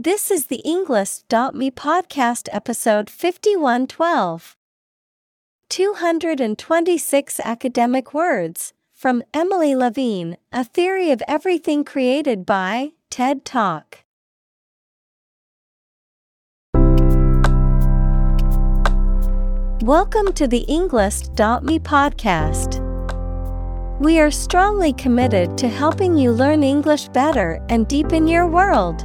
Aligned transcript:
This 0.00 0.30
is 0.30 0.46
the 0.46 0.62
Englist.me 0.64 1.72
podcast 1.72 2.48
episode 2.52 3.10
5112. 3.10 4.56
226 5.68 7.40
academic 7.40 8.14
words 8.14 8.74
from 8.94 9.24
Emily 9.34 9.74
Levine, 9.74 10.36
A 10.52 10.62
Theory 10.62 11.10
of 11.10 11.20
Everything 11.26 11.82
Created 11.82 12.46
by 12.46 12.92
TED 13.10 13.44
Talk. 13.44 14.04
Welcome 19.82 20.32
to 20.34 20.46
the 20.46 20.64
Englist.me 20.68 21.80
podcast. 21.80 22.78
We 23.98 24.20
are 24.20 24.30
strongly 24.30 24.92
committed 24.92 25.58
to 25.58 25.66
helping 25.66 26.16
you 26.16 26.30
learn 26.30 26.62
English 26.62 27.08
better 27.08 27.60
and 27.68 27.88
deepen 27.88 28.28
your 28.28 28.46
world. 28.46 29.04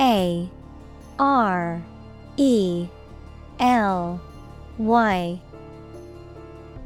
A 0.00 0.48
R 1.18 1.82
E 2.36 2.88
L 3.60 4.20
Y. 4.78 5.40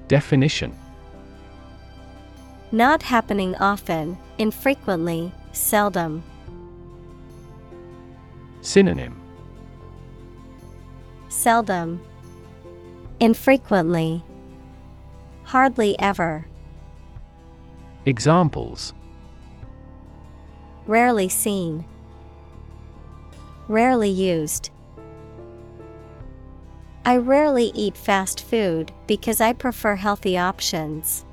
Definition 0.08 0.76
Not 2.70 3.02
happening 3.02 3.54
often, 3.56 4.18
infrequently, 4.38 5.32
seldom. 5.52 6.22
Synonym 8.60 9.18
Seldom. 11.28 12.00
Infrequently. 13.20 14.22
Hardly 15.44 15.98
ever. 15.98 16.46
Examples 18.04 18.92
Rarely 20.86 21.28
seen. 21.28 21.84
Rarely 23.68 24.08
used. 24.08 24.70
I 27.04 27.16
rarely 27.16 27.70
eat 27.74 27.96
fast 27.96 28.42
food 28.42 28.92
because 29.06 29.40
I 29.40 29.52
prefer 29.52 29.96
healthy 29.96 30.36
options. 30.36 31.24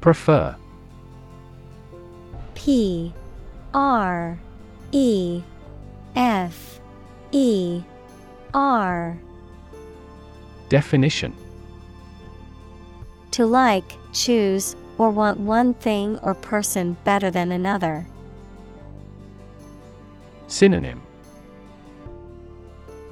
Prefer 0.00 0.54
P 2.54 3.12
R 3.74 4.38
E 4.92 5.42
F 6.14 6.80
E 7.32 7.82
R 8.54 9.18
Definition 10.68 11.34
To 13.32 13.46
like, 13.46 13.92
choose, 14.12 14.76
or 14.98 15.10
want 15.10 15.40
one 15.40 15.74
thing 15.74 16.18
or 16.22 16.34
person 16.34 16.96
better 17.04 17.30
than 17.30 17.52
another. 17.52 18.06
Synonym 20.46 21.02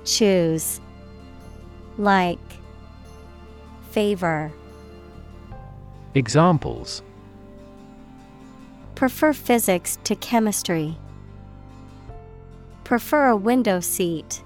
Choose. 0.05 0.81
Like. 1.97 2.39
Favor. 3.91 4.53
Examples 6.15 7.03
Prefer 8.95 9.33
physics 9.33 9.99
to 10.05 10.15
chemistry. 10.15 10.97
Prefer 12.85 13.29
a 13.29 13.37
window 13.37 13.81
seat. 13.81 14.43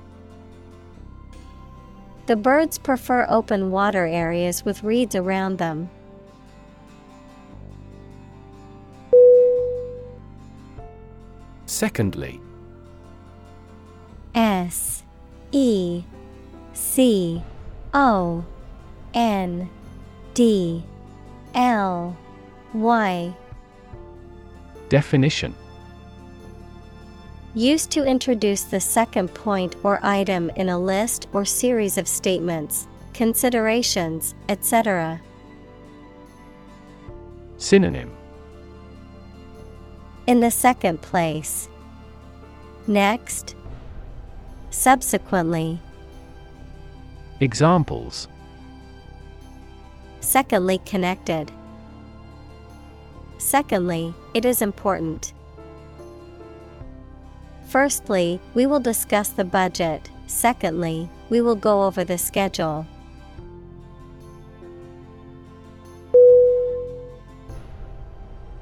The 2.26 2.37
birds 2.37 2.78
prefer 2.78 3.26
open 3.28 3.70
water 3.70 4.06
areas 4.06 4.65
with 4.65 4.84
reeds 4.84 5.15
around 5.15 5.59
them. 5.59 5.91
Secondly 11.69 12.41
S 14.34 15.03
E 15.53 16.03
C 16.73 17.43
O 17.93 18.43
N 19.12 19.69
D 20.33 20.83
L 21.55 22.17
Y. 22.73 23.37
Definition. 24.89 25.55
Used 27.55 27.91
to 27.91 28.05
introduce 28.05 28.62
the 28.62 28.81
second 28.81 29.35
point 29.35 29.77
or 29.83 30.00
item 30.03 30.50
in 30.56 30.71
a 30.71 30.79
list 30.79 31.29
or 31.35 31.45
series 31.45 31.99
of 31.99 32.09
statements, 32.09 32.89
considerations, 33.12 34.35
etc. 34.49 35.21
Synonym 37.59 38.18
In 40.28 40.41
the 40.41 40.50
second 40.50 41.00
place. 41.00 41.71
Next. 42.87 43.56
Subsequently. 44.69 45.81
Examples 47.41 48.28
Secondly 50.21 50.83
connected. 50.84 51.50
Secondly, 53.38 54.12
it 54.34 54.44
is 54.44 54.61
important. 54.61 55.33
Firstly, 57.67 58.38
we 58.53 58.67
will 58.67 58.81
discuss 58.81 59.31
the 59.31 59.47
budget. 59.47 60.11
Secondly, 60.27 61.09
we 61.31 61.41
will 61.41 61.56
go 61.56 61.84
over 61.84 62.05
the 62.05 62.19
schedule. 62.19 62.87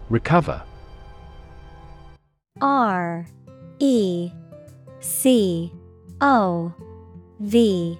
Recover 0.08 0.62
R 2.60 3.26
E 3.78 4.30
C 5.00 5.72
O 6.20 6.72
V 7.40 7.98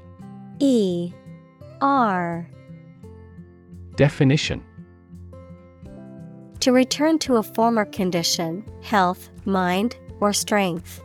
E 0.59 1.12
R 1.81 2.49
Definition 3.97 4.62
To 6.61 6.72
return 6.72 7.19
to 7.21 7.37
a 7.37 7.43
former 7.43 7.84
condition, 7.84 8.65
health, 8.83 9.31
mind, 9.44 9.97
or 10.21 10.33
strength. 10.33 11.02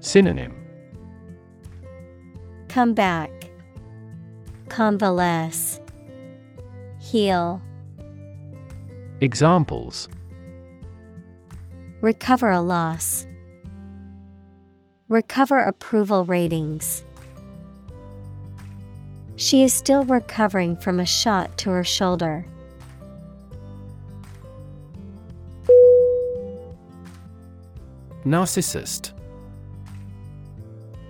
Synonym 0.00 0.54
Come 2.68 2.94
back. 2.94 3.30
Convalesce. 4.68 5.80
Heal. 7.00 7.62
Examples 9.20 10.08
Recover 12.00 12.50
a 12.50 12.60
loss. 12.60 13.26
Recover 15.08 15.58
approval 15.58 16.24
ratings. 16.24 17.04
She 19.34 19.62
is 19.62 19.72
still 19.72 20.04
recovering 20.04 20.76
from 20.76 21.00
a 21.00 21.06
shot 21.06 21.56
to 21.58 21.70
her 21.70 21.84
shoulder. 21.84 22.44
Narcissist 28.24 29.12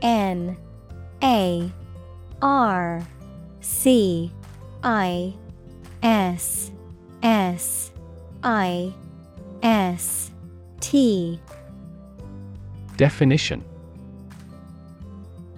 N 0.00 0.56
A 1.22 1.70
R 2.40 3.02
C 3.60 4.32
I 4.82 5.34
S 6.02 6.70
S 7.22 7.90
I 8.42 8.94
S 9.62 10.30
T 10.80 11.40
Definition 12.96 13.64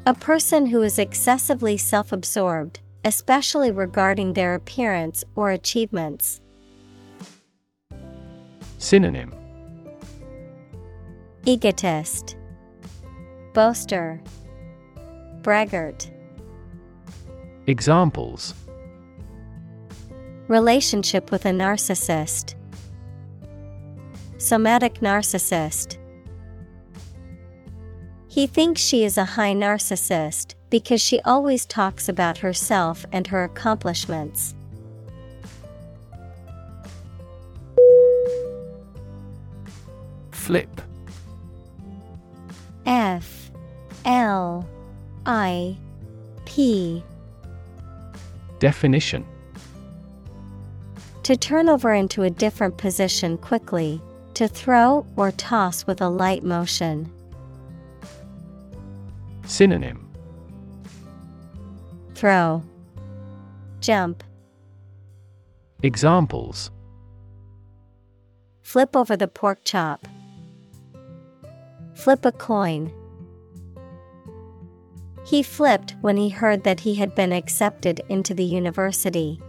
A 0.06 0.14
person 0.14 0.66
who 0.66 0.82
is 0.82 0.98
excessively 0.98 1.76
self 1.76 2.12
absorbed, 2.12 2.80
especially 3.04 3.70
regarding 3.70 4.32
their 4.32 4.54
appearance 4.54 5.24
or 5.34 5.50
achievements. 5.50 6.40
Synonym 8.78 9.34
Egotist, 11.46 12.36
Boaster, 13.54 14.20
Braggart. 15.42 16.10
Examples 17.66 18.54
Relationship 20.48 21.30
with 21.30 21.46
a 21.46 21.50
narcissist. 21.50 22.56
Somatic 24.40 25.00
narcissist. 25.00 25.98
He 28.26 28.46
thinks 28.46 28.80
she 28.80 29.04
is 29.04 29.18
a 29.18 29.24
high 29.26 29.52
narcissist 29.52 30.54
because 30.70 31.02
she 31.02 31.20
always 31.26 31.66
talks 31.66 32.08
about 32.08 32.38
herself 32.38 33.04
and 33.12 33.26
her 33.26 33.44
accomplishments. 33.44 34.54
Flip. 40.30 40.80
F. 42.86 43.50
L. 44.06 44.66
I. 45.26 45.76
P. 46.46 47.04
Definition. 48.58 49.26
To 51.24 51.36
turn 51.36 51.68
over 51.68 51.92
into 51.92 52.22
a 52.22 52.30
different 52.30 52.78
position 52.78 53.36
quickly, 53.36 54.00
to 54.34 54.48
throw 54.48 55.06
or 55.16 55.32
toss 55.32 55.86
with 55.86 56.00
a 56.00 56.08
light 56.08 56.42
motion. 56.44 57.10
Synonym 59.44 60.08
Throw, 62.14 62.62
Jump, 63.80 64.22
Examples 65.82 66.70
Flip 68.62 68.94
over 68.94 69.16
the 69.16 69.26
pork 69.26 69.60
chop. 69.64 70.06
Flip 71.94 72.24
a 72.24 72.30
coin. 72.30 72.92
He 75.24 75.42
flipped 75.42 75.96
when 76.00 76.16
he 76.16 76.28
heard 76.28 76.64
that 76.64 76.80
he 76.80 76.94
had 76.94 77.14
been 77.14 77.32
accepted 77.32 78.00
into 78.08 78.32
the 78.32 78.44
university. 78.44 79.40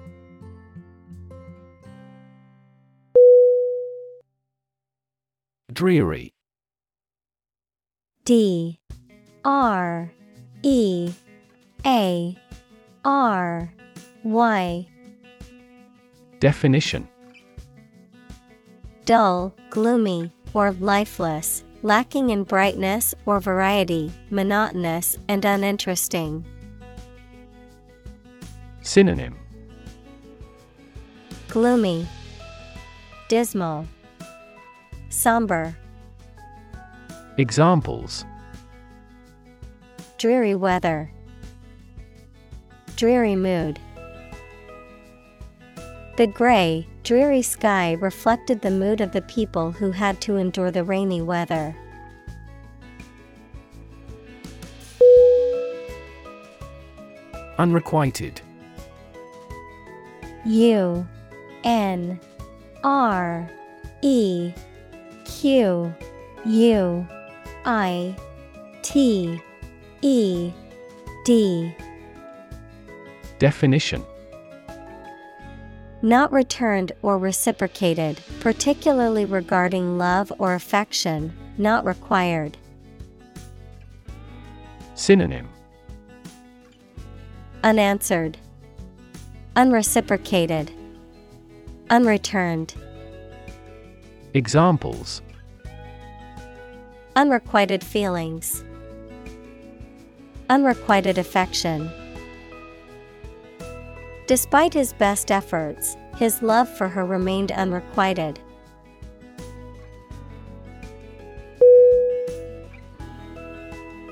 Dreary. 5.81 6.31
D 8.23 8.79
R 9.43 10.11
E 10.61 11.11
A 11.83 12.37
R 13.03 13.73
Y. 14.23 14.87
Definition. 16.39 17.07
Dull, 19.05 19.55
gloomy, 19.71 20.31
or 20.53 20.73
lifeless, 20.73 21.63
lacking 21.81 22.29
in 22.29 22.43
brightness 22.43 23.15
or 23.25 23.39
variety, 23.39 24.11
monotonous 24.29 25.17
and 25.27 25.43
uninteresting. 25.43 26.45
Synonym. 28.83 29.35
Gloomy, 31.47 32.05
Dismal, 33.29 33.87
Somber, 35.11 35.75
Examples 37.37 38.23
Dreary 40.17 40.55
weather, 40.55 41.11
Dreary 42.95 43.35
mood. 43.35 43.77
The 46.15 46.27
gray, 46.27 46.87
dreary 47.03 47.41
sky 47.41 47.93
reflected 47.93 48.61
the 48.61 48.71
mood 48.71 49.01
of 49.01 49.11
the 49.11 49.21
people 49.23 49.71
who 49.71 49.91
had 49.91 50.21
to 50.21 50.37
endure 50.37 50.71
the 50.71 50.85
rainy 50.85 51.21
weather. 51.21 51.75
Unrequited 57.57 58.39
U 60.45 61.05
N 61.65 62.19
R 62.83 63.51
E 64.01 64.53
Q 65.39 65.93
U 66.45 67.07
I 67.65 68.15
T 68.81 69.41
E 70.01 70.51
D. 71.25 71.75
Definition. 73.39 74.03
Not 76.03 76.31
returned 76.31 76.91
or 77.01 77.17
reciprocated, 77.17 78.19
particularly 78.39 79.25
regarding 79.25 79.97
love 79.97 80.31
or 80.37 80.53
affection, 80.53 81.33
not 81.57 81.85
required. 81.85 82.57
Synonym. 84.95 85.47
Unanswered, 87.63 88.37
Unreciprocated, 89.55 90.71
Unreturned, 91.89 92.73
Examples 94.33 95.21
Unrequited 97.17 97.83
feelings, 97.83 98.63
Unrequited 100.49 101.17
affection. 101.17 101.91
Despite 104.27 104.73
his 104.73 104.93
best 104.93 105.31
efforts, 105.31 105.97
his 106.15 106.41
love 106.41 106.69
for 106.69 106.87
her 106.87 107.05
remained 107.05 107.51
unrequited. 107.51 108.39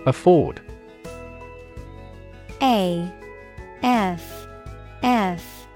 Afford 0.05 0.59
A 2.61 3.09
F 3.83 4.47
F 5.01 5.67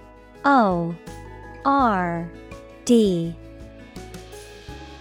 O 0.44 0.94
R 1.64 2.30
D 2.84 3.38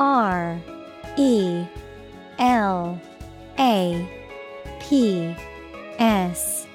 R 0.00 0.58
E 1.18 1.66
L 2.38 2.98
A 3.58 4.08
P 4.80 5.36
S 5.98 6.66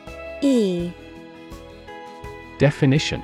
E. 0.42 0.92
Definition. 2.60 3.24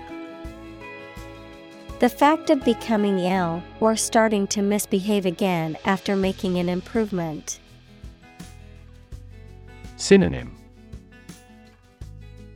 The 2.00 2.10
fact 2.10 2.50
of 2.50 2.66
becoming 2.66 3.20
ill 3.20 3.62
or 3.80 3.96
starting 3.96 4.48
to 4.48 4.64
misbehave 4.64 5.28
again 5.28 5.78
after 5.86 6.16
making 6.16 6.58
an 6.58 6.68
improvement. 6.68 7.60
Synonym. 9.98 10.58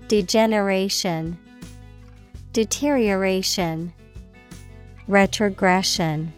Degeneration, 0.07 1.37
Deterioration, 2.53 3.93
Retrogression. 5.07 6.33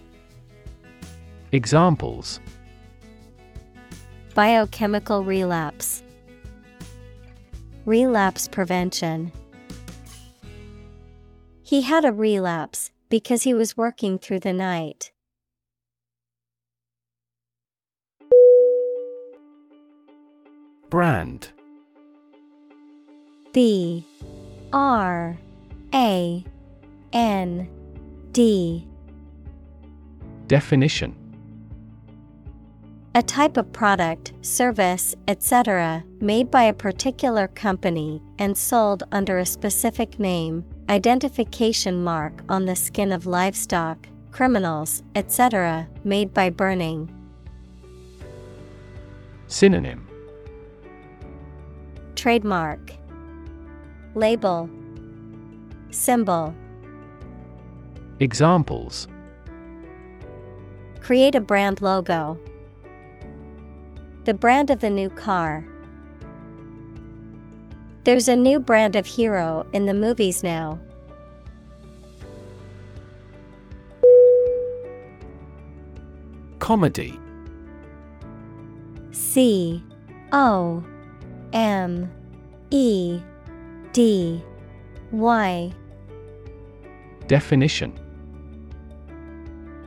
Examples. 1.52 2.40
Biochemical 4.36 5.24
relapse, 5.24 6.04
Relapse 7.88 8.50
prevention. 8.50 9.32
He 11.64 11.84
had 11.84 12.04
a 12.04 12.12
relapse 12.12 12.92
because 13.08 13.44
he 13.44 13.54
was 13.54 13.78
working 13.78 14.20
through 14.20 14.42
the 14.42 14.52
night. 14.52 15.14
Brand. 20.90 21.48
B. 23.54 24.06
R. 24.74 25.38
A. 25.94 26.44
N. 27.14 27.70
D. 28.34 28.86
Definition 30.48 31.16
A 33.18 33.24
type 33.24 33.58
of 33.58 33.74
product, 33.74 34.34
service, 34.42 35.16
etc., 35.28 36.04
made 36.22 36.52
by 36.52 36.66
a 36.66 36.74
particular 36.74 37.48
company 37.48 38.22
and 38.38 38.56
sold 38.56 39.02
under 39.12 39.40
a 39.40 39.46
specific 39.48 40.20
name, 40.20 40.64
identification 40.88 42.04
mark 42.04 42.44
on 42.48 42.66
the 42.66 42.76
skin 42.76 43.12
of 43.12 43.26
livestock, 43.26 44.08
criminals, 44.30 45.02
etc., 45.16 45.88
made 46.04 46.32
by 46.32 46.52
burning. 46.52 47.12
Synonym 49.48 50.08
Trademark 52.14 52.92
Label 54.14 54.70
Symbol 55.90 56.54
Examples 58.20 59.08
Create 61.02 61.34
a 61.34 61.42
brand 61.42 61.82
logo. 61.82 62.40
The 64.28 64.34
brand 64.34 64.70
of 64.70 64.82
the 64.82 64.90
new 64.90 65.10
car. 65.10 65.66
There's 68.04 68.28
a 68.28 68.36
new 68.36 68.60
brand 68.60 68.98
of 68.98 69.06
hero 69.06 69.66
in 69.72 69.86
the 69.86 69.94
movies 69.94 70.44
now. 70.44 70.82
Comedy 76.60 77.18
C 79.12 79.82
O 80.34 80.84
M 81.54 82.12
E 82.70 83.22
D 83.94 84.44
Y 85.14 85.72
Definition 87.28 87.98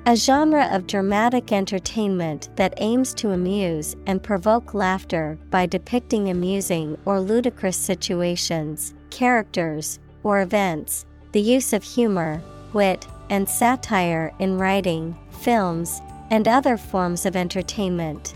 A 0.07 0.17
genre 0.17 0.67
of 0.73 0.87
dramatic 0.87 1.53
entertainment 1.53 2.49
that 2.57 2.73
aims 2.79 3.13
to 3.15 3.33
amuse 3.33 3.97
and 4.07 4.23
provoke 4.23 4.73
laughter 4.73 5.39
by 5.51 5.67
depicting 5.67 6.31
amusing 6.31 6.97
or 7.05 7.21
ludicrous 7.21 7.77
situations, 7.77 8.95
characters, 9.11 9.99
or 10.23 10.41
events, 10.41 11.05
the 11.33 11.41
use 11.41 11.75
of 11.75 11.83
humor, 11.83 12.41
wit, 12.73 13.07
and 13.29 13.47
satire 13.47 14.33
in 14.39 14.57
writing, 14.57 15.15
films, 15.43 16.01
and 16.31 16.49
other 16.49 16.79
forms 16.79 17.27
of 17.27 17.37
entertainment. 17.37 18.35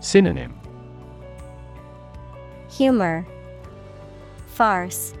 Synonym 0.00 0.58
Humor, 2.68 3.26
Farce, 4.48 5.14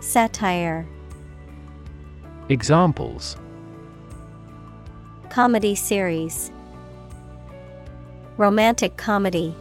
Satire. 0.00 0.86
Examples 2.48 3.36
Comedy 5.30 5.76
series, 5.76 6.50
Romantic 8.36 8.96
comedy. 8.96 9.54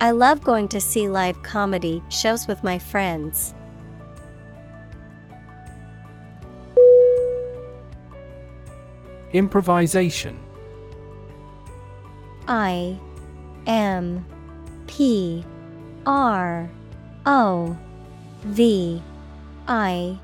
I 0.00 0.12
love 0.12 0.42
going 0.42 0.68
to 0.68 0.80
see 0.80 1.06
live 1.06 1.42
comedy 1.42 2.02
shows 2.08 2.48
with 2.48 2.64
my 2.64 2.78
friends. 2.78 3.52
Improvisation 9.34 10.38
I 12.48 12.98
M 13.66 14.24
P 14.86 15.44
R 16.06 16.70
O 17.26 17.76
V 18.44 19.02
I 19.68 20.18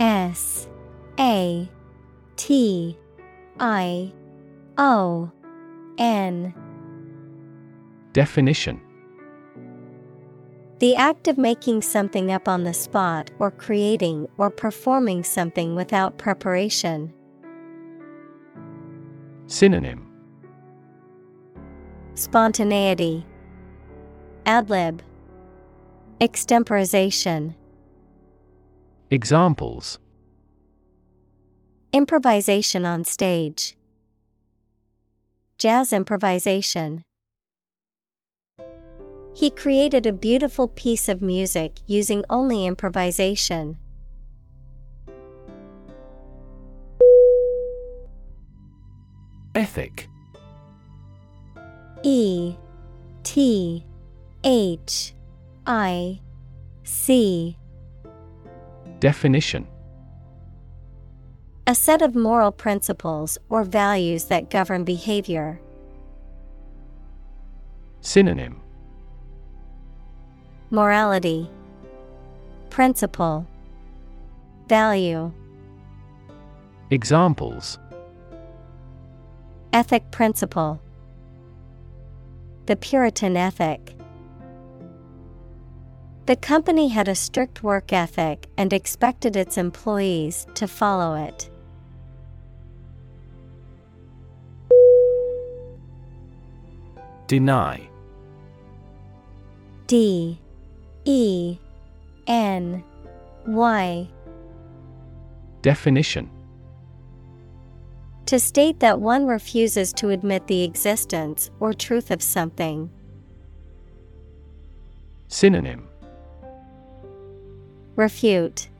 S 0.00 0.66
A 1.18 1.68
T 2.36 2.98
I 3.60 4.12
O 4.78 5.30
N. 5.98 6.54
Definition. 8.14 8.80
The 10.78 10.96
act 10.96 11.28
of 11.28 11.36
making 11.36 11.82
something 11.82 12.32
up 12.32 12.48
on 12.48 12.64
the 12.64 12.72
spot 12.72 13.30
or 13.38 13.50
creating 13.50 14.26
or 14.38 14.48
performing 14.48 15.22
something 15.22 15.76
without 15.76 16.16
preparation. 16.16 17.12
Synonym. 19.46 20.06
Spontaneity, 22.14 23.26
Adlib, 24.46 25.00
Extemporization, 26.20 27.54
Examples 29.12 29.98
Improvisation 31.92 32.84
on 32.84 33.02
stage, 33.02 33.76
Jazz 35.58 35.92
improvisation. 35.92 37.02
He 39.34 39.50
created 39.50 40.06
a 40.06 40.12
beautiful 40.12 40.68
piece 40.68 41.08
of 41.08 41.20
music 41.20 41.78
using 41.88 42.24
only 42.30 42.66
improvisation. 42.66 43.78
Ethic 49.56 50.08
E 52.04 52.54
T 53.24 53.84
H 54.44 55.14
I 55.66 56.20
C 56.84 57.56
Definition 59.00 59.66
A 61.66 61.74
set 61.74 62.02
of 62.02 62.14
moral 62.14 62.52
principles 62.52 63.38
or 63.48 63.64
values 63.64 64.24
that 64.24 64.50
govern 64.50 64.84
behavior. 64.84 65.58
Synonym 68.02 68.60
Morality, 70.70 71.48
Principle, 72.68 73.46
Value, 74.68 75.32
Examples 76.90 77.78
Ethic 79.72 80.10
principle. 80.10 80.82
The 82.66 82.76
Puritan 82.76 83.36
ethic. 83.36 83.99
The 86.30 86.36
company 86.36 86.86
had 86.86 87.08
a 87.08 87.16
strict 87.16 87.64
work 87.64 87.92
ethic 87.92 88.46
and 88.56 88.72
expected 88.72 89.34
its 89.34 89.58
employees 89.58 90.46
to 90.54 90.68
follow 90.68 91.16
it. 91.16 91.50
Deny. 97.26 97.90
D. 99.88 100.38
E. 101.04 101.58
N. 102.28 102.84
Y. 103.48 104.08
Definition. 105.62 106.30
To 108.26 108.38
state 108.38 108.78
that 108.78 109.00
one 109.00 109.26
refuses 109.26 109.92
to 109.94 110.10
admit 110.10 110.46
the 110.46 110.62
existence 110.62 111.50
or 111.58 111.72
truth 111.74 112.12
of 112.12 112.22
something. 112.22 112.88
Synonym 115.26 115.89
Refute, 118.00 118.70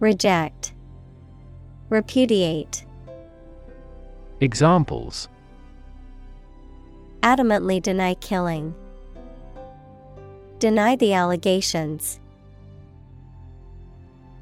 Reject, 0.00 0.72
Repudiate. 1.90 2.86
Examples 4.40 5.28
Adamantly 7.22 7.82
deny 7.82 8.14
killing. 8.14 8.74
Deny 10.58 10.96
the 10.96 11.12
allegations. 11.12 12.18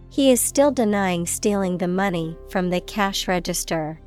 He 0.08 0.30
is 0.30 0.40
still 0.40 0.70
denying 0.70 1.26
stealing 1.26 1.78
the 1.78 1.88
money 1.88 2.36
from 2.50 2.70
the 2.70 2.80
cash 2.80 3.26
register. 3.26 3.98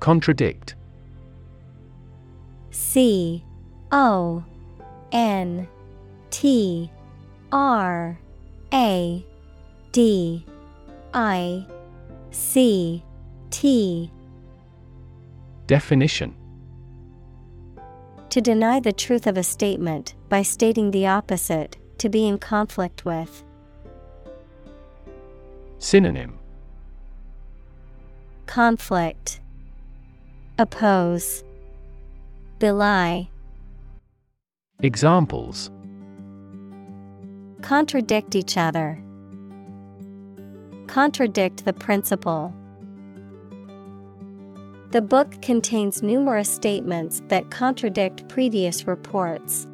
Contradict 0.00 0.74
C 2.72 3.44
O 3.94 4.42
N 5.12 5.68
T 6.30 6.90
R 7.52 8.18
A 8.72 9.24
D 9.92 10.44
I 11.14 11.64
C 12.32 13.04
T. 13.50 14.10
Definition. 15.68 16.34
To 18.30 18.40
deny 18.40 18.80
the 18.80 18.92
truth 18.92 19.28
of 19.28 19.38
a 19.38 19.44
statement 19.44 20.16
by 20.28 20.42
stating 20.42 20.90
the 20.90 21.06
opposite, 21.06 21.76
to 21.98 22.08
be 22.08 22.26
in 22.26 22.38
conflict 22.38 23.04
with. 23.04 23.44
Synonym. 25.78 26.36
Conflict, 28.46 29.38
Oppose, 30.58 31.44
Belie. 32.58 33.30
Examples 34.80 35.70
Contradict 37.62 38.34
each 38.34 38.56
other. 38.56 39.02
Contradict 40.88 41.64
the 41.64 41.72
principle. 41.72 42.52
The 44.90 45.00
book 45.00 45.40
contains 45.40 46.02
numerous 46.02 46.50
statements 46.50 47.22
that 47.28 47.50
contradict 47.50 48.28
previous 48.28 48.86
reports. 48.86 49.66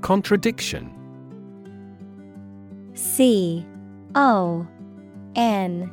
Contradiction 0.00 0.92
C 2.94 3.64
O 4.14 4.66
N 5.36 5.92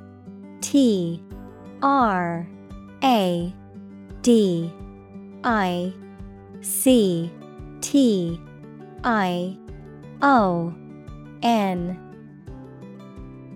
T 0.62 1.22
R 1.82 2.48
A 3.06 3.54
D 4.24 4.74
I 5.44 5.94
C 6.62 7.32
T 7.82 8.42
I 9.04 9.56
O 10.24 10.74
N 11.44 12.00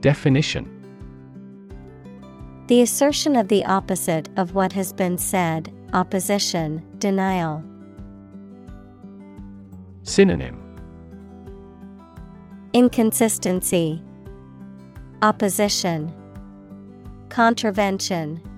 Definition 0.01 0.69
The 2.67 2.81
assertion 2.81 3.35
of 3.35 3.47
the 3.47 3.65
opposite 3.65 4.29
of 4.37 4.53
what 4.53 4.71
has 4.73 4.93
been 4.93 5.17
said, 5.17 5.73
opposition, 5.93 6.85
denial. 6.99 7.63
Synonym 10.03 10.61
Inconsistency, 12.73 14.03
Opposition, 15.23 16.13
Contravention. 17.29 18.48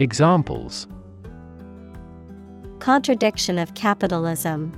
Examples 0.00 0.88
Contradiction 2.78 3.58
of 3.58 3.74
capitalism. 3.74 4.72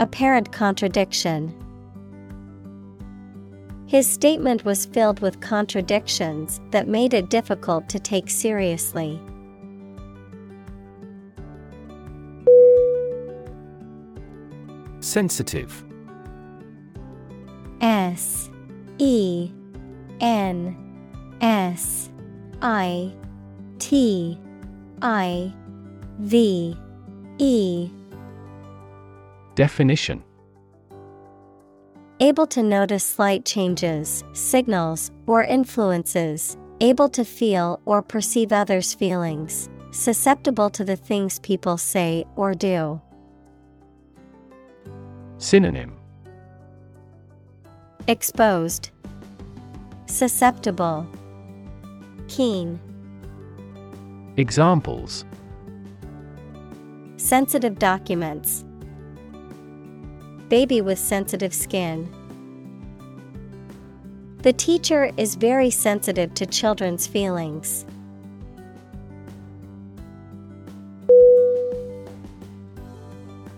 Apparent 0.00 0.50
contradiction. 0.50 1.54
His 3.86 4.10
statement 4.10 4.64
was 4.64 4.86
filled 4.86 5.20
with 5.20 5.38
contradictions 5.40 6.60
that 6.72 6.88
made 6.88 7.14
it 7.14 7.30
difficult 7.30 7.88
to 7.90 8.00
take 8.00 8.28
seriously. 8.28 9.20
Sensitive 14.98 15.84
S 17.80 18.50
E 18.98 19.52
N 20.20 20.76
S 21.40 22.10
I 22.60 23.14
T 23.78 24.38
I 25.02 25.52
V 26.18 26.76
E. 27.38 27.90
Definition. 29.54 30.22
Able 32.20 32.46
to 32.48 32.62
notice 32.62 33.04
slight 33.04 33.44
changes, 33.44 34.24
signals, 34.32 35.12
or 35.26 35.44
influences, 35.44 36.56
able 36.80 37.08
to 37.10 37.24
feel 37.24 37.80
or 37.84 38.02
perceive 38.02 38.52
others' 38.52 38.92
feelings, 38.92 39.68
susceptible 39.92 40.68
to 40.70 40.84
the 40.84 40.96
things 40.96 41.38
people 41.38 41.76
say 41.76 42.24
or 42.34 42.54
do. 42.54 43.00
Synonym. 45.38 45.96
Exposed, 48.08 48.90
Susceptible, 50.06 51.06
Keen, 52.26 52.80
Examples. 54.38 55.24
Sensitive 57.16 57.76
documents. 57.76 58.64
Baby 60.48 60.80
with 60.80 61.00
sensitive 61.00 61.52
skin. 61.52 62.08
The 64.42 64.52
teacher 64.52 65.10
is 65.16 65.34
very 65.34 65.70
sensitive 65.70 66.34
to 66.34 66.46
children's 66.46 67.04
feelings. 67.04 67.84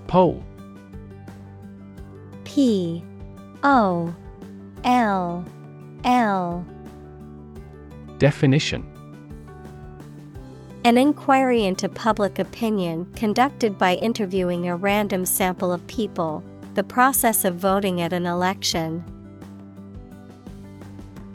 Poll 0.07 0.43
P. 2.45 3.05
O. 3.63 4.15
L. 4.85 5.45
L. 6.05 6.65
Definition 8.17 8.90
An 10.83 10.97
inquiry 10.97 11.65
into 11.65 11.91
public 11.91 12.39
opinion 12.39 13.05
conducted 13.15 13.77
by 13.77 13.97
interviewing 13.97 14.67
a 14.67 14.77
random 14.77 15.27
sample 15.27 15.75
of 15.75 15.87
people, 15.89 16.43
the 16.73 16.83
process 16.83 17.45
of 17.45 17.57
voting 17.57 18.01
at 18.01 18.15
an 18.15 18.25
election. 18.25 19.05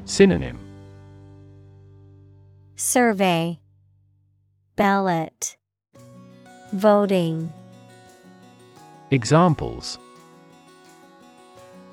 Synonym. 0.06 0.58
Survey. 2.76 3.60
Ballot. 4.76 5.58
Voting. 6.74 7.54
Examples. 9.12 10.00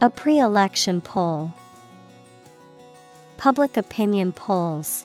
A 0.01 0.09
pre 0.09 0.39
election 0.39 1.03
poll. 1.03 1.53
Public 3.37 3.77
opinion 3.77 4.33
polls 4.33 5.05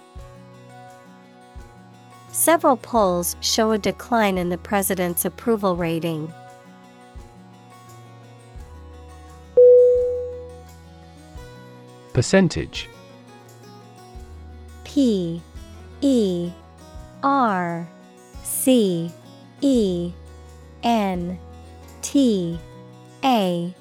Several 2.38 2.78
polls 2.78 3.36
show 3.42 3.72
a 3.72 3.80
decline 3.80 4.38
in 4.38 4.50
the 4.50 4.60
president's 4.60 5.26
approval 5.26 5.76
rating. 5.76 6.32
Percentage. 12.14 12.90
P 14.84 15.42
E 16.02 16.52
R 17.24 17.90
C 18.44 19.12
E 19.62 20.14
N 20.84 21.40
T 22.04 22.60
A 23.24 23.76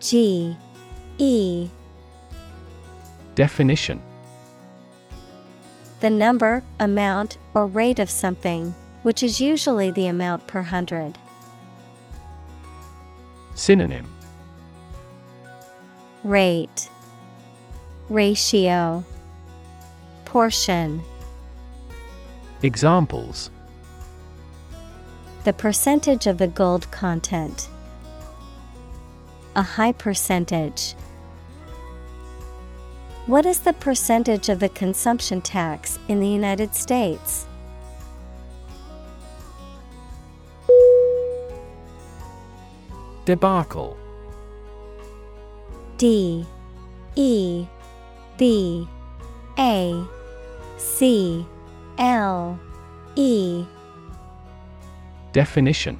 G 0.00 0.56
E. 1.18 1.68
Definition 3.36 4.02
The 6.04 6.10
number, 6.10 6.62
amount, 6.78 7.38
or 7.54 7.66
rate 7.66 7.98
of 7.98 8.10
something, 8.10 8.74
which 9.04 9.22
is 9.22 9.40
usually 9.40 9.90
the 9.90 10.06
amount 10.06 10.46
per 10.46 10.60
hundred. 10.60 11.16
Synonym 13.54 14.06
Rate 16.22 16.90
Ratio 18.10 19.02
Portion 20.26 21.00
Examples 22.62 23.48
The 25.44 25.54
percentage 25.54 26.26
of 26.26 26.36
the 26.36 26.48
gold 26.48 26.90
content. 26.90 27.70
A 29.56 29.62
high 29.62 29.92
percentage. 29.92 30.96
What 33.26 33.46
is 33.46 33.60
the 33.60 33.72
percentage 33.72 34.50
of 34.50 34.60
the 34.60 34.68
consumption 34.68 35.40
tax 35.40 35.98
in 36.08 36.20
the 36.20 36.28
United 36.28 36.74
States? 36.74 37.46
Debacle. 43.24 43.96
D 45.96 46.44
E 47.16 47.66
B 48.36 48.86
A 49.58 50.04
C 50.76 51.46
L 51.96 52.60
E. 53.16 53.64
Definition. 55.32 55.98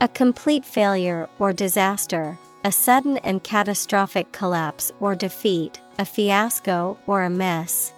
A 0.00 0.06
complete 0.06 0.64
failure 0.64 1.28
or 1.40 1.52
disaster, 1.52 2.38
a 2.66 2.72
sudden 2.72 3.16
and 3.18 3.44
catastrophic 3.44 4.32
collapse 4.32 4.90
or 4.98 5.14
defeat, 5.14 5.80
a 6.00 6.04
fiasco 6.04 6.98
or 7.06 7.22
a 7.22 7.30
mess. 7.30 7.92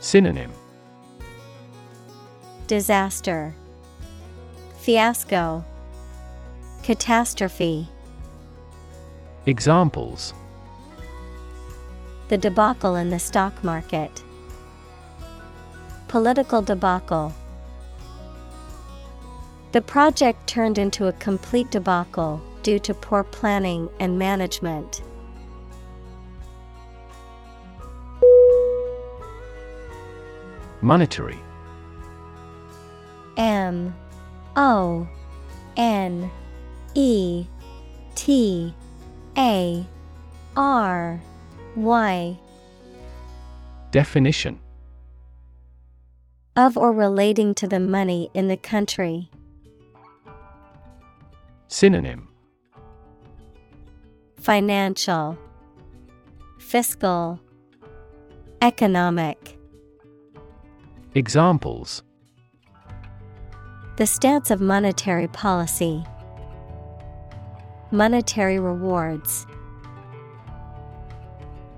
Synonym 0.00 0.52
Disaster 2.66 3.54
Fiasco 4.80 5.64
Catastrophe 6.82 7.88
Examples 9.46 10.34
The 12.28 12.36
debacle 12.36 12.96
in 12.96 13.08
the 13.08 13.18
stock 13.18 13.64
market. 13.64 14.22
Political 16.08 16.60
debacle. 16.60 17.32
The 19.76 19.82
project 19.82 20.46
turned 20.46 20.78
into 20.78 21.06
a 21.06 21.12
complete 21.12 21.70
debacle 21.70 22.40
due 22.62 22.78
to 22.78 22.94
poor 22.94 23.22
planning 23.22 23.90
and 24.00 24.18
management. 24.18 25.02
Monetary. 30.80 31.38
M 33.36 33.94
O 34.56 35.06
N 35.76 36.30
E 36.94 37.46
T 38.14 38.74
A 39.36 39.86
R 40.56 41.20
Y. 41.74 42.38
Definition 43.90 44.58
Of 46.56 46.78
or 46.78 46.92
relating 46.92 47.54
to 47.56 47.68
the 47.68 47.78
money 47.78 48.30
in 48.32 48.48
the 48.48 48.56
country. 48.56 49.28
Synonym 51.68 52.28
Financial, 54.38 55.36
Fiscal, 56.58 57.40
Economic. 58.62 59.58
Examples 61.14 62.04
The 63.96 64.06
stance 64.06 64.52
of 64.52 64.60
monetary 64.60 65.26
policy. 65.28 66.04
Monetary 67.90 68.60
rewards. 68.60 69.46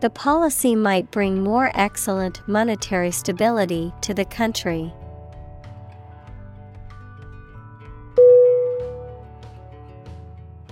The 0.01 0.11
policy 0.11 0.77
might 0.77 1.11
bring 1.11 1.43
more 1.43 1.73
excellent 1.75 2.47
monetary 2.47 3.11
stability 3.11 3.93
to 4.03 4.13
the 4.13 4.27
country. 4.27 4.93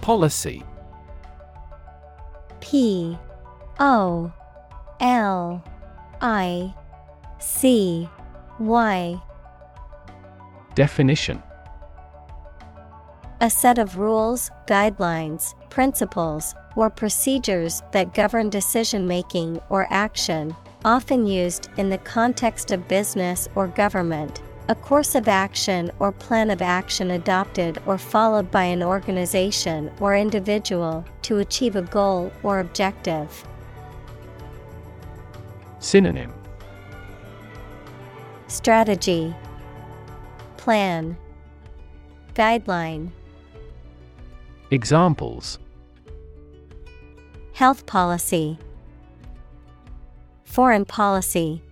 Policy. 0.06 0.62
P 2.60 3.18
O 3.80 4.32
L 5.00 5.64
I 6.20 6.74
C 7.40 8.08
Y. 8.60 9.20
Definition. 10.76 11.42
A 13.40 13.50
set 13.50 13.78
of 13.78 13.98
rules, 13.98 14.48
guidelines, 14.68 15.54
principles, 15.70 16.54
or 16.76 16.88
procedures 16.88 17.82
that 17.90 18.14
govern 18.14 18.48
decision 18.48 19.08
making 19.08 19.58
or 19.70 19.88
action, 19.90 20.54
often 20.84 21.26
used 21.26 21.68
in 21.78 21.90
the 21.90 21.98
context 21.98 22.70
of 22.70 22.86
business 22.86 23.48
or 23.56 23.66
government. 23.66 24.40
A 24.68 24.74
course 24.74 25.14
of 25.14 25.28
action 25.28 25.92
or 26.00 26.10
plan 26.10 26.50
of 26.50 26.60
action 26.60 27.12
adopted 27.12 27.78
or 27.86 27.96
followed 27.96 28.50
by 28.50 28.64
an 28.64 28.82
organization 28.82 29.92
or 30.00 30.16
individual 30.16 31.04
to 31.22 31.38
achieve 31.38 31.76
a 31.76 31.82
goal 31.82 32.32
or 32.42 32.58
objective. 32.58 33.46
Synonym. 35.78 36.32
Strategy. 38.48 39.32
Plan. 40.56 41.16
Guideline. 42.34 43.10
Examples. 44.72 45.60
Health 47.52 47.86
policy. 47.86 48.58
Foreign 50.42 50.84
policy 50.84 51.62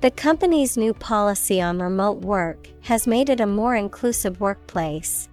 The 0.00 0.10
company's 0.10 0.78
new 0.78 0.94
policy 0.94 1.60
on 1.60 1.78
remote 1.78 2.22
work 2.22 2.68
has 2.84 3.06
made 3.06 3.28
it 3.28 3.38
a 3.38 3.46
more 3.46 3.76
inclusive 3.76 4.40
workplace. 4.40 5.28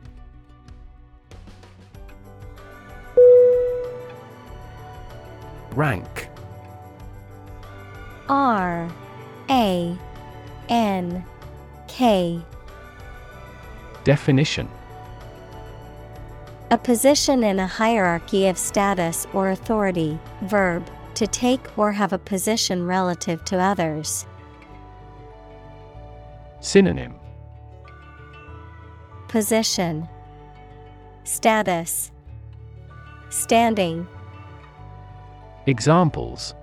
Rank 5.71 6.27
R 8.27 8.89
A 9.49 9.97
N 10.67 11.25
K 11.87 12.41
Definition 14.03 14.67
A 16.71 16.77
position 16.77 17.45
in 17.45 17.59
a 17.59 17.67
hierarchy 17.67 18.47
of 18.47 18.57
status 18.57 19.27
or 19.33 19.51
authority, 19.51 20.19
verb, 20.41 20.85
to 21.13 21.25
take 21.25 21.77
or 21.77 21.93
have 21.93 22.11
a 22.11 22.17
position 22.17 22.85
relative 22.85 23.45
to 23.45 23.57
others. 23.57 24.25
Synonym. 26.59 27.15
Position. 29.27 30.07
Status. 31.23 32.11
Standing. 33.29 34.07
Examples. 35.65 36.55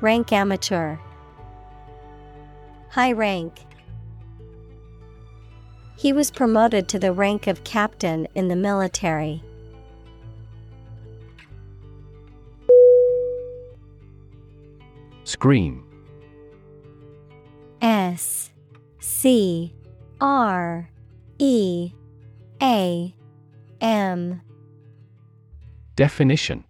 Rank 0.00 0.32
amateur. 0.32 0.96
High 2.88 3.12
rank. 3.12 3.66
He 5.96 6.14
was 6.14 6.30
promoted 6.30 6.88
to 6.88 6.98
the 6.98 7.12
rank 7.12 7.46
of 7.46 7.62
captain 7.62 8.26
in 8.34 8.48
the 8.48 8.56
military. 8.56 9.42
Scream 15.24 15.84
S 17.80 18.50
C 18.98 19.74
R 20.20 20.90
E 21.38 21.92
A 22.62 23.14
M 23.80 24.42
Definition 25.96 26.64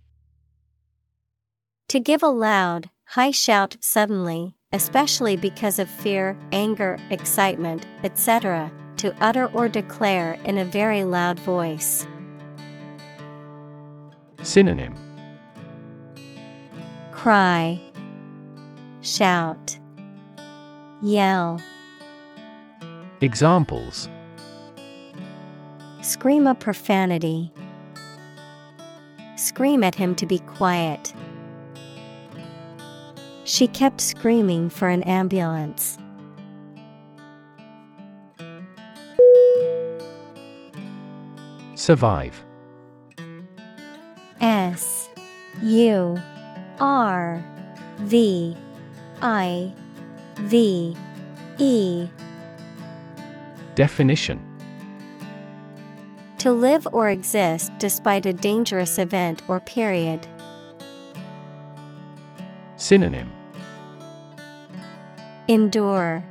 To 1.88 2.00
give 2.00 2.22
a 2.22 2.28
loud, 2.28 2.90
high 3.06 3.32
shout 3.32 3.76
suddenly, 3.80 4.54
especially 4.72 5.36
because 5.36 5.78
of 5.80 5.88
fear, 5.88 6.38
anger, 6.52 6.98
excitement, 7.10 7.86
etc., 8.04 8.70
to 8.98 9.14
utter 9.20 9.46
or 9.46 9.68
declare 9.68 10.34
in 10.44 10.58
a 10.58 10.64
very 10.64 11.04
loud 11.04 11.40
voice. 11.40 12.06
Synonym 14.42 14.94
Cry, 17.10 17.80
shout, 19.00 19.79
yell, 21.02 21.60
Examples 23.22 24.08
scream 26.00 26.46
a 26.46 26.54
profanity, 26.54 27.52
scream 29.36 29.84
at 29.84 29.94
him 29.94 30.14
to 30.14 30.26
be 30.26 30.38
quiet. 30.40 31.12
She 33.44 33.66
kept 33.66 34.00
screaming 34.00 34.70
for 34.70 34.88
an 34.88 35.02
ambulance. 35.02 35.98
Survive 41.74 42.44
S 44.40 45.08
U 45.62 46.16
R 46.78 47.44
V 48.00 48.56
I 49.20 49.74
V 50.42 50.96
E. 51.58 52.08
Definition. 53.74 54.40
To 56.38 56.52
live 56.52 56.88
or 56.92 57.10
exist 57.10 57.70
despite 57.78 58.24
a 58.24 58.32
dangerous 58.32 58.98
event 58.98 59.42
or 59.48 59.60
period. 59.60 60.26
Synonym. 62.76 63.30
Endure, 65.48 66.24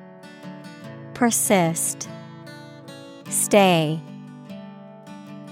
Persist, 1.13 2.09
Stay, 3.29 3.99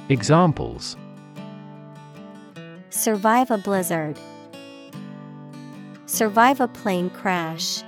Examples. 0.10 0.98
Survive 2.90 3.52
a 3.52 3.58
blizzard, 3.58 4.18
Survive 6.08 6.62
a 6.62 6.68
plane 6.70 7.10
crash. 7.10 7.84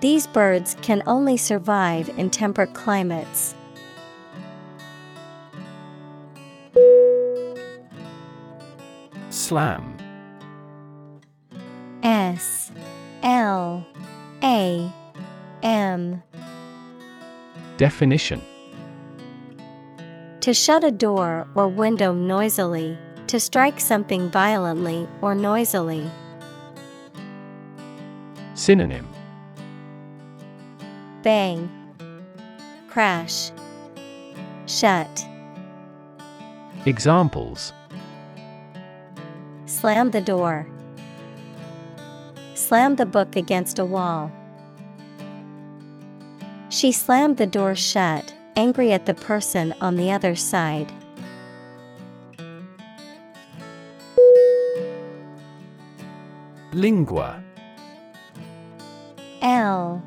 These 0.00 0.26
birds 0.28 0.76
can 0.80 1.02
only 1.06 1.36
survive 1.36 2.08
in 2.18 2.30
temperate 2.30 2.72
climates. 2.72 3.54
Slam. 9.28 9.98
S. 12.02 12.72
L. 13.22 13.86
A. 14.42 14.90
M. 15.62 16.22
Definition. 17.76 18.40
To 20.40 20.54
shut 20.54 20.82
a 20.82 20.90
door 20.90 21.46
or 21.54 21.68
window 21.68 22.14
noisily, 22.14 22.96
to 23.26 23.38
strike 23.38 23.78
something 23.78 24.30
violently 24.30 25.06
or 25.20 25.34
noisily. 25.34 26.10
Synonym 28.54 29.09
Bang, 31.22 31.68
Crash, 32.88 33.50
Shut, 34.66 35.26
Examples. 36.86 37.74
Slam 39.66 40.10
the 40.12 40.22
door, 40.22 40.66
Slam 42.54 42.96
the 42.96 43.04
book 43.04 43.36
against 43.36 43.78
a 43.78 43.84
wall. 43.84 44.32
She 46.70 46.92
slammed 46.92 47.36
the 47.36 47.46
door 47.46 47.74
shut, 47.74 48.32
angry 48.56 48.92
at 48.92 49.04
the 49.04 49.14
person 49.14 49.74
on 49.80 49.96
the 49.96 50.10
other 50.12 50.34
side. 50.36 50.90
Lingua. 56.72 57.42
L 59.42 60.02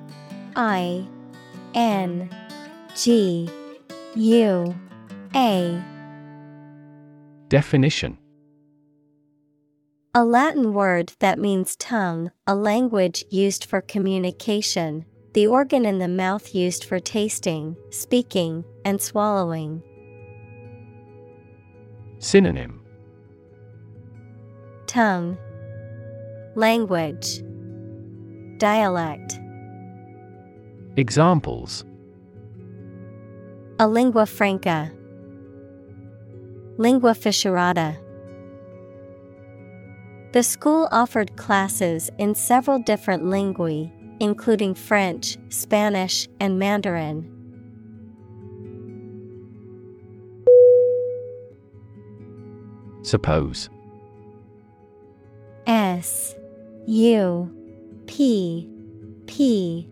I 0.56 1.08
N 1.74 2.30
G 2.96 3.50
U 4.16 4.76
A. 5.36 5.84
Definition. 7.50 8.18
A 10.16 10.24
Latin 10.24 10.74
word 10.74 11.14
that 11.20 11.40
means 11.40 11.76
tongue, 11.76 12.32
a 12.46 12.54
language 12.54 13.26
used 13.32 13.66
for 13.66 13.82
communication, 13.82 15.06
the 15.34 15.48
organ 15.48 15.86
in 15.86 15.98
the 15.98 16.08
mouth 16.08 16.54
used 16.54 16.84
for 16.84 17.00
tasting, 17.00 17.76
speaking, 17.90 18.64
and 18.86 19.02
swallowing. 19.02 19.82
Synonym. 22.20 22.82
Tongue. 24.86 25.36
Language. 26.56 27.42
Dialect 28.60 29.40
Examples. 30.96 31.84
A 33.80 33.88
lingua 33.88 34.28
franca. 34.28 34.92
Lingua 36.78 37.14
fissurata. 37.14 37.98
The 40.34 40.44
school 40.44 40.88
offered 40.92 41.36
classes 41.36 42.12
in 42.20 42.36
several 42.36 42.78
different 42.78 43.24
lingui, 43.24 43.92
including 44.20 44.76
French, 44.76 45.38
Spanish, 45.50 46.28
and 46.40 46.60
Mandarin. 46.60 47.28
Suppose. 53.02 53.70
S 55.66 56.36
U 56.86 57.50
P 58.06 58.70
P 59.26 59.88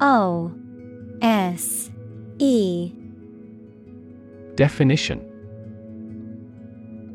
O 0.00 0.52
S 1.20 1.90
E. 2.38 2.92
Definition. 4.54 5.24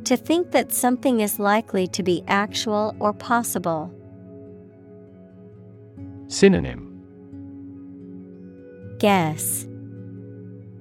To 0.05 0.17
think 0.17 0.51
that 0.51 0.73
something 0.73 1.21
is 1.21 1.39
likely 1.39 1.87
to 1.87 2.03
be 2.03 2.23
actual 2.27 2.95
or 2.99 3.13
possible. 3.13 3.93
Synonym. 6.27 6.89
Guess. 8.99 9.65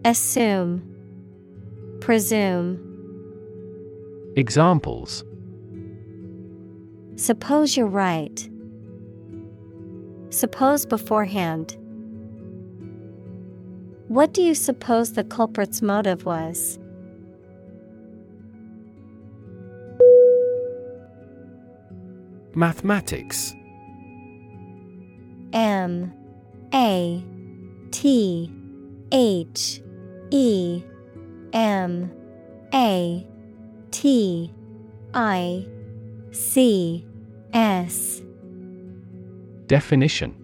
Assume. 0.05 0.83
Presume. 2.01 2.81
Examples. 4.35 5.25
Suppose 7.17 7.77
you're 7.77 7.87
right. 7.87 8.49
Suppose 10.31 10.87
beforehand. 10.87 11.77
What 14.12 14.35
do 14.35 14.42
you 14.42 14.55
suppose 14.55 15.14
the 15.14 15.25
culprit's 15.25 15.81
motive 15.81 16.27
was? 16.27 16.79
Mathematics. 22.55 23.55
M 25.55 26.12
A 26.75 27.25
T 27.90 28.53
H 29.12 29.81
E 30.31 30.83
M 31.55 32.12
A 32.75 33.27
T 33.92 34.53
I 35.14 35.66
C 36.33 37.07
S. 37.55 38.20
Definition 39.68 40.41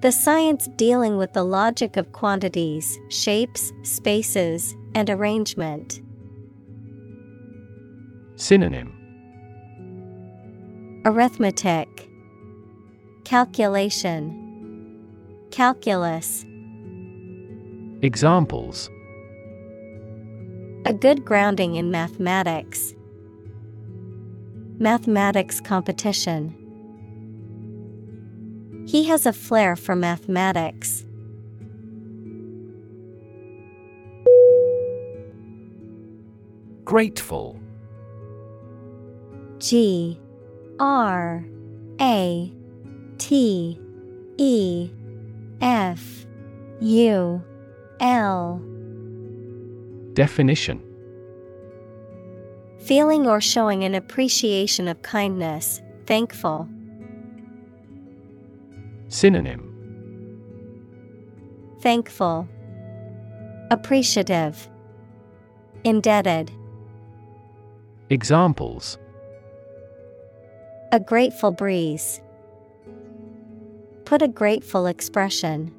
The 0.00 0.12
science 0.12 0.66
dealing 0.76 1.18
with 1.18 1.34
the 1.34 1.44
logic 1.44 1.98
of 1.98 2.12
quantities, 2.12 2.98
shapes, 3.10 3.70
spaces, 3.82 4.74
and 4.94 5.10
arrangement. 5.10 6.00
Synonym 8.36 8.94
Arithmetic 11.04 12.08
Calculation 13.24 14.46
Calculus 15.50 16.46
Examples 18.00 18.88
A 20.86 20.94
good 20.94 21.26
grounding 21.26 21.74
in 21.76 21.90
mathematics. 21.90 22.94
Mathematics 24.78 25.60
competition. 25.60 26.59
He 28.86 29.04
has 29.04 29.26
a 29.26 29.32
flair 29.32 29.76
for 29.76 29.94
mathematics. 29.94 31.04
Grateful 36.84 37.60
G 39.58 40.18
R 40.80 41.44
A 42.00 42.52
T 43.18 43.78
E 44.38 44.90
F 45.60 46.26
U 46.80 47.44
L 48.00 48.62
Definition 50.14 50.82
Feeling 52.80 53.26
or 53.26 53.40
showing 53.40 53.84
an 53.84 53.94
appreciation 53.94 54.88
of 54.88 55.02
kindness, 55.02 55.80
thankful. 56.06 56.66
Synonym 59.10 59.66
Thankful, 61.80 62.46
Appreciative, 63.72 64.68
Indebted. 65.82 66.52
Examples 68.08 68.98
A 70.92 71.00
grateful 71.00 71.50
breeze. 71.50 72.20
Put 74.04 74.22
a 74.22 74.28
grateful 74.28 74.86
expression. 74.86 75.74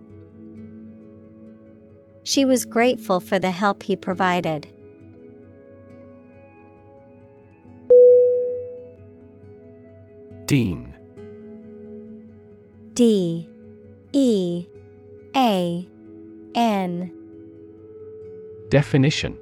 She 2.24 2.44
was 2.44 2.66
grateful 2.66 3.22
for 3.22 3.40
the 3.40 3.52
help 3.52 3.84
he 3.84 3.96
provided. 3.96 4.68
Dean 10.48 10.91
D 13.02 13.50
E 14.14 14.68
A 15.36 15.88
N. 16.54 17.12
Definition. 18.70 19.40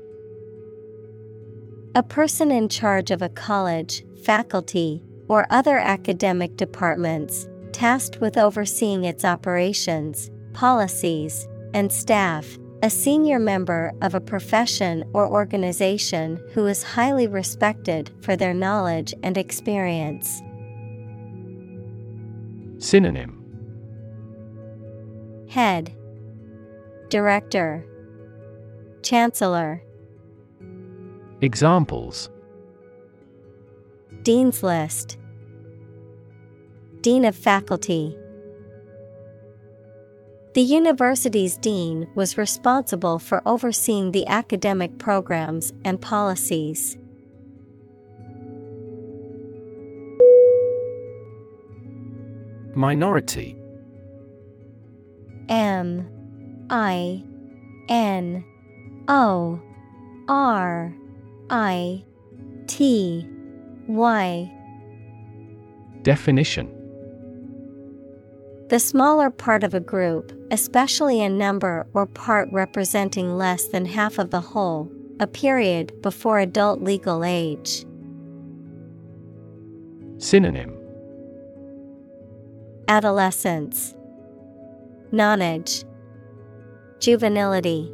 A 1.93 2.01
person 2.01 2.51
in 2.51 2.69
charge 2.69 3.11
of 3.11 3.21
a 3.21 3.27
college, 3.27 4.05
faculty, 4.23 5.03
or 5.27 5.45
other 5.49 5.77
academic 5.77 6.55
departments, 6.55 7.49
tasked 7.73 8.21
with 8.21 8.37
overseeing 8.37 9.03
its 9.03 9.25
operations, 9.25 10.31
policies, 10.53 11.45
and 11.73 11.91
staff, 11.91 12.57
a 12.81 12.89
senior 12.89 13.39
member 13.39 13.91
of 14.01 14.15
a 14.15 14.21
profession 14.21 15.03
or 15.11 15.27
organization 15.27 16.41
who 16.53 16.65
is 16.65 16.81
highly 16.81 17.27
respected 17.27 18.09
for 18.21 18.37
their 18.37 18.53
knowledge 18.53 19.13
and 19.21 19.37
experience. 19.37 20.41
Synonym 22.77 23.38
Head. 25.49 25.91
Director. 27.09 27.83
Chancellor. 29.01 29.81
Examples. 31.41 32.29
Dean's 34.21 34.61
List. 34.61 35.17
Dean 37.01 37.25
of 37.25 37.35
Faculty. 37.35 38.15
The 40.53 40.61
university's 40.61 41.57
dean 41.57 42.07
was 42.13 42.37
responsible 42.37 43.17
for 43.17 43.41
overseeing 43.47 44.11
the 44.11 44.27
academic 44.27 44.99
programs 44.99 45.73
and 45.83 45.99
policies. 45.99 46.95
Minority 52.75 53.58
M 55.49 56.07
I 56.69 57.23
N 57.89 58.45
O 59.07 59.59
R 60.27 60.95
I 61.49 62.03
T 62.67 63.27
Y. 63.87 64.51
Definition. 66.03 66.75
The 68.69 68.79
smaller 68.79 69.31
part 69.31 69.63
of 69.63 69.73
a 69.73 69.79
group, 69.79 70.31
especially 70.51 71.21
a 71.21 71.29
number 71.29 71.87
or 71.95 72.05
part 72.05 72.47
representing 72.51 73.35
less 73.35 73.65
than 73.65 73.85
half 73.85 74.19
of 74.19 74.29
the 74.29 74.41
whole, 74.41 74.91
a 75.19 75.25
period 75.25 75.99
before 76.03 76.37
adult 76.39 76.81
legal 76.81 77.25
age. 77.25 77.83
Synonym. 80.19 80.75
Adolescence, 82.87 83.95
Nonage, 85.11 85.85
Juvenility. 86.99 87.91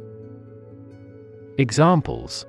Examples 1.56 2.44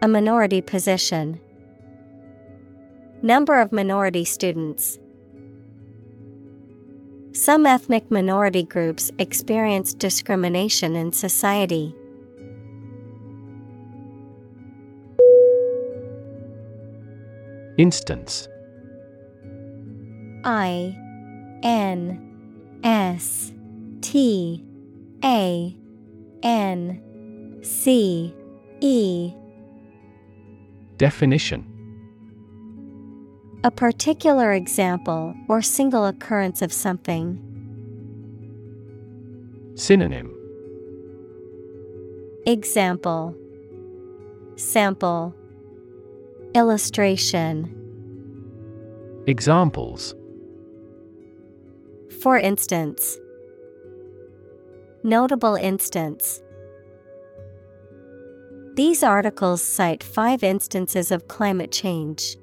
A 0.00 0.06
minority 0.06 0.60
position. 0.60 1.40
Number 3.20 3.60
of 3.60 3.72
minority 3.72 4.24
students. 4.24 5.00
Some 7.32 7.66
ethnic 7.66 8.12
minority 8.12 8.62
groups 8.62 9.10
experience 9.18 9.92
discrimination 9.92 10.94
in 10.94 11.12
society. 11.12 11.96
Instance 17.76 18.48
I 20.44 20.96
N 21.64 22.27
S 22.84 23.52
T 24.00 24.64
A 25.24 25.76
N 26.42 27.60
C 27.62 28.34
E. 28.80 29.32
Definition. 30.96 31.64
A 33.64 33.70
particular 33.70 34.52
example 34.52 35.34
or 35.48 35.62
single 35.62 36.06
occurrence 36.06 36.62
of 36.62 36.72
something. 36.72 37.44
Synonym. 39.74 40.34
Example. 42.46 43.34
Sample. 44.56 45.34
Illustration. 46.54 47.74
Examples 49.26 50.14
For 52.22 52.38
instance, 52.38 53.18
Notable 55.04 55.54
instance. 55.54 56.42
These 58.74 59.02
articles 59.02 59.62
cite 59.62 60.02
five 60.02 60.42
instances 60.42 61.12
of 61.12 61.28
climate 61.28 61.70
change. 61.70 62.36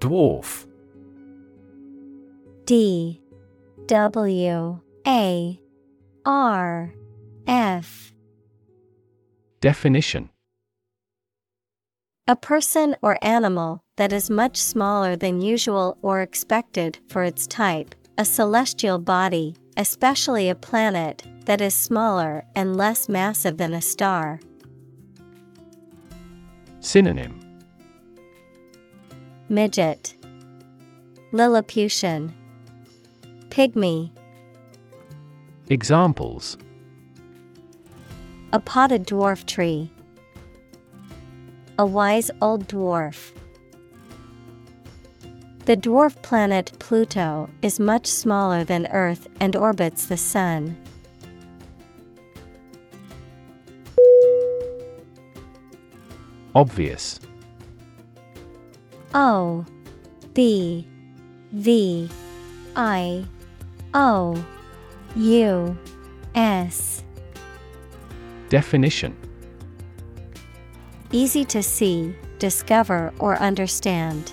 Dwarf. 0.00 0.66
D. 2.66 3.22
W. 3.86 4.80
A. 5.06 5.60
R. 6.26 6.94
F. 7.46 8.12
Definition. 9.60 10.30
A 12.26 12.34
person 12.34 12.96
or 13.02 13.18
animal 13.22 13.81
that 14.02 14.12
is 14.12 14.28
much 14.28 14.56
smaller 14.56 15.14
than 15.14 15.40
usual 15.40 15.96
or 16.02 16.22
expected 16.22 16.98
for 17.06 17.22
its 17.22 17.46
type, 17.46 17.94
a 18.18 18.24
celestial 18.24 18.98
body, 18.98 19.54
especially 19.76 20.48
a 20.48 20.56
planet, 20.56 21.22
that 21.44 21.60
is 21.60 21.72
smaller 21.72 22.44
and 22.56 22.76
less 22.76 23.08
massive 23.08 23.58
than 23.58 23.72
a 23.72 23.80
star. 23.80 24.40
Synonym. 26.80 27.38
Midget, 29.48 30.16
Lilliputian, 31.30 32.34
Pygmy, 33.50 34.10
Examples. 35.68 36.58
A 38.52 38.58
potted 38.58 39.06
dwarf 39.06 39.46
tree, 39.46 39.92
a 41.78 41.86
wise 41.86 42.32
old 42.40 42.66
dwarf. 42.66 43.30
The 45.64 45.76
dwarf 45.76 46.20
planet 46.22 46.72
Pluto 46.80 47.48
is 47.62 47.78
much 47.78 48.08
smaller 48.08 48.64
than 48.64 48.88
Earth 48.88 49.28
and 49.38 49.54
orbits 49.54 50.06
the 50.06 50.16
Sun. 50.16 50.76
Obvious 56.52 57.20
O 59.14 59.64
B 60.34 60.88
V 61.52 62.10
I 62.74 63.24
O 63.94 64.44
U 65.14 65.78
S 66.34 67.04
Definition 68.48 69.16
Easy 71.12 71.44
to 71.44 71.62
see, 71.62 72.16
discover, 72.40 73.12
or 73.20 73.36
understand. 73.36 74.32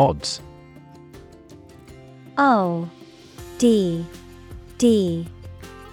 Odds? 0.00 0.40
O 2.38 2.88
D 3.58 4.02
D 4.78 5.26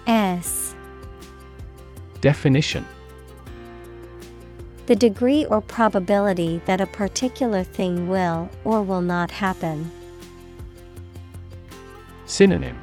S. 0.06 0.74
Definition. 2.22 2.86
The 4.86 4.96
degree 4.96 5.44
or 5.44 5.60
probability 5.60 6.62
that 6.64 6.80
a 6.80 6.86
particular 6.86 7.62
thing 7.62 8.08
will 8.08 8.48
or 8.64 8.82
will 8.82 9.02
not 9.02 9.30
happen. 9.30 9.92
Synonym. 12.24 12.78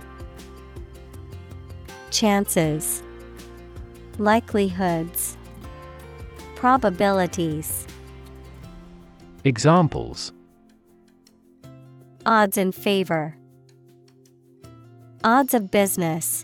Chances, 2.11 3.01
Likelihoods, 4.19 5.37
Probabilities. 6.55 7.87
Examples 9.43 10.31
Odds 12.27 12.57
in 12.57 12.71
favor. 12.71 13.37
Odds 15.23 15.53
of 15.53 15.69
business. 15.69 16.43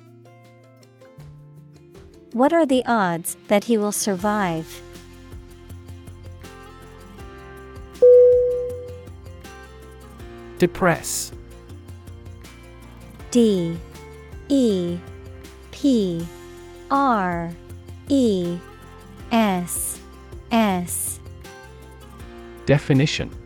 What 2.34 2.54
are 2.54 2.68
the 2.68 2.84
odds 2.86 3.36
that 3.48 3.64
he 3.64 3.78
will 3.78 3.92
survive? 3.92 4.82
Depress 10.60 11.32
D 13.32 13.76
E 14.50 15.00
P 15.72 16.28
R 16.92 17.52
E 18.10 18.58
S 19.32 20.00
S 20.52 21.20
Definition 22.68 23.41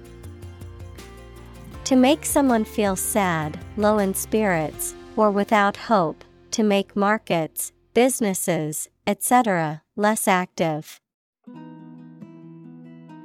To 1.86 1.96
make 1.96 2.26
someone 2.26 2.66
feel 2.66 2.96
sad, 2.96 3.60
low 3.78 4.00
in 4.00 4.16
spirits, 4.16 4.96
or 5.16 5.30
without 5.30 5.78
hope, 5.78 6.24
to 6.50 6.64
make 6.64 6.96
markets, 6.96 7.72
businesses, 7.94 8.90
etc., 9.06 9.84
less 9.96 10.28
active. 10.28 11.00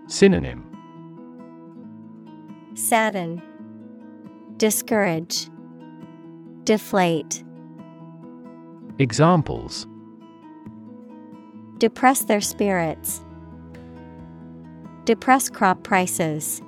Synonym 0.08 0.66
Sadden, 2.74 3.40
Discourage, 4.58 5.48
Deflate, 6.64 7.42
Examples 8.98 9.86
Depress 11.78 12.24
their 12.24 12.42
spirits, 12.42 13.22
Depress 15.06 15.48
crop 15.48 15.82
prices. 15.82 16.60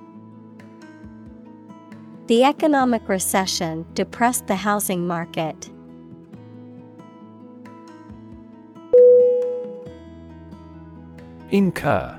The 2.27 2.45
economic 2.45 3.09
recession 3.09 3.85
depressed 3.95 4.47
the 4.47 4.55
housing 4.55 5.07
market. 5.07 5.69
Incur. 11.51 12.19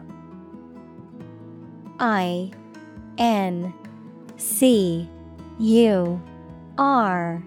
I 1.99 2.51
N 3.17 3.73
C 4.37 5.09
U 5.59 6.21
R. 6.77 7.43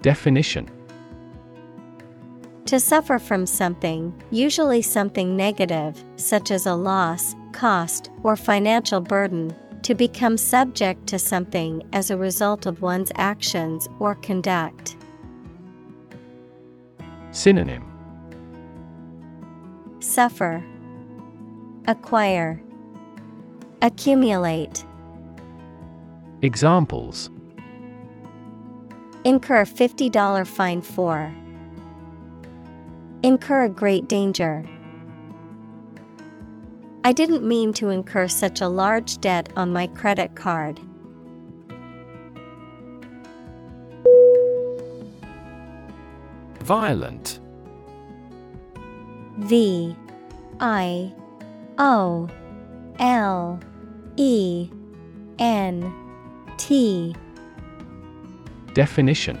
Definition 0.00 0.70
To 2.66 2.80
suffer 2.80 3.18
from 3.18 3.44
something, 3.46 4.14
usually 4.30 4.80
something 4.82 5.36
negative, 5.36 6.02
such 6.16 6.50
as 6.50 6.66
a 6.66 6.74
loss, 6.74 7.36
cost, 7.52 8.10
or 8.22 8.34
financial 8.34 9.00
burden, 9.00 9.54
to 9.82 9.94
become 9.94 10.36
subject 10.36 11.06
to 11.08 11.18
something 11.18 11.82
as 11.92 12.10
a 12.10 12.16
result 12.16 12.66
of 12.66 12.82
one's 12.82 13.10
actions 13.16 13.88
or 13.98 14.14
conduct. 14.14 14.96
Synonym 17.32 17.84
Suffer, 20.00 20.64
Acquire, 21.86 22.62
Accumulate. 23.80 24.84
Examples 26.42 27.30
Incur 29.24 29.60
a 29.60 29.64
$50 29.64 30.46
fine 30.46 30.82
for. 30.82 31.32
Incur 33.22 33.64
a 33.64 33.68
great 33.68 34.08
danger. 34.08 34.64
I 37.04 37.12
didn't 37.12 37.42
mean 37.42 37.72
to 37.74 37.88
incur 37.90 38.28
such 38.28 38.60
a 38.60 38.68
large 38.68 39.20
debt 39.20 39.48
on 39.56 39.72
my 39.72 39.88
credit 39.88 40.36
card. 40.36 40.80
Violent. 46.60 47.40
V 49.38 49.96
I 50.60 51.12
O 51.78 52.28
L 53.00 53.60
E 54.16 54.70
N 55.40 55.92
T 56.56 57.16
Definition 58.74 59.40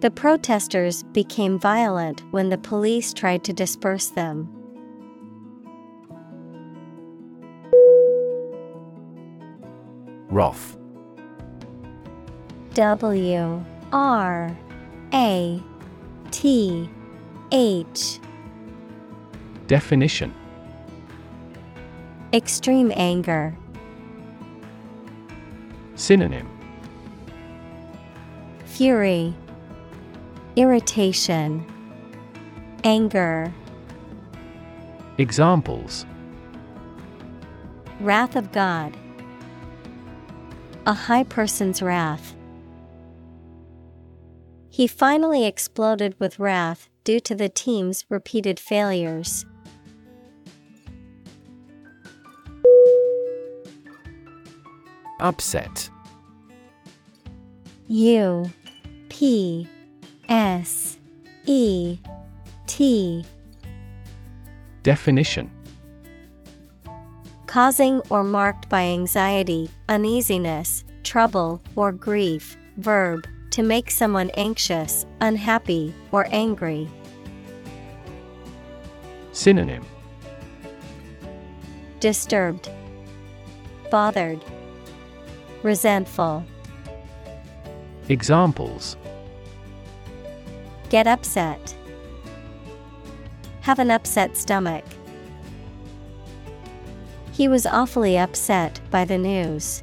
The 0.00 0.12
protesters 0.12 1.02
became 1.02 1.58
violent 1.58 2.22
when 2.30 2.50
the 2.50 2.58
police 2.58 3.12
tried 3.12 3.42
to 3.44 3.52
disperse 3.52 4.08
them. 4.08 4.48
Wrath. 10.30 10.76
W 12.74 13.64
R 13.92 14.56
A 15.12 15.62
T 16.30 16.88
H 17.50 18.20
Definition 19.66 20.32
Extreme 22.32 22.92
anger. 22.94 23.56
Synonym 25.96 26.48
Fury, 28.64 29.34
Irritation, 30.58 31.64
Anger, 32.82 33.54
Examples 35.16 36.04
Wrath 38.00 38.34
of 38.34 38.50
God. 38.50 38.96
A 40.84 40.92
high 40.92 41.22
person's 41.22 41.80
wrath. 41.80 42.34
He 44.68 44.88
finally 44.88 45.46
exploded 45.46 46.16
with 46.18 46.40
wrath 46.40 46.88
due 47.04 47.20
to 47.20 47.36
the 47.36 47.48
team's 47.48 48.04
repeated 48.08 48.58
failures. 48.58 49.46
Upset. 55.20 55.88
U 57.86 58.50
P 59.08 59.68
S 60.28 60.98
E 61.46 61.98
T 62.66 63.24
Definition 64.82 65.50
Causing 67.46 68.02
or 68.10 68.22
marked 68.22 68.68
by 68.68 68.82
anxiety, 68.82 69.70
uneasiness, 69.88 70.84
trouble, 71.02 71.62
or 71.76 71.92
grief. 71.92 72.58
Verb 72.76 73.26
to 73.52 73.62
make 73.62 73.90
someone 73.90 74.30
anxious, 74.36 75.06
unhappy, 75.22 75.94
or 76.12 76.28
angry. 76.30 76.86
Synonym 79.32 79.84
Disturbed, 82.00 82.70
bothered, 83.90 84.44
resentful. 85.62 86.44
Examples 88.10 88.97
Get 90.90 91.06
upset. 91.06 91.76
Have 93.60 93.78
an 93.78 93.90
upset 93.90 94.36
stomach. 94.36 94.84
He 97.32 97.46
was 97.46 97.66
awfully 97.66 98.16
upset 98.16 98.80
by 98.90 99.04
the 99.04 99.18
news. 99.18 99.82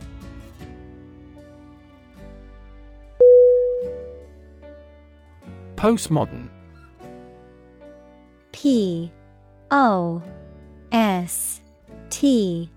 Postmodern 5.75 6.49
P 8.51 9.11
O 9.69 10.23
S 10.91 11.61
T 12.09 12.71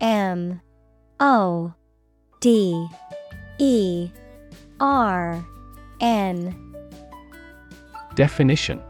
M 0.00 0.60
O 1.18 1.74
D 2.40 2.86
E 3.58 4.10
R 4.78 5.44
N 6.00 6.63
Definition 8.14 8.80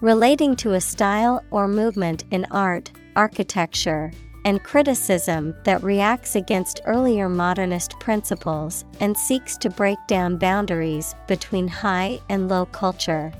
Relating 0.00 0.56
to 0.56 0.72
a 0.72 0.80
style 0.80 1.42
or 1.50 1.68
movement 1.68 2.24
in 2.30 2.46
art, 2.50 2.92
architecture, 3.14 4.10
and 4.44 4.62
criticism 4.62 5.54
that 5.64 5.82
reacts 5.82 6.36
against 6.36 6.80
earlier 6.86 7.28
modernist 7.28 7.98
principles 7.98 8.84
and 9.00 9.16
seeks 9.16 9.56
to 9.58 9.68
break 9.68 9.98
down 10.06 10.36
boundaries 10.36 11.14
between 11.26 11.66
high 11.66 12.20
and 12.28 12.48
low 12.48 12.64
culture. 12.66 13.32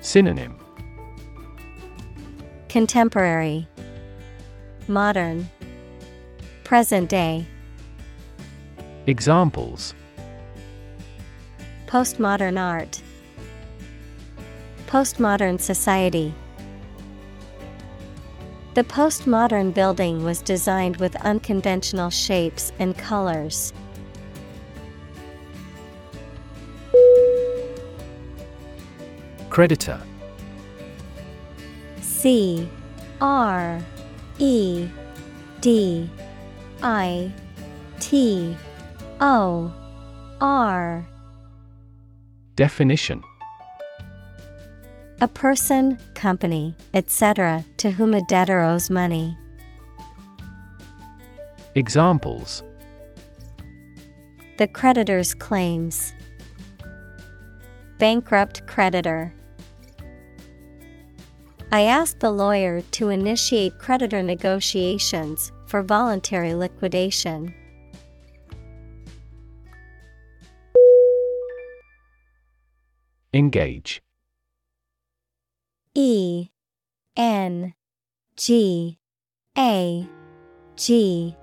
Synonym 0.00 0.56
Contemporary, 2.68 3.68
Modern, 4.88 5.48
Present 6.64 7.08
day, 7.10 7.46
Examples 9.06 9.94
Postmodern 11.92 12.58
art, 12.58 13.02
Postmodern 14.86 15.60
society. 15.60 16.32
The 18.72 18.82
postmodern 18.82 19.74
building 19.74 20.24
was 20.24 20.40
designed 20.40 20.96
with 20.96 21.14
unconventional 21.16 22.08
shapes 22.08 22.72
and 22.78 22.96
colors. 22.96 23.74
Creditor 29.50 30.00
C 32.00 32.70
R 33.20 33.82
E 34.38 34.88
D 35.60 36.08
I 36.82 37.30
T 38.00 38.56
O 39.20 39.70
R 40.40 41.06
Definition 42.54 43.22
A 45.22 45.28
person, 45.28 45.98
company, 46.14 46.76
etc., 46.92 47.64
to 47.78 47.90
whom 47.90 48.12
a 48.12 48.20
debtor 48.26 48.60
owes 48.60 48.90
money. 48.90 49.38
Examples 51.74 52.62
The 54.58 54.68
creditor's 54.68 55.32
claims. 55.32 56.12
Bankrupt 57.98 58.66
creditor. 58.66 59.32
I 61.70 61.84
asked 61.84 62.20
the 62.20 62.30
lawyer 62.30 62.82
to 62.82 63.08
initiate 63.08 63.78
creditor 63.78 64.22
negotiations 64.22 65.50
for 65.68 65.82
voluntary 65.82 66.52
liquidation. 66.52 67.54
Engage. 73.34 74.02
E 75.94 76.48
N 77.16 77.72
G 78.36 78.98
A 79.56 80.06
G 80.76 81.36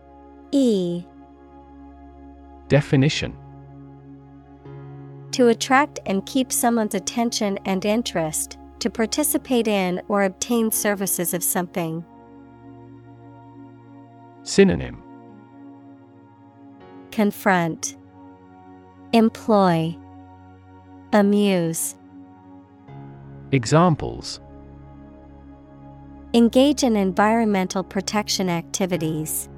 E. 0.51 1.03
Definition. 2.67 3.35
To 5.31 5.47
attract 5.47 5.99
and 6.05 6.25
keep 6.25 6.51
someone's 6.51 6.93
attention 6.93 7.57
and 7.65 7.83
interest, 7.85 8.57
to 8.79 8.89
participate 8.89 9.67
in 9.67 10.01
or 10.07 10.23
obtain 10.23 10.69
services 10.69 11.33
of 11.33 11.43
something. 11.43 12.05
Synonym. 14.43 15.01
Confront, 17.11 17.97
Employ, 19.13 19.97
Amuse. 21.11 21.95
Examples 23.51 24.39
Engage 26.35 26.83
in 26.83 26.95
environmental 26.95 27.83
protection 27.83 28.47
activities. 28.47 29.49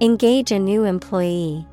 Engage 0.00 0.50
a 0.50 0.58
new 0.58 0.84
employee. 0.84 1.66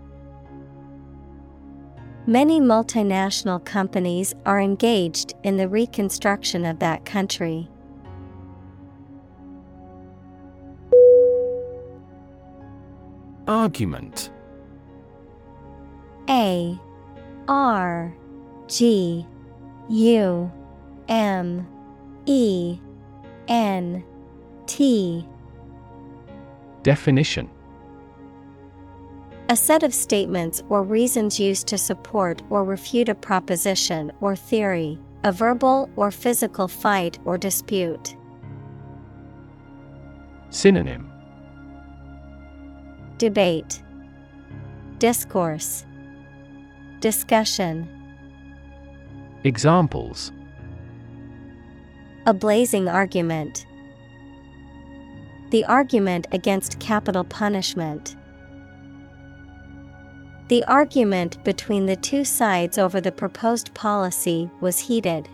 Many 2.27 2.59
multinational 2.59 3.63
companies 3.63 4.35
are 4.45 4.59
engaged 4.59 5.33
in 5.43 5.55
the 5.55 5.69
reconstruction 5.69 6.65
of 6.65 6.79
that 6.79 7.05
country. 7.05 7.69
Argument 13.47 14.29
A 16.29 16.77
R 17.47 18.13
G 18.67 19.25
U 19.89 20.51
M 21.07 21.67
E 22.25 22.79
N 23.47 24.03
T. 24.65 25.27
Definition. 26.83 27.49
A 29.49 29.55
set 29.55 29.83
of 29.83 29.93
statements 29.93 30.63
or 30.69 30.83
reasons 30.83 31.39
used 31.39 31.67
to 31.67 31.77
support 31.77 32.41
or 32.49 32.63
refute 32.63 33.09
a 33.09 33.15
proposition 33.15 34.11
or 34.21 34.35
theory, 34.35 34.97
a 35.23 35.31
verbal 35.31 35.89
or 35.95 36.11
physical 36.11 36.67
fight 36.67 37.19
or 37.25 37.37
dispute. 37.37 38.15
Synonym. 40.49 41.11
Debate, 43.17 43.81
Discourse, 44.99 45.85
Discussion. 47.03 47.85
Examples 49.43 50.31
A 52.25 52.33
blazing 52.33 52.87
argument. 52.87 53.65
The 55.49 55.65
argument 55.65 56.27
against 56.31 56.79
capital 56.79 57.25
punishment. 57.25 58.15
The 60.47 60.63
argument 60.63 61.43
between 61.43 61.87
the 61.87 61.97
two 61.97 62.23
sides 62.23 62.77
over 62.77 63.01
the 63.01 63.11
proposed 63.11 63.73
policy 63.73 64.49
was 64.61 64.79
heated. 64.79 65.27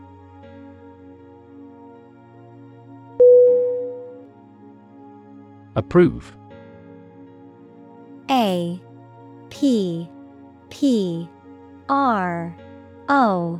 Approve 5.75 6.35
A 8.31 8.81
P 9.51 10.09
P 10.71 11.29
R 11.89 12.55
O 13.09 13.59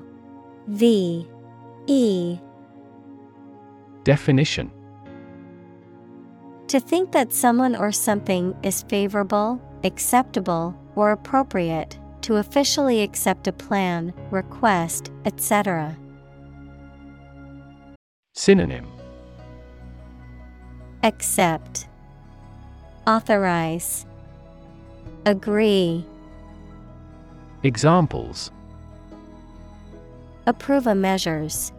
V 0.67 1.27
E. 1.88 2.39
Definition. 4.03 4.71
To 6.67 6.80
think 6.80 7.11
that 7.11 7.34
someone 7.34 7.75
or 7.75 7.91
something 7.91 8.55
is 8.61 8.84
favorable, 8.84 9.59
acceptable, 9.84 10.75
or 10.95 11.11
appropriate, 11.11 11.97
to 12.21 12.36
officially 12.36 13.01
accept 13.01 13.47
a 13.47 13.51
plan, 13.51 14.13
request, 14.30 15.11
etc. 15.25 15.97
Synonym. 18.36 18.86
Accept, 21.01 21.88
Authorize, 23.07 24.05
Agree, 25.25 26.05
Examples 27.62 28.51
Approve 30.45 30.88
a 30.88 30.95
measures. 30.95 31.74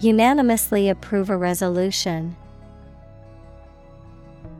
Unanimously 0.00 0.88
approve 0.88 1.28
a 1.28 1.36
resolution. 1.36 2.34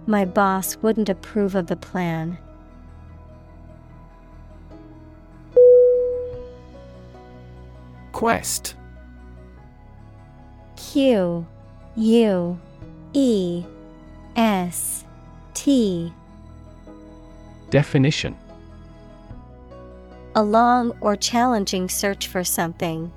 My 0.07 0.27
boss 0.27 0.77
wouldn't 0.83 1.09
approve 1.09 1.55
of 1.55 1.69
the 1.69 1.77
plan. 1.77 2.37
Quest 8.13 8.75
Q 10.77 11.47
U 11.97 12.61
E 13.15 13.65
S 14.37 15.05
T 15.55 16.13
Definition 17.71 18.37
A 20.37 20.43
long 20.45 20.93
or 21.01 21.17
challenging 21.17 21.89
search 21.89 22.29
for 22.29 22.45
something. 22.45 23.13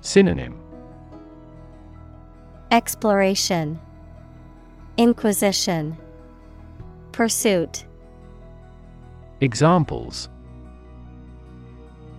Synonym 0.00 0.58
Exploration, 2.72 3.78
Inquisition, 4.96 5.96
Pursuit. 7.12 7.84
Examples 9.40 10.28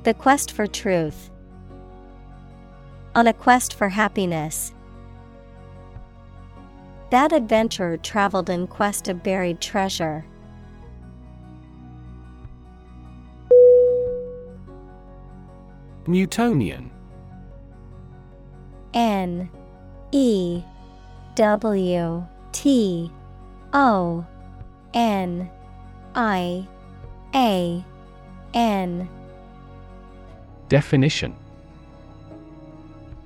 The 0.03 0.13
quest 0.13 0.51
for 0.51 0.65
truth. 0.65 1.31
On 3.13 3.27
a 3.27 3.33
quest 3.33 3.73
for 3.73 3.89
happiness. 3.89 4.73
That 7.09 7.33
adventurer 7.33 7.97
traveled 7.97 8.49
in 8.49 8.67
quest 8.67 9.09
of 9.09 9.21
buried 9.21 9.59
treasure. 9.59 10.25
Newtonian. 16.07 16.91
N 18.93 19.49
E 20.11 20.63
W 21.35 22.27
T 22.51 23.11
O 23.73 24.25
N 24.93 25.49
I 26.15 26.67
A 27.33 27.85
N. 28.53 29.09
Definition. 30.69 31.35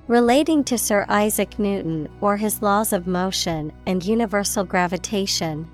Relating 0.06 0.64
to 0.64 0.78
Sir 0.78 1.04
Isaac 1.08 1.58
Newton 1.58 2.08
or 2.22 2.38
his 2.38 2.62
laws 2.62 2.94
of 2.94 3.06
motion 3.06 3.72
and 3.86 4.02
universal 4.04 4.64
gravitation. 4.64 5.68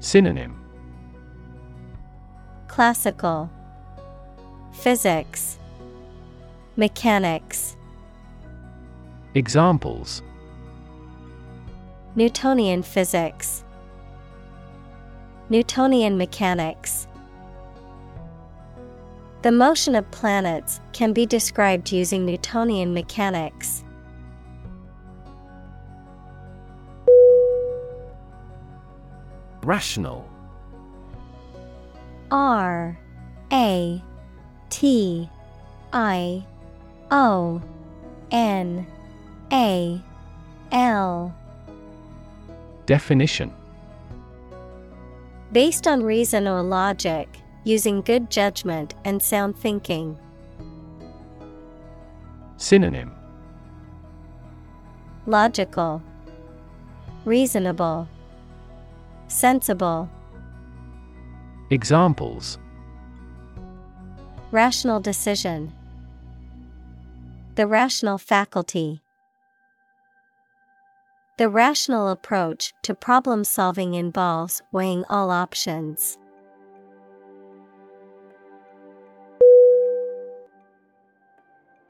Synonym. 0.00 0.58
Classical 2.66 3.48
Physics. 4.72 5.58
Mechanics. 6.76 7.76
Examples. 9.34 10.22
Newtonian 12.16 12.82
physics. 12.82 13.64
Newtonian 15.48 16.18
mechanics. 16.18 17.06
The 19.42 19.52
motion 19.52 19.94
of 19.94 20.10
planets 20.10 20.80
can 20.92 21.12
be 21.12 21.26
described 21.26 21.92
using 21.92 22.24
Newtonian 22.24 22.94
mechanics. 22.94 23.84
Rational. 29.62 30.28
R 32.30 32.98
A 33.52 34.02
T 34.72 35.28
I 35.92 36.42
O 37.10 37.60
N 38.30 38.86
A 39.52 40.00
L. 40.72 41.34
Definition. 42.86 43.52
Based 45.52 45.86
on 45.86 46.02
reason 46.02 46.48
or 46.48 46.62
logic, 46.62 47.28
using 47.64 48.00
good 48.00 48.30
judgment 48.30 48.94
and 49.04 49.22
sound 49.22 49.58
thinking. 49.58 50.16
Synonym. 52.56 53.12
Logical, 55.26 56.02
Reasonable, 57.26 58.08
Sensible. 59.28 60.08
Examples 61.68 62.58
Rational 64.52 65.00
decision. 65.00 65.72
The 67.54 67.66
rational 67.66 68.18
faculty. 68.18 69.00
The 71.38 71.48
rational 71.48 72.10
approach 72.10 72.74
to 72.82 72.94
problem 72.94 73.44
solving 73.44 73.94
involves 73.94 74.60
weighing 74.70 75.06
all 75.08 75.30
options. 75.30 76.18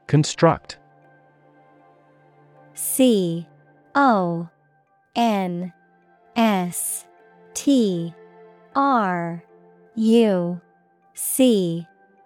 Construct 0.07 0.77
C 2.75 3.45
O 3.93 4.47
N 5.17 5.73
S 6.37 7.05
T 7.53 8.13
R 8.73 9.43
U 9.95 10.61
C 11.13 11.87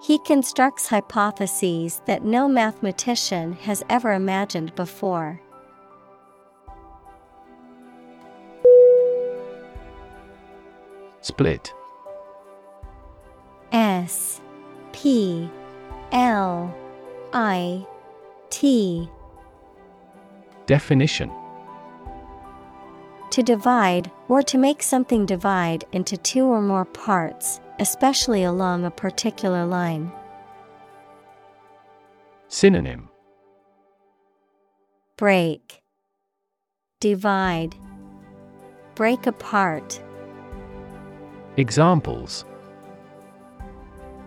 He 0.00 0.18
constructs 0.18 0.88
hypotheses 0.88 2.00
that 2.06 2.24
no 2.24 2.48
mathematician 2.48 3.52
has 3.54 3.84
ever 3.90 4.12
imagined 4.12 4.74
before. 4.74 5.40
Split. 11.20 11.72
S 13.72 14.40
P 14.92 15.50
L 16.12 16.74
I 17.32 17.86
T. 18.50 19.08
Definition 20.66 21.30
To 23.38 23.44
divide, 23.44 24.10
or 24.26 24.42
to 24.42 24.58
make 24.58 24.82
something 24.82 25.24
divide 25.24 25.84
into 25.92 26.16
two 26.16 26.44
or 26.46 26.60
more 26.60 26.84
parts, 26.84 27.60
especially 27.78 28.42
along 28.42 28.84
a 28.84 28.90
particular 28.90 29.64
line. 29.64 30.10
Synonym. 32.48 33.08
Break, 35.16 35.84
Divide, 36.98 37.76
Break 38.96 39.28
apart, 39.28 40.02
Examples. 41.56 42.44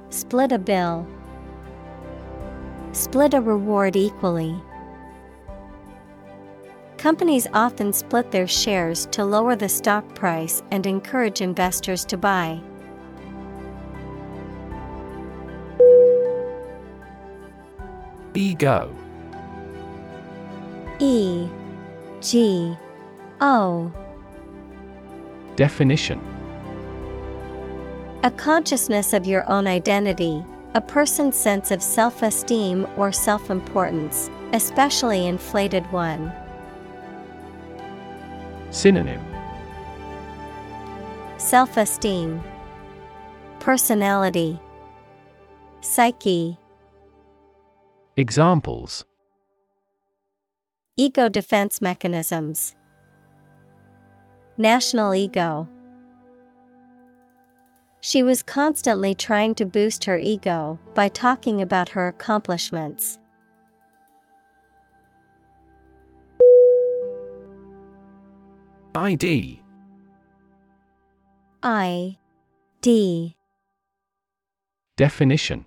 Split 0.09 0.53
a 0.53 0.57
bill, 0.57 1.05
Split 2.93 3.33
a 3.33 3.41
reward 3.41 3.97
equally. 3.97 4.55
Companies 7.01 7.47
often 7.51 7.91
split 7.93 8.29
their 8.29 8.45
shares 8.45 9.07
to 9.07 9.25
lower 9.25 9.55
the 9.55 9.67
stock 9.67 10.13
price 10.13 10.61
and 10.69 10.85
encourage 10.85 11.41
investors 11.41 12.05
to 12.05 12.15
buy. 12.15 12.61
Ego 18.35 18.95
E 20.99 21.47
G 22.21 22.77
O 23.41 23.91
Definition 25.55 26.21
A 28.23 28.29
consciousness 28.29 29.13
of 29.13 29.25
your 29.25 29.49
own 29.49 29.65
identity, 29.65 30.45
a 30.75 30.81
person's 30.81 31.35
sense 31.35 31.71
of 31.71 31.81
self 31.81 32.21
esteem 32.21 32.85
or 32.95 33.11
self 33.11 33.49
importance, 33.49 34.29
especially 34.53 35.25
inflated 35.25 35.91
one. 35.91 36.31
Synonym. 38.71 39.21
Self 41.37 41.75
esteem, 41.75 42.41
Personality, 43.59 44.57
Psyche, 45.81 46.57
Examples. 48.15 49.03
Ego 50.95 51.27
defense 51.27 51.81
mechanisms, 51.81 52.75
National 54.57 55.13
ego. 55.15 55.67
She 57.99 58.23
was 58.23 58.41
constantly 58.41 59.13
trying 59.13 59.53
to 59.55 59.65
boost 59.65 60.05
her 60.05 60.17
ego 60.17 60.79
by 60.93 61.09
talking 61.09 61.61
about 61.61 61.89
her 61.89 62.07
accomplishments. 62.07 63.19
ID 68.93 69.61
I 71.63 72.17
D 72.81 73.37
Definition 74.97 75.65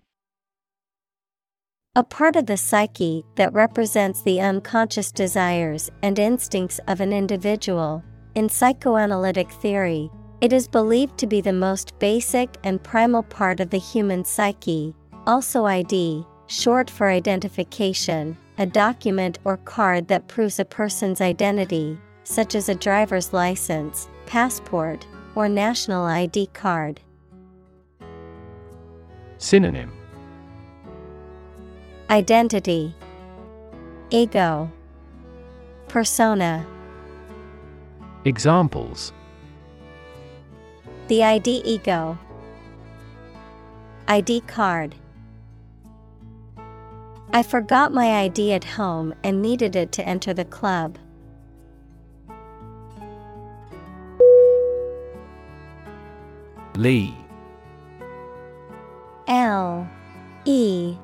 A 1.96 2.04
part 2.04 2.36
of 2.36 2.44
the 2.44 2.58
psyche 2.58 3.24
that 3.36 3.54
represents 3.54 4.20
the 4.20 4.42
unconscious 4.42 5.10
desires 5.10 5.90
and 6.02 6.18
instincts 6.18 6.80
of 6.86 7.00
an 7.00 7.14
individual. 7.14 8.04
In 8.34 8.50
psychoanalytic 8.50 9.50
theory, 9.52 10.10
it 10.42 10.52
is 10.52 10.68
believed 10.68 11.16
to 11.16 11.26
be 11.26 11.40
the 11.40 11.52
most 11.52 11.98
basic 11.98 12.50
and 12.62 12.84
primal 12.84 13.22
part 13.22 13.58
of 13.58 13.70
the 13.70 13.78
human 13.78 14.26
psyche. 14.26 14.94
Also, 15.26 15.64
ID, 15.64 16.26
short 16.48 16.90
for 16.90 17.08
identification, 17.08 18.36
a 18.58 18.66
document 18.66 19.38
or 19.44 19.56
card 19.56 20.08
that 20.08 20.28
proves 20.28 20.60
a 20.60 20.64
person's 20.66 21.22
identity, 21.22 21.98
such 22.24 22.54
as 22.54 22.68
a 22.68 22.74
driver's 22.74 23.32
license, 23.32 24.08
passport, 24.26 25.06
or 25.34 25.48
national 25.48 26.04
ID 26.04 26.46
card. 26.48 27.00
Synonym 29.38 29.92
Identity, 32.10 32.94
Ego, 34.10 34.70
Persona. 35.88 36.66
Examples 38.24 39.12
The 41.08 41.22
ID 41.22 41.62
ego, 41.64 42.18
ID 44.08 44.40
card. 44.42 44.94
I 47.32 47.42
forgot 47.42 47.92
my 47.92 48.20
ID 48.20 48.52
at 48.52 48.64
home 48.64 49.14
and 49.22 49.42
needed 49.42 49.76
it 49.76 49.92
to 49.92 50.06
enter 50.06 50.32
the 50.32 50.44
club. 50.44 50.98
Lee 56.76 57.16
L 59.28 59.88
E 60.44 60.96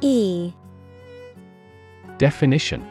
E 0.00 0.52
Definition 2.18 2.86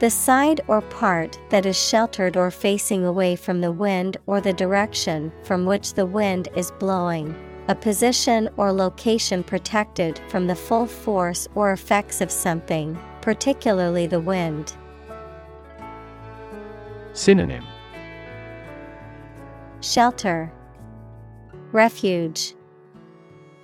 The 0.00 0.10
side 0.10 0.62
or 0.66 0.80
part 0.80 1.38
that 1.50 1.64
is 1.64 1.80
sheltered 1.80 2.36
or 2.36 2.50
facing 2.50 3.04
away 3.04 3.36
from 3.36 3.60
the 3.60 3.70
wind 3.70 4.16
or 4.26 4.40
the 4.40 4.52
direction 4.52 5.30
from 5.44 5.64
which 5.64 5.94
the 5.94 6.06
wind 6.06 6.48
is 6.56 6.72
blowing. 6.72 7.34
A 7.68 7.74
position 7.76 8.48
or 8.56 8.72
location 8.72 9.44
protected 9.44 10.20
from 10.28 10.48
the 10.48 10.56
full 10.56 10.86
force 10.86 11.46
or 11.54 11.70
effects 11.70 12.20
of 12.20 12.32
something, 12.32 12.98
particularly 13.20 14.08
the 14.08 14.20
wind. 14.20 14.76
Synonym 17.12 17.64
Shelter, 19.80 20.50
Refuge, 21.72 22.54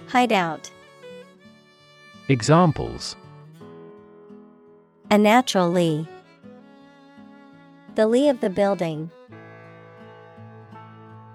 Hideout. 0.09 0.71
Examples 2.29 3.17
A 5.11 5.17
natural 5.17 5.71
lee, 5.71 6.07
the 7.95 8.07
lee 8.07 8.29
of 8.29 8.41
the 8.41 8.51
building. 8.51 9.11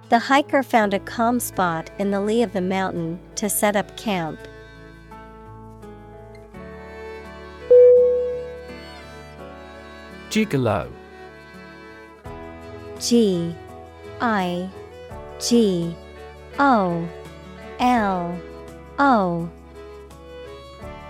The 0.09 0.19
hiker 0.19 0.63
found 0.63 0.93
a 0.93 0.99
calm 0.99 1.39
spot 1.39 1.89
in 1.97 2.11
the 2.11 2.21
lee 2.21 2.43
of 2.43 2.53
the 2.53 2.61
mountain 2.61 3.19
to 3.35 3.49
set 3.49 3.75
up 3.75 3.97
camp. 3.97 4.39
Gigolo 10.29 10.91
G 12.99 13.55
I 14.21 14.69
G 15.39 15.95
O 16.59 17.07
L 17.79 18.39
O. 18.99 19.49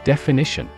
Definition. 0.03 0.69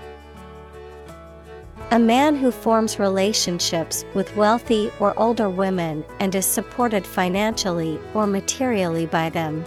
A 1.92 1.98
man 1.98 2.36
who 2.36 2.52
forms 2.52 3.00
relationships 3.00 4.06
with 4.14 4.36
wealthy 4.36 4.92
or 5.00 5.18
older 5.18 5.50
women 5.50 6.06
and 6.20 6.36
is 6.36 6.46
supported 6.46 7.06
financially 7.06 8.00
or 8.14 8.28
materially 8.28 9.08
by 9.08 9.30
them. 9.32 9.66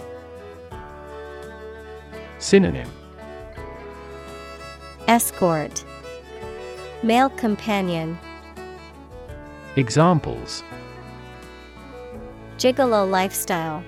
Synonym. 2.39 2.89
Escort. 5.09 5.83
Male 7.03 7.29
companion. 7.31 8.17
Examples 9.75 10.63
Gigolo 12.57 13.09
lifestyle. 13.09 13.83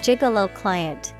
Gigolo 0.00 0.52
client. 0.54 1.14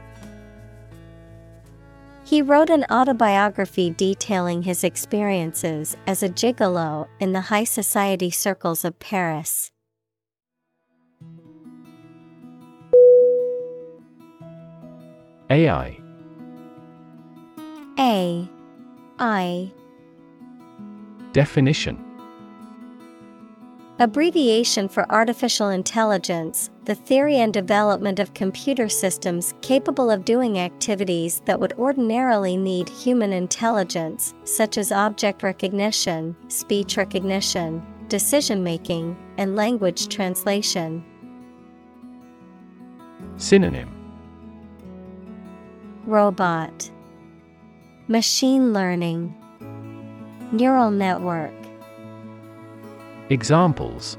He 2.24 2.40
wrote 2.40 2.70
an 2.70 2.84
autobiography 2.90 3.90
detailing 3.90 4.62
his 4.62 4.84
experiences 4.84 5.96
as 6.06 6.22
a 6.22 6.28
gigolo 6.28 7.06
in 7.20 7.32
the 7.32 7.42
high 7.42 7.64
society 7.64 8.30
circles 8.30 8.84
of 8.84 8.98
Paris. 8.98 9.70
AI 15.50 15.98
A 17.98 18.48
I. 19.18 19.72
Definition 21.32 22.11
Abbreviation 24.02 24.88
for 24.88 25.08
artificial 25.12 25.68
intelligence, 25.68 26.70
the 26.86 26.94
theory 26.96 27.36
and 27.36 27.54
development 27.54 28.18
of 28.18 28.34
computer 28.34 28.88
systems 28.88 29.54
capable 29.62 30.10
of 30.10 30.24
doing 30.24 30.58
activities 30.58 31.40
that 31.44 31.60
would 31.60 31.72
ordinarily 31.74 32.56
need 32.56 32.88
human 32.88 33.32
intelligence, 33.32 34.34
such 34.42 34.76
as 34.76 34.90
object 34.90 35.44
recognition, 35.44 36.34
speech 36.48 36.96
recognition, 36.96 37.80
decision 38.08 38.64
making, 38.64 39.16
and 39.38 39.54
language 39.54 40.08
translation. 40.08 41.04
Synonym. 43.36 43.88
Robot. 46.06 46.90
Machine 48.08 48.72
learning. 48.72 49.32
Neural 50.50 50.90
network 50.90 51.61
Examples 53.32 54.18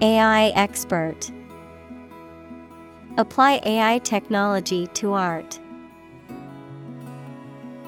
AI 0.00 0.52
expert 0.54 1.30
Apply 3.18 3.60
AI 3.66 3.98
technology 3.98 4.86
to 4.94 5.12
art. 5.12 5.60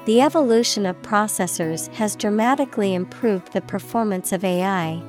The 0.05 0.21
evolution 0.21 0.85
of 0.85 1.01
processors 1.01 1.91
has 1.95 2.15
dramatically 2.15 2.93
improved 2.93 3.53
the 3.53 3.61
performance 3.61 4.31
of 4.33 4.43
AI. 4.43 5.01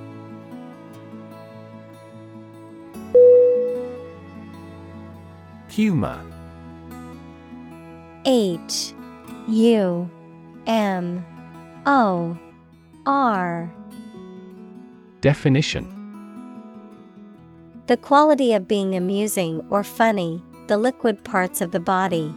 Humor. 5.69 6.25
H 8.25 8.95
U 9.49 10.09
M 10.67 11.27
O 11.85 12.39
R 13.05 13.71
Definition. 15.25 15.87
The 17.87 17.97
quality 17.97 18.53
of 18.53 18.69
being 18.69 18.95
amusing 18.95 19.67
or 19.71 19.83
funny, 19.83 20.43
the 20.67 20.77
liquid 20.77 21.25
parts 21.25 21.63
of 21.63 21.71
the 21.71 21.81
body. 21.81 22.31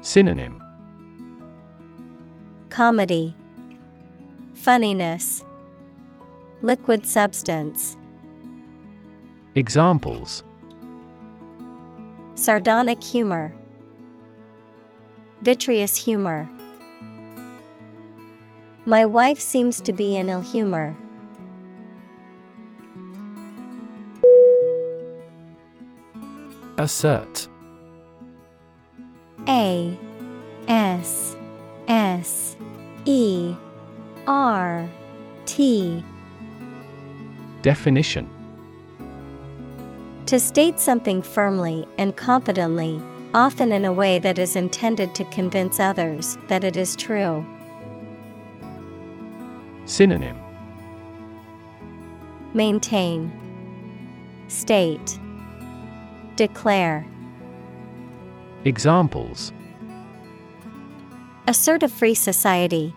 Synonym. 0.00 0.60
Comedy. 2.68 3.32
Funniness. 4.54 5.44
Liquid 6.62 7.06
substance. 7.06 7.96
Examples. 9.54 10.42
Sardonic 12.34 13.00
humor. 13.04 13.54
Vitreous 15.42 15.94
humor 15.94 16.50
My 18.86 19.04
wife 19.04 19.38
seems 19.38 19.80
to 19.82 19.92
be 19.92 20.16
in 20.16 20.30
ill 20.30 20.40
humor. 20.40 20.96
Assert. 26.78 27.46
A 29.46 29.98
S 30.66 31.36
S 31.88 32.56
E 33.04 33.54
R 34.26 34.88
T 35.44 36.02
Definition 37.60 38.28
To 40.24 40.40
state 40.40 40.80
something 40.80 41.20
firmly 41.20 41.86
and 41.98 42.16
confidently, 42.16 43.02
often 43.34 43.72
in 43.72 43.84
a 43.84 43.92
way 43.92 44.18
that 44.20 44.38
is 44.38 44.56
intended 44.56 45.14
to 45.16 45.24
convince 45.26 45.78
others 45.78 46.38
that 46.48 46.64
it 46.64 46.78
is 46.78 46.96
true. 46.96 47.44
Synonym 49.90 50.38
Maintain 52.54 53.32
State 54.46 55.18
Declare 56.36 57.04
Examples 58.64 59.52
Assert 61.48 61.82
a 61.82 61.88
free 61.88 62.14
society. 62.14 62.94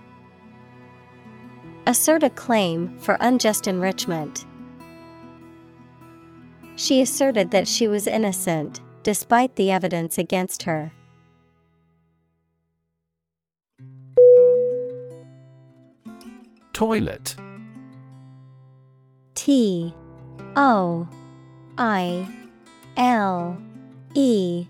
Assert 1.87 2.21
a 2.21 2.29
claim 2.29 2.95
for 2.99 3.17
unjust 3.19 3.67
enrichment. 3.67 4.45
She 6.75 7.01
asserted 7.01 7.49
that 7.49 7.67
she 7.67 7.87
was 7.87 8.05
innocent, 8.05 8.81
despite 9.01 9.55
the 9.55 9.71
evidence 9.71 10.19
against 10.19 10.63
her. 10.63 10.91
Toilet. 16.73 17.35
T 19.35 19.93
O 20.55 21.07
I 21.77 22.27
L 22.97 23.57
E 24.15 24.65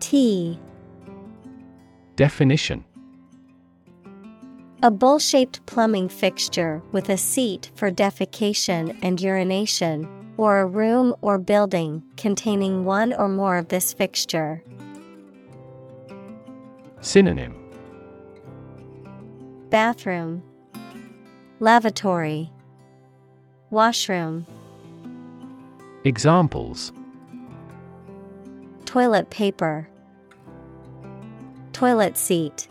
T 0.00 0.58
Definition 2.16 2.84
A 4.82 4.90
bowl 4.90 5.20
shaped 5.20 5.64
plumbing 5.66 6.08
fixture 6.08 6.82
with 6.90 7.08
a 7.08 7.16
seat 7.16 7.70
for 7.76 7.92
defecation 7.92 8.98
and 9.00 9.20
urination, 9.20 10.08
or 10.36 10.58
a 10.58 10.66
room 10.66 11.14
or 11.20 11.38
building 11.38 12.02
containing 12.16 12.84
one 12.84 13.12
or 13.12 13.28
more 13.28 13.56
of 13.56 13.68
this 13.68 13.92
fixture. 13.92 14.64
Synonym 17.00 17.54
Bathroom, 19.70 20.42
Lavatory, 21.60 22.52
Washroom, 23.70 24.46
Examples 26.04 26.92
Toilet 28.84 29.28
paper, 29.30 29.88
Toilet 31.72 32.16
seat. 32.16 32.68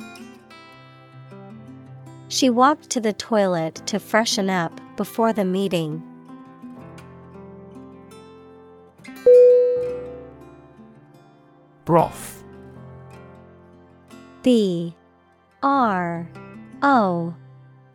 She 2.30 2.50
walked 2.50 2.90
to 2.92 3.02
the 3.02 3.12
toilet 3.12 3.76
to 3.88 4.00
freshen 4.00 4.50
up 4.50 4.80
before 4.96 5.34
the 5.34 5.44
meeting. 5.44 6.02
Broth. 11.84 12.42
B 14.44 14.96
R 15.62 16.30
O 16.82 17.36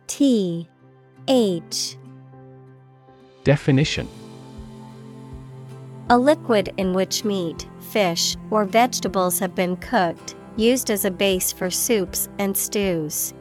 T 0.05 0.69
H 1.27 1.97
Definition. 3.43 4.07
A 6.09 6.17
liquid 6.17 6.73
in 6.77 6.93
which 6.93 7.23
meat, 7.23 7.67
fish, 7.79 8.35
or 8.51 8.65
vegetables 8.65 9.39
have 9.39 9.55
been 9.55 9.77
cooked, 9.77 10.35
used 10.57 10.91
as 10.91 11.05
a 11.05 11.11
base 11.11 11.51
for 11.51 11.69
soups 11.69 12.29
and 12.39 12.55
stews. 12.55 13.33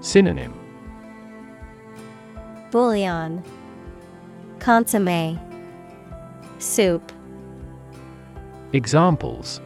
Synonym. 0.00 0.58
Bouillon, 2.70 3.42
Consomme, 4.58 5.38
Soup, 6.58 7.12
Examples. 8.72 9.60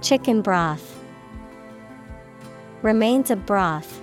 Chicken 0.00 0.40
broth. 0.40 0.99
Remains 2.82 3.30
of 3.30 3.44
broth. 3.46 4.00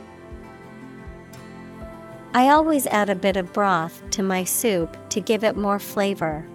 I 2.33 2.49
always 2.49 2.85
add 2.87 3.09
a 3.09 3.15
bit 3.15 3.37
of 3.37 3.51
broth 3.53 4.01
to 4.11 4.21
my 4.21 4.43
soup 4.43 4.95
to 5.09 5.19
give 5.19 5.43
it 5.43 5.57
more 5.57 5.79
flavor. 5.79 6.47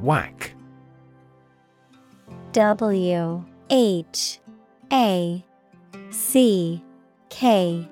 Whack. 0.00 0.52
W 2.52 3.44
H 3.68 4.40
A 4.92 5.44
C 6.10 6.82
K. 7.28 7.88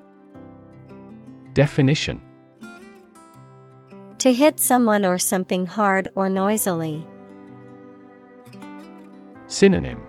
Definition 1.53 2.23
To 4.19 4.33
hit 4.33 4.59
someone 4.59 5.05
or 5.05 5.19
something 5.19 5.67
hard 5.67 6.09
or 6.15 6.29
noisily. 6.29 7.07
Synonym 9.57 10.07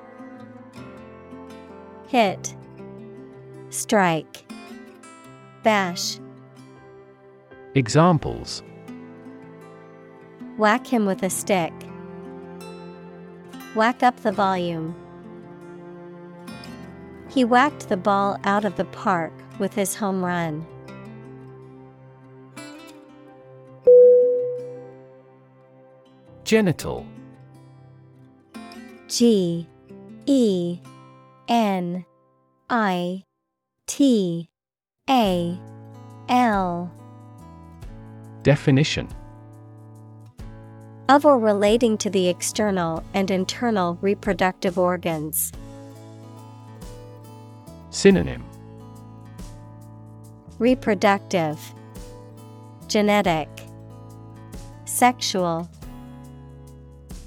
Hit, 2.10 2.54
Strike, 3.70 4.44
Bash. 5.64 6.20
Examples 7.74 8.62
Whack 10.58 10.86
him 10.86 11.06
with 11.06 11.24
a 11.24 11.30
stick. 11.30 11.72
Whack 13.74 14.04
up 14.04 14.18
the 14.18 14.34
volume. 14.34 14.94
He 17.30 17.46
whacked 17.46 17.88
the 17.88 17.96
ball 17.96 18.38
out 18.44 18.66
of 18.66 18.76
the 18.76 18.84
park 18.84 19.32
with 19.60 19.74
his 19.74 19.96
home 19.96 20.26
run. 20.26 20.68
Genital 26.44 27.06
G 29.08 29.66
E 30.26 30.80
N 31.48 32.06
I 32.70 33.24
T 33.86 34.50
A 35.10 35.58
L. 36.28 36.92
Definition. 38.44 39.08
Of 41.08 41.26
or 41.26 41.40
relating 41.40 41.98
to 42.00 42.10
the 42.10 42.28
external 42.28 43.02
and 43.14 43.32
internal 43.32 43.98
reproductive 44.02 44.78
organs. 44.78 45.54
Synonym. 47.92 48.44
Reproductive, 50.60 51.60
Genetic, 52.90 53.48
Sexual, 54.84 55.70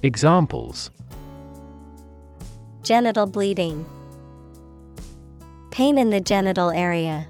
Examples 0.03 0.91
Genital 2.83 3.26
bleeding, 3.26 3.85
Pain 5.70 5.99
in 5.99 6.11
the 6.11 6.20
genital 6.20 6.70
area. 6.70 7.28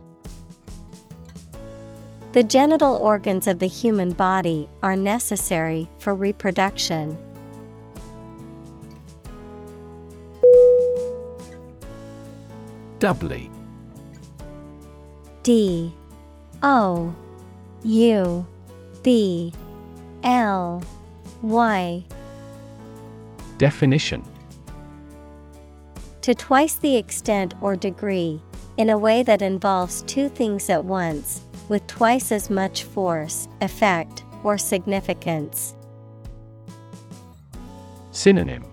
The 2.33 2.43
genital 2.43 2.97
organs 2.97 3.47
of 3.47 3.59
the 3.59 3.67
human 3.67 4.13
body 4.13 4.69
are 4.83 4.97
necessary 4.97 5.89
for 5.99 6.15
reproduction. 6.15 7.19
Doubly. 12.99 13.51
D. 15.43 15.93
O. 16.63 17.15
U. 17.83 18.47
B. 19.03 19.53
L. 20.23 20.83
Y. 21.43 22.05
Definition 23.59 24.25
To 26.23 26.35
twice 26.35 26.75
the 26.75 26.97
extent 26.97 27.55
or 27.63 27.77
degree, 27.77 28.43
in 28.77 28.91
a 28.91 28.99
way 28.99 29.23
that 29.23 29.41
involves 29.41 30.03
two 30.03 30.29
things 30.29 30.69
at 30.69 30.85
once, 30.85 31.43
with 31.71 31.87
twice 31.87 32.31
as 32.31 32.51
much 32.51 32.85
force, 32.85 33.49
effect, 33.63 34.25
or 34.43 34.59
significance. 34.59 35.75
Synonym 38.11 38.65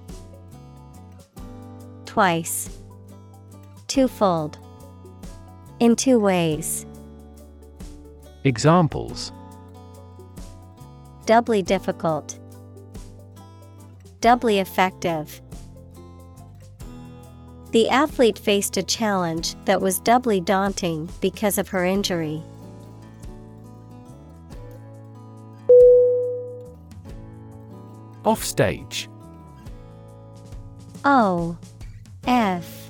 Twice. 2.06 2.70
Twofold. 3.88 4.58
In 5.80 5.96
two 5.96 6.20
ways. 6.20 6.86
Examples 8.44 9.32
Doubly 11.26 11.62
difficult. 11.62 12.40
Doubly 14.20 14.60
effective. 14.60 15.42
The 17.78 17.90
athlete 17.90 18.40
faced 18.40 18.76
a 18.78 18.82
challenge 18.82 19.54
that 19.66 19.80
was 19.80 20.00
doubly 20.00 20.42
daunting 20.42 21.10
because 21.22 21.60
of 21.60 21.68
her 21.68 21.86
injury. 21.86 22.42
Offstage 28.26 29.08
O 31.06 31.56
F 32.26 32.90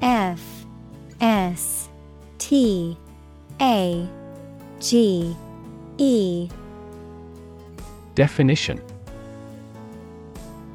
F 0.00 0.40
S 1.20 1.90
T 2.38 2.96
A 3.60 4.08
G 4.80 5.36
E. 5.98 6.48
Definition 8.14 8.80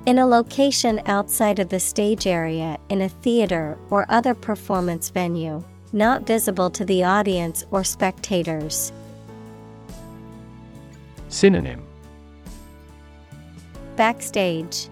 In 0.08 0.20
a 0.20 0.26
location 0.26 1.02
outside 1.06 1.60
of 1.60 1.68
the 1.68 1.82
stage 1.82 2.28
area 2.28 2.78
in 2.88 3.02
a 3.02 3.10
theater 3.10 3.78
or 3.90 4.06
other 4.08 4.34
performance 4.34 5.10
venue, 5.10 5.62
not 5.92 6.26
visible 6.26 6.70
to 6.70 6.86
the 6.86 7.04
audience 7.04 7.66
or 7.72 7.84
spectators. 7.84 8.94
Synonym 11.28 11.86
Backstage, 13.98 14.88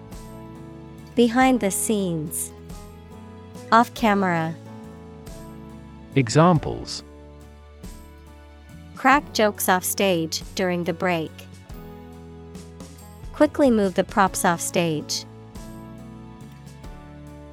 Behind 1.14 1.60
the 1.60 1.70
scenes, 1.70 2.52
Off 3.72 3.94
camera. 3.94 4.54
Examples 6.14 7.02
Crack 8.96 9.32
jokes 9.32 9.70
off 9.70 9.82
stage 9.82 10.42
during 10.54 10.84
the 10.84 10.92
break. 10.92 11.32
Quickly 13.36 13.70
move 13.70 13.96
the 13.96 14.02
props 14.02 14.46
off 14.46 14.62
stage. 14.62 15.26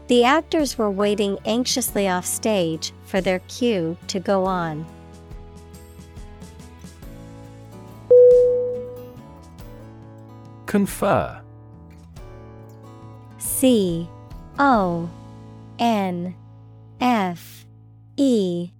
The 0.07 0.23
actors 0.23 0.77
were 0.77 0.89
waiting 0.89 1.37
anxiously 1.43 2.07
off 2.07 2.25
stage 2.25 2.93
for 3.03 3.19
their 3.19 3.39
cue 3.39 3.97
to 4.07 4.21
go 4.21 4.45
on. 4.45 4.85
Confer 10.67 11.41
C 13.37 14.07
O 14.57 15.09
N 15.79 16.33
F 17.01 17.65
E 18.15 18.71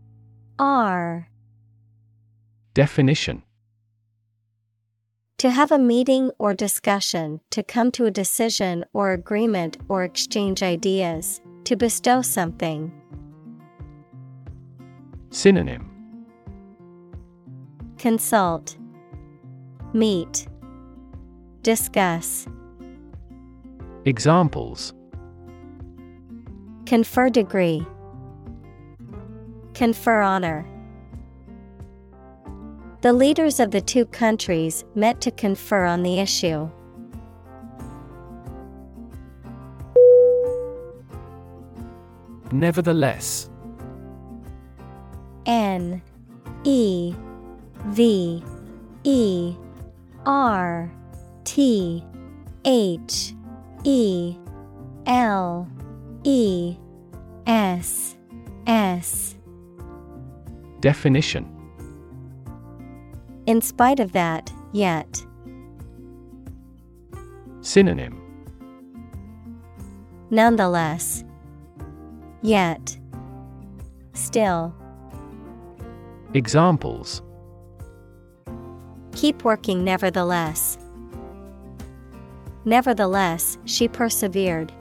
R 0.58 1.28
Definition 2.74 3.44
To 5.44 5.52
have 5.52 5.74
a 5.74 5.78
meeting 5.78 6.32
or 6.40 6.54
discussion, 6.54 7.42
to 7.50 7.64
come 7.64 7.92
to 7.92 8.06
a 8.06 8.12
decision 8.12 8.86
or 8.94 9.12
agreement 9.12 9.76
or 9.90 10.06
exchange 10.06 10.64
ideas, 10.64 11.42
to 11.66 11.76
bestow 11.76 12.22
something. 12.22 12.94
Synonym. 15.32 15.92
Consult, 17.98 18.78
Meet, 19.92 20.48
Discuss, 21.62 22.48
Examples. 24.06 24.94
Confer 26.86 27.30
degree, 27.30 27.86
Confer 29.74 30.22
honor. 30.22 30.66
The 33.04 33.12
leaders 33.12 33.60
of 33.60 33.72
the 33.72 33.82
two 33.82 34.06
countries 34.06 34.86
met 34.96 35.20
to 35.20 35.32
confer 35.32 35.84
on 35.84 36.04
the 36.04 36.22
issue. 36.22 36.70
Nevertheless 42.54 43.50
N 45.46 46.02
E 46.64 47.14
V 47.88 48.42
E 49.04 49.56
R 50.26 50.90
T 51.44 52.06
H 52.64 53.34
E 53.84 54.38
L 55.08 55.68
E 56.24 56.78
S 57.48 58.16
S 58.66 59.36
Definition 60.80 61.53
In 63.46 63.62
spite 63.62 64.00
of 64.00 64.14
that, 64.14 64.52
yet. 64.72 65.26
Synonym 67.62 68.20
Nonetheless. 70.30 71.24
Yet. 72.42 72.98
Still. 74.14 74.74
Examples 76.34 77.22
Keep 79.12 79.44
working 79.44 79.84
nevertheless. 79.84 80.78
Nevertheless, 82.66 83.58
she 83.66 83.88
persevered. 83.88 84.72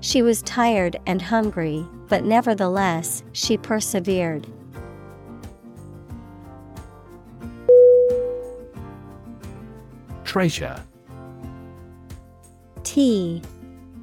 She 0.00 0.22
was 0.22 0.42
tired 0.42 0.98
and 1.06 1.20
hungry, 1.20 1.86
but 2.08 2.24
nevertheless, 2.24 3.22
she 3.32 3.58
persevered. 3.58 4.46
Treasure. 10.30 10.80
T 12.84 13.42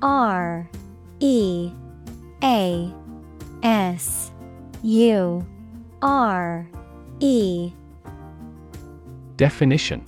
R 0.02 0.70
E 1.22 1.72
A 2.44 2.94
S 3.64 4.34
U 4.84 5.48
R 6.02 6.68
E. 7.22 7.72
Definition. 9.38 10.04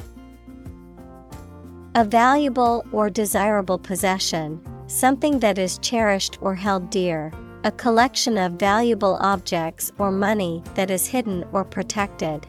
A 1.95 2.03
valuable 2.03 2.85
or 2.91 3.09
desirable 3.09 3.77
possession, 3.79 4.59
something 4.87 5.39
that 5.39 5.57
is 5.57 5.77
cherished 5.77 6.37
or 6.41 6.53
held 6.53 6.89
dear, 6.89 7.31
a 7.63 7.71
collection 7.71 8.37
of 8.37 8.59
valuable 8.59 9.17
objects 9.21 9.89
or 9.97 10.11
money 10.11 10.61
that 10.75 10.91
is 10.91 11.07
hidden 11.07 11.45
or 11.53 11.63
protected. 11.63 12.45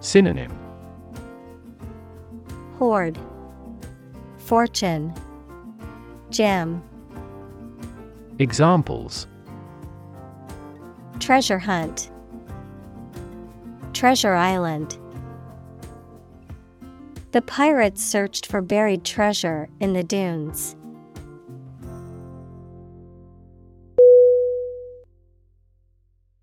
Synonym 0.00 0.65
Hoard, 2.78 3.18
Fortune, 4.38 5.14
Gem, 6.30 6.82
Examples 8.38 9.26
Treasure 11.18 11.58
Hunt, 11.58 12.10
Treasure 13.94 14.34
Island. 14.34 14.98
The 17.32 17.42
pirates 17.42 18.04
searched 18.04 18.46
for 18.46 18.60
buried 18.60 19.04
treasure 19.04 19.68
in 19.80 19.92
the 19.92 20.02
dunes. 20.02 20.76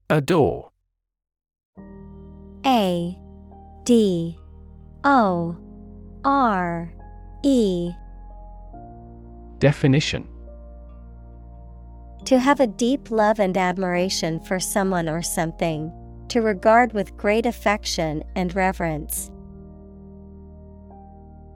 Adore 0.10 0.72
A 2.66 3.18
D 3.84 4.38
O 5.04 5.58
R 6.26 6.94
E 7.44 7.92
Definition 9.60 10.28
To 12.26 12.40
have 12.40 12.62
a 12.62 12.68
deep 12.68 13.12
love 13.12 13.40
and 13.40 13.58
admiration 13.58 14.40
for 14.40 14.60
someone 14.60 15.10
or 15.10 15.22
something, 15.22 15.92
to 16.30 16.42
regard 16.42 16.94
with 16.94 17.18
great 17.18 17.46
affection 17.46 18.24
and 18.36 18.56
reverence. 18.56 19.30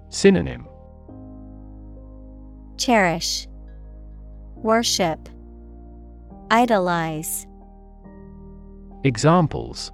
Synonym 0.09 0.67
Cherish, 2.77 3.47
Worship, 4.55 5.29
Idolize. 6.51 7.47
Examples 9.03 9.91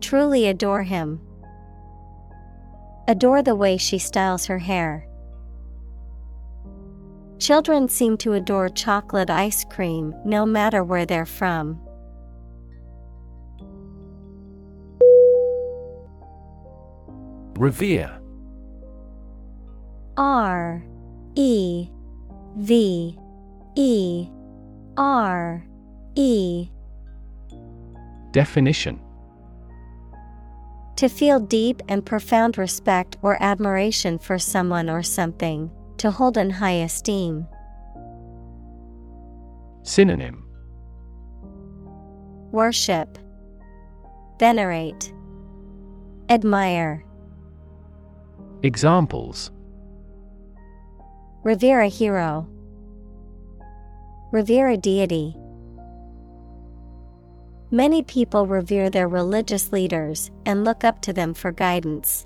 Truly 0.00 0.48
adore 0.48 0.82
him. 0.82 1.20
Adore 3.06 3.42
the 3.42 3.54
way 3.54 3.76
she 3.76 3.98
styles 3.98 4.46
her 4.46 4.58
hair. 4.58 5.06
Children 7.38 7.88
seem 7.88 8.16
to 8.18 8.32
adore 8.32 8.70
chocolate 8.70 9.28
ice 9.28 9.64
cream 9.64 10.14
no 10.24 10.46
matter 10.46 10.82
where 10.82 11.04
they're 11.04 11.26
from. 11.26 11.78
Revere 17.58 18.18
R 20.16 20.82
E 21.34 21.88
V 22.56 23.18
E 23.76 24.28
R 24.96 25.64
E 26.14 26.68
Definition 28.32 29.03
To 30.96 31.08
feel 31.08 31.40
deep 31.40 31.82
and 31.88 32.06
profound 32.06 32.56
respect 32.56 33.16
or 33.20 33.36
admiration 33.42 34.18
for 34.18 34.38
someone 34.38 34.88
or 34.88 35.02
something, 35.02 35.70
to 35.98 36.10
hold 36.10 36.36
in 36.36 36.50
high 36.50 36.82
esteem. 36.82 37.46
Synonym 39.82 40.44
Worship, 42.52 43.18
Venerate, 44.38 45.12
Admire. 46.28 47.04
Examples 48.62 49.50
Revere 51.42 51.82
a 51.82 51.88
hero. 51.88 52.48
Revere 54.32 54.68
a 54.68 54.76
deity. 54.76 55.36
Many 57.74 58.04
people 58.04 58.46
revere 58.46 58.88
their 58.88 59.08
religious 59.08 59.72
leaders 59.72 60.30
and 60.46 60.62
look 60.62 60.84
up 60.84 61.02
to 61.02 61.12
them 61.12 61.34
for 61.34 61.50
guidance. 61.50 62.24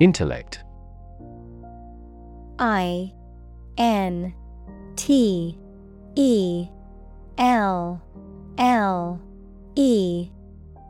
Intellect. 0.00 0.64
I 2.58 3.12
N 3.76 4.32
T 4.96 5.58
E 6.14 6.68
L 7.36 8.00
L 8.56 9.20
E 9.76 10.30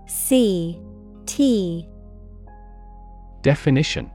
C 0.07 0.79
T. 1.27 1.89
Definition 3.43 4.09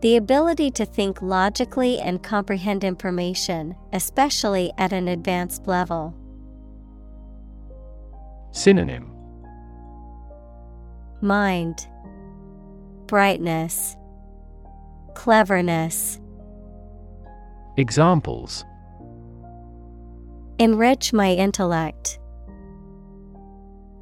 The 0.00 0.16
ability 0.16 0.70
to 0.72 0.86
think 0.86 1.20
logically 1.20 1.98
and 1.98 2.22
comprehend 2.22 2.84
information, 2.84 3.76
especially 3.92 4.72
at 4.78 4.94
an 4.94 5.08
advanced 5.08 5.66
level. 5.66 6.14
Synonym 8.52 9.12
Mind, 11.20 11.86
Brightness, 13.06 13.94
Cleverness. 15.14 16.18
Examples 17.76 18.64
Enrich 20.58 21.12
my 21.12 21.32
intellect. 21.32 22.18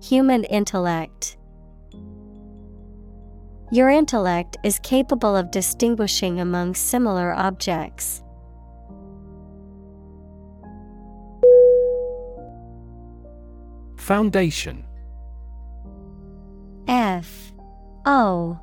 Human 0.03 0.45
intellect. 0.45 1.38
Your 3.71 3.91
intellect 3.91 4.57
is 4.65 4.79
capable 4.79 5.37
of 5.37 5.51
distinguishing 5.51 6.41
among 6.41 6.75
similar 6.75 7.35
objects. 7.35 8.23
Foundation. 13.99 14.87
F 16.89 17.53
O 18.07 18.59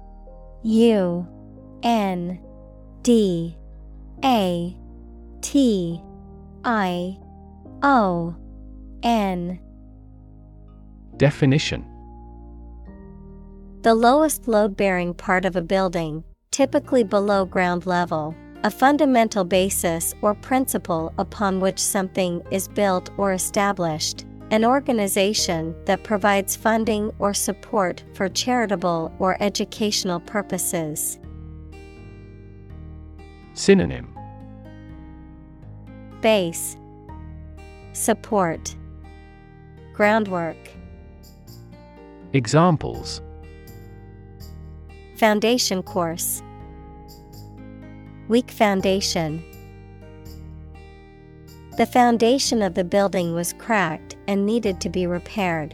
U 0.64 1.28
N 1.84 2.40
D 3.04 3.56
A 4.24 4.76
T 5.42 6.02
I 6.64 7.20
O 7.84 8.36
N. 9.04 9.60
Definition 11.18 11.95
The 13.86 13.94
lowest 13.94 14.48
load 14.48 14.76
bearing 14.76 15.14
part 15.14 15.46
of 15.46 15.56
a 15.56 15.62
building, 15.62 16.24
typically 16.50 17.04
below 17.04 17.46
ground 17.46 17.86
level, 17.86 18.34
a 18.64 18.72
fundamental 18.72 19.44
basis 19.44 20.12
or 20.24 20.34
principle 20.34 21.14
upon 21.20 21.60
which 21.60 21.78
something 21.78 22.42
is 22.50 22.68
built 22.68 23.12
or 23.16 23.32
established, 23.32 24.26
an 24.50 24.66
organization 24.66 25.76
that 25.86 26.04
provides 26.04 26.56
funding 26.56 27.12
or 27.20 27.32
support 27.32 28.04
for 28.16 28.28
charitable 28.28 29.14
or 29.20 29.38
educational 29.40 30.20
purposes. 30.20 31.20
Synonym. 33.54 34.18
Base. 36.22 36.76
Support. 37.94 38.76
Groundwork. 39.94 40.58
Examples 42.34 43.22
Foundation 45.16 45.82
course. 45.82 46.44
Weak 48.28 48.52
foundation. 48.52 49.42
The 51.78 51.86
foundation 51.86 52.62
of 52.62 52.74
the 52.74 52.84
building 52.84 53.34
was 53.34 53.54
cracked 53.54 54.18
and 54.28 54.46
needed 54.46 54.82
to 54.82 54.90
be 54.90 55.08
repaired. 55.08 55.74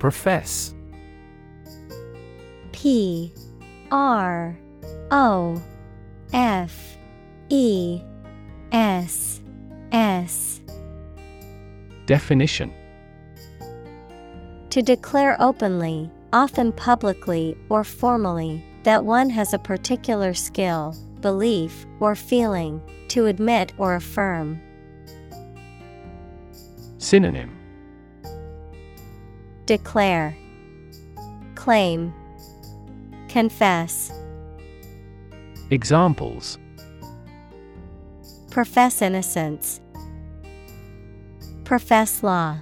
Profess 0.00 0.74
P 2.72 3.32
R 3.92 4.58
O 5.12 5.62
F 6.32 6.96
E 7.48 8.00
S 8.72 9.40
S 9.92 10.60
Definition 12.06 12.72
to 14.72 14.80
declare 14.80 15.36
openly, 15.38 16.10
often 16.32 16.72
publicly 16.72 17.54
or 17.68 17.84
formally, 17.84 18.64
that 18.84 19.04
one 19.04 19.28
has 19.28 19.52
a 19.52 19.58
particular 19.58 20.32
skill, 20.32 20.96
belief, 21.20 21.84
or 22.00 22.14
feeling, 22.14 22.80
to 23.08 23.26
admit 23.26 23.74
or 23.76 23.96
affirm. 23.96 24.58
Synonym 26.96 27.54
Declare, 29.66 30.34
Claim, 31.54 32.14
Confess. 33.28 34.10
Examples 35.68 36.56
Profess 38.50 39.02
innocence. 39.02 39.82
Profess 41.64 42.22
law. 42.22 42.56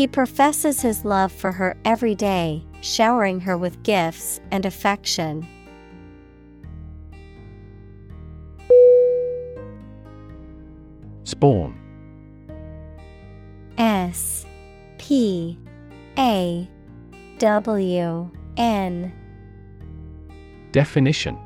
He 0.00 0.06
professes 0.06 0.80
his 0.80 1.04
love 1.04 1.30
for 1.30 1.52
her 1.52 1.76
every 1.84 2.14
day, 2.14 2.64
showering 2.80 3.38
her 3.40 3.58
with 3.58 3.82
gifts 3.82 4.40
and 4.50 4.64
affection. 4.64 5.46
Spawn 11.24 11.78
S 13.76 14.46
P 14.96 15.58
A 16.16 16.66
W 17.36 18.30
N 18.56 19.12
Definition 20.72 21.36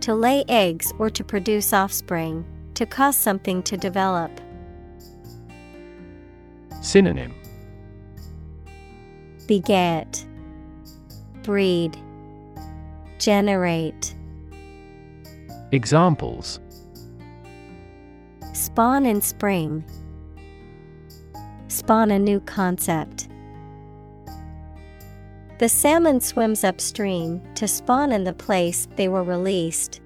To 0.00 0.16
lay 0.16 0.44
eggs 0.48 0.92
or 0.98 1.10
to 1.10 1.22
produce 1.22 1.72
offspring, 1.72 2.44
to 2.74 2.84
cause 2.84 3.14
something 3.16 3.62
to 3.62 3.76
develop. 3.76 4.32
Synonym 6.80 7.34
Beget, 9.46 10.26
Breed, 11.42 11.96
Generate. 13.18 14.14
Examples 15.72 16.60
Spawn 18.52 19.06
in 19.06 19.20
spring. 19.20 19.84
Spawn 21.68 22.10
a 22.10 22.18
new 22.18 22.40
concept. 22.40 23.28
The 25.58 25.68
salmon 25.68 26.20
swims 26.20 26.64
upstream 26.64 27.40
to 27.54 27.68
spawn 27.68 28.12
in 28.12 28.24
the 28.24 28.32
place 28.32 28.88
they 28.96 29.08
were 29.08 29.22
released. 29.22 30.00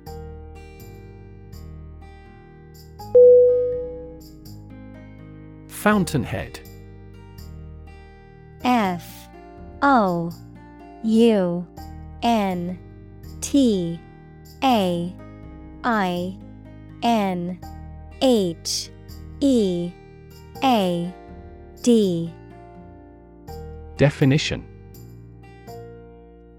Fountainhead. 5.80 6.60
F 8.64 9.30
O 9.80 10.30
U 11.02 11.66
N 12.22 12.78
T 13.40 13.98
A 14.62 15.16
I 15.82 16.36
N 17.02 17.58
H 18.20 18.90
E 19.40 19.90
A 20.62 21.14
D. 21.80 22.34
Definition. 23.96 24.66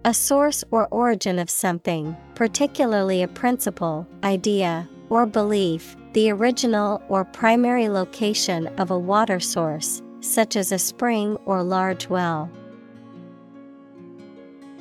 A 0.03 0.15
source 0.15 0.63
or 0.71 0.87
origin 0.87 1.37
of 1.37 1.47
something, 1.51 2.17
particularly 2.33 3.21
a 3.21 3.27
principle, 3.27 4.07
idea, 4.23 4.89
or 5.09 5.27
belief, 5.27 5.95
the 6.13 6.29
original 6.29 7.01
or 7.07 7.23
primary 7.23 7.87
location 7.87 8.67
of 8.77 8.91
a 8.91 8.99
water 8.99 9.39
source, 9.39 10.01
such 10.19 10.55
as 10.55 10.71
a 10.71 10.77
spring 10.77 11.37
or 11.45 11.63
large 11.63 12.09
well. 12.09 12.49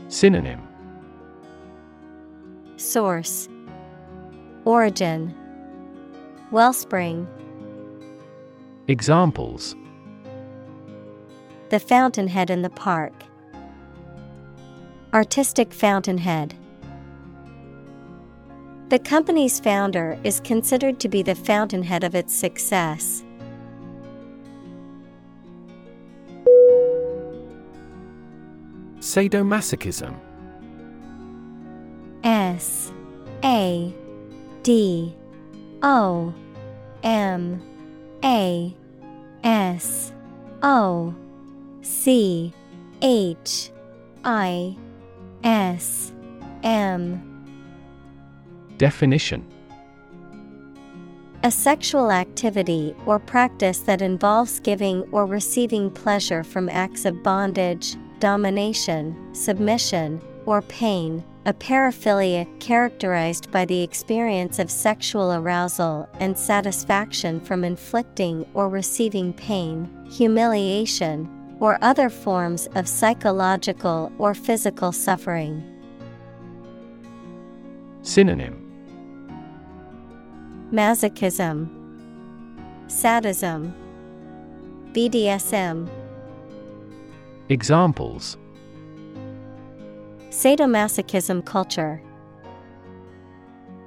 Synonym 0.09 0.61
Source 2.77 3.49
Origin 4.65 5.35
Wellspring 6.51 7.29
Examples 8.89 9.77
The 11.69 11.79
fountainhead 11.79 12.51
in 12.51 12.63
the 12.63 12.71
park. 12.71 13.13
Artistic 15.15 15.73
fountainhead. 15.73 16.55
The 18.91 18.99
company's 18.99 19.61
founder 19.61 20.19
is 20.25 20.41
considered 20.41 20.99
to 20.99 21.09
be 21.09 21.23
the 21.23 21.37
fountainhead 21.37 22.03
of 22.03 22.17
its 22.17 22.35
success. 22.35 23.23
Sadomasochism 28.99 30.17
S 32.25 32.93
A 33.45 33.95
D 34.65 35.15
O 35.85 36.35
M 37.05 37.63
A 38.25 38.75
S 39.45 40.13
O 40.65 41.15
C 41.83 42.53
H 43.01 43.71
I 44.25 44.77
S 45.45 46.13
M 46.65 47.30
Definition 48.81 49.47
A 51.43 51.51
sexual 51.51 52.11
activity 52.11 52.95
or 53.05 53.19
practice 53.19 53.81
that 53.81 54.01
involves 54.01 54.59
giving 54.59 55.03
or 55.13 55.27
receiving 55.27 55.91
pleasure 55.91 56.43
from 56.43 56.71
acts 56.71 57.05
of 57.05 57.23
bondage, 57.23 57.97
domination, 58.21 59.35
submission, 59.35 60.19
or 60.47 60.63
pain, 60.63 61.23
a 61.45 61.53
paraphilia 61.53 62.47
characterized 62.59 63.51
by 63.51 63.67
the 63.67 63.83
experience 63.83 64.59
of 64.59 64.71
sexual 64.71 65.35
arousal 65.35 66.09
and 66.19 66.39
satisfaction 66.39 67.39
from 67.39 67.65
inflicting 67.65 68.47
or 68.55 68.71
receiving 68.71 69.35
pain, 69.35 69.91
humiliation, 70.11 71.29
or 71.61 71.77
other 71.83 72.09
forms 72.09 72.67
of 72.75 72.89
psychological 72.89 74.11
or 74.17 74.33
physical 74.33 74.91
suffering. 74.91 75.63
Synonym 78.01 78.70
Masochism, 80.73 81.69
Sadism, 82.87 83.75
BDSM. 84.93 85.89
Examples 87.49 88.37
Sadomasochism 90.29 91.45
culture. 91.45 92.01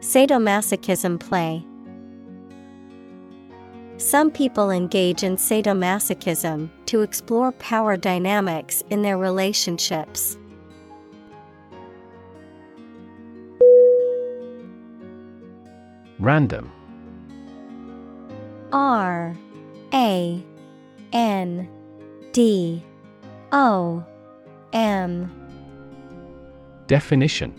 Sadomasochism 0.02 1.22
play. 1.22 1.66
Some 3.96 4.30
people 4.30 4.70
engage 4.70 5.24
in 5.24 5.38
sadomasochism 5.38 6.70
to 6.88 7.02
explore 7.02 7.54
power 7.54 7.96
dynamics 7.96 8.84
in 8.90 9.04
their 9.04 9.18
relationships. 9.18 10.38
Random. 16.20 16.72
R 18.72 19.36
A 19.94 20.44
N 21.12 21.70
D 22.32 22.84
O 23.52 24.04
M. 24.74 25.32
Definition. 26.88 27.54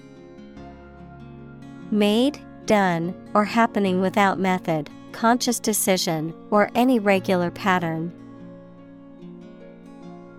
Made, 1.90 2.40
done, 2.66 3.14
or 3.34 3.44
happening 3.44 4.00
without 4.00 4.38
method, 4.38 4.90
conscious 5.12 5.60
decision, 5.60 6.34
or 6.50 6.70
any 6.74 6.98
regular 6.98 7.50
pattern. 7.50 8.12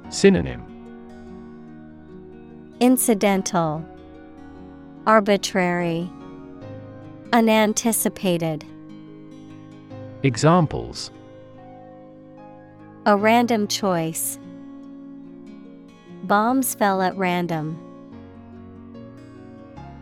Synonym. 0.09 0.63
Incidental, 2.79 3.85
Arbitrary, 5.07 6.09
Unanticipated. 7.35 8.63
Examples 10.23 11.11
A 13.05 13.17
random 13.17 13.67
choice. 13.67 14.39
Bombs 16.23 16.75
fell 16.75 17.01
at 17.01 17.13
random. 17.17 17.77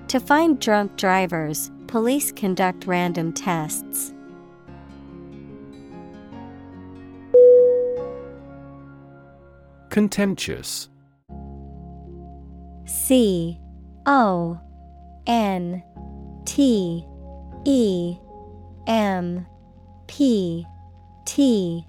To 0.10 0.20
find 0.20 0.60
drunk 0.60 0.96
drivers, 0.96 1.72
police 1.88 2.32
conduct 2.32 2.86
random 2.86 3.34
tests. 3.34 4.14
Contemptuous. 9.90 10.88
C 12.86 13.60
O 14.06 14.60
N 15.26 15.82
T 16.46 17.08
E 17.66 18.18
M 18.88 19.46
P 20.08 20.66
T 21.26 21.86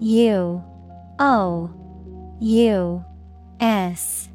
U 0.00 0.62
O 1.18 1.70
U 2.40 3.04
S. 3.60 4.28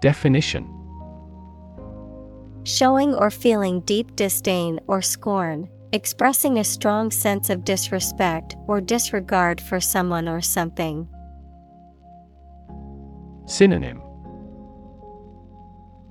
Definition 0.00 0.68
Showing 2.64 3.14
or 3.14 3.30
feeling 3.30 3.80
deep 3.80 4.14
disdain 4.14 4.78
or 4.86 5.02
scorn, 5.02 5.68
expressing 5.92 6.58
a 6.58 6.64
strong 6.64 7.10
sense 7.10 7.50
of 7.50 7.64
disrespect 7.64 8.54
or 8.68 8.80
disregard 8.80 9.60
for 9.60 9.80
someone 9.80 10.28
or 10.28 10.40
something. 10.40 11.08
Synonym 13.46 14.00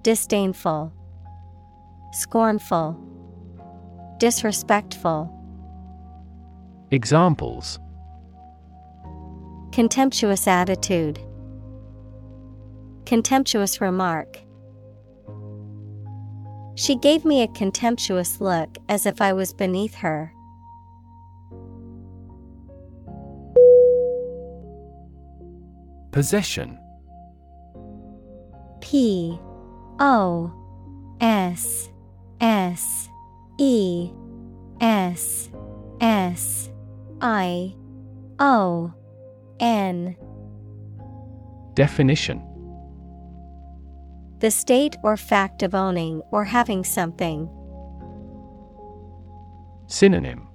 Disdainful, 0.04 0.92
Scornful, 2.12 3.00
Disrespectful. 4.22 5.34
Examples 6.92 7.80
Contemptuous 9.72 10.46
attitude, 10.46 11.20
Contemptuous 13.08 13.82
remark. 13.82 14.38
She 16.76 16.98
gave 16.98 17.26
me 17.26 17.42
a 17.42 17.48
contemptuous 17.48 18.40
look 18.40 18.78
as 18.90 19.08
if 19.08 19.24
I 19.24 19.34
was 19.34 19.54
beneath 19.54 19.96
her. 19.96 20.32
Possession. 26.12 26.78
P 28.82 29.40
O 30.00 30.54
S 31.20 31.90
S 32.40 33.11
E 33.64 34.10
S 34.82 35.52
S 36.02 36.72
I 37.22 37.76
O 38.40 38.92
N. 39.60 40.16
Definition 41.76 42.42
The 44.40 44.50
state 44.50 44.96
or 45.04 45.16
fact 45.16 45.62
of 45.62 45.76
owning 45.76 46.24
or 46.32 46.44
having 46.44 46.84
something. 46.84 47.48
Synonym 49.86 50.48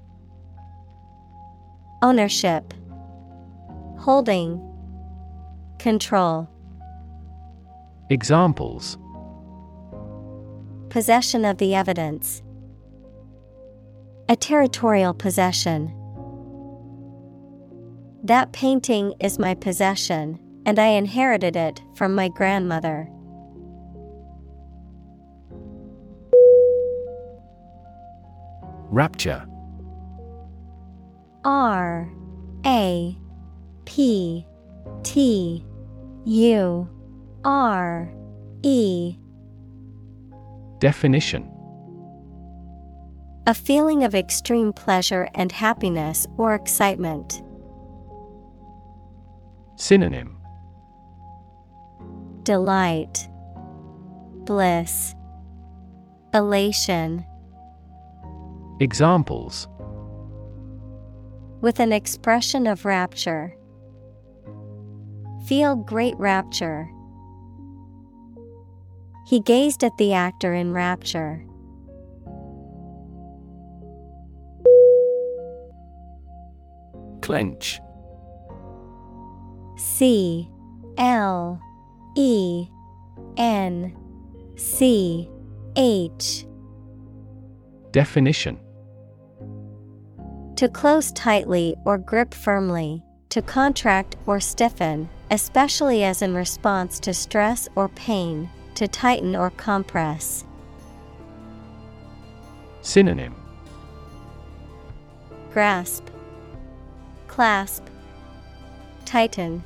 Ownership, 2.03 2.75
Holding, 3.99 4.61
Control. 5.79 6.49
Examples 8.11 8.99
Possession 10.91 11.45
of 11.45 11.59
the 11.59 11.73
evidence. 11.77 12.43
A 14.29 14.35
territorial 14.35 15.15
possession. 15.15 15.95
That 18.25 18.53
painting 18.53 19.15
is 19.21 19.39
my 19.39 19.55
possession, 19.55 20.41
and 20.67 20.81
I 20.81 20.89
inherited 20.89 21.55
it 21.55 21.81
from 21.95 22.13
my 22.13 22.29
grandmother. 22.29 23.09
Rapture. 28.91 29.47
R 31.45 32.11
A 32.65 33.17
P 33.85 34.45
T 35.05 35.65
U 36.25 36.89
R 37.45 38.13
E 38.65 39.17
Definition 40.81 41.56
A 43.49 43.55
feeling 43.55 44.03
of 44.03 44.13
extreme 44.13 44.73
pleasure 44.73 45.29
and 45.37 45.53
happiness 45.53 46.27
or 46.37 46.53
excitement. 46.53 47.45
Synonym 49.77 50.37
Delight, 52.43 53.29
Bliss, 54.47 55.15
Elation. 56.35 57.25
Examples 58.81 59.69
With 61.61 61.79
an 61.79 61.93
expression 61.93 62.67
of 62.67 62.85
rapture. 62.85 63.55
Feel 65.47 65.77
great 65.77 66.17
rapture. 66.17 66.91
He 69.29 69.39
gazed 69.39 69.85
at 69.85 69.97
the 69.99 70.15
actor 70.15 70.53
in 70.53 70.73
rapture. 70.73 71.47
Clench. 77.27 77.81
C 79.77 80.49
L 80.97 81.61
E 82.17 82.69
N 83.37 83.97
C 84.55 85.29
H. 85.75 86.47
Definition 87.91 88.61
To 90.55 90.69
close 90.69 91.11
tightly 91.11 91.75
or 91.85 91.99
grip 91.99 92.33
firmly, 92.33 93.03
to 93.31 93.43
contract 93.43 94.15
or 94.27 94.39
stiffen, 94.39 95.09
especially 95.33 96.05
as 96.05 96.23
in 96.23 96.33
response 96.33 97.01
to 97.01 97.13
stress 97.13 97.69
or 97.75 97.89
pain, 97.89 98.49
to 98.77 98.87
tighten 98.87 99.35
or 99.35 99.51
compress. 99.51 100.45
Synonym 102.83 103.35
Grasp, 105.53 106.05
Clasp, 107.37 107.85
Tighten. 109.05 109.63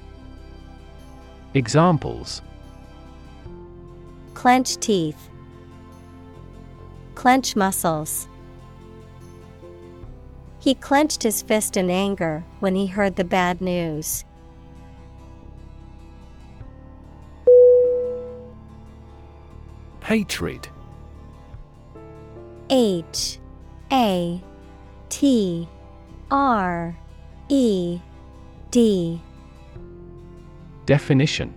Examples 1.55 2.43
Clench 4.35 4.77
teeth. 4.79 5.31
Clench 7.15 7.55
muscles. 7.55 8.27
He 10.59 10.75
clenched 10.75 11.23
his 11.23 11.43
fist 11.43 11.77
in 11.77 11.91
anger 11.91 12.45
when 12.59 12.75
he 12.75 12.89
heard 12.89 13.15
the 13.15 13.23
bad 13.23 13.61
news. 13.61 14.25
Hatred. 20.03 20.69
H 22.69 23.39
A 23.93 24.43
T 25.09 25.69
R 26.33 26.97
E 27.53 28.01
D. 28.71 29.21
Definition 30.87 31.53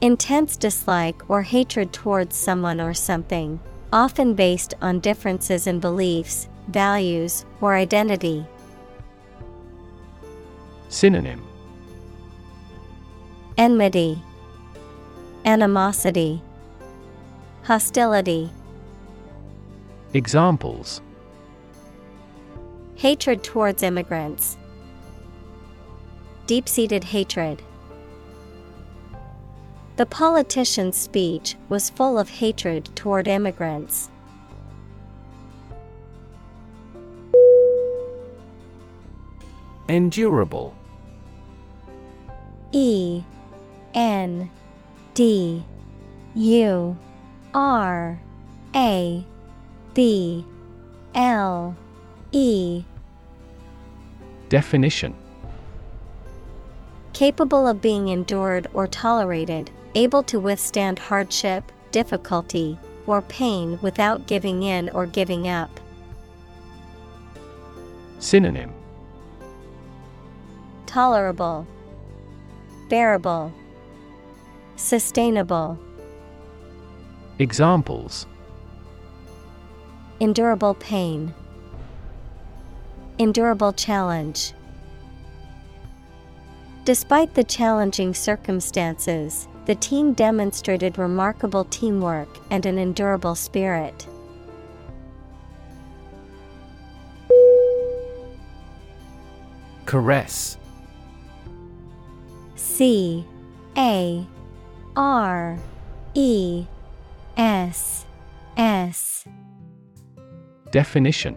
Intense 0.00 0.56
dislike 0.56 1.28
or 1.28 1.42
hatred 1.42 1.92
towards 1.92 2.34
someone 2.34 2.80
or 2.80 2.94
something, 2.94 3.60
often 3.92 4.32
based 4.32 4.72
on 4.80 5.00
differences 5.00 5.66
in 5.66 5.80
beliefs, 5.80 6.48
values, 6.68 7.44
or 7.60 7.74
identity. 7.74 8.46
Synonym 10.88 11.42
Enmity, 13.58 14.18
Animosity, 15.44 16.40
Hostility. 17.64 18.50
Examples 20.14 21.02
Hatred 23.00 23.42
towards 23.42 23.82
immigrants. 23.82 24.58
Deep 26.46 26.68
seated 26.68 27.02
hatred. 27.02 27.62
The 29.96 30.04
politician's 30.04 30.98
speech 30.98 31.56
was 31.70 31.88
full 31.88 32.18
of 32.18 32.28
hatred 32.28 32.94
toward 32.94 33.26
immigrants. 33.26 34.10
Endurable. 39.88 40.76
E 42.72 43.24
N 43.94 44.50
D 45.14 45.64
U 46.34 46.98
R 47.54 48.20
A 48.74 49.24
B 49.94 50.44
L 51.14 51.74
E 52.32 52.84
Definition 54.50 55.14
Capable 57.12 57.68
of 57.68 57.80
being 57.80 58.08
endured 58.08 58.66
or 58.74 58.88
tolerated, 58.88 59.70
able 59.94 60.24
to 60.24 60.40
withstand 60.40 60.98
hardship, 60.98 61.70
difficulty, 61.92 62.76
or 63.06 63.22
pain 63.22 63.78
without 63.80 64.26
giving 64.26 64.64
in 64.64 64.90
or 64.90 65.06
giving 65.06 65.46
up. 65.46 65.70
Synonym 68.18 68.72
Tolerable, 70.86 71.64
Bearable, 72.88 73.52
Sustainable. 74.74 75.78
Examples 77.38 78.26
Endurable 80.18 80.74
pain, 80.74 81.32
Endurable 83.20 83.74
challenge. 83.74 84.54
Despite 86.86 87.34
the 87.34 87.44
challenging 87.44 88.14
circumstances, 88.14 89.46
the 89.66 89.74
team 89.74 90.14
demonstrated 90.14 90.96
remarkable 90.96 91.64
teamwork 91.66 92.30
and 92.50 92.64
an 92.64 92.78
endurable 92.78 93.34
spirit. 93.34 94.06
Caress 99.84 100.56
C 102.54 103.26
A 103.76 104.26
R 104.96 105.58
E 106.14 106.64
S 107.36 108.06
S 108.56 109.26
Definition 110.70 111.36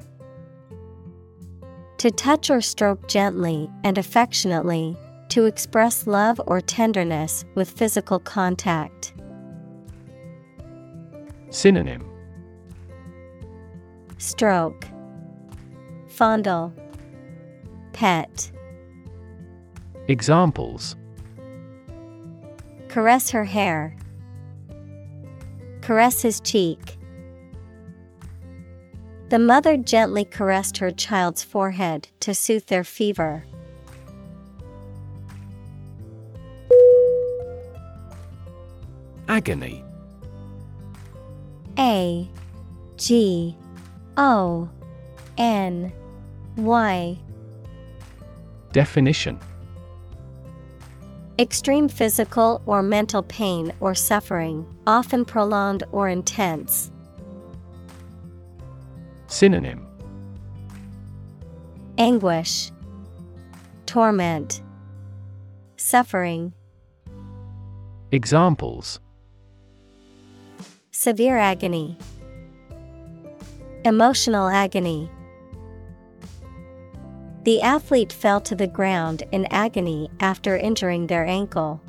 To 2.04 2.12
touch 2.12 2.50
or 2.50 2.60
stroke 2.60 3.08
gently 3.08 3.72
and 3.86 3.98
affectionately, 3.98 4.98
to 5.30 5.46
express 5.46 6.06
love 6.06 6.42
or 6.48 6.60
tenderness 6.60 7.46
with 7.56 7.70
physical 7.70 8.20
contact. 8.20 9.14
Synonym 11.50 12.06
Stroke, 14.18 14.86
Fondle, 16.10 16.74
Pet. 17.94 18.52
Examples 20.10 20.98
Caress 22.90 23.30
her 23.30 23.46
hair. 23.46 23.96
Caress 25.80 26.22
his 26.22 26.42
cheek. 26.42 26.93
The 29.34 29.40
mother 29.40 29.78
gently 29.78 30.26
caressed 30.26 30.78
her 30.78 30.92
child's 30.92 31.42
forehead 31.42 32.08
to 32.20 32.36
soothe 32.36 32.68
their 32.68 32.84
fever. 32.84 33.48
Agony 39.28 39.84
A 41.80 42.30
G 42.98 43.58
O 44.18 44.70
N 45.40 45.92
Y 46.56 47.18
Definition 48.72 49.40
Extreme 51.40 51.90
physical 51.90 52.62
or 52.68 52.84
mental 52.84 53.24
pain 53.24 53.74
or 53.80 53.96
suffering, 53.96 54.64
often 54.86 55.26
prolonged 55.26 55.82
or 55.92 56.08
intense. 56.08 56.92
Synonym 59.34 59.84
Anguish, 61.98 62.72
Torment, 63.88 64.62
Suffering. 65.76 66.54
Examples 68.12 69.00
Severe 70.92 71.40
agony, 71.40 71.98
Emotional 73.84 74.50
agony. 74.50 75.10
The 77.42 77.60
athlete 77.64 78.14
fell 78.14 78.40
to 78.42 78.54
the 78.54 78.68
ground 78.68 79.24
in 79.32 79.48
agony 79.48 80.12
after 80.20 80.56
injuring 80.56 81.08
their 81.08 81.26
ankle. 81.26 81.82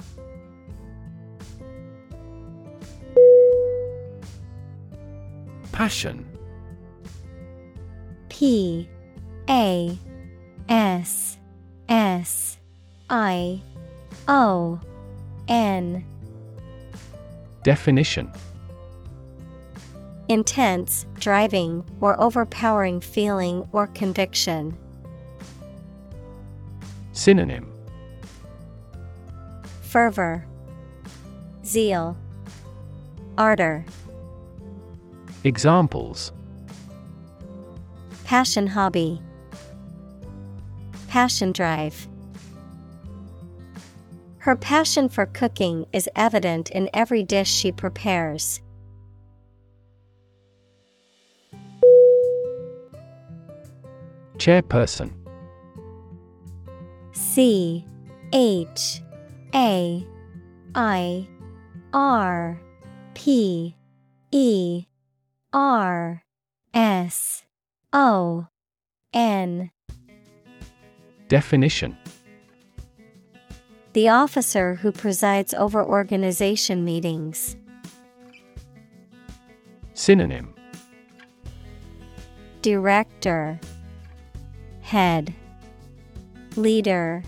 Passion 5.73 6.34
P 8.35 8.89
A 9.49 9.97
S 10.69 11.39
S 11.89 12.59
I 13.09 13.63
O 14.27 14.81
N. 15.47 16.05
Definition. 17.63 18.33
Intense, 20.29 21.07
driving, 21.21 21.85
or 22.01 22.21
overpowering 22.21 23.01
feeling 23.01 23.69
or 23.71 23.87
conviction. 23.87 24.77
Synonym. 27.13 27.73
Fervor, 29.81 30.45
Zeal, 31.65 32.17
Ardor, 33.39 33.85
Examples 35.45 36.33
Passion 38.25 38.67
hobby, 38.67 39.21
Passion 41.09 41.53
drive. 41.53 42.09
Her 44.39 44.57
passion 44.57 45.09
for 45.09 45.27
cooking 45.27 45.87
is 45.93 46.09
evident 46.17 46.71
in 46.71 46.91
every 46.93 47.23
dish 47.23 47.51
she 47.51 47.71
prepares. 47.71 48.61
Chairperson 54.39 55.13
C 57.13 57.87
H 58.33 59.03
A 59.55 60.07
I 60.75 61.29
R 61.93 62.61
P 63.15 63.77
E 64.33 64.87
R 65.53 66.23
S 66.75 67.45
O 67.97 68.49
N. 69.13 69.71
Definition. 71.29 71.97
The 73.93 74.09
officer 74.09 74.75
who 74.75 74.91
presides 74.91 75.55
over 75.55 75.85
organization 75.85 76.85
meetings. 76.85 77.57
Synonym. 79.93 80.53
Director. 82.63 83.61
Head. 84.81 85.33
Leader. 86.57 87.23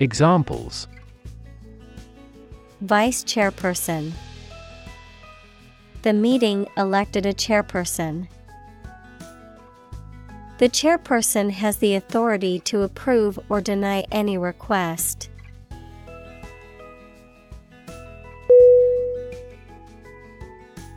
Examples. 0.00 0.88
Vice 2.80 3.22
Chairperson. 3.22 4.10
The 6.02 6.12
meeting 6.12 6.66
elected 6.76 7.24
a 7.24 7.32
chairperson. 7.32 8.26
The 10.58 10.70
chairperson 10.70 11.50
has 11.50 11.76
the 11.76 11.96
authority 11.96 12.60
to 12.60 12.80
approve 12.80 13.38
or 13.50 13.60
deny 13.60 14.04
any 14.10 14.38
request. 14.38 15.28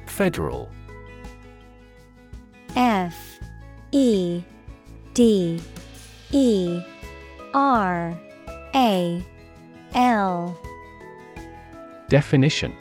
Federal. 0.06 0.69
F 2.77 3.40
E 3.91 4.41
D 5.14 5.61
E 6.31 6.81
R 7.53 8.18
A 8.73 9.26
L. 9.94 10.57
Definition. 12.07 12.73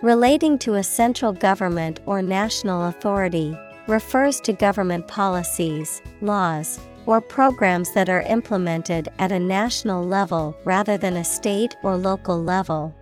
Relating 0.00 0.58
to 0.60 0.74
a 0.74 0.82
central 0.82 1.34
government 1.34 2.00
or 2.06 2.22
national 2.22 2.86
authority, 2.86 3.54
refers 3.88 4.38
to 4.42 4.52
government 4.52 5.08
policies, 5.08 6.02
laws, 6.20 6.78
or 7.06 7.22
programs 7.22 7.92
that 7.94 8.10
are 8.10 8.20
implemented 8.22 9.08
at 9.18 9.32
a 9.32 9.38
national 9.38 10.04
level 10.04 10.54
rather 10.64 10.98
than 10.98 11.16
a 11.16 11.24
state 11.24 11.74
or 11.82 11.96
local 11.96 12.40
level. 12.40 12.94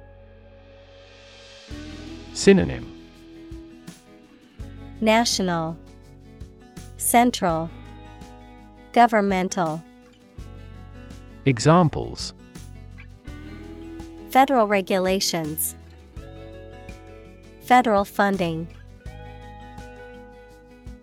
Synonym 2.32 2.92
National, 5.00 5.76
Central, 6.96 7.68
Governmental. 8.92 9.82
Examples 11.44 12.32
Federal 14.30 14.68
regulations, 14.68 15.74
Federal 17.62 18.04
funding. 18.04 18.68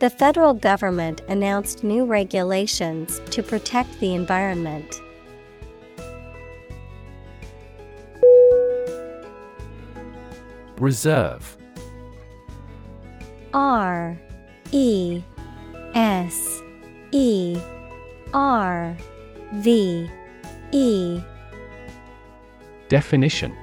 The 0.04 0.10
federal 0.10 0.54
government 0.54 1.22
announced 1.30 1.82
new 1.82 2.04
regulations 2.04 3.22
to 3.30 3.42
protect 3.42 4.02
the 4.02 4.14
environment. 4.14 5.00
Reserve 10.78 11.58
R 13.54 14.20
E 14.74 15.22
S 15.96 16.62
E 17.14 17.58
R 18.34 18.98
V 19.54 20.10
E. 20.74 21.22
Definition 22.90 23.56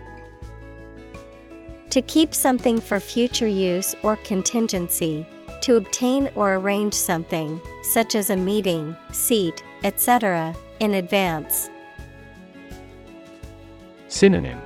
To 1.91 2.01
keep 2.01 2.33
something 2.35 2.81
for 2.81 2.99
future 2.99 3.47
use 3.47 3.95
or 4.03 4.17
contingency. 4.17 5.27
To 5.63 5.77
obtain 5.77 6.31
or 6.35 6.55
arrange 6.55 6.95
something, 6.95 7.61
such 7.83 8.15
as 8.15 8.31
a 8.31 8.37
meeting, 8.37 8.97
seat, 9.13 9.63
etc., 9.85 10.55
in 10.81 10.95
advance. 10.95 11.71
Synonym 14.09 14.61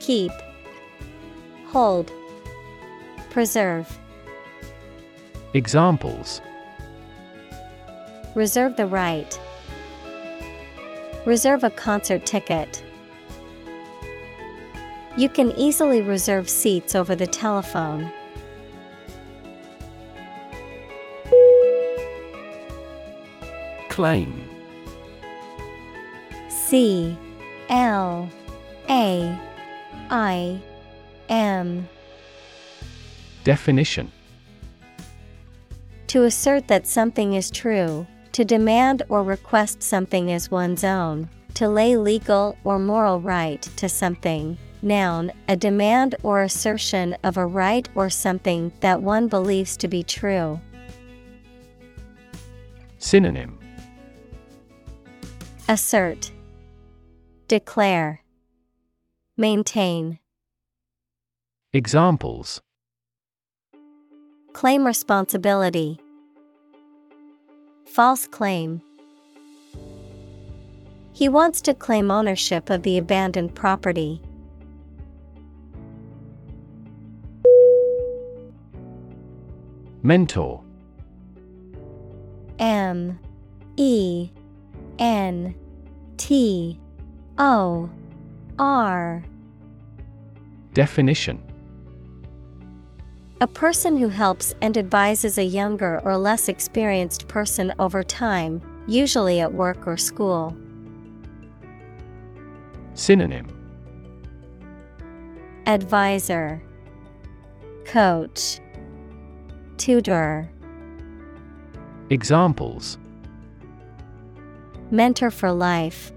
Keep, 0.00 0.32
Hold, 1.68 2.12
Preserve. 3.30 3.98
Examples 5.54 6.40
Reserve 8.34 8.76
the 8.76 8.86
right. 8.86 9.40
Reserve 11.24 11.64
a 11.64 11.70
concert 11.70 12.26
ticket. 12.26 12.84
You 15.16 15.28
can 15.28 15.52
easily 15.52 16.02
reserve 16.02 16.50
seats 16.50 16.94
over 16.94 17.14
the 17.14 17.26
telephone. 17.26 18.12
Claim 23.94 24.42
C 26.48 27.16
L 27.68 28.28
A 28.90 29.38
I 30.10 30.60
M 31.28 31.88
Definition 33.44 34.10
To 36.08 36.24
assert 36.24 36.66
that 36.66 36.88
something 36.88 37.34
is 37.34 37.52
true, 37.52 38.04
to 38.32 38.44
demand 38.44 39.04
or 39.08 39.22
request 39.22 39.80
something 39.80 40.32
as 40.32 40.50
one's 40.50 40.82
own, 40.82 41.28
to 41.54 41.68
lay 41.68 41.96
legal 41.96 42.58
or 42.64 42.80
moral 42.80 43.20
right 43.20 43.62
to 43.76 43.88
something. 43.88 44.58
Noun, 44.82 45.30
a 45.46 45.54
demand 45.54 46.16
or 46.24 46.42
assertion 46.42 47.16
of 47.22 47.36
a 47.36 47.46
right 47.46 47.88
or 47.94 48.10
something 48.10 48.72
that 48.80 49.00
one 49.00 49.28
believes 49.28 49.76
to 49.76 49.86
be 49.86 50.02
true. 50.02 50.58
Synonym 52.98 53.53
Assert, 55.66 56.30
Declare, 57.48 58.22
Maintain. 59.38 60.18
Examples 61.72 62.60
Claim 64.52 64.84
responsibility. 64.84 65.98
False 67.86 68.26
claim. 68.26 68.82
He 71.14 71.30
wants 71.30 71.62
to 71.62 71.72
claim 71.72 72.10
ownership 72.10 72.68
of 72.68 72.82
the 72.82 72.98
abandoned 72.98 73.54
property. 73.54 74.20
Mentor 80.02 80.62
M 82.58 83.18
E 83.78 84.28
N 84.98 85.54
T 86.16 86.80
O 87.38 87.90
R. 88.58 89.24
Definition. 90.72 91.42
A 93.40 93.46
person 93.46 93.96
who 93.96 94.08
helps 94.08 94.54
and 94.62 94.78
advises 94.78 95.38
a 95.38 95.44
younger 95.44 96.00
or 96.04 96.16
less 96.16 96.48
experienced 96.48 97.28
person 97.28 97.74
over 97.78 98.02
time, 98.02 98.62
usually 98.86 99.40
at 99.40 99.52
work 99.52 99.86
or 99.86 99.96
school. 99.96 100.56
Synonym. 102.94 103.48
Advisor. 105.66 106.62
Coach. 107.84 108.60
Tutor. 109.76 110.48
Examples 112.10 112.98
Mentor 114.94 115.32
for 115.32 115.50
life. 115.50 116.12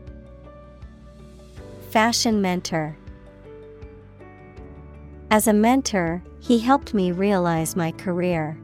Fashion 1.89 2.43
mentor. 2.43 2.95
As 5.31 5.47
a 5.47 5.53
mentor, 5.53 6.21
he 6.39 6.59
helped 6.59 6.93
me 6.93 7.11
realize 7.11 7.75
my 7.75 7.91
career. 7.93 8.55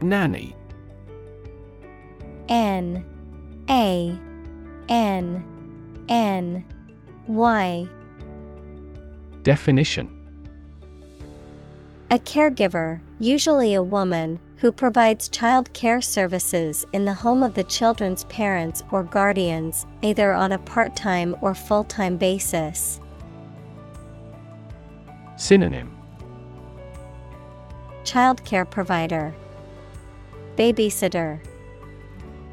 Nanny. 0.00 0.56
N 2.48 3.04
A 3.68 4.18
N 4.88 5.44
N 6.08 6.64
Y. 7.26 7.88
Definition. 9.42 10.08
A 12.10 12.18
caregiver, 12.18 13.02
usually 13.20 13.74
a 13.74 13.82
woman, 13.82 14.40
who 14.56 14.72
provides 14.72 15.28
child 15.28 15.72
care 15.72 16.00
services 16.00 16.84
in 16.92 17.04
the 17.04 17.14
home 17.14 17.42
of 17.42 17.54
the 17.54 17.64
children's 17.64 18.24
parents 18.24 18.82
or 18.90 19.02
guardians, 19.02 19.86
either 20.02 20.32
on 20.32 20.52
a 20.52 20.58
part 20.58 20.96
time 20.96 21.36
or 21.40 21.54
full 21.54 21.84
time 21.84 22.16
basis. 22.16 23.00
Synonym. 25.36 25.96
Child 28.04 28.44
care 28.44 28.64
provider, 28.64 29.34
Babysitter, 30.56 31.40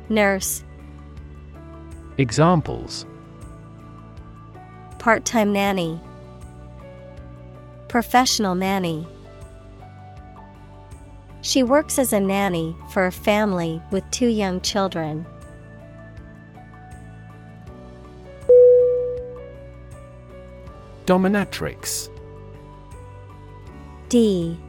Nurse, 0.09 0.63
Examples. 2.17 3.05
Part 4.97 5.23
time 5.23 5.53
nanny, 5.53 5.99
Professional 7.87 8.55
nanny. 8.55 9.07
She 11.47 11.63
works 11.63 11.97
as 11.97 12.11
a 12.11 12.19
nanny 12.19 12.75
for 12.89 13.05
a 13.05 13.11
family 13.11 13.81
with 13.89 14.03
two 14.11 14.27
young 14.27 14.59
children. 14.59 15.25
Dominatrix. 21.05 22.09
D. 24.09 24.59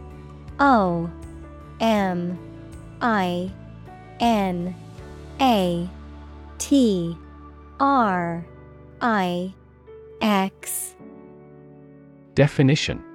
O. 0.61 1.11
M. 1.81 2.39
I. 3.01 3.51
N. 4.21 4.73
A. 5.41 5.91
T. 6.59 7.19
R. 7.81 8.47
I. 9.01 9.53
X. 10.21 10.95
Definition 12.37 13.08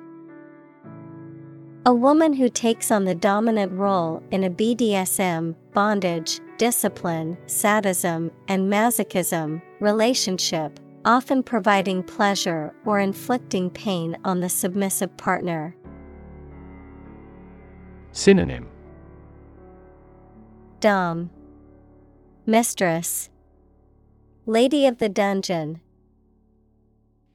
A 1.85 1.93
woman 1.93 2.31
who 2.31 2.47
takes 2.47 2.91
on 2.91 3.03
the 3.03 3.13
dominant 3.13 3.73
role 3.73 4.23
in 4.31 4.45
a 4.45 4.49
BDSM, 4.49 5.53
bondage, 5.73 6.39
discipline, 6.57 7.37
sadism, 7.45 8.31
and 8.47 8.71
masochism 8.71 9.61
relationship, 9.81 10.79
often 11.03 11.43
providing 11.43 12.01
pleasure 12.01 12.73
or 12.85 13.01
inflicting 13.01 13.69
pain 13.69 14.15
on 14.23 14.39
the 14.39 14.47
submissive 14.47 15.15
partner. 15.17 15.75
Synonym. 18.13 18.69
Dom. 20.79 21.31
Mistress. 22.45 23.29
Lady 24.45 24.87
of 24.87 24.99
the 24.99 25.09
Dungeon. 25.09 25.81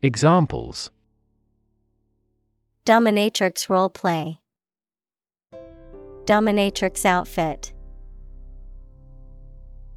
Examples 0.00 0.90
Dominatrix 2.88 3.68
roleplay. 3.68 4.38
Dominatrix 6.24 7.04
outfit. 7.04 7.74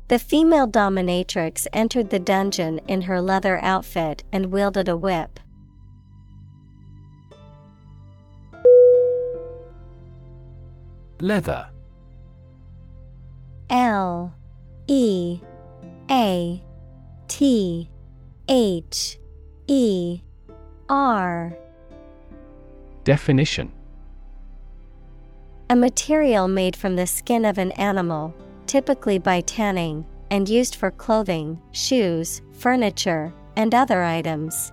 The 0.09 0.19
female 0.19 0.67
dominatrix 0.67 1.67
entered 1.71 2.09
the 2.09 2.19
dungeon 2.19 2.81
in 2.89 3.03
her 3.03 3.21
leather 3.21 3.59
outfit 3.63 4.25
and 4.33 4.47
wielded 4.47 4.89
a 4.89 4.97
whip. 4.97 5.39
Leather. 11.21 11.69
L. 13.69 14.35
E. 14.87 15.39
A. 16.09 16.61
T. 17.29 17.89
H. 18.49 19.17
E. 19.67 20.23
R 20.89 21.57
Definition 23.03 23.71
A 25.69 25.75
material 25.75 26.47
made 26.47 26.75
from 26.75 26.95
the 26.95 27.07
skin 27.07 27.45
of 27.45 27.57
an 27.57 27.71
animal, 27.71 28.35
typically 28.67 29.17
by 29.17 29.41
tanning, 29.41 30.05
and 30.29 30.47
used 30.47 30.75
for 30.75 30.91
clothing, 30.91 31.59
shoes, 31.71 32.41
furniture, 32.51 33.33
and 33.55 33.73
other 33.73 34.03
items. 34.03 34.71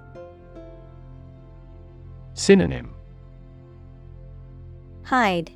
Synonym 2.35 2.95
Hide, 5.05 5.51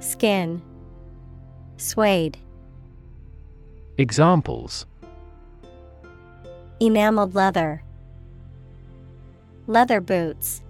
Skin. 0.00 0.62
Suede. 1.76 2.38
Examples 3.98 4.86
Enameled 6.80 7.34
leather. 7.34 7.82
Leather 9.66 10.00
boots. 10.00 10.62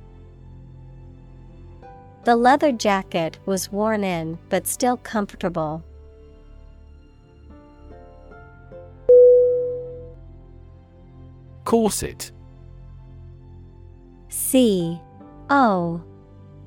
The 2.25 2.37
leather 2.37 2.71
jacket 2.71 3.39
was 3.47 3.73
worn 3.73 4.05
in 4.05 4.39
but 4.49 4.67
still 4.67 4.99
comfortable. 4.99 5.83
Corset. 11.65 12.31
C 14.29 15.01
O 15.49 16.03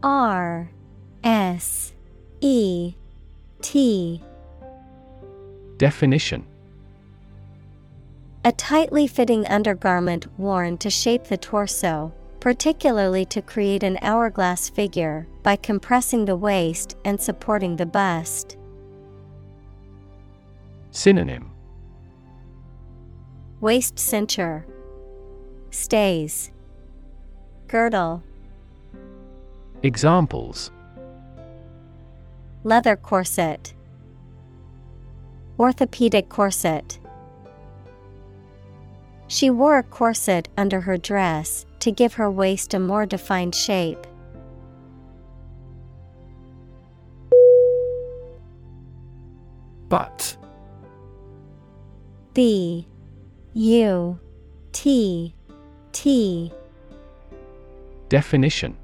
R 0.02 0.70
S 1.24 1.94
E 2.42 2.96
T. 3.62 4.22
Definition. 5.78 6.46
A 8.46 8.52
tightly 8.52 9.08
fitting 9.08 9.48
undergarment 9.48 10.28
worn 10.40 10.78
to 10.80 10.90
shape 10.90 11.26
the 11.26 11.38
torso, 11.38 12.12
particularly 12.44 13.24
to 13.24 13.42
create 13.42 13.84
an 13.84 13.98
hourglass 14.02 14.68
figure, 14.68 15.26
by 15.44 15.56
compressing 15.56 16.26
the 16.26 16.36
waist 16.36 16.98
and 17.06 17.22
supporting 17.22 17.78
the 17.78 17.86
bust. 17.86 18.58
Synonym. 20.92 21.50
Waist 23.62 23.96
cincher, 23.96 24.66
Stays, 25.72 26.52
Girdle, 27.70 28.22
Examples. 29.82 30.70
Leather 32.66 32.98
corset, 32.98 33.74
Orthopedic 35.58 36.28
corset. 36.28 37.00
She 39.28 39.50
wore 39.50 39.78
a 39.78 39.84
corset 39.84 40.50
under 40.58 40.82
her 40.82 40.98
dress 40.98 41.66
to 41.84 41.92
give 41.92 42.14
her 42.14 42.32
waist 42.32 42.74
a 42.74 42.80
more 42.80 43.06
defined 43.06 43.54
shape. 43.54 44.08
Butt 49.90 50.38
B 52.34 52.88
U 53.54 54.18
T 54.72 55.36
T 55.92 56.54
Definition 58.08 58.78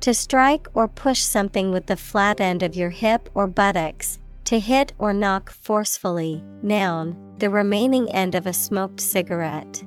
To 0.00 0.14
strike 0.14 0.66
or 0.72 0.88
push 0.88 1.20
something 1.20 1.70
with 1.70 1.88
the 1.88 1.96
flat 1.96 2.40
end 2.40 2.62
of 2.62 2.74
your 2.74 2.88
hip 2.88 3.28
or 3.34 3.46
buttocks, 3.46 4.18
to 4.44 4.58
hit 4.58 4.94
or 4.96 5.12
knock 5.12 5.50
forcefully. 5.50 6.42
Noun, 6.62 7.34
the 7.36 7.50
remaining 7.50 8.10
end 8.10 8.34
of 8.34 8.46
a 8.46 8.54
smoked 8.54 9.00
cigarette. 9.02 9.84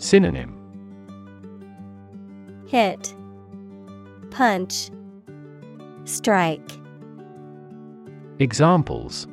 Synonym 0.00 0.56
Hit, 2.68 3.14
Punch, 4.30 4.90
Strike. 6.04 6.70
Examples 8.38 9.28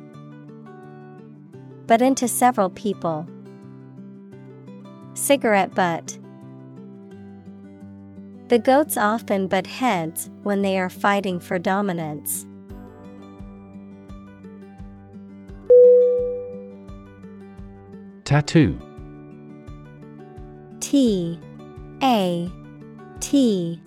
Butt 1.86 2.02
into 2.02 2.28
several 2.28 2.68
people. 2.68 3.26
Cigarette 5.14 5.74
butt. 5.74 6.18
The 8.48 8.58
goats 8.58 8.98
often 8.98 9.48
butt 9.48 9.66
heads 9.66 10.28
when 10.42 10.60
they 10.60 10.78
are 10.78 10.90
fighting 10.90 11.40
for 11.40 11.58
dominance. 11.58 12.44
Tattoo 18.24 18.78
T 20.80 21.38
A 22.02 22.50
T 23.20 23.80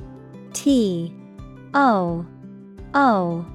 T 0.54 1.14
O 1.74 2.26
O. 2.94 3.46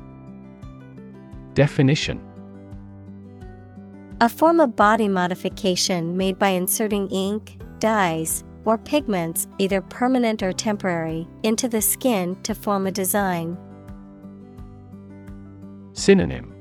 Definition. 1.54 2.20
A 4.20 4.28
form 4.28 4.60
of 4.60 4.76
body 4.76 5.08
modification 5.08 6.16
made 6.16 6.38
by 6.38 6.48
inserting 6.48 7.08
ink, 7.08 7.58
dyes, 7.78 8.44
or 8.64 8.78
pigments, 8.78 9.46
either 9.58 9.80
permanent 9.80 10.42
or 10.42 10.52
temporary, 10.52 11.28
into 11.42 11.68
the 11.68 11.82
skin 11.82 12.36
to 12.42 12.54
form 12.54 12.86
a 12.86 12.90
design. 12.90 13.58
Synonym. 15.92 16.54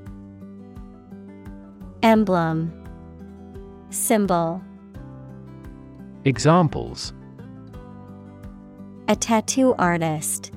Emblem. 2.03 2.71
Symbol 3.89 4.61
Examples 6.27 7.13
A 9.07 9.15
tattoo 9.15 9.75
artist. 9.77 10.51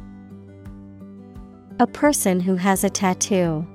A 1.79 1.87
person 1.87 2.41
who 2.41 2.55
has 2.55 2.85
a 2.85 2.89
tattoo. 2.89 3.67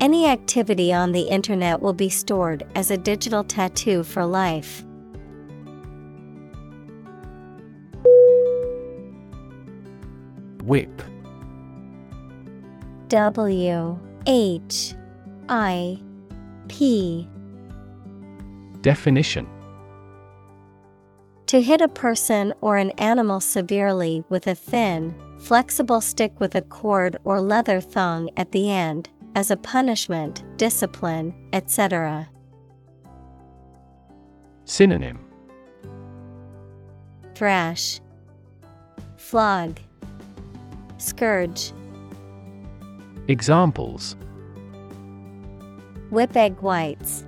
Any 0.00 0.26
activity 0.26 0.92
on 0.92 1.12
the 1.12 1.20
internet 1.20 1.80
will 1.80 1.92
be 1.92 2.08
stored 2.08 2.66
as 2.74 2.90
a 2.90 2.96
digital 2.96 3.44
tattoo 3.44 4.02
for 4.02 4.26
life. 4.26 4.84
Whip 10.64 11.00
W 13.06 14.00
H 14.26 14.94
I 15.48 16.02
P 16.66 17.28
Definition 18.80 19.46
To 21.50 21.60
hit 21.60 21.80
a 21.80 21.88
person 21.88 22.54
or 22.60 22.76
an 22.76 22.90
animal 22.90 23.40
severely 23.40 24.22
with 24.28 24.46
a 24.46 24.54
thin, 24.54 25.12
flexible 25.40 26.00
stick 26.00 26.38
with 26.38 26.54
a 26.54 26.62
cord 26.62 27.16
or 27.24 27.40
leather 27.40 27.80
thong 27.80 28.30
at 28.36 28.52
the 28.52 28.70
end, 28.70 29.08
as 29.34 29.50
a 29.50 29.56
punishment, 29.56 30.44
discipline, 30.58 31.34
etc. 31.52 32.28
Synonym. 34.64 35.18
Thrash, 37.34 38.00
Flog, 39.16 39.80
Scourge, 40.98 41.72
Examples. 43.26 44.14
Whip 46.10 46.36
egg 46.36 46.60
whites, 46.60 47.24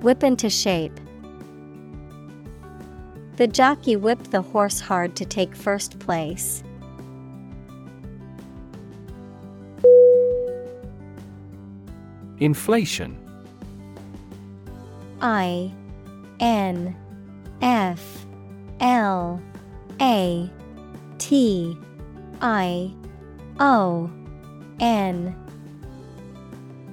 Whip 0.00 0.24
into 0.24 0.50
shape. 0.50 0.98
The 3.36 3.46
jockey 3.46 3.96
whipped 3.96 4.30
the 4.30 4.42
horse 4.42 4.78
hard 4.78 5.16
to 5.16 5.24
take 5.24 5.54
first 5.54 5.98
place. 5.98 6.62
Inflation 12.38 13.16
I 15.20 15.72
N 16.40 16.96
F 17.62 18.26
L 18.80 19.40
A 20.00 20.50
T 21.18 21.78
I 22.40 22.92
O 23.60 24.10
N 24.80 25.36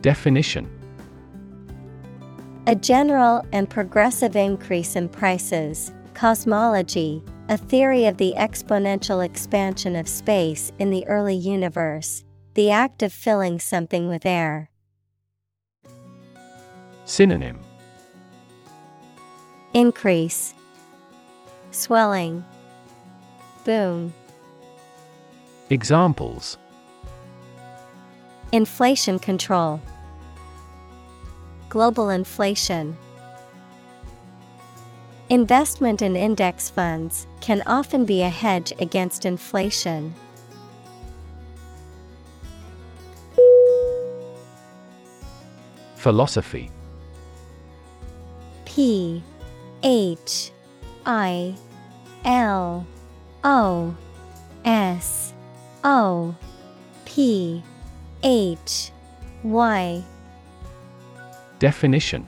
Definition 0.02 0.70
A 2.68 2.76
general 2.76 3.45
and 3.52 3.70
progressive 3.70 4.36
increase 4.36 4.95
in 4.95 5.10
prices. 5.10 5.91
Cosmology, 6.20 7.24
a 7.48 7.56
theory 7.56 8.06
of 8.06 8.18
the 8.18 8.34
exponential 8.36 9.24
expansion 9.24 9.96
of 9.96 10.06
space 10.06 10.70
in 10.78 10.90
the 10.90 11.08
early 11.08 11.34
universe, 11.34 12.26
the 12.56 12.70
act 12.70 13.02
of 13.02 13.14
filling 13.14 13.58
something 13.58 14.10
with 14.10 14.26
air. 14.26 14.70
Synonym 17.06 17.58
Increase, 19.74 20.54
Swelling, 21.72 22.44
Boom. 23.64 24.14
Examples 25.70 26.58
Inflation 28.52 29.20
control, 29.20 29.80
Global 31.70 32.10
inflation. 32.10 32.98
Investment 35.31 36.01
in 36.01 36.15
index 36.15 36.72
funds 36.72 37.27
can 37.39 37.61
often 37.68 38.03
be 38.03 38.23
a 38.23 38.30
hedge 38.30 38.73
against 38.80 39.26
inflation. 39.26 40.15
Philosophy 45.95 46.72
P 48.65 49.22
H 49.84 50.51
I 51.06 51.53
L 52.26 52.88
O 53.43 53.95
S 54.65 55.34
O 55.84 56.35
P 57.06 57.61
H 58.23 58.91
Y. 59.43 60.03
Definition 61.60 62.27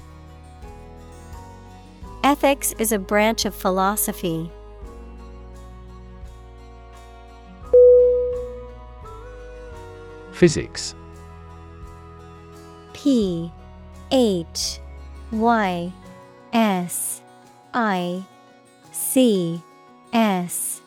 Ethics 2.23 2.71
is 2.77 2.91
a 2.91 2.99
branch 2.99 3.45
of 3.45 3.55
philosophy. 3.55 4.51
Physics 10.31 10.93
P 12.93 13.51
H 14.11 14.79
Y 15.31 15.91
S 16.53 17.21
I 17.73 18.23
C 18.91 19.59
S 20.13 20.81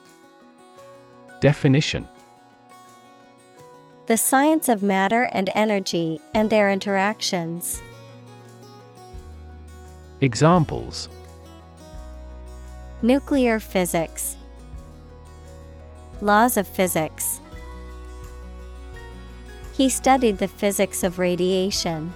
Definition 1.40 2.06
The 4.06 4.16
science 4.16 4.68
of 4.68 4.84
matter 4.84 5.24
and 5.32 5.50
energy 5.52 6.20
and 6.32 6.48
their 6.48 6.70
interactions. 6.70 7.82
Examples 10.20 11.08
Nuclear 13.04 13.60
physics, 13.60 14.34
Laws 16.22 16.56
of 16.56 16.66
physics. 16.66 17.38
He 19.74 19.90
studied 19.90 20.38
the 20.38 20.48
physics 20.48 21.02
of 21.02 21.18
radiation. 21.18 22.14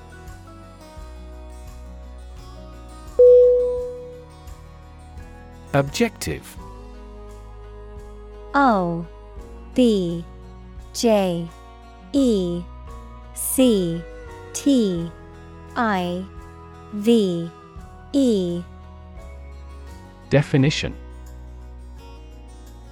Objective 5.74 6.56
O 8.54 9.06
B 9.74 10.24
J 10.94 11.46
E 12.14 12.62
C 13.34 14.02
T 14.54 15.10
I 15.76 16.24
V 16.94 17.50
E 18.14 18.62
Definition 20.30 20.94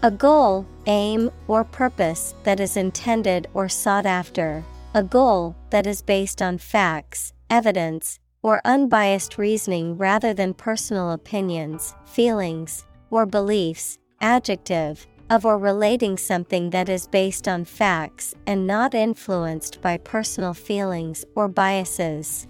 A 0.02 0.10
goal, 0.10 0.66
aim, 0.86 1.30
or 1.48 1.64
purpose 1.64 2.34
that 2.44 2.60
is 2.60 2.76
intended 2.76 3.48
or 3.54 3.68
sought 3.68 4.06
after. 4.06 4.64
A 4.94 5.02
goal 5.02 5.54
that 5.70 5.86
is 5.86 6.00
based 6.00 6.40
on 6.40 6.58
facts, 6.58 7.32
evidence, 7.50 8.18
or 8.42 8.62
unbiased 8.64 9.36
reasoning 9.36 9.98
rather 9.98 10.32
than 10.32 10.54
personal 10.54 11.10
opinions, 11.10 11.94
feelings, 12.06 12.84
or 13.10 13.26
beliefs. 13.26 13.98
Adjective 14.20 15.06
of 15.28 15.44
or 15.44 15.58
relating 15.58 16.16
something 16.16 16.70
that 16.70 16.88
is 16.88 17.06
based 17.08 17.48
on 17.48 17.64
facts 17.64 18.34
and 18.46 18.66
not 18.66 18.94
influenced 18.94 19.80
by 19.80 19.98
personal 19.98 20.54
feelings 20.54 21.24
or 21.34 21.48
biases. 21.48 22.46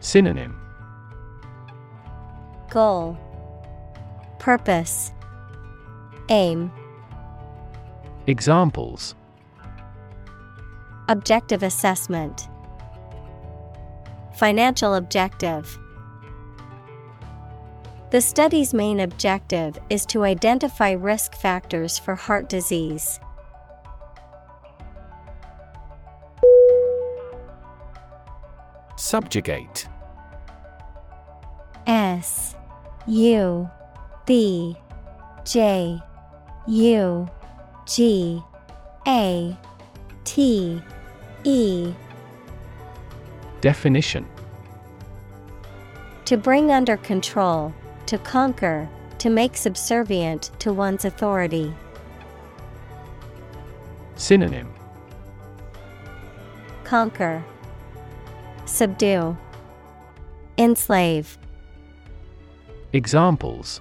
Synonym 0.00 0.63
Goal, 2.74 3.16
Purpose, 4.40 5.12
Aim, 6.28 6.72
Examples. 8.26 9.14
Objective 11.08 11.62
assessment, 11.62 12.48
Financial 14.34 14.94
objective. 14.94 15.78
The 18.10 18.20
study's 18.20 18.74
main 18.74 18.98
objective 18.98 19.78
is 19.88 20.04
to 20.06 20.24
identify 20.24 20.90
risk 20.90 21.36
factors 21.36 21.96
for 21.96 22.16
heart 22.16 22.48
disease. 22.48 23.20
Subjugate. 28.96 29.86
S 31.86 32.56
U 33.06 33.68
B 34.26 34.76
J 35.44 36.00
U 36.66 37.28
G 37.86 38.42
A 39.06 39.56
T 40.24 40.82
E. 41.44 41.92
Definition. 43.60 44.26
To 46.24 46.36
bring 46.38 46.70
under 46.70 46.96
control, 46.96 47.74
to 48.06 48.16
conquer, 48.18 48.88
to 49.18 49.28
make 49.28 49.56
subservient 49.56 50.50
to 50.58 50.72
one's 50.72 51.04
authority. 51.04 51.74
Synonym. 54.16 54.72
Conquer, 56.84 57.44
Subdue, 58.64 59.36
Enslave, 60.56 61.36
Examples 62.94 63.80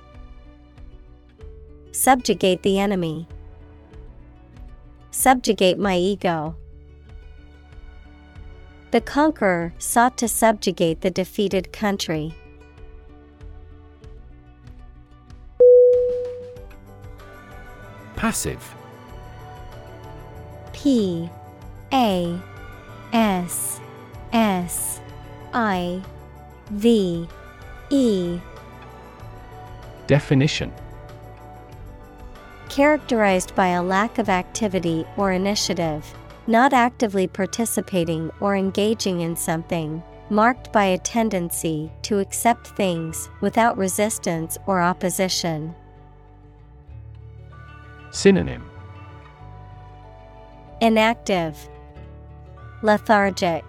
Subjugate 1.91 2.63
the 2.63 2.79
enemy. 2.79 3.27
Subjugate 5.11 5.77
my 5.77 5.95
ego. 5.95 6.55
The 8.89 9.01
conqueror 9.01 9.71
sought 9.77 10.17
to 10.17 10.27
subjugate 10.27 11.01
the 11.01 11.11
defeated 11.11 11.71
country. 11.71 12.33
Passive 18.15 18.73
P 20.73 21.29
A 21.93 22.39
S 23.13 23.79
S 24.31 25.01
I 25.53 26.01
V 26.71 27.27
E 27.91 28.39
Definition. 30.07 30.71
Characterized 32.69 33.55
by 33.55 33.67
a 33.67 33.83
lack 33.83 34.17
of 34.17 34.29
activity 34.29 35.05
or 35.17 35.31
initiative, 35.31 36.13
not 36.47 36.73
actively 36.73 37.27
participating 37.27 38.31
or 38.39 38.55
engaging 38.55 39.21
in 39.21 39.35
something, 39.35 40.03
marked 40.29 40.73
by 40.73 40.85
a 40.85 40.97
tendency 40.97 41.91
to 42.01 42.19
accept 42.19 42.67
things 42.67 43.29
without 43.41 43.77
resistance 43.77 44.57
or 44.65 44.81
opposition. 44.81 45.73
Synonym. 48.11 48.69
Inactive, 50.81 51.69
Lethargic, 52.81 53.63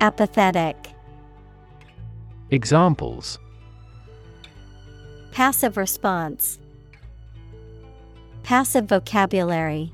Apathetic, 0.00 0.76
Examples 2.50 3.38
Passive 5.34 5.76
response, 5.76 6.60
Passive 8.44 8.84
vocabulary. 8.84 9.92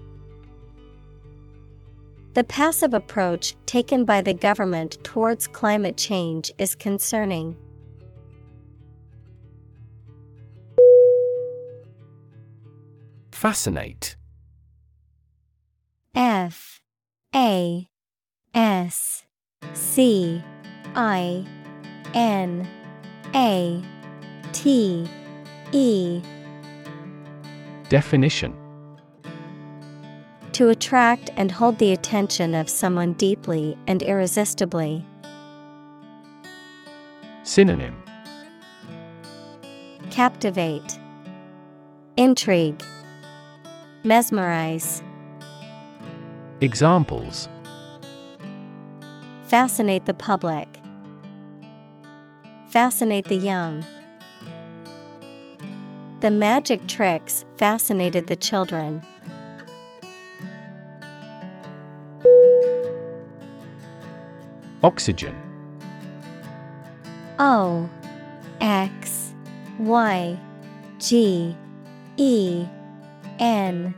The 2.34 2.44
passive 2.44 2.92
approach 2.92 3.56
taken 3.64 4.04
by 4.04 4.20
the 4.20 4.34
government 4.34 5.02
towards 5.02 5.46
climate 5.46 5.96
change 5.96 6.52
is 6.58 6.74
concerning. 6.74 7.56
Fascinate. 13.32 14.16
F. 16.14 16.82
A. 17.34 17.88
S. 18.52 19.22
C. 19.72 20.44
I. 20.94 21.46
N. 22.12 22.68
A. 23.34 23.82
T 24.52 25.08
E. 25.72 26.20
Definition. 27.88 28.56
To 30.52 30.68
attract 30.68 31.30
and 31.36 31.50
hold 31.52 31.78
the 31.78 31.92
attention 31.92 32.54
of 32.54 32.68
someone 32.68 33.12
deeply 33.14 33.78
and 33.86 34.02
irresistibly. 34.02 35.04
Synonym. 37.44 38.02
Captivate, 40.10 40.98
Intrigue, 42.16 42.82
Mesmerize, 44.02 45.02
Examples. 46.60 47.48
Fascinate 49.44 50.04
the 50.06 50.14
public, 50.14 50.68
Fascinate 52.68 53.26
the 53.26 53.36
young. 53.36 53.84
The 56.20 56.30
magic 56.30 56.86
tricks 56.86 57.46
fascinated 57.56 58.26
the 58.26 58.36
children. 58.36 59.02
Oxygen. 64.82 65.34
O 67.38 67.88
X 68.60 69.32
Y 69.78 70.38
G 70.98 71.56
E 72.18 72.66
N. 73.38 73.94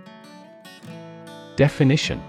Definition. 1.57 2.23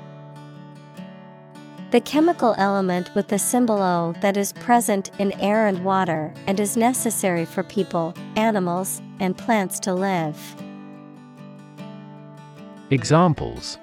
The 1.92 2.02
chemical 2.02 2.56
element 2.58 3.14
with 3.14 3.28
the 3.28 3.38
symbol 3.38 3.80
O 3.80 4.16
that 4.22 4.38
is 4.38 4.54
present 4.54 5.12
in 5.20 5.34
air 5.34 5.68
and 5.68 5.86
water 5.86 6.34
and 6.48 6.60
is 6.60 6.76
necessary 6.76 7.46
for 7.46 7.62
people, 7.62 8.16
animals, 8.36 9.03
and 9.24 9.38
plants 9.38 9.80
to 9.80 9.94
live. 9.94 10.38
Examples 12.90 13.80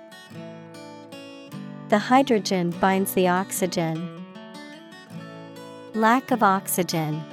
The 1.89 1.99
hydrogen 1.99 2.71
binds 2.79 3.15
the 3.15 3.27
oxygen. 3.27 4.23
Lack 5.95 6.31
of 6.31 6.43
oxygen. 6.43 7.25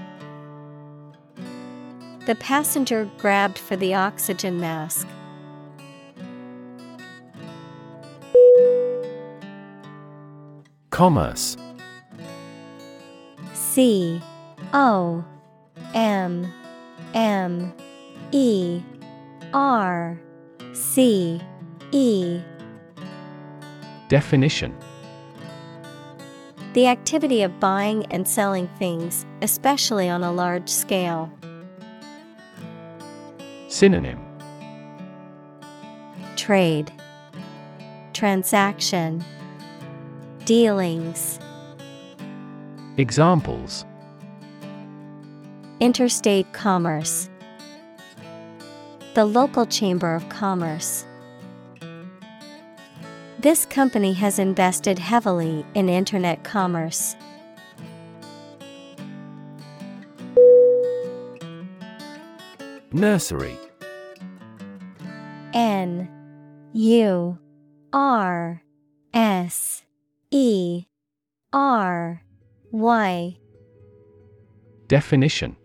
The 2.26 2.36
passenger 2.36 3.10
grabbed 3.18 3.58
for 3.58 3.76
the 3.76 3.94
oxygen 3.94 4.60
mask. 4.60 5.06
Commerce 10.92 11.58
C 13.54 14.22
O 14.74 15.26
M 15.94 16.52
M 17.14 17.74
E 18.32 18.82
R 19.54 20.20
C 20.74 21.42
E. 21.92 22.42
Definition. 24.10 24.76
The 26.74 26.88
activity 26.88 27.42
of 27.42 27.60
buying 27.60 28.06
and 28.08 28.28
selling 28.28 28.68
things, 28.78 29.26
especially 29.42 30.10
on 30.10 30.24
a 30.24 30.32
large 30.32 30.70
scale. 30.70 31.32
Synonym. 33.68 34.20
Trade. 36.36 36.92
Transaction. 38.14 39.24
Dealings. 40.46 41.40
Examples. 42.98 43.86
Interstate 45.80 46.52
commerce 46.54 47.30
The 49.18 49.26
local 49.26 49.66
chamber 49.66 50.14
of 50.14 50.30
commerce. 50.30 51.04
This 53.40 53.66
company 53.66 54.14
has 54.14 54.38
invested 54.38 55.00
heavily 55.00 55.66
in 55.74 55.90
internet 55.90 56.44
commerce. 56.44 57.16
Nursery. 62.92 63.58
N 65.52 66.08
U 66.74 67.40
R 67.92 68.62
S 69.16 69.84
E 70.30 70.86
R 71.52 72.22
Y. 72.70 73.38
Definition 74.88 75.56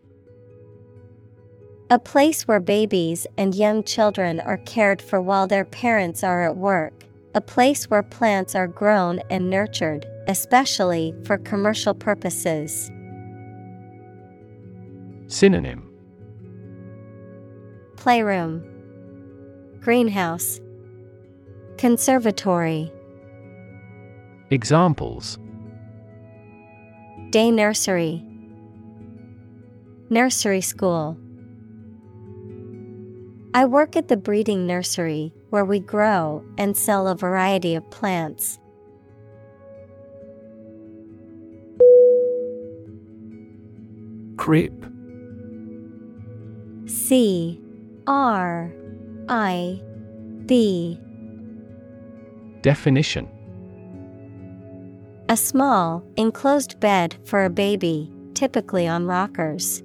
A 1.93 1.98
place 1.98 2.48
where 2.48 2.59
babies 2.59 3.27
and 3.36 3.55
young 3.55 3.85
children 3.85 4.40
are 4.40 4.56
cared 4.56 5.02
for 5.02 5.20
while 5.20 5.47
their 5.47 5.66
parents 5.66 6.24
are 6.24 6.43
at 6.43 6.56
work. 6.56 7.05
A 7.35 7.40
place 7.43 7.90
where 7.90 8.02
plants 8.02 8.55
are 8.55 8.66
grown 8.66 9.19
and 9.28 9.51
nurtured, 9.51 10.06
especially 10.27 11.14
for 11.27 11.36
commercial 11.36 11.93
purposes. 11.93 12.90
Synonym 15.27 15.86
Playroom, 17.98 18.64
Greenhouse, 19.81 20.62
Conservatory, 21.77 22.90
Examples 24.48 25.39
Day 27.28 27.51
Nursery, 27.51 28.24
Nursery 30.09 30.62
School. 30.62 31.19
I 33.54 33.66
work 33.66 33.96
at 33.96 34.08
the 34.08 34.16
breeding 34.16 34.66
nursery 34.66 35.34
where 35.50 35.64
we 35.64 35.78
grow 35.78 36.42
and 36.56 36.74
sell 36.74 37.06
a 37.06 37.14
variety 37.14 37.74
of 37.74 37.90
plants. 37.90 38.58
Crib 44.38 44.88
C. 46.86 47.60
R. 48.06 48.72
I. 49.28 49.80
B. 50.46 50.98
Definition. 52.62 53.28
A 55.28 55.36
small, 55.36 56.04
enclosed 56.16 56.80
bed 56.80 57.16
for 57.24 57.44
a 57.44 57.50
baby, 57.50 58.10
typically 58.34 58.88
on 58.88 59.06
rockers. 59.06 59.82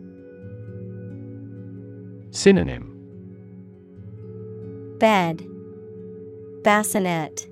Synonym 2.32 2.97
Bed, 5.00 5.46
Bassinet, 6.64 7.48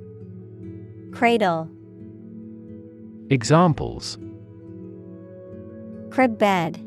Cradle, 1.12 1.70
Examples. 3.30 4.18
Crib 6.12 6.38
bed, 6.38 6.80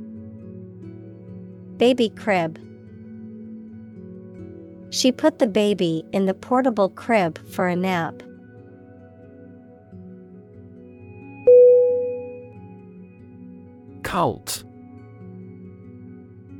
Baby 1.78 2.08
crib. 2.10 2.58
She 4.90 5.12
put 5.12 5.38
the 5.38 5.46
baby 5.46 6.04
in 6.12 6.26
the 6.26 6.34
portable 6.34 6.88
crib 6.88 7.38
for 7.48 7.68
a 7.68 7.76
nap. 7.76 8.22
Cult. 14.02 14.64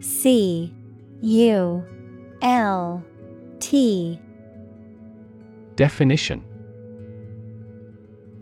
C 0.00 0.72
U 1.22 1.84
L 2.42 3.04
T. 3.60 4.20
Definition. 5.76 6.44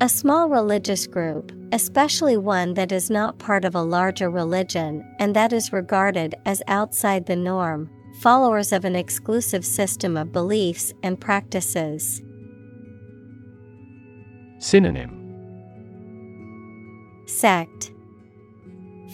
A 0.00 0.08
small 0.08 0.48
religious 0.48 1.06
group, 1.06 1.52
especially 1.72 2.36
one 2.36 2.74
that 2.74 2.92
is 2.92 3.08
not 3.10 3.38
part 3.38 3.64
of 3.64 3.74
a 3.74 3.82
larger 3.82 4.28
religion 4.30 5.04
and 5.18 5.34
that 5.34 5.52
is 5.52 5.72
regarded 5.72 6.34
as 6.44 6.62
outside 6.68 7.26
the 7.26 7.36
norm, 7.36 7.90
followers 8.20 8.72
of 8.72 8.84
an 8.84 8.94
exclusive 8.94 9.64
system 9.64 10.16
of 10.16 10.32
beliefs 10.32 10.92
and 11.02 11.20
practices. 11.20 12.22
Synonym. 14.58 15.22
Sect, 17.26 17.90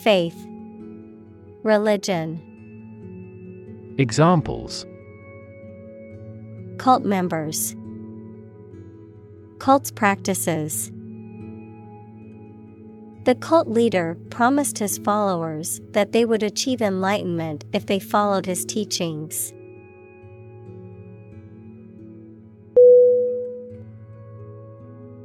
Faith, 0.03 0.37
Religion, 1.63 2.41
Examples 3.99 4.87
Cult 6.83 7.05
members, 7.05 7.77
Cult's 9.61 9.93
practices. 9.93 10.91
The 13.23 13.37
cult 13.37 13.69
leader 13.69 14.17
promised 14.31 14.79
his 14.79 14.99
followers 14.99 15.81
that 15.93 16.11
they 16.11 16.25
would 16.25 16.43
achieve 16.43 16.83
enlightenment 16.83 17.65
if 17.73 17.87
they 17.87 18.01
followed 18.01 18.47
his 18.47 18.65
teachings. 18.65 19.53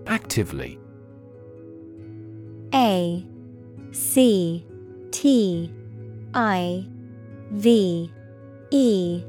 Actively 0.06 0.78
A 2.72 3.26
C 3.94 4.64
T 5.10 5.74
I 6.36 6.86
V 7.50 8.12
E 8.70 9.24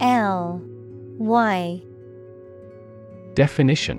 L 0.00 0.62
Y 1.18 1.82
Definition 3.34 3.98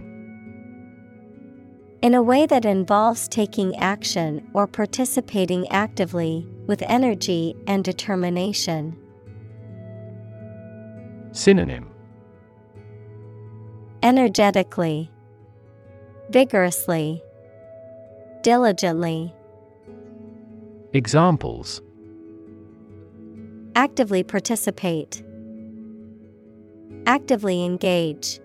In 2.02 2.14
a 2.14 2.22
way 2.22 2.46
that 2.46 2.66
involves 2.66 3.28
taking 3.28 3.76
action 3.78 4.46
or 4.54 4.68
participating 4.68 5.68
actively, 5.70 6.48
with 6.68 6.82
energy 6.84 7.56
and 7.68 7.84
determination. 7.84 8.98
Synonym 11.32 11.90
Energetically, 14.04 15.10
Vigorously, 16.30 17.22
Diligently. 18.42 19.34
Examples 20.94 21.82
Actively 23.76 24.24
participate. 24.24 25.25
Actively 27.06 27.64
engage. 27.64 28.40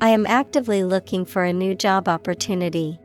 I 0.00 0.08
am 0.08 0.26
actively 0.26 0.82
looking 0.82 1.24
for 1.24 1.44
a 1.44 1.52
new 1.52 1.74
job 1.74 2.08
opportunity. 2.08 2.98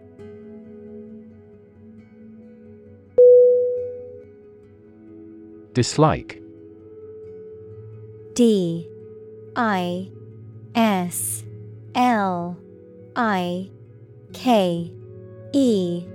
Dislike. 5.74 6.42
D. 8.34 8.90
I. 9.56 10.10
S. 10.74 11.44
L. 11.94 12.58
I. 13.16 13.70
K. 14.34 14.92
E. 15.54 16.06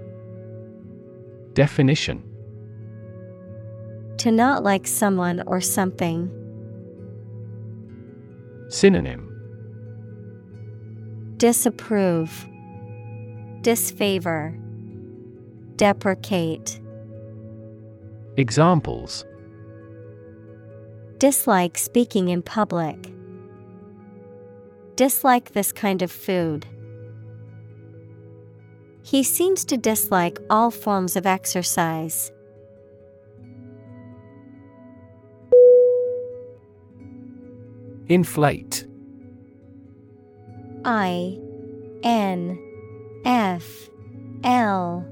Definition. 1.54 2.24
To 4.18 4.32
not 4.32 4.64
like 4.64 4.86
someone 4.86 5.42
or 5.46 5.60
something. 5.60 6.41
Synonym 8.72 9.28
Disapprove, 11.36 12.48
Disfavor, 13.60 14.58
Deprecate. 15.76 16.80
Examples 18.38 19.26
Dislike 21.18 21.76
speaking 21.76 22.30
in 22.30 22.40
public. 22.40 23.12
Dislike 24.96 25.52
this 25.52 25.70
kind 25.70 26.00
of 26.00 26.10
food. 26.10 26.64
He 29.02 29.22
seems 29.22 29.66
to 29.66 29.76
dislike 29.76 30.38
all 30.48 30.70
forms 30.70 31.14
of 31.14 31.26
exercise. 31.26 32.32
Inflate. 38.12 38.86
I 40.84 41.38
N 42.02 42.58
F 43.24 43.88
L 44.44 45.06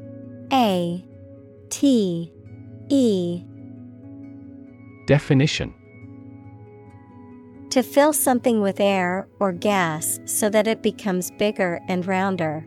A 0.52 1.02
T 1.70 2.30
E. 2.90 3.42
Definition. 5.06 5.72
To 7.70 7.82
fill 7.82 8.12
something 8.12 8.60
with 8.60 8.80
air 8.80 9.26
or 9.38 9.52
gas 9.52 10.20
so 10.26 10.50
that 10.50 10.66
it 10.66 10.82
becomes 10.82 11.30
bigger 11.38 11.80
and 11.88 12.06
rounder. 12.06 12.66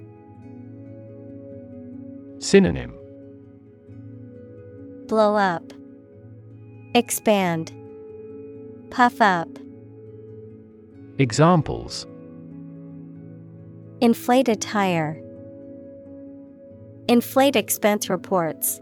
Synonym. 2.40 2.92
Blow 5.06 5.36
up, 5.36 5.74
Expand, 6.96 7.72
Puff 8.90 9.22
up. 9.22 9.48
Examples 11.20 12.08
Inflate 14.02 14.50
a 14.50 14.56
tire. 14.56 15.22
Inflate 17.08 17.56
expense 17.56 18.10
reports. 18.10 18.82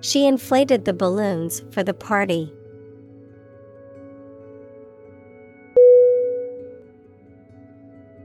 She 0.00 0.26
inflated 0.26 0.84
the 0.84 0.92
balloons 0.92 1.62
for 1.70 1.84
the 1.84 1.94
party. 1.94 2.52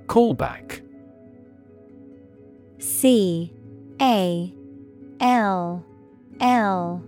Callback 0.07 0.81
C 2.79 3.53
A 4.01 4.51
L 5.19 5.85
L 6.39 7.03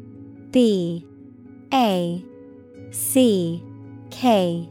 B 0.52 1.08
A 1.74 2.24
C 2.92 3.64
K. 4.12 4.70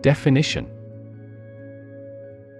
Definition. 0.00 0.68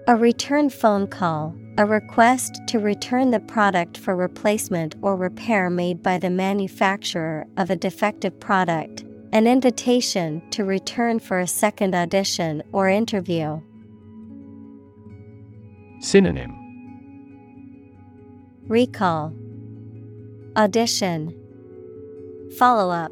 A 0.07 0.15
return 0.15 0.69
phone 0.69 1.07
call, 1.07 1.55
a 1.77 1.85
request 1.85 2.59
to 2.67 2.79
return 2.79 3.31
the 3.31 3.39
product 3.39 3.97
for 3.97 4.15
replacement 4.15 4.95
or 5.01 5.15
repair 5.15 5.69
made 5.69 6.03
by 6.03 6.17
the 6.17 6.29
manufacturer 6.29 7.47
of 7.57 7.69
a 7.69 7.75
defective 7.75 8.39
product, 8.39 9.03
an 9.33 9.47
invitation 9.47 10.41
to 10.51 10.63
return 10.63 11.19
for 11.19 11.39
a 11.39 11.47
second 11.47 11.95
audition 11.95 12.61
or 12.71 12.87
interview. 12.87 13.59
Synonym. 16.01 16.55
Recall, 18.67 19.33
Audition, 20.55 21.33
Follow 22.57 22.89
up, 22.89 23.11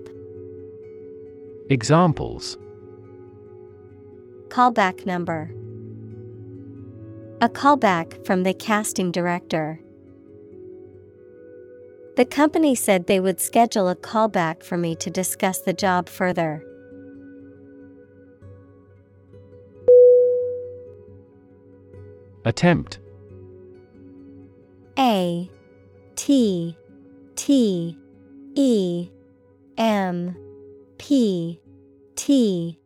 Examples 1.74 2.56
Callback 4.50 5.08
number. 5.08 5.50
A 7.42 7.50
callback 7.50 8.24
from 8.28 8.44
the 8.44 8.54
casting 8.54 9.12
director. 9.12 9.80
The 12.16 12.26
company 12.26 12.76
said 12.76 13.08
they 13.08 13.20
would 13.20 13.42
schedule 13.42 13.90
a 13.90 13.96
callback 13.96 14.62
for 14.62 14.78
me 14.78 14.96
to 14.98 15.10
discuss 15.10 15.62
the 15.62 15.74
job 15.74 16.10
further. 16.10 16.64
Attempt 22.46 23.00
A 25.00 25.50
T 26.16 26.78
T 27.36 27.98
E 28.54 29.10
M 29.80 30.36
P 31.00 31.60
T 32.16 32.80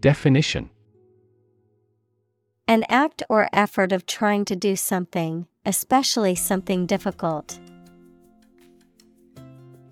Definition 0.00 0.70
An 2.66 2.84
act 2.88 3.22
or 3.28 3.48
effort 3.52 3.92
of 3.92 4.06
trying 4.06 4.44
to 4.46 4.56
do 4.56 4.76
something, 4.76 5.46
especially 5.64 6.34
something 6.34 6.86
difficult. 6.86 7.58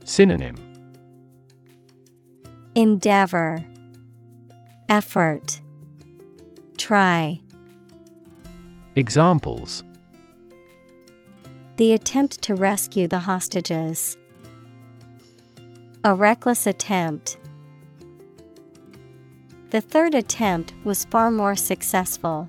Synonym 0.04 0.56
Endeavor, 2.74 3.64
Effort, 4.88 5.60
Try. 6.76 7.40
Examples 8.96 9.84
The 11.76 11.92
attempt 11.92 12.42
to 12.42 12.54
rescue 12.54 13.06
the 13.06 13.18
hostages. 13.18 14.16
A 16.04 16.14
reckless 16.14 16.66
attempt. 16.66 17.36
The 19.70 19.80
third 19.80 20.16
attempt 20.16 20.74
was 20.82 21.04
far 21.04 21.30
more 21.30 21.54
successful. 21.54 22.48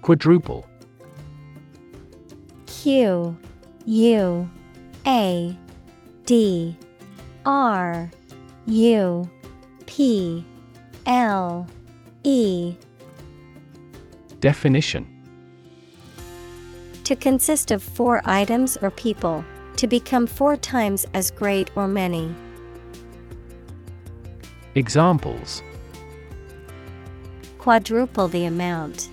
Quadruple. 0.00 0.66
Q 2.66 3.36
U 3.84 4.50
A 5.06 5.58
D 6.24 6.76
R 7.44 8.10
U 8.66 9.30
P 9.84 10.44
L 11.04 11.66
E. 12.22 12.74
Definition. 14.40 15.06
To 17.04 17.14
consist 17.14 17.70
of 17.70 17.82
four 17.82 18.22
items 18.24 18.78
or 18.78 18.90
people, 18.90 19.44
to 19.76 19.86
become 19.86 20.26
four 20.26 20.56
times 20.56 21.06
as 21.14 21.30
great 21.30 21.70
or 21.76 21.88
many. 21.88 22.34
Examples 24.74 25.62
Quadruple 27.58 28.28
the 28.28 28.44
amount. 28.44 29.08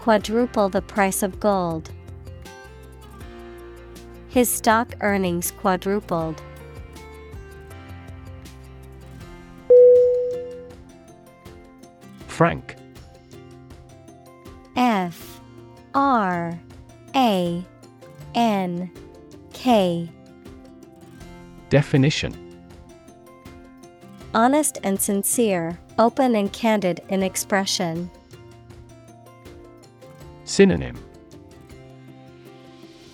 Quadruple 0.00 0.68
the 0.68 0.82
price 0.82 1.22
of 1.22 1.38
gold. 1.40 1.90
His 4.28 4.48
stock 4.48 4.94
earnings 5.00 5.50
quadrupled. 5.50 6.42
Frank 12.26 12.76
F 14.76 15.40
R 15.94 16.60
A 17.14 17.64
N 18.36 18.90
K 19.52 20.08
Definition 21.70 22.42
Honest 24.34 24.78
and 24.84 25.00
sincere, 25.00 25.78
open 25.98 26.36
and 26.36 26.52
candid 26.52 27.00
in 27.08 27.22
expression. 27.22 28.10
Synonym 30.44 30.96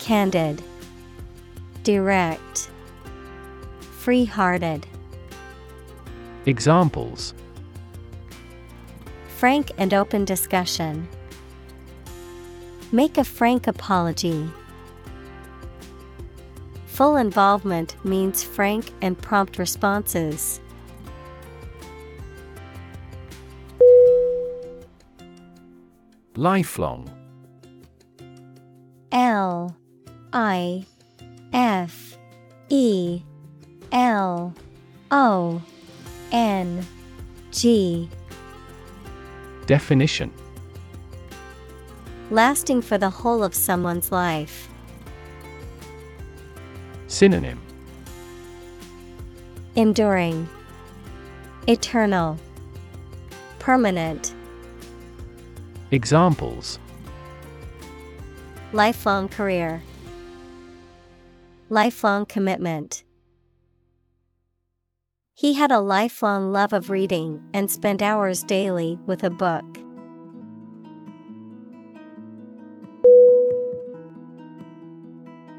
Candid, 0.01 0.61
Direct, 1.85 2.70
Free 3.81 4.24
hearted. 4.24 4.85
Examples 6.47 7.35
Frank 9.36 9.70
and 9.78 9.94
open 9.94 10.24
discussion. 10.24 11.09
Make 12.90 13.16
a 13.16 13.24
frank 13.24 13.69
apology. 13.69 14.51
Full 16.93 17.16
involvement 17.16 17.97
means 18.05 18.44
frank 18.44 18.93
and 19.01 19.16
prompt 19.16 19.56
responses. 19.56 20.60
Lifelong 26.36 27.10
L 29.10 29.74
I 30.35 30.85
F 31.55 32.19
E 32.69 33.23
L 33.90 34.55
O 35.10 35.62
N 36.31 36.86
G 37.52 38.06
Definition 39.64 40.31
Lasting 42.31 42.82
for 42.82 42.98
the 42.98 43.09
whole 43.09 43.43
of 43.43 43.55
someone's 43.55 44.12
life. 44.12 44.69
Synonym 47.13 47.61
Enduring, 49.77 50.49
Eternal, 51.69 52.39
Permanent. 53.59 54.35
Examples 55.91 56.79
Lifelong 58.73 59.29
career, 59.29 59.83
Lifelong 61.69 62.25
commitment. 62.25 63.05
He 65.35 65.53
had 65.53 65.71
a 65.71 65.81
lifelong 65.81 66.51
love 66.51 66.73
of 66.73 66.89
reading 66.89 67.43
and 67.53 67.71
spent 67.71 68.01
hours 68.01 68.43
daily 68.43 68.99
with 69.05 69.23
a 69.23 69.29
book. 69.29 69.67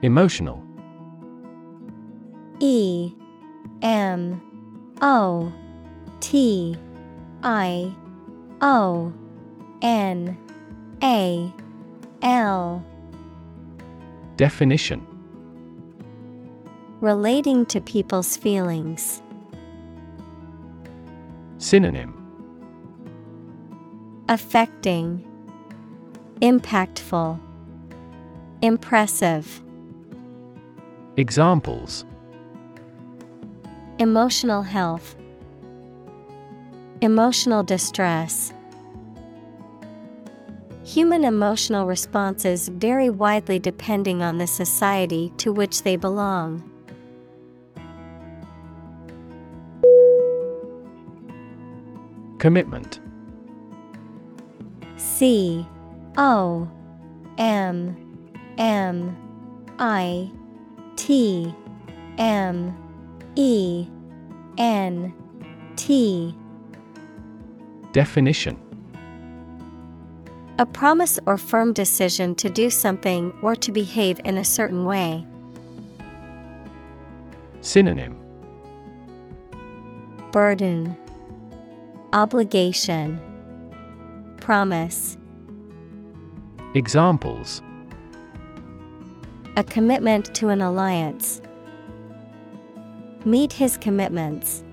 Emotional 0.01 0.72
E 2.59 3.13
M 3.81 4.41
O 5.01 5.51
T 6.19 6.77
I 7.43 7.93
O 8.61 9.13
N 9.81 10.37
A 11.03 11.53
L 12.21 12.85
Definition. 14.37 15.05
Relating 17.01 17.65
to 17.67 17.79
people's 17.81 18.35
feelings. 18.35 19.21
Synonym. 21.57 22.19
Affecting, 24.27 25.23
Impactful, 26.41 27.39
Impressive. 28.61 29.61
Examples 31.17 32.05
Emotional 33.99 34.63
health, 34.63 35.15
Emotional 37.03 37.63
distress. 37.63 38.53
Human 40.85 41.25
emotional 41.25 41.85
responses 41.85 42.69
vary 42.69 43.09
widely 43.09 43.59
depending 43.59 44.23
on 44.23 44.37
the 44.37 44.47
society 44.47 45.33
to 45.35 45.51
which 45.51 45.83
they 45.83 45.97
belong. 45.97 46.63
Commitment 52.39 53.01
C 54.95 55.67
O 56.17 56.71
M 57.37 57.97
M 58.57 59.17
I 59.77 60.31
T 60.95 61.53
M 62.17 62.82
E 63.35 63.87
N 64.57 65.13
T. 65.75 66.35
Definition. 67.91 68.59
A 70.59 70.65
promise 70.65 71.19
or 71.25 71.37
firm 71.37 71.73
decision 71.73 72.35
to 72.35 72.49
do 72.49 72.69
something 72.69 73.33
or 73.41 73.55
to 73.55 73.71
behave 73.71 74.19
in 74.23 74.37
a 74.37 74.43
certain 74.43 74.85
way. 74.85 75.25
Synonym. 77.61 78.19
Burden. 80.31 80.95
Obligation. 82.13 83.19
Promise. 84.37 85.17
Examples. 86.75 87.61
A 89.55 89.63
commitment 89.63 90.33
to 90.35 90.49
an 90.49 90.61
alliance. 90.61 91.41
Meet 93.25 93.53
his 93.53 93.77
commitments. 93.77 94.63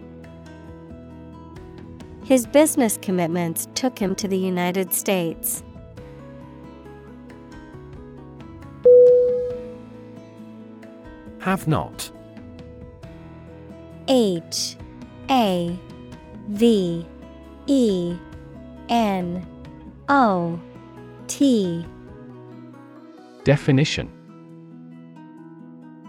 His 2.25 2.47
business 2.47 2.99
commitments 3.01 3.69
took 3.75 3.99
him 3.99 4.15
to 4.17 4.29
the 4.29 4.39
United 4.39 4.93
States. 4.93 5.63
Have 11.41 11.67
not 11.67 12.11
H 14.09 14.77
A 15.31 15.79
V 16.49 17.07
E 17.67 18.17
N 18.89 19.47
O 20.09 20.61
T 21.29 21.87
Definition 23.45 24.20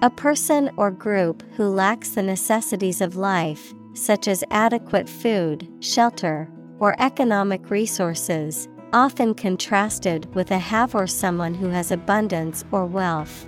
A 0.04 0.10
person 0.10 0.72
or 0.78 0.90
group 0.90 1.44
who 1.56 1.66
lacks 1.70 2.10
the 2.10 2.24
necessities 2.24 3.02
of 3.02 3.18
life, 3.18 3.72
such 3.94 4.28
as 4.28 4.44
adequate 4.50 5.08
food, 5.08 5.68
shelter, 5.80 6.50
or 6.80 7.00
economic 7.00 7.70
resources, 7.70 8.68
often 8.94 9.36
contrasted 9.36 10.34
with 10.34 10.50
a 10.50 10.58
have 10.58 10.96
or 10.96 11.06
someone 11.06 11.54
who 11.54 11.70
has 11.70 11.92
abundance 11.92 12.66
or 12.72 12.88
wealth. 12.88 13.48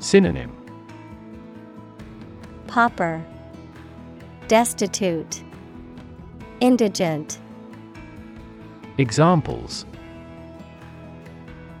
Synonym. 0.00 0.50
Pauper, 2.66 3.24
Destitute, 4.48 5.44
Indigent, 6.60 7.38
Examples. 8.98 9.86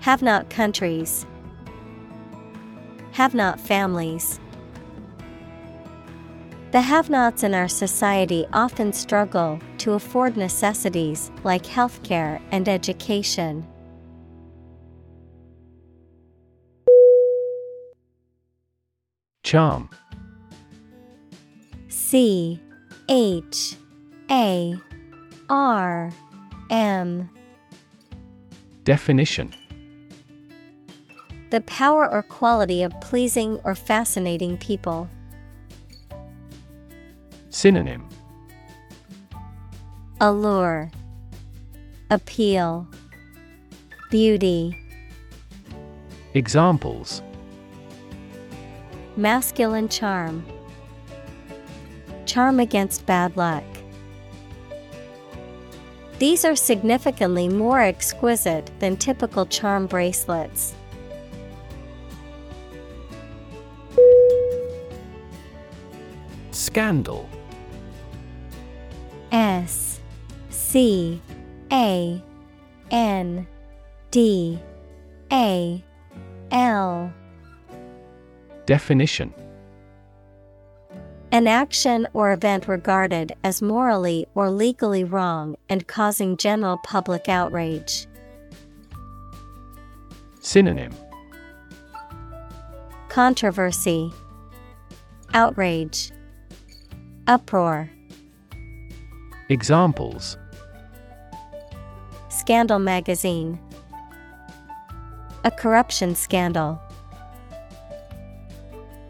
Have 0.02 0.22
not 0.22 0.50
countries, 0.50 1.26
Have 3.18 3.34
not 3.34 3.58
families. 3.58 4.38
The 6.70 6.80
have 6.80 7.10
nots 7.10 7.42
in 7.42 7.52
our 7.52 7.66
society 7.66 8.46
often 8.52 8.92
struggle 8.92 9.58
to 9.78 9.94
afford 9.94 10.36
necessities 10.36 11.32
like 11.42 11.64
healthcare 11.64 12.40
and 12.52 12.68
education. 12.68 13.66
Charm 19.42 19.90
C 21.88 22.62
H 23.08 23.74
A 24.30 24.76
R 25.50 26.12
M 26.70 27.28
Definition 28.84 29.52
The 31.50 31.62
power 31.62 32.10
or 32.10 32.22
quality 32.22 32.82
of 32.82 32.92
pleasing 33.00 33.58
or 33.64 33.74
fascinating 33.74 34.58
people. 34.58 35.08
Synonym 37.48 38.06
Allure, 40.20 40.90
Appeal, 42.10 42.86
Beauty. 44.10 44.76
Examples 46.34 47.22
Masculine 49.16 49.88
charm. 49.88 50.44
Charm 52.26 52.60
against 52.60 53.06
bad 53.06 53.36
luck. 53.36 53.64
These 56.18 56.44
are 56.44 56.56
significantly 56.56 57.48
more 57.48 57.80
exquisite 57.80 58.70
than 58.80 58.96
typical 58.96 59.46
charm 59.46 59.86
bracelets. 59.86 60.74
Scandal. 66.78 67.28
S 69.32 70.00
C 70.48 71.20
A 71.72 72.22
N 72.92 73.48
D 74.12 74.60
A 75.32 75.84
L. 76.52 77.12
Definition. 78.64 79.34
An 81.32 81.48
action 81.48 82.06
or 82.12 82.30
event 82.30 82.68
regarded 82.68 83.32
as 83.42 83.60
morally 83.60 84.28
or 84.36 84.48
legally 84.48 85.02
wrong 85.02 85.56
and 85.68 85.84
causing 85.88 86.36
general 86.36 86.78
public 86.84 87.28
outrage. 87.28 88.06
Synonym. 90.38 90.94
Controversy, 93.08 94.12
Outrage, 95.34 96.12
Uproar. 97.28 97.90
Examples 99.50 100.38
Scandal 102.30 102.78
Magazine, 102.78 103.60
A 105.44 105.50
corruption 105.50 106.14
scandal. 106.14 106.80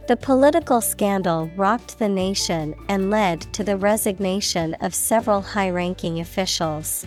The 0.08 0.16
political 0.16 0.80
scandal 0.80 1.48
rocked 1.54 2.00
the 2.00 2.08
nation 2.08 2.74
and 2.88 3.08
led 3.08 3.42
to 3.52 3.62
the 3.62 3.76
resignation 3.76 4.74
of 4.80 4.96
several 4.96 5.40
high 5.40 5.70
ranking 5.70 6.18
officials. 6.18 7.06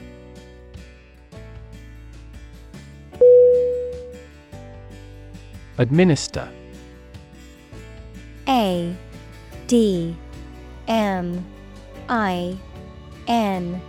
Administer 5.77 6.47
A 8.47 8.95
D 9.67 10.15
M 10.87 11.45
I 12.09 12.57
N 13.27 13.81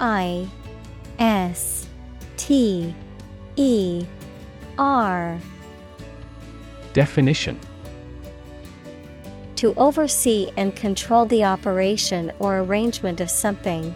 I 0.00 0.48
S 1.18 1.86
T 2.36 2.94
E 3.56 4.04
R. 4.78 5.38
Definition. 6.92 7.58
To 9.56 9.74
oversee 9.74 10.50
and 10.56 10.74
control 10.74 11.24
the 11.26 11.44
operation 11.44 12.32
or 12.38 12.58
arrangement 12.58 13.20
of 13.20 13.30
something. 13.30 13.94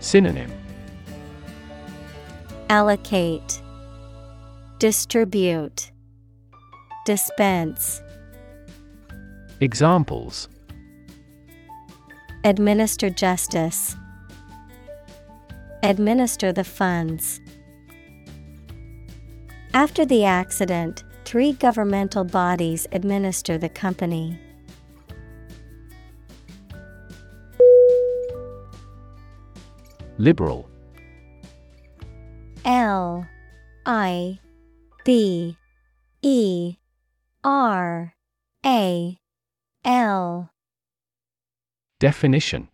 Synonym. 0.00 0.52
Allocate, 2.68 3.60
Distribute, 4.78 5.90
Dispense. 7.04 8.00
Examples 9.60 10.50
Administer 12.44 13.08
justice. 13.08 13.96
Administer 15.82 16.52
the 16.52 16.62
funds. 16.62 17.40
After 19.72 20.04
the 20.04 20.26
accident, 20.26 21.04
three 21.24 21.54
governmental 21.54 22.22
bodies 22.22 22.86
administer 22.92 23.56
the 23.56 23.70
company. 23.70 24.38
Liberal 30.18 30.68
L 32.66 33.26
I 33.86 34.38
B 35.02 35.56
E 36.20 36.76
R 37.42 38.12
A 38.66 39.18
L 39.86 40.50
Definition 42.00 42.66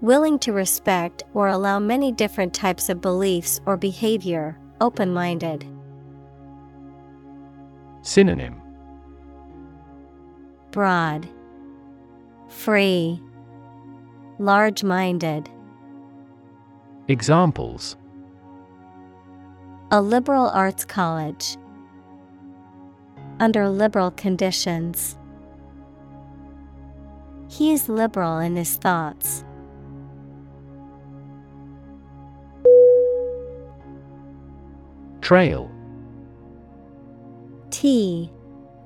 Willing 0.00 0.36
to 0.40 0.52
respect 0.52 1.22
or 1.32 1.46
allow 1.46 1.78
many 1.78 2.10
different 2.10 2.52
types 2.52 2.88
of 2.88 3.00
beliefs 3.00 3.60
or 3.64 3.76
behavior, 3.76 4.58
open 4.80 5.14
minded. 5.14 5.64
Synonym 8.02 8.60
Broad, 10.72 11.28
Free, 12.48 13.22
Large 14.40 14.82
minded. 14.82 15.48
Examples 17.06 17.96
A 19.92 20.02
liberal 20.02 20.48
arts 20.48 20.84
college. 20.84 21.58
Under 23.40 23.68
liberal 23.68 24.10
conditions. 24.12 25.16
He 27.48 27.72
is 27.72 27.88
liberal 27.88 28.38
in 28.38 28.56
his 28.56 28.76
thoughts. 28.76 29.44
Trail 35.20 35.70
T 37.70 38.30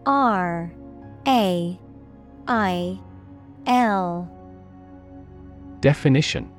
R 0.04 0.72
A 1.26 1.78
I 2.46 3.00
L 3.66 4.30
Definition 5.80 6.50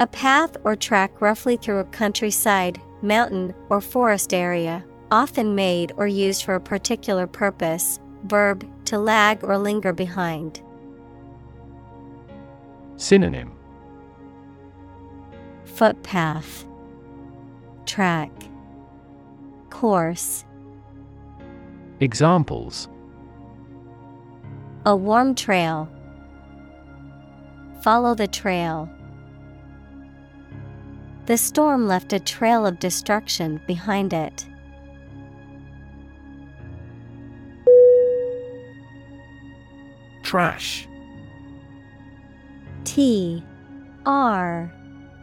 A 0.00 0.06
path 0.06 0.56
or 0.64 0.76
track 0.76 1.20
roughly 1.20 1.56
through 1.56 1.78
a 1.78 1.84
countryside, 1.84 2.80
mountain, 3.02 3.54
or 3.68 3.80
forest 3.80 4.34
area, 4.34 4.84
often 5.10 5.54
made 5.54 5.92
or 5.96 6.06
used 6.06 6.44
for 6.44 6.54
a 6.54 6.60
particular 6.60 7.26
purpose. 7.26 7.98
Verb 8.24 8.68
to 8.84 8.98
lag 8.98 9.44
or 9.44 9.56
linger 9.56 9.92
behind. 9.92 10.60
Synonym 12.96 13.52
Footpath, 15.64 16.66
Track, 17.86 18.32
Course. 19.70 20.44
Examples 22.00 22.88
A 24.84 24.96
warm 24.96 25.36
trail. 25.36 25.88
Follow 27.82 28.14
the 28.16 28.26
trail. 28.26 28.90
The 31.26 31.36
storm 31.36 31.86
left 31.86 32.12
a 32.12 32.18
trail 32.18 32.66
of 32.66 32.80
destruction 32.80 33.60
behind 33.66 34.12
it. 34.12 34.46
Trash. 40.28 40.86
T 42.84 43.42
R 44.04 44.70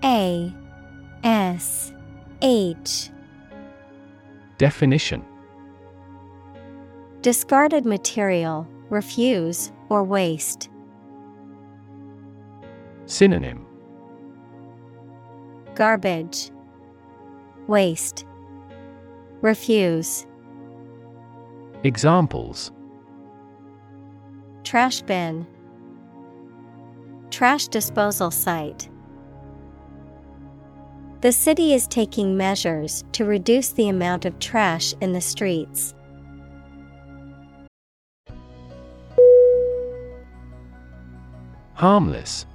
A 0.04 0.52
S 1.24 1.94
H. 2.42 3.12
Definition. 4.58 5.24
Discarded 7.22 7.86
material, 7.86 8.68
refuse, 8.90 9.72
or 9.90 10.04
waste. 10.04 10.70
Synonym. 13.06 13.64
Garbage, 15.76 16.50
Waste, 17.68 18.26
Refuse. 19.44 20.26
Examples 21.84 22.72
Trash 24.66 25.02
bin, 25.04 25.46
Trash 27.30 27.68
disposal 27.68 28.32
site. 28.32 28.90
The 31.22 31.32
city 31.32 31.76
is 31.76 31.86
taking 31.86 32.36
measures 32.36 33.04
to 33.12 33.26
reduce 33.26 33.70
the 33.70 33.90
amount 33.90 34.26
of 34.26 34.40
trash 34.40 34.96
in 35.02 35.14
the 35.14 35.22
streets. 35.22 35.94
Harmless 41.76 42.48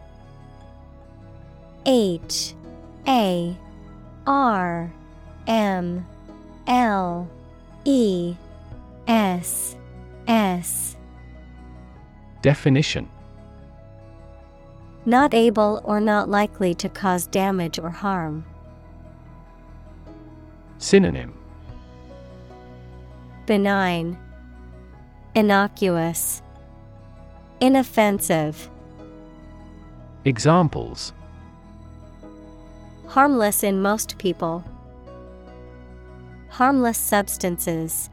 H 1.86 2.54
A 3.06 3.56
R 4.26 4.92
M 5.46 6.06
L 6.66 7.28
E 7.84 8.34
S 9.06 9.76
S 10.26 10.96
Definition 12.42 13.08
Not 15.04 15.34
able 15.34 15.80
or 15.84 16.00
not 16.00 16.28
likely 16.28 16.74
to 16.74 16.88
cause 16.88 17.26
damage 17.26 17.78
or 17.78 17.90
harm. 17.90 18.44
Synonym 20.78 21.34
Benign, 23.46 24.16
Innocuous, 25.34 26.42
Inoffensive, 27.60 28.68
Examples 30.24 31.12
Harmless 33.10 33.64
in 33.64 33.82
most 33.82 34.18
people. 34.18 34.62
Harmless 36.48 36.96
substances. 36.96 38.08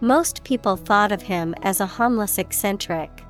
Most 0.00 0.44
people 0.44 0.76
thought 0.76 1.12
of 1.12 1.22
him 1.22 1.54
as 1.62 1.80
a 1.80 1.86
harmless 1.86 2.38
eccentric. 2.38 3.24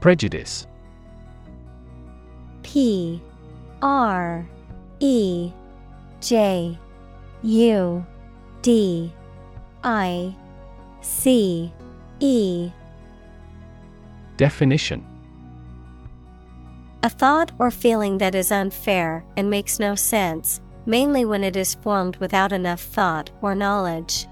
Prejudice. 0.00 0.66
P 2.62 3.22
R 3.80 4.48
E 5.00 5.52
J 6.20 6.78
U 7.42 8.06
D 8.62 9.12
I 9.84 10.36
C 11.00 11.72
E 12.20 12.70
Definition 14.36 15.04
A 17.02 17.08
thought 17.08 17.52
or 17.58 17.70
feeling 17.70 18.18
that 18.18 18.34
is 18.34 18.50
unfair 18.50 19.24
and 19.36 19.48
makes 19.48 19.78
no 19.78 19.94
sense, 19.94 20.60
mainly 20.88 21.22
when 21.22 21.44
it 21.44 21.54
is 21.54 21.74
formed 21.74 22.16
without 22.16 22.50
enough 22.50 22.80
thought 22.80 23.30
or 23.42 23.54
knowledge. 23.54 24.26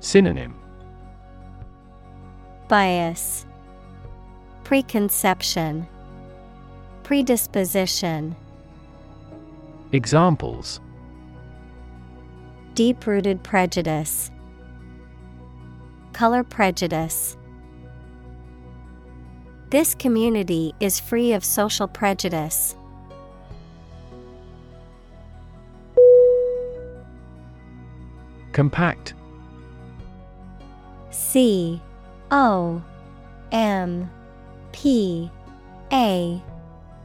Synonym. 0.00 0.54
Bias. 2.68 3.46
Preconception. 4.64 5.88
Predisposition. 7.04 8.36
Examples. 9.92 10.80
Deep 12.74 13.06
rooted 13.06 13.42
prejudice. 13.42 14.30
Color 16.12 16.44
prejudice. 16.44 17.34
This 19.70 19.94
community 19.94 20.74
is 20.80 21.00
free 21.00 21.32
of 21.32 21.42
social 21.42 21.88
prejudice. 21.88 22.74
Compact. 28.58 29.14
C 31.10 31.80
O 32.32 32.82
M 33.52 34.10
P 34.72 35.30
A 35.92 36.42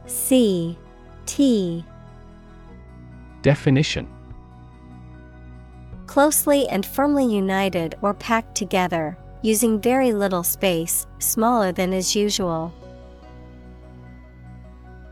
C 0.06 0.76
T. 1.26 1.84
Definition. 3.42 4.08
Closely 6.08 6.66
and 6.66 6.84
firmly 6.84 7.32
united 7.32 7.94
or 8.02 8.14
packed 8.14 8.56
together, 8.56 9.16
using 9.42 9.80
very 9.80 10.12
little 10.12 10.42
space, 10.42 11.06
smaller 11.20 11.70
than 11.70 11.92
is 11.92 12.16
usual. 12.16 12.74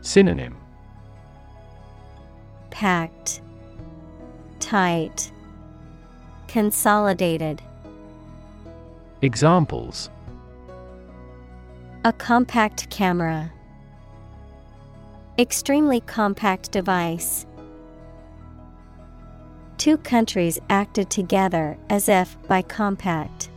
Synonym. 0.01 0.57
Packed, 2.69 3.39
Tight, 4.59 5.31
Consolidated. 6.53 7.63
Examples 9.23 10.11
A 12.05 12.13
compact 12.13 12.91
camera. 12.91 13.51
Extremely 15.39 15.99
compact 16.01 16.71
device. 16.71 17.47
Two 19.79 19.97
countries 19.97 20.59
acted 20.69 21.09
together 21.09 21.75
as 21.89 22.07
if 22.07 22.37
by 22.47 22.61
compact. 22.61 23.49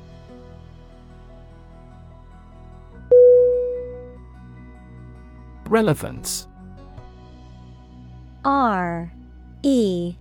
Relevance 5.66 6.48
R 8.42 9.12
E 9.62 10.16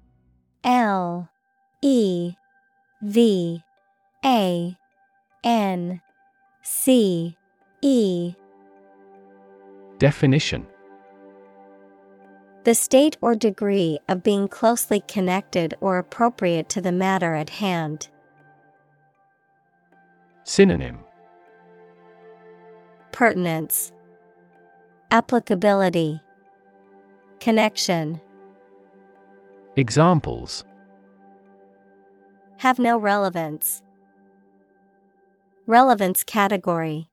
L 0.65 1.29
E 1.81 2.35
V 3.01 3.63
A 4.23 4.77
N 5.43 6.01
C 6.61 7.37
E. 7.81 8.33
Definition. 9.99 10.65
The 12.63 12.73
state 12.73 13.17
or 13.21 13.35
degree 13.35 13.99
of 14.09 14.23
being 14.23 14.47
closely 14.47 15.01
connected 15.07 15.75
or 15.81 15.99
appropriate 15.99 16.67
to 16.69 16.81
the 16.81 16.91
matter 16.91 17.35
at 17.35 17.51
hand. 17.51 18.07
Synonym. 20.43 20.99
Pertinence, 23.11 23.91
Applicability, 25.11 26.19
Connection. 27.39 28.19
Examples 29.75 30.65
Have 32.59 32.79
no 32.79 32.97
relevance. 32.97 33.81
Relevance 35.67 36.23
category. 36.23 37.09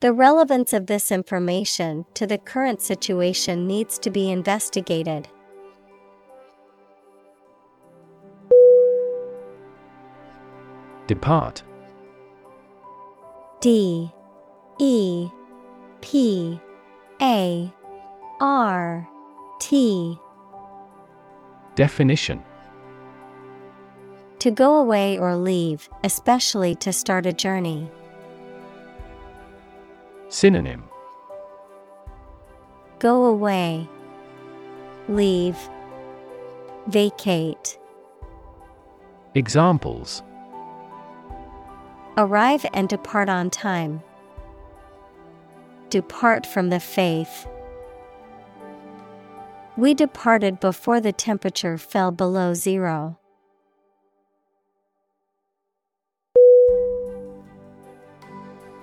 The 0.00 0.12
relevance 0.12 0.74
of 0.74 0.86
this 0.86 1.10
information 1.10 2.04
to 2.14 2.26
the 2.26 2.36
current 2.36 2.82
situation 2.82 3.66
needs 3.66 3.98
to 4.00 4.10
be 4.10 4.30
investigated. 4.30 5.28
Depart. 11.06 11.62
D. 13.60 14.12
E. 14.78 15.28
P. 16.02 16.60
A. 17.22 17.72
R. 18.40 19.08
T. 19.60 20.18
Definition 21.74 22.44
To 24.40 24.50
go 24.50 24.76
away 24.76 25.18
or 25.18 25.36
leave, 25.36 25.88
especially 26.04 26.74
to 26.76 26.92
start 26.92 27.26
a 27.26 27.32
journey. 27.32 27.90
Synonym 30.28 30.84
Go 32.98 33.24
away. 33.24 33.88
Leave. 35.08 35.56
Vacate. 36.88 37.78
Examples 39.34 40.22
Arrive 42.16 42.64
and 42.72 42.88
depart 42.88 43.28
on 43.28 43.50
time. 43.50 44.02
Depart 45.90 46.46
from 46.46 46.70
the 46.70 46.80
faith. 46.80 47.46
We 49.76 49.92
departed 49.92 50.58
before 50.58 51.00
the 51.00 51.12
temperature 51.12 51.76
fell 51.76 52.10
below 52.10 52.54
zero. 52.54 53.18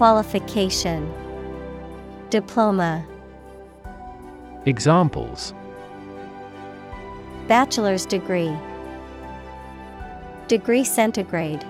Qualification. 0.00 1.12
Diploma. 2.30 3.06
Examples. 4.64 5.52
Bachelor's 7.48 8.06
degree. 8.06 8.56
Degree 10.48 10.84
centigrade. 10.84 11.62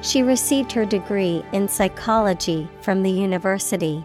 She 0.00 0.24
received 0.24 0.72
her 0.72 0.84
degree 0.84 1.44
in 1.52 1.68
psychology 1.68 2.68
from 2.80 3.04
the 3.04 3.10
university. 3.12 4.04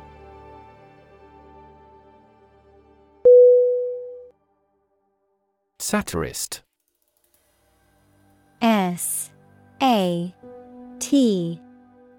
Satirist. 5.80 6.62
S 8.62 9.32
A 9.82 10.32
T 11.00 11.60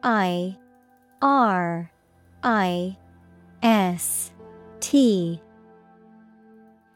I 0.03 0.57
R 1.21 1.91
I 2.43 2.97
S 3.63 4.33
T. 4.81 5.41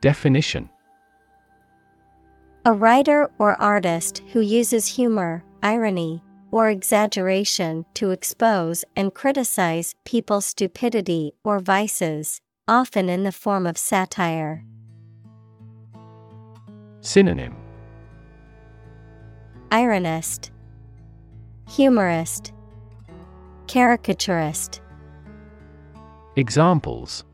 Definition. 0.01 0.69
A 2.65 2.73
writer 2.73 3.31
or 3.39 3.61
artist 3.61 4.23
who 4.33 4.41
uses 4.41 4.87
humor, 4.87 5.43
irony, 5.63 6.23
or 6.53 6.69
exaggeration 6.69 7.85
to 7.95 8.11
expose 8.11 8.85
and 8.95 9.13
criticize 9.15 9.95
people's 10.05 10.47
stupidity 10.47 11.33
or 11.43 11.59
vices, 11.59 12.41
often 12.69 13.09
in 13.09 13.25
the 13.25 13.33
form 13.33 13.67
of 13.67 13.77
satire. 13.77 14.65
Synonym. 17.01 17.57
Ironist, 19.71 20.51
Humorist, 21.69 22.53
Caricaturist. 23.73 24.83
Examples 26.37 27.25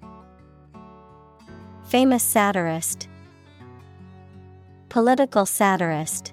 Famous 1.88 2.22
satirist, 2.22 3.08
Political 4.88 5.46
satirist. 5.46 6.32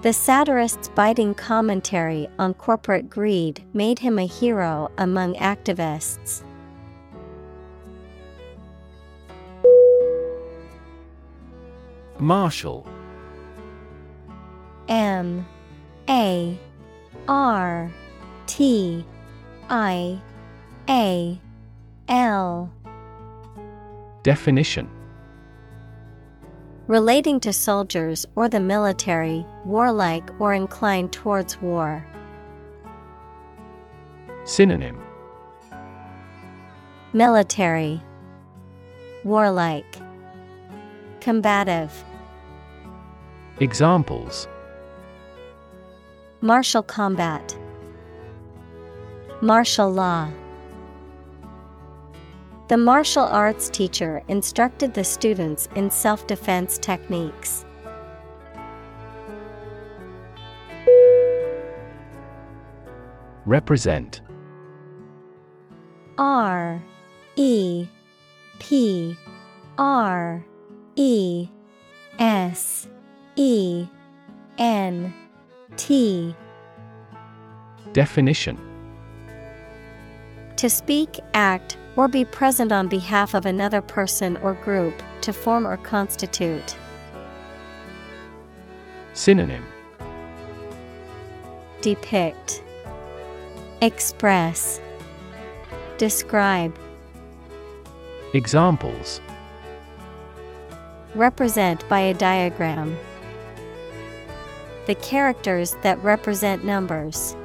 The 0.00 0.14
satirist's 0.14 0.88
biting 0.88 1.34
commentary 1.34 2.30
on 2.38 2.54
corporate 2.54 3.10
greed 3.10 3.62
made 3.74 3.98
him 3.98 4.18
a 4.18 4.26
hero 4.26 4.90
among 4.96 5.34
activists. 5.34 6.42
Martial 12.18 12.86
M 14.88 15.46
A 16.08 16.58
R 17.28 17.90
T 18.46 19.04
I 19.68 20.20
A 20.88 21.40
L. 22.08 22.72
Definition. 24.22 24.88
Relating 26.86 27.40
to 27.40 27.52
soldiers 27.52 28.26
or 28.36 28.48
the 28.48 28.60
military, 28.60 29.44
warlike 29.64 30.30
or 30.38 30.54
inclined 30.54 31.12
towards 31.12 31.60
war. 31.60 32.06
Synonym. 34.44 35.02
Military. 37.12 38.00
Warlike. 39.24 39.96
Combative. 41.20 42.04
Examples 43.58 44.46
Martial 46.42 46.82
combat. 46.82 47.56
Martial 49.40 49.90
law. 49.90 50.30
The 52.68 52.76
martial 52.76 53.22
arts 53.22 53.70
teacher 53.70 54.22
instructed 54.28 54.92
the 54.92 55.02
students 55.02 55.66
in 55.76 55.90
self 55.90 56.26
defense 56.26 56.76
techniques. 56.76 57.64
Represent. 63.46 64.20
R 66.18 66.82
E 67.36 67.88
P 68.58 69.16
R 69.78 70.44
E 70.96 71.48
S 72.18 72.88
E 73.36 73.86
N 74.58 75.14
T 75.76 76.34
Definition 77.92 78.58
To 80.56 80.70
speak, 80.70 81.18
act, 81.34 81.76
or 81.96 82.08
be 82.08 82.24
present 82.24 82.72
on 82.72 82.88
behalf 82.88 83.34
of 83.34 83.46
another 83.46 83.80
person 83.80 84.36
or 84.38 84.54
group, 84.54 85.02
to 85.22 85.32
form 85.32 85.66
or 85.66 85.76
constitute. 85.78 86.76
Synonym 89.12 89.64
Depict, 91.80 92.62
Express, 93.80 94.80
Describe. 95.98 96.78
Examples 98.34 99.20
Represent 101.14 101.88
by 101.88 102.00
a 102.00 102.14
diagram. 102.14 102.96
The 104.86 104.94
characters 104.96 105.76
that 105.82 106.02
represent 106.02 106.64
numbers. 106.64 107.36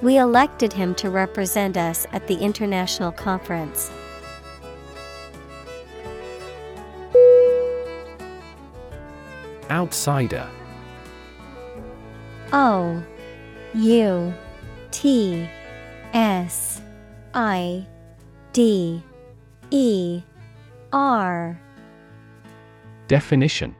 We 0.00 0.16
elected 0.16 0.72
him 0.72 0.94
to 0.94 1.10
represent 1.10 1.76
us 1.76 2.06
at 2.12 2.26
the 2.26 2.36
international 2.36 3.12
conference. 3.12 3.90
Outsider 9.70 10.48
O 12.52 13.02
U 13.74 14.34
T 14.90 15.48
S 16.12 16.80
I 17.34 17.86
D 18.52 19.02
E 19.70 20.22
R 20.92 21.60
Definition 23.06 23.76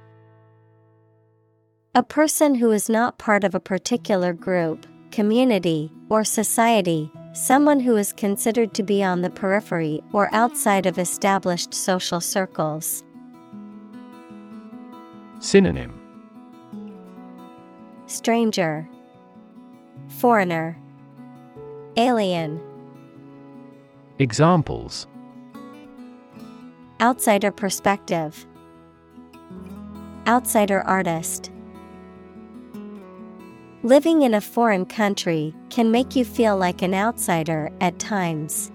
A 1.93 2.05
person 2.05 2.55
who 2.55 2.71
is 2.71 2.89
not 2.89 3.19
part 3.19 3.43
of 3.43 3.53
a 3.53 3.59
particular 3.59 4.33
group, 4.33 4.87
community, 5.11 5.91
or 6.09 6.23
society, 6.23 7.11
someone 7.33 7.81
who 7.81 7.97
is 7.97 8.13
considered 8.13 8.75
to 8.75 8.85
be 8.85 9.03
on 9.03 9.23
the 9.23 9.31
periphery 9.31 10.01
or 10.13 10.33
outside 10.33 10.87
of 10.87 11.01
established 11.01 11.75
social 11.75 12.21
circles. 12.21 13.03
Synonym. 15.41 16.01
Stranger, 18.07 18.89
Foreigner, 20.07 20.79
Alien, 21.97 22.61
Examples. 24.21 25.09
Outsider 27.01 27.51
perspective, 27.51 28.47
Outsider 30.29 30.83
artist. 30.83 31.51
Living 33.83 34.21
in 34.21 34.35
a 34.35 34.43
foreign 34.43 34.85
country 34.85 35.55
can 35.71 35.91
make 35.91 36.15
you 36.15 36.23
feel 36.23 36.55
like 36.55 36.83
an 36.83 36.93
outsider 36.93 37.71
at 37.81 37.99
times. 37.99 38.71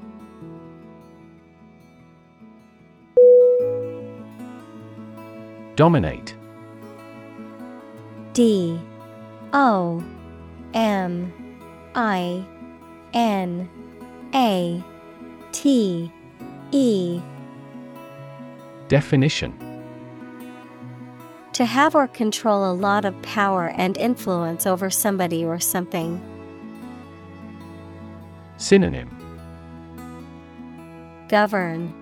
Dominate. 5.75 6.35
D. 8.33 8.79
O. 9.53 10.03
M. 10.73 11.31
I. 11.93 12.43
N. 13.13 13.69
A. 14.33 14.83
T. 15.51 16.11
E. 16.71 17.21
Definition 18.87 19.64
To 21.55 21.63
have 21.63 21.95
or 21.95 22.07
control 22.09 22.69
a 22.69 22.75
lot 22.75 23.05
of 23.05 23.21
power 23.21 23.69
and 23.77 23.97
influence 23.97 24.67
over 24.67 24.89
somebody 24.89 25.45
or 25.45 25.57
something. 25.57 26.21
Synonym 28.57 29.09
Govern, 31.29 31.93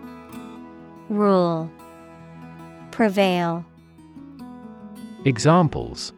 Rule, 1.07 1.69
Prevail, 2.89 3.63
Examples 5.23 6.13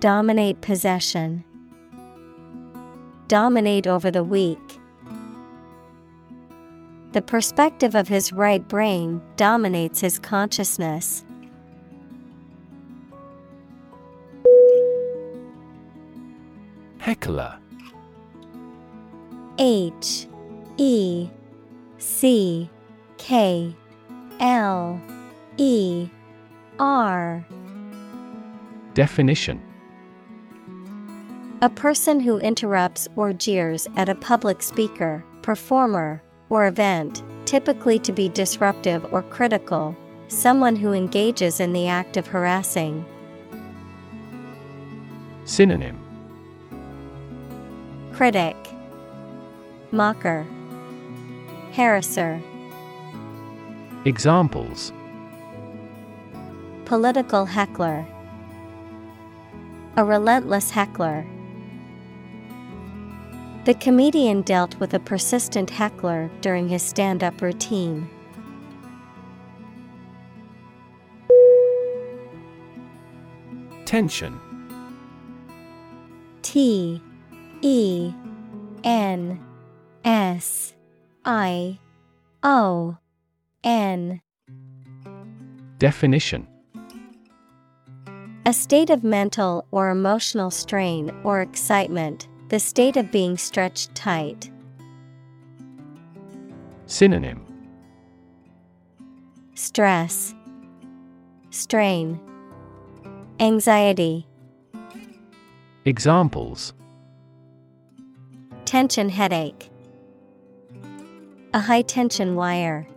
Dominate 0.00 0.60
possession, 0.62 1.44
Dominate 3.28 3.86
over 3.86 4.10
the 4.10 4.24
weak. 4.24 4.58
The 7.12 7.22
perspective 7.22 7.94
of 7.94 8.08
his 8.08 8.32
right 8.32 8.66
brain 8.66 9.22
dominates 9.36 10.00
his 10.00 10.18
consciousness. 10.18 11.24
Heckler. 17.06 17.56
H 19.60 20.26
E 20.76 21.28
C 21.98 22.68
K 23.16 23.76
L 24.40 25.00
E 25.56 26.08
R. 26.80 27.46
Definition. 28.94 29.62
A 31.62 31.70
person 31.70 32.18
who 32.18 32.40
interrupts 32.40 33.06
or 33.14 33.32
jeers 33.32 33.86
at 33.94 34.08
a 34.08 34.16
public 34.16 34.60
speaker, 34.60 35.24
performer, 35.42 36.20
or 36.48 36.66
event, 36.66 37.22
typically 37.44 38.00
to 38.00 38.10
be 38.10 38.28
disruptive 38.30 39.06
or 39.12 39.22
critical, 39.22 39.96
someone 40.26 40.74
who 40.74 40.92
engages 40.92 41.60
in 41.60 41.72
the 41.72 41.86
act 41.86 42.16
of 42.16 42.26
harassing. 42.26 43.06
Synonym 45.44 46.05
Critic, 48.16 48.56
Mocker, 49.92 50.46
Harasser, 51.74 52.42
Examples 54.06 54.90
Political 56.86 57.44
heckler, 57.44 58.06
A 59.98 60.04
relentless 60.06 60.70
heckler. 60.70 61.26
The 63.66 63.74
comedian 63.74 64.40
dealt 64.40 64.80
with 64.80 64.94
a 64.94 64.98
persistent 64.98 65.68
heckler 65.68 66.30
during 66.40 66.70
his 66.70 66.82
stand 66.82 67.22
up 67.22 67.42
routine. 67.42 68.08
Tension. 73.84 74.40
T 76.40 77.02
E 77.66 78.14
N 78.84 79.44
S 80.04 80.72
I 81.24 81.80
O 82.44 82.96
N. 83.64 84.20
Definition 85.78 86.46
A 88.46 88.52
state 88.52 88.88
of 88.88 89.02
mental 89.02 89.66
or 89.72 89.90
emotional 89.90 90.52
strain 90.52 91.10
or 91.24 91.40
excitement, 91.40 92.28
the 92.50 92.60
state 92.60 92.96
of 92.96 93.10
being 93.10 93.36
stretched 93.36 93.92
tight. 93.96 94.48
Synonym 96.86 97.44
Stress, 99.56 100.36
Strain, 101.50 102.20
Anxiety. 103.40 104.24
Examples 105.84 106.72
Tension 108.66 109.10
headache. 109.10 109.70
A 111.54 111.60
high 111.60 111.82
tension 111.82 112.34
wire. 112.34 112.88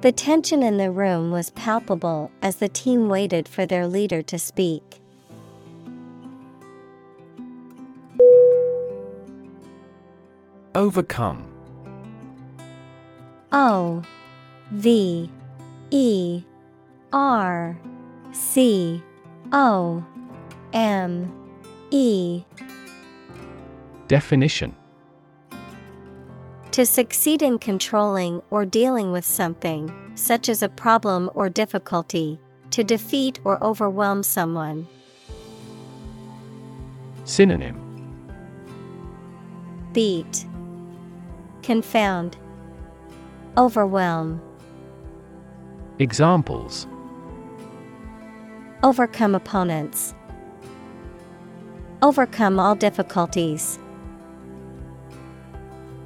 The 0.00 0.12
tension 0.12 0.62
in 0.62 0.78
the 0.78 0.90
room 0.90 1.30
was 1.30 1.50
palpable 1.50 2.30
as 2.40 2.56
the 2.56 2.70
team 2.70 3.10
waited 3.10 3.46
for 3.46 3.66
their 3.66 3.86
leader 3.86 4.22
to 4.22 4.38
speak. 4.38 4.98
Overcome. 10.74 11.46
O 13.52 14.02
V 14.70 15.30
E 15.90 16.42
R 17.12 17.78
C 18.32 19.02
O 19.52 20.02
M 20.72 21.30
E 21.90 22.42
Definition. 24.08 24.74
To 26.72 26.84
succeed 26.84 27.40
in 27.40 27.58
controlling 27.58 28.42
or 28.50 28.66
dealing 28.66 29.12
with 29.12 29.24
something, 29.24 29.92
such 30.14 30.48
as 30.48 30.62
a 30.62 30.68
problem 30.68 31.30
or 31.34 31.48
difficulty, 31.48 32.38
to 32.70 32.84
defeat 32.84 33.40
or 33.44 33.62
overwhelm 33.62 34.22
someone. 34.22 34.86
Synonym. 37.24 37.80
Beat, 39.92 40.44
Confound, 41.62 42.36
Overwhelm, 43.56 44.42
Examples. 46.00 46.88
Overcome 48.82 49.36
opponents, 49.36 50.12
Overcome 52.02 52.58
all 52.58 52.74
difficulties. 52.74 53.78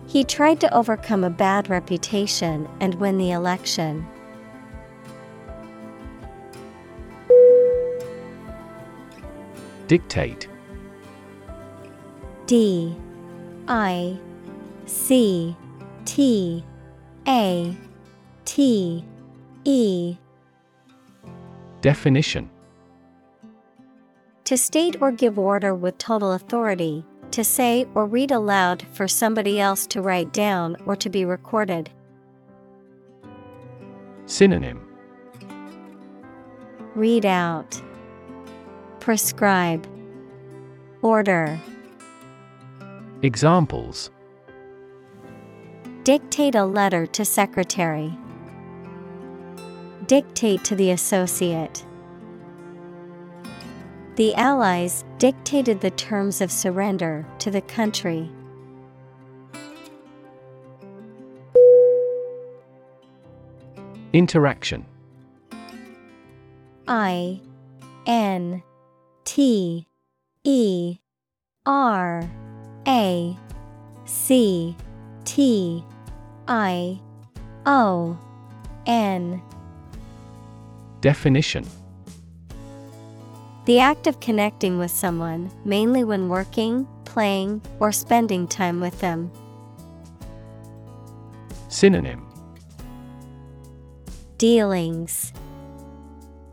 He 0.09 0.25
tried 0.25 0.59
to 0.61 0.75
overcome 0.75 1.23
a 1.23 1.29
bad 1.29 1.69
reputation 1.69 2.67
and 2.81 2.95
win 2.95 3.19
the 3.19 3.33
election. 3.33 4.07
Dictate. 9.87 10.49
D. 12.47 12.97
I. 13.69 14.19
C. 14.87 15.55
T. 16.07 16.65
A. 17.27 17.77
T. 18.47 19.05
E. 19.65 20.17
Definition. 21.83 22.49
To 24.45 24.57
state 24.57 24.97
or 25.03 25.13
give 25.13 25.39
order 25.39 25.75
with 25.75 25.99
total 25.99 26.33
authority, 26.33 27.05
to 27.33 27.45
say 27.45 27.87
or 27.95 28.07
read 28.07 28.31
aloud 28.31 28.85
for 28.93 29.09
somebody 29.09 29.61
else 29.61 29.87
to 29.89 30.03
write 30.03 30.33
down 30.33 30.77
or 30.87 30.97
to 30.97 31.09
be 31.09 31.25
recorded. 31.25 31.91
Synonym 34.27 34.85
Read 36.95 37.25
out. 37.25 37.81
Prescribe. 39.01 39.87
Order. 41.03 41.61
Examples 43.23 44.11
Dictate 46.05 46.55
a 46.55 46.65
letter 46.65 47.07
to 47.07 47.25
secretary. 47.25 48.17
Dictate 50.07 50.65
to 50.65 50.75
the 50.75 50.91
associate. 50.91 51.85
The 54.19 54.35
Allies 54.35 55.05
dictated 55.19 55.81
the 55.81 55.93
terms 55.93 56.41
of 56.41 56.51
surrender 56.51 57.25
to 57.39 57.53
the 57.53 57.61
country. 57.61 58.29
Interaction. 64.13 64.85
I 66.89 67.41
N 68.07 68.65
T 69.25 69.87
E 70.43 70.99
R 71.65 72.29
A 72.89 73.39
C 74.05 74.77
T 75.25 75.85
I 76.49 77.01
O 77.67 78.19
N. 78.85 79.41
Definition 81.01 81.65
The 83.69 83.81
act 83.81 84.07
of 84.07 84.19
connecting 84.19 84.79
with 84.79 84.91
someone, 84.91 85.51
mainly 85.63 86.03
when 86.03 86.31
working, 86.31 86.89
playing, 87.05 87.61
or 87.81 87.93
spending 87.93 88.49
time 88.49 88.81
with 88.81 88.99
them. 89.01 89.31
Synonym 91.69 92.27
Dealings, 94.39 95.35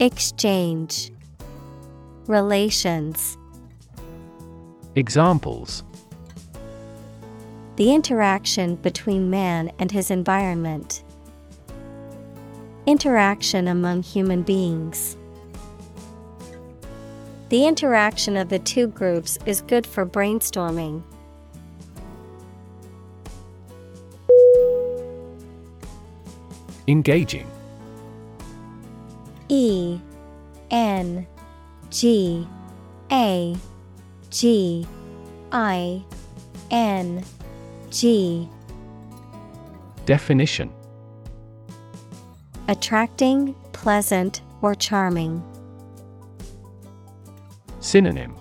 Exchange, 0.01 1.13
Relations. 2.27 3.37
Examples 4.95 5.85
The 7.77 7.93
interaction 7.93 8.75
between 8.75 9.29
man 9.29 9.71
and 9.79 9.89
his 9.89 10.11
environment. 10.11 11.01
Interaction 12.85 13.69
among 13.69 14.03
human 14.03 14.41
beings. 14.41 15.15
The 17.49 17.67
interaction 17.67 18.37
of 18.37 18.49
the 18.49 18.57
two 18.59 18.87
groups 18.87 19.37
is 19.45 19.61
good 19.61 19.85
for 19.85 20.05
brainstorming. 20.05 21.03
Engaging 26.87 27.49
E 29.49 29.99
N 30.71 31.27
G 31.91 32.47
A 33.11 33.55
G 34.31 34.87
I 35.51 36.03
N 36.71 37.23
G 37.91 38.49
Definition 40.05 40.71
Attracting, 42.67 43.53
pleasant, 43.71 44.41
or 44.63 44.73
charming. 44.73 45.43
Synonym 47.85 48.35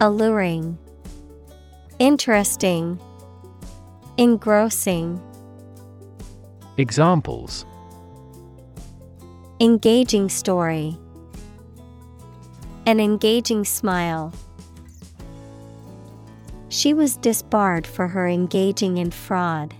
Alluring, 0.00 0.78
Interesting, 1.98 2.98
Engrossing. 4.16 5.20
Examples 6.78 7.66
Engaging 9.60 10.30
story. 10.30 10.96
An 12.86 13.00
engaging 13.00 13.66
smile. 13.66 14.32
She 16.70 16.94
was 16.94 17.18
disbarred 17.18 17.86
for 17.86 18.08
her 18.08 18.26
engaging 18.26 18.96
in 18.96 19.10
fraud. 19.10 19.74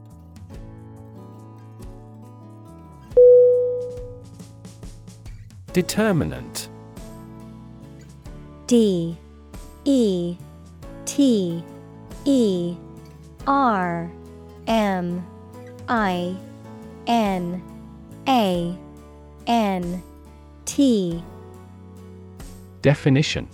Determinant 5.72 6.68
D 8.66 9.16
E 9.84 10.36
T 11.04 11.64
E 12.24 12.76
R 13.46 14.10
M 14.66 15.26
I 15.88 16.36
N 17.06 17.62
A 18.26 18.76
N 19.46 20.02
T. 20.64 21.22
Definition. 22.82 23.48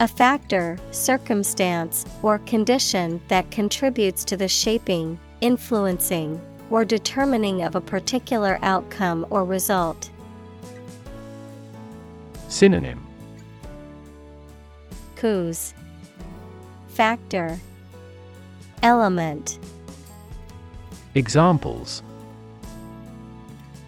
A 0.00 0.06
factor, 0.06 0.78
circumstance, 0.92 2.06
or 2.22 2.38
condition 2.38 3.20
that 3.26 3.50
contributes 3.50 4.24
to 4.26 4.36
the 4.36 4.46
shaping, 4.46 5.18
influencing, 5.40 6.40
or 6.70 6.84
determining 6.84 7.64
of 7.64 7.74
a 7.74 7.80
particular 7.80 8.60
outcome 8.62 9.26
or 9.28 9.44
result, 9.44 10.08
Synonym 12.48 13.07
Cause 15.18 15.74
Factor. 16.86 17.58
Element. 18.84 19.58
Examples. 21.16 22.04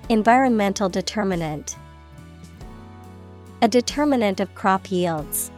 Environmental 0.08 0.88
determinant. 0.88 1.76
A 3.62 3.68
determinant 3.68 4.40
of 4.40 4.52
crop 4.56 4.90
yields. 4.90 5.52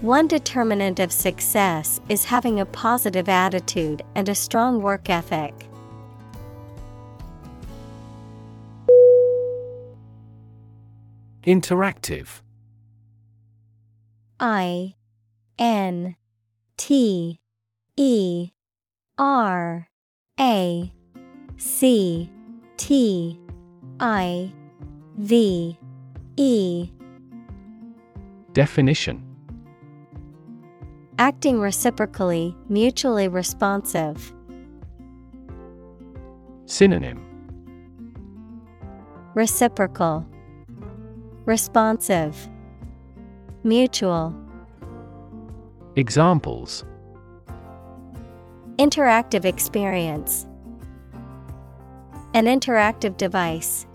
One 0.00 0.26
determinant 0.26 0.98
of 0.98 1.12
success 1.12 2.00
is 2.08 2.24
having 2.24 2.58
a 2.58 2.66
positive 2.66 3.28
attitude 3.28 4.02
and 4.16 4.28
a 4.28 4.34
strong 4.34 4.82
work 4.82 5.08
ethic. 5.08 5.54
Interactive 11.44 12.40
I 14.38 14.94
N 15.58 16.16
T 16.76 17.40
E 17.96 18.50
R 19.18 19.88
A 20.38 20.92
C 21.56 22.30
T 22.76 23.40
I 23.98 24.52
V 25.16 25.78
E. 26.36 26.90
Definition. 28.52 29.22
Acting 31.18 31.60
reciprocally, 31.60 32.54
mutually 32.68 33.28
responsive. 33.28 34.34
Synonym. 36.66 37.22
Reciprocal. 39.34 40.26
Responsive 41.46 42.50
Mutual. 43.66 44.32
Examples. 45.96 46.84
Interactive 48.78 49.44
experience. 49.44 50.46
An 52.32 52.44
interactive 52.44 53.16
device. 53.16 53.88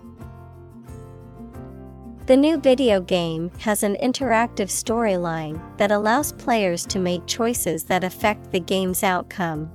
The 2.26 2.36
new 2.36 2.58
video 2.58 3.00
game 3.00 3.50
has 3.60 3.82
an 3.82 3.96
interactive 4.02 4.68
storyline 4.68 5.58
that 5.78 5.90
allows 5.90 6.32
players 6.32 6.84
to 6.88 6.98
make 6.98 7.24
choices 7.26 7.84
that 7.84 8.04
affect 8.04 8.52
the 8.52 8.60
game's 8.60 9.02
outcome. 9.02 9.70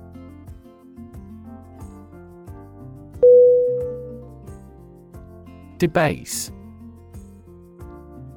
Debase. 5.78 6.52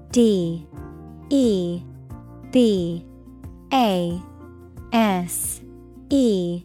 D 0.09 0.67
E 1.33 1.81
B 2.51 3.05
A 3.71 4.21
S 4.91 5.61
E. 6.09 6.61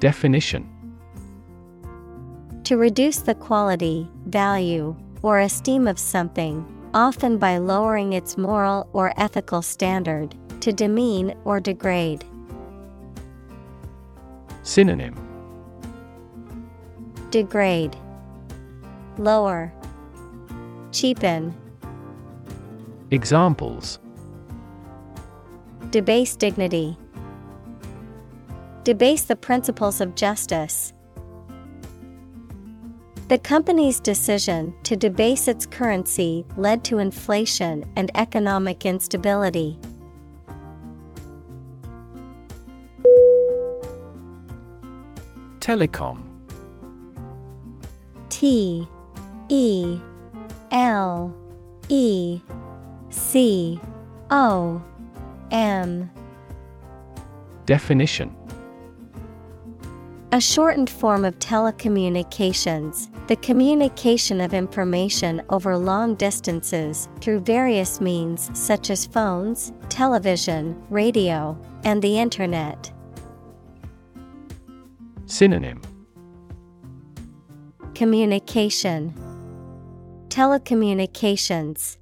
Definition. 0.00 0.66
To 2.64 2.78
reduce 2.78 3.18
the 3.18 3.34
quality, 3.34 4.08
value, 4.24 4.96
or 5.20 5.40
esteem 5.40 5.86
of 5.86 5.98
something, 5.98 6.64
often 6.94 7.36
by 7.36 7.58
lowering 7.58 8.14
its 8.14 8.38
moral 8.38 8.88
or 8.94 9.12
ethical 9.18 9.60
standard, 9.60 10.34
to 10.62 10.72
demean 10.72 11.34
or 11.44 11.60
degrade. 11.60 12.24
Synonym. 14.62 15.14
Degrade, 17.30 17.94
Lower, 19.18 19.74
Cheapen, 20.90 21.54
Examples 23.14 24.00
Debase 25.90 26.34
dignity, 26.36 26.98
Debase 28.82 29.22
the 29.28 29.36
principles 29.36 30.00
of 30.00 30.16
justice. 30.16 30.92
The 33.28 33.38
company's 33.38 34.00
decision 34.00 34.74
to 34.82 34.96
debase 34.96 35.46
its 35.46 35.64
currency 35.64 36.44
led 36.56 36.82
to 36.86 36.98
inflation 36.98 37.88
and 37.94 38.10
economic 38.16 38.84
instability. 38.84 39.78
Telecom 45.60 46.20
T 48.28 48.88
E 49.48 50.00
L 50.72 51.32
E 51.88 52.40
C 53.14 53.80
O 54.30 54.82
M. 55.50 56.10
Definition. 57.64 58.34
A 60.32 60.40
shortened 60.40 60.90
form 60.90 61.24
of 61.24 61.38
telecommunications, 61.38 63.08
the 63.28 63.36
communication 63.36 64.40
of 64.40 64.52
information 64.52 65.42
over 65.48 65.76
long 65.76 66.16
distances 66.16 67.08
through 67.20 67.40
various 67.40 68.00
means 68.00 68.50
such 68.52 68.90
as 68.90 69.06
phones, 69.06 69.72
television, 69.88 70.76
radio, 70.90 71.56
and 71.84 72.02
the 72.02 72.18
Internet. 72.18 72.92
Synonym. 75.26 75.80
Communication, 77.94 79.14
Telecommunications, 80.28 81.96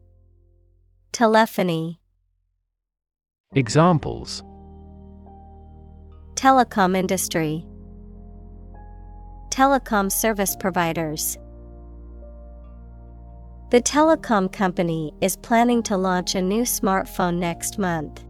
Telephony, 1.13 2.01
Examples 3.55 4.43
Telecom 6.37 6.97
industry, 6.97 7.67
Telecom 9.51 10.11
service 10.11 10.57
providers. 10.57 11.37
The 13.71 13.83
telecom 13.83 14.51
company 14.51 15.13
is 15.21 15.37
planning 15.37 15.83
to 15.83 15.99
launch 15.99 16.35
a 16.35 16.41
new 16.41 16.63
smartphone 16.63 17.37
next 17.37 17.79
month. 17.79 18.25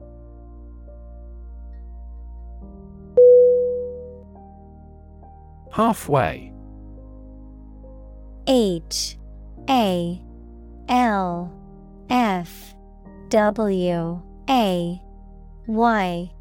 Halfway 5.73 6.53
H 8.49 9.17
A 9.71 10.21
L 10.89 11.53
F 12.11 12.72
W 13.33 14.21
A 14.51 15.03
Y. 15.67 16.33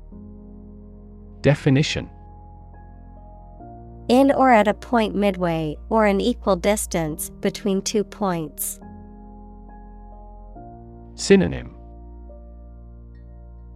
Definition. 1.39 2.09
In 4.09 4.33
or 4.33 4.51
at 4.51 4.67
a 4.67 4.73
point 4.73 5.15
midway 5.15 5.77
or 5.87 6.05
an 6.05 6.19
equal 6.19 6.57
distance 6.57 7.29
between 7.39 7.81
two 7.81 8.03
points. 8.03 8.77
Synonym. 11.15 11.73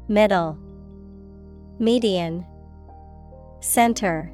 Middle. 0.10 0.60
Median. 1.80 2.46
Center. 3.62 4.30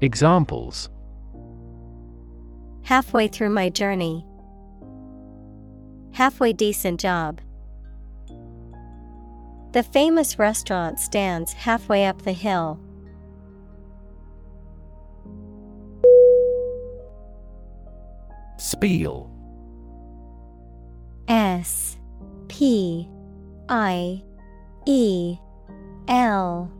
Examples. 0.00 0.90
Halfway 2.82 3.26
through 3.26 3.50
my 3.50 3.68
journey. 3.68 4.24
Halfway 6.16 6.54
decent 6.54 6.98
job. 6.98 7.42
The 9.72 9.82
famous 9.82 10.38
restaurant 10.38 10.98
stands 10.98 11.52
halfway 11.52 12.06
up 12.06 12.22
the 12.22 12.32
hill. 12.32 12.80
Spiel 18.56 19.30
S 21.28 21.98
P 22.48 23.06
I 23.68 24.22
E 24.86 25.36
L 26.08 26.72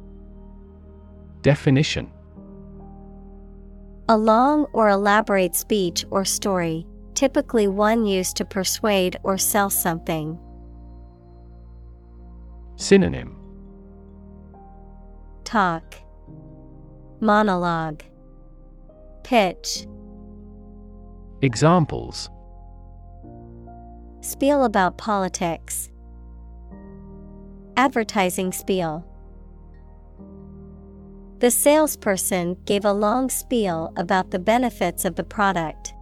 Definition 1.42 2.10
A 4.08 4.16
long 4.16 4.64
or 4.72 4.88
elaborate 4.88 5.54
speech 5.54 6.06
or 6.08 6.24
story, 6.24 6.86
typically 7.16 7.66
one 7.66 8.04
used 8.06 8.36
to 8.36 8.44
persuade 8.44 9.18
or 9.24 9.38
sell 9.38 9.70
something. 9.70 10.38
Synonym 12.76 13.36
Talk 15.44 15.96
Monologue 17.20 18.02
Pitch 19.24 19.86
Examples 21.40 22.28
Spiel 24.20 24.64
about 24.64 24.98
politics. 24.98 25.88
Advertising 27.76 28.52
spiel. 28.52 29.06
The 31.38 31.50
salesperson 31.50 32.56
gave 32.64 32.84
a 32.84 32.92
long 32.92 33.30
spiel 33.30 33.92
about 33.96 34.30
the 34.30 34.38
benefits 34.38 35.04
of 35.04 35.14
the 35.14 35.22
product. 35.22 35.94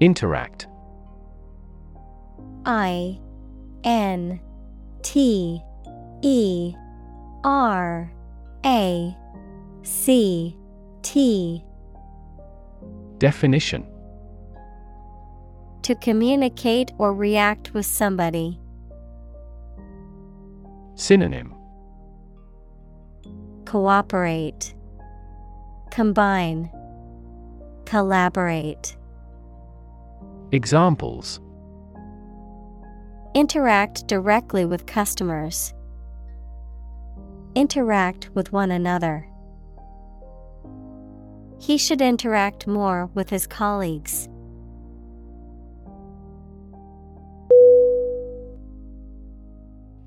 Interact. 0.00 0.66
I 2.66 3.20
N 3.84 4.40
T 5.02 5.60
E 6.22 6.74
R 7.44 8.12
A 8.64 9.16
C 9.82 10.56
T 11.02 11.62
Definition 13.18 13.86
To 15.82 15.94
communicate 15.96 16.92
or 16.98 17.14
react 17.14 17.74
with 17.74 17.86
somebody. 17.86 18.58
Synonym 20.94 21.54
Cooperate, 23.66 24.74
Combine, 25.90 26.70
Collaborate. 27.84 28.96
Examples 30.54 31.40
Interact 33.34 34.06
directly 34.06 34.64
with 34.64 34.86
customers. 34.86 35.74
Interact 37.56 38.30
with 38.34 38.52
one 38.52 38.70
another. 38.70 39.28
He 41.58 41.76
should 41.76 42.00
interact 42.00 42.68
more 42.68 43.06
with 43.14 43.30
his 43.30 43.48
colleagues. 43.48 44.28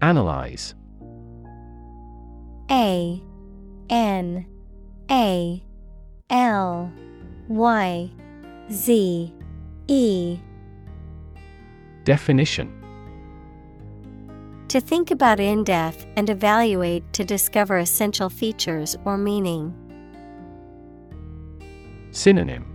Analyze 0.01 0.75
A 2.71 3.21
N 3.89 4.45
A 5.11 5.61
L 6.29 6.93
Y 7.49 8.11
Z 8.71 9.33
E 9.87 10.39
Definition 12.03 12.73
To 14.67 14.81
think 14.81 15.11
about 15.11 15.39
in 15.39 15.63
depth 15.63 16.05
and 16.17 16.29
evaluate 16.29 17.03
to 17.13 17.23
discover 17.23 17.77
essential 17.77 18.29
features 18.29 18.97
or 19.05 19.17
meaning. 19.17 19.73
Synonym 22.11 22.65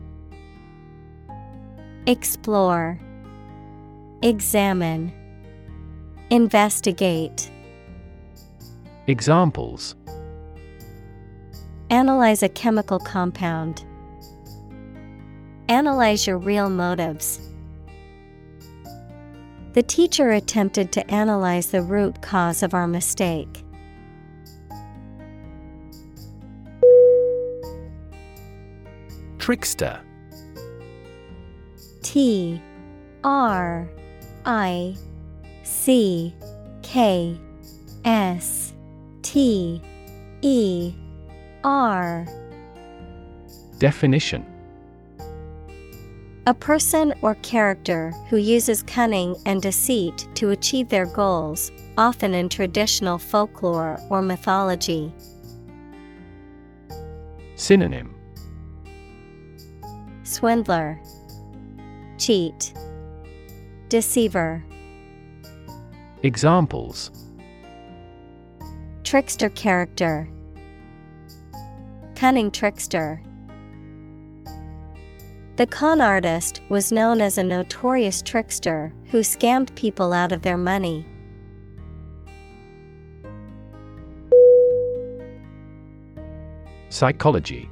Explore, 2.06 2.98
Examine, 4.22 5.12
Investigate. 6.30 7.50
Examples 9.06 9.96
Analyze 11.90 12.42
a 12.42 12.48
chemical 12.48 12.98
compound. 12.98 13.84
Analyze 15.72 16.26
your 16.26 16.36
real 16.36 16.68
motives. 16.68 17.40
The 19.72 19.82
teacher 19.82 20.32
attempted 20.32 20.92
to 20.92 21.10
analyze 21.10 21.70
the 21.70 21.80
root 21.80 22.20
cause 22.20 22.62
of 22.62 22.74
our 22.74 22.86
mistake. 22.86 23.64
Trickster 29.38 29.98
T 32.02 32.60
R 33.24 33.88
I 34.44 34.94
C 35.62 36.34
K 36.82 37.40
S 38.04 38.74
T 39.22 39.80
E 40.42 40.94
R 41.64 42.26
Definition 43.78 44.51
A 46.44 46.54
person 46.54 47.14
or 47.22 47.36
character 47.36 48.10
who 48.28 48.36
uses 48.36 48.82
cunning 48.82 49.36
and 49.46 49.62
deceit 49.62 50.26
to 50.34 50.50
achieve 50.50 50.88
their 50.88 51.06
goals, 51.06 51.70
often 51.96 52.34
in 52.34 52.48
traditional 52.48 53.16
folklore 53.16 53.96
or 54.10 54.22
mythology. 54.22 55.14
Synonym. 57.54 58.12
Swindler, 60.24 61.00
Cheat, 62.18 62.74
Deceiver, 63.88 64.64
Examples. 66.24 67.12
Trickster 69.04 69.50
character, 69.50 70.28
Cunning 72.16 72.50
trickster. 72.50 73.22
The 75.62 75.68
con 75.68 76.00
artist 76.00 76.60
was 76.70 76.90
known 76.90 77.20
as 77.20 77.38
a 77.38 77.44
notorious 77.44 78.20
trickster 78.20 78.92
who 79.12 79.20
scammed 79.20 79.72
people 79.76 80.12
out 80.12 80.32
of 80.32 80.42
their 80.42 80.56
money. 80.56 81.06
Psychology. 86.88 87.70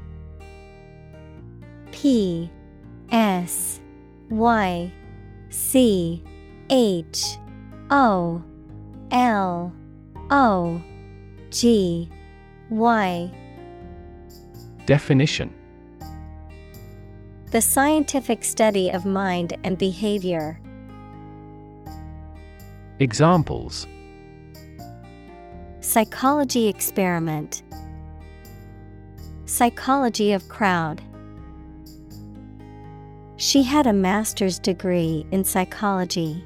P 1.90 2.48
S 3.10 3.80
Y 4.28 4.92
C 5.48 6.22
H 6.70 7.38
O 7.90 8.40
L 9.10 9.72
O 10.30 10.80
G 11.50 12.08
Y. 12.70 13.32
Definition 14.86 15.52
The 17.50 17.60
scientific 17.60 18.44
study 18.44 18.90
of 18.90 19.04
mind 19.04 19.56
and 19.64 19.76
behavior. 19.76 20.60
Examples 23.00 23.88
Psychology 25.80 26.68
experiment. 26.68 27.64
Psychology 29.46 30.30
of 30.32 30.48
crowd. 30.48 31.02
She 33.36 33.64
had 33.64 33.88
a 33.88 33.92
master's 33.92 34.60
degree 34.60 35.26
in 35.32 35.42
psychology. 35.42 36.44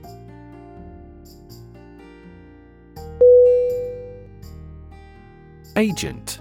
Agent 5.77 6.41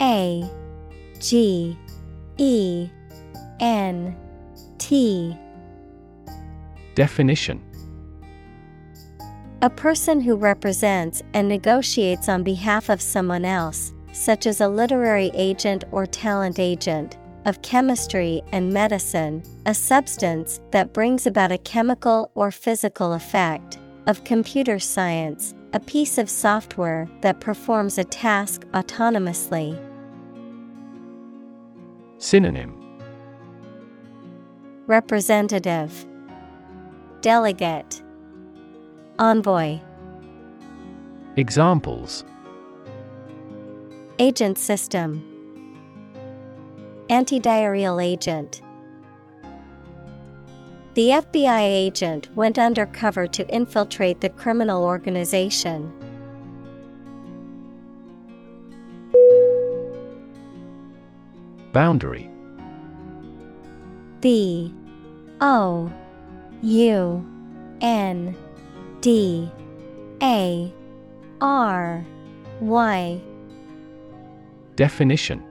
A 0.00 0.48
G 1.20 1.76
E 2.38 2.90
N 3.60 4.16
T 4.78 5.36
Definition 6.94 7.62
A 9.62 9.70
person 9.70 10.20
who 10.20 10.36
represents 10.36 11.22
and 11.32 11.48
negotiates 11.48 12.28
on 12.28 12.42
behalf 12.42 12.88
of 12.88 13.00
someone 13.00 13.44
else, 13.44 13.92
such 14.12 14.46
as 14.46 14.60
a 14.60 14.68
literary 14.68 15.30
agent 15.34 15.84
or 15.92 16.06
talent 16.06 16.58
agent, 16.58 17.16
of 17.44 17.62
chemistry 17.62 18.42
and 18.52 18.72
medicine, 18.72 19.42
a 19.66 19.74
substance 19.74 20.60
that 20.70 20.92
brings 20.92 21.26
about 21.26 21.52
a 21.52 21.58
chemical 21.58 22.30
or 22.34 22.50
physical 22.50 23.12
effect, 23.12 23.78
of 24.06 24.24
computer 24.24 24.78
science, 24.78 25.54
a 25.72 25.80
piece 25.80 26.18
of 26.18 26.30
software 26.30 27.08
that 27.20 27.40
performs 27.40 27.98
a 27.98 28.04
task 28.04 28.64
autonomously. 28.72 29.78
Synonym. 32.24 32.72
Representative. 34.86 36.06
Delegate. 37.20 38.02
Envoy. 39.18 39.78
Examples. 41.36 42.24
Agent 44.18 44.56
system. 44.56 45.22
Antidiarrheal 47.10 48.02
agent. 48.02 48.62
The 50.94 51.10
FBI 51.10 51.60
agent 51.60 52.34
went 52.34 52.58
undercover 52.58 53.26
to 53.26 53.46
infiltrate 53.54 54.22
the 54.22 54.30
criminal 54.30 54.82
organization. 54.82 55.92
Boundary. 61.74 62.30
B 64.20 64.72
O 65.40 65.92
U 66.62 67.26
N 67.80 68.36
D 69.00 69.50
A 70.22 70.72
R 71.40 72.06
Y. 72.60 73.20
Definition. 74.76 75.42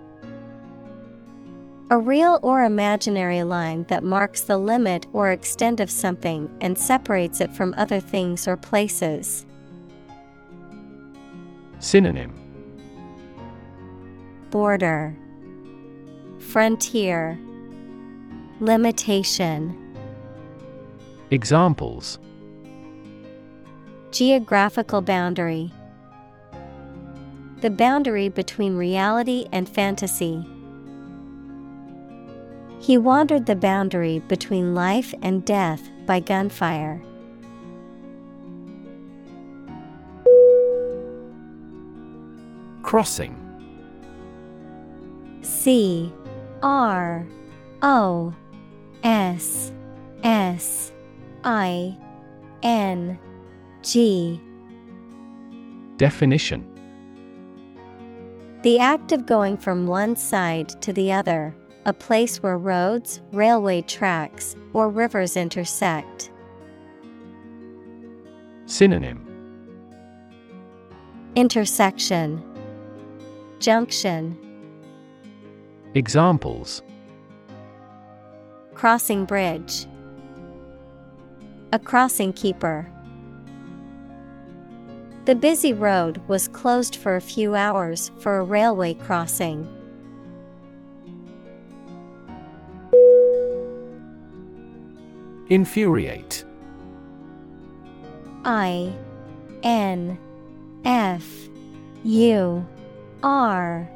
A 1.91 1.97
real 1.97 2.39
or 2.41 2.63
imaginary 2.63 3.43
line 3.43 3.83
that 3.89 4.05
marks 4.05 4.41
the 4.41 4.57
limit 4.57 5.05
or 5.11 5.29
extent 5.29 5.81
of 5.81 5.91
something 5.91 6.49
and 6.61 6.79
separates 6.79 7.41
it 7.41 7.51
from 7.51 7.73
other 7.75 7.99
things 7.99 8.47
or 8.47 8.55
places. 8.55 9.45
Synonym. 11.79 12.33
Border 14.51 15.17
Frontier. 16.51 17.39
Limitation. 18.59 19.75
Examples. 21.31 22.19
Geographical 24.11 25.01
boundary. 25.01 25.71
The 27.61 27.71
boundary 27.71 28.29
between 28.29 28.77
reality 28.77 29.47
and 29.51 29.67
fantasy. 29.67 30.45
He 32.79 32.99
wandered 32.99 33.47
the 33.47 33.55
boundary 33.55 34.19
between 34.19 34.75
life 34.75 35.15
and 35.23 35.43
death 35.43 35.89
by 36.05 36.19
gunfire. 36.19 37.01
Crossing. 42.83 43.39
C 45.41 46.13
R 46.63 47.27
O 47.81 48.33
S 49.03 49.73
S 50.23 50.93
I 51.43 51.97
N 52.63 53.19
G. 53.81 54.39
Definition. 55.97 56.69
The 58.61 58.79
act 58.79 59.11
of 59.11 59.25
going 59.25 59.57
from 59.57 59.87
one 59.87 60.15
side 60.15 60.81
to 60.81 60.93
the 60.93 61.11
other, 61.11 61.53
a 61.85 61.91
place 61.91 62.41
where 62.41 62.57
roads, 62.57 63.19
railway 63.33 63.81
tracks, 63.81 64.55
or 64.71 64.89
rivers 64.89 65.35
intersect. 65.35 66.31
Synonym. 68.67 69.27
Intersection. 71.35 72.41
Junction 73.59 74.37
Examples. 75.95 76.81
Crossing 78.73 79.25
bridge. 79.25 79.85
A 81.71 81.77
crossing 81.77 82.33
keeper. 82.33 82.89
The 85.25 85.35
busy 85.35 85.71
road 85.71 86.19
was 86.27 86.47
closed 86.47 86.95
for 86.95 87.15
a 87.15 87.21
few 87.21 87.53
hours 87.53 88.09
for 88.17 88.37
a 88.37 88.43
railway 88.43 88.95
crossing. 88.95 89.67
Infuriate. 95.49 96.43
I 98.43 98.91
N 99.61 100.17
F 100.85 101.23
U 102.03 102.65
R 103.21 103.89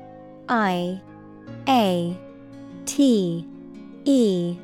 I 0.48 1.02
A 1.68 2.18
T 2.86 3.46
E 4.06 4.58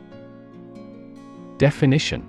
Definition 1.58 2.24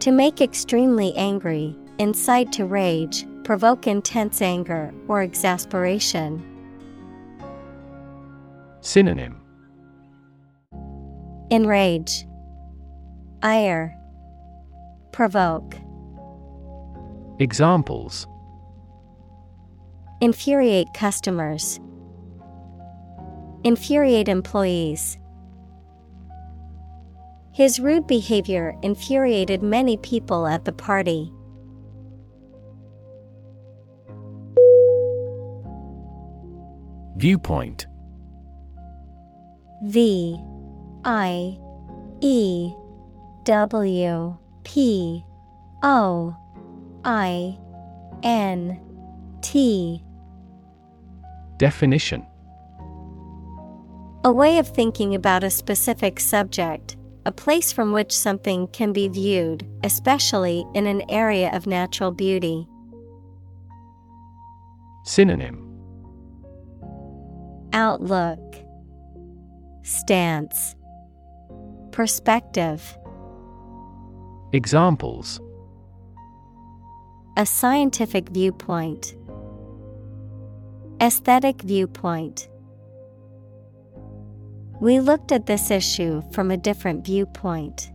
To 0.00 0.10
make 0.10 0.40
extremely 0.40 1.14
angry, 1.16 1.76
incite 1.98 2.52
to 2.52 2.64
rage, 2.64 3.26
provoke 3.44 3.86
intense 3.86 4.40
anger 4.42 4.92
or 5.08 5.22
exasperation. 5.22 6.42
Synonym 8.80 9.40
Enrage, 11.50 12.26
ire, 13.42 13.96
provoke. 15.12 15.74
Examples 17.38 18.26
Infuriate 20.20 20.92
customers. 20.94 21.80
Infuriate 23.62 24.28
employees. 24.28 25.18
His 27.52 27.78
rude 27.78 28.06
behavior 28.06 28.74
infuriated 28.82 29.62
many 29.62 29.96
people 29.98 30.46
at 30.46 30.64
the 30.64 30.72
party. 30.72 31.30
Viewpoint 37.16 37.86
V 39.84 40.40
I 41.04 41.58
E 42.22 42.72
W 43.44 44.38
P 44.64 45.24
O 45.82 46.34
I 47.04 47.58
N 48.22 48.80
T 49.42 50.02
Definition 51.58 52.26
A 54.22 54.30
way 54.30 54.58
of 54.58 54.68
thinking 54.68 55.14
about 55.14 55.42
a 55.42 55.48
specific 55.48 56.20
subject, 56.20 56.98
a 57.24 57.32
place 57.32 57.72
from 57.72 57.92
which 57.92 58.12
something 58.12 58.68
can 58.68 58.92
be 58.92 59.08
viewed, 59.08 59.66
especially 59.82 60.66
in 60.74 60.86
an 60.86 61.02
area 61.08 61.50
of 61.56 61.66
natural 61.66 62.10
beauty. 62.10 62.68
Synonym 65.06 65.66
Outlook, 67.72 68.56
Stance, 69.84 70.76
Perspective. 71.90 72.98
Examples 74.52 75.40
A 77.38 77.46
scientific 77.46 78.28
viewpoint, 78.28 79.16
Aesthetic 81.00 81.62
viewpoint. 81.62 82.50
We 84.80 84.98
looked 84.98 85.30
at 85.30 85.44
this 85.44 85.70
issue 85.70 86.22
from 86.32 86.50
a 86.50 86.56
different 86.56 87.04
viewpoint. 87.04 87.92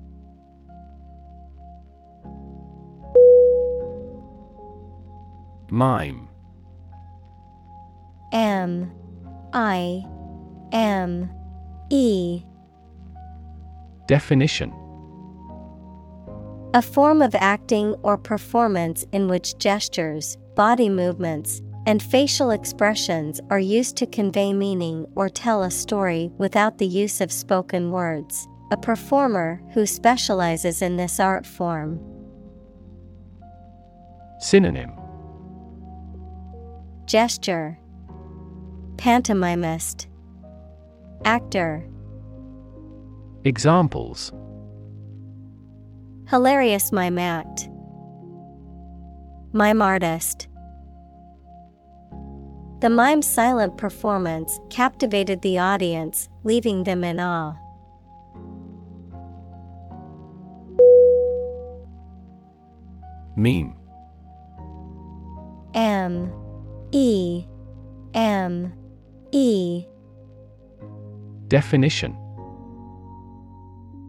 Mime. 5.72 6.30
M 8.32 8.92
I 9.52 10.06
M 10.72 11.30
E. 11.90 12.44
Definition. 14.08 14.72
A 16.76 16.82
form 16.84 17.24
of 17.24 17.34
acting 17.34 17.96
or 18.04 18.18
performance 18.18 19.06
in 19.12 19.28
which 19.28 19.58
gestures, 19.58 20.38
body 20.56 20.90
movements, 20.90 21.62
and 21.86 22.02
facial 22.02 22.52
expressions 22.52 23.40
are 23.50 23.60
used 23.60 23.96
to 23.98 24.08
convey 24.08 24.54
meaning 24.54 25.06
or 25.16 25.30
tell 25.30 25.64
a 25.64 25.72
story 25.72 26.32
without 26.38 26.78
the 26.78 26.88
use 26.88 27.22
of 27.22 27.32
spoken 27.32 27.92
words. 27.92 28.48
A 28.72 28.78
performer 28.78 29.62
who 29.74 29.86
specializes 29.86 30.82
in 30.82 30.98
this 30.98 31.20
art 31.20 31.46
form. 31.46 32.00
Synonym. 34.40 34.92
Gesture. 37.06 37.78
Pantomimist. 38.96 40.08
Actor. 41.24 41.88
Examples. 43.44 44.34
Hilarious 46.28 46.92
mime 46.92 47.20
act 47.20 47.70
Mime 49.54 49.82
artist 49.82 50.48
The 52.82 52.90
mime's 52.90 53.26
silent 53.26 53.78
performance 53.78 54.60
captivated 54.70 55.42
the 55.42 55.58
audience, 55.58 56.30
leaving 56.44 56.84
them 56.84 57.04
in 57.04 57.20
awe. 57.20 57.56
Meme. 63.38 63.76
M. 65.74 66.32
E. 66.92 67.46
M. 68.14 68.74
E. 69.32 69.86
Definition. 71.48 72.18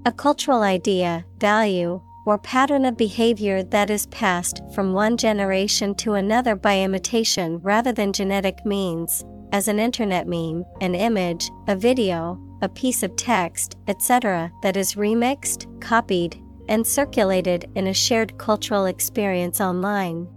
A 0.05 0.13
cultural 0.13 0.63
idea, 0.63 1.25
value, 1.39 2.01
or 2.27 2.37
pattern 2.37 2.85
of 2.85 2.97
behavior 2.97 3.63
that 3.63 3.89
is 3.89 4.07
passed 4.07 4.61
from 4.75 4.93
one 4.93 5.17
generation 5.17 5.95
to 5.95 6.15
another 6.15 6.57
by 6.57 6.79
imitation 6.81 7.59
rather 7.63 7.93
than 7.93 8.13
genetic 8.13 8.67
means, 8.67 9.25
as 9.53 9.69
an 9.69 9.79
internet 9.79 10.27
meme, 10.27 10.65
an 10.81 10.95
image, 10.95 11.49
a 11.69 11.77
video, 11.77 12.39
a 12.63 12.69
piece 12.69 13.03
of 13.03 13.15
text, 13.17 13.77
etc., 13.87 14.51
that 14.63 14.77
is 14.77 14.95
remixed, 14.95 15.81
copied, 15.81 16.37
and 16.69 16.85
circulated 16.85 17.71
in 17.77 17.87
a 17.87 17.95
shared 17.95 18.37
cultural 18.39 18.87
experience 18.87 19.61
online. 19.61 20.29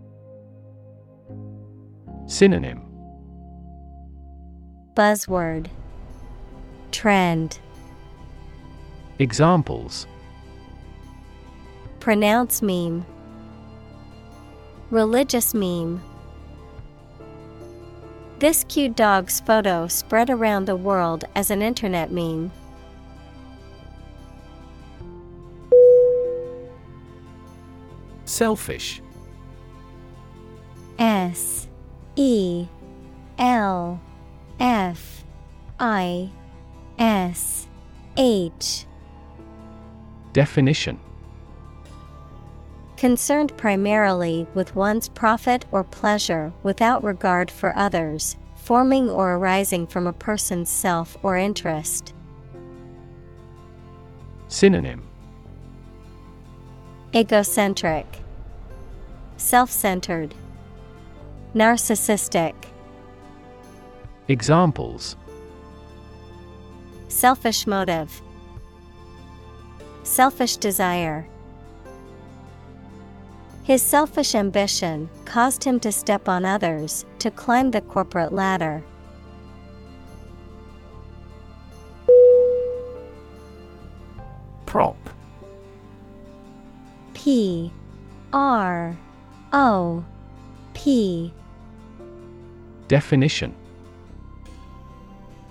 Synonym 2.28 2.86
Buzzword 4.94 5.68
Trend 6.92 7.60
Examples 9.18 10.06
Pronounce 12.00 12.62
meme. 12.62 13.06
Religious 14.90 15.54
meme. 15.54 16.02
This 18.40 18.64
cute 18.70 18.96
dog's 18.96 19.42
photo 19.42 19.88
spread 19.88 20.30
around 20.30 20.64
the 20.66 20.78
world 20.78 21.26
as 21.36 21.52
an 21.52 21.62
internet 21.62 22.10
meme. 22.10 22.52
Selfish. 28.24 29.02
S 30.98 31.68
E 32.16 32.66
L 33.38 34.00
F 34.58 35.26
I 35.78 36.30
S 36.98 37.68
H. 38.16 38.86
Definition 40.32 40.98
Concerned 43.00 43.56
primarily 43.56 44.46
with 44.54 44.76
one's 44.76 45.08
profit 45.08 45.64
or 45.72 45.86
pleasure 45.86 46.52
without 46.64 47.02
regard 47.02 47.50
for 47.50 47.74
others, 47.78 48.36
forming 48.58 49.10
or 49.10 49.36
arising 49.36 49.88
from 49.88 50.06
a 50.06 50.12
person's 50.12 50.70
self 50.70 51.16
or 51.24 51.38
interest. 51.38 52.14
Synonym 54.50 55.02
Egocentric, 57.16 58.06
Self 59.38 59.72
centered, 59.72 60.36
Narcissistic. 61.56 62.54
Examples 64.28 65.16
Selfish 67.08 67.66
motive, 67.66 68.22
Selfish 70.04 70.58
desire. 70.58 71.26
His 73.70 73.84
selfish 73.84 74.34
ambition 74.34 75.12
caused 75.26 75.64
him 75.64 75.80
to 75.82 75.92
step 75.92 76.28
on 76.28 76.44
others 76.44 77.06
to 77.20 77.30
climb 77.30 77.70
the 77.70 77.82
corporate 77.82 78.34
ladder. 78.34 78.84
Prop. 84.66 84.98
P 87.14 87.72
R 88.34 88.98
O 89.54 90.04
P 90.74 91.32
Definition 92.88 93.54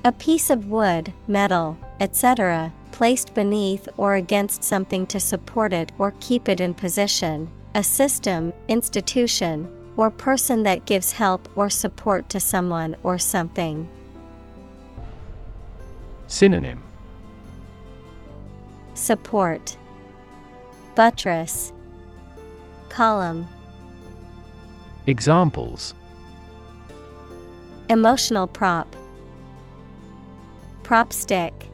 A 0.05 0.11
piece 0.11 0.51
of 0.51 0.67
wood, 0.67 1.13
metal, 1.29 1.79
etc., 2.01 2.73
placed 2.91 3.33
beneath 3.33 3.89
or 3.97 4.17
against 4.17 4.65
something 4.65 5.07
to 5.07 5.21
support 5.21 5.73
it 5.73 5.93
or 5.99 6.15
keep 6.19 6.49
it 6.49 6.61
in 6.61 6.75
position, 6.75 7.49
a 7.75 7.83
system, 7.83 8.53
institution, 8.69 9.69
or 9.97 10.11
person 10.11 10.63
that 10.63 10.87
gives 10.87 11.13
help 11.13 11.49
or 11.57 11.69
support 11.69 12.29
to 12.31 12.41
someone 12.41 12.97
or 13.03 13.19
something. 13.19 13.89
Synonym. 16.29 16.83
Support. 18.95 19.77
Buttress. 20.95 21.73
Column. 22.89 23.47
Examples. 25.07 25.95
Emotional 27.89 28.47
prop. 28.47 28.95
Prop 30.83 31.13
stick. 31.13 31.71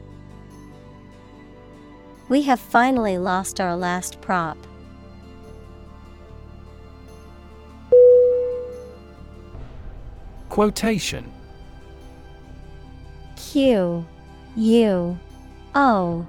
We 2.27 2.41
have 2.43 2.59
finally 2.59 3.17
lost 3.17 3.59
our 3.59 3.75
last 3.75 4.21
prop. 4.21 4.57
Quotation. 10.55 11.29
Q 13.35 14.05
U 14.55 15.19
O 15.75 16.27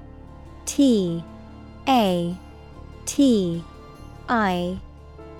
T 0.65 1.23
A 1.87 2.35
T 3.05 3.63
I 4.27 4.77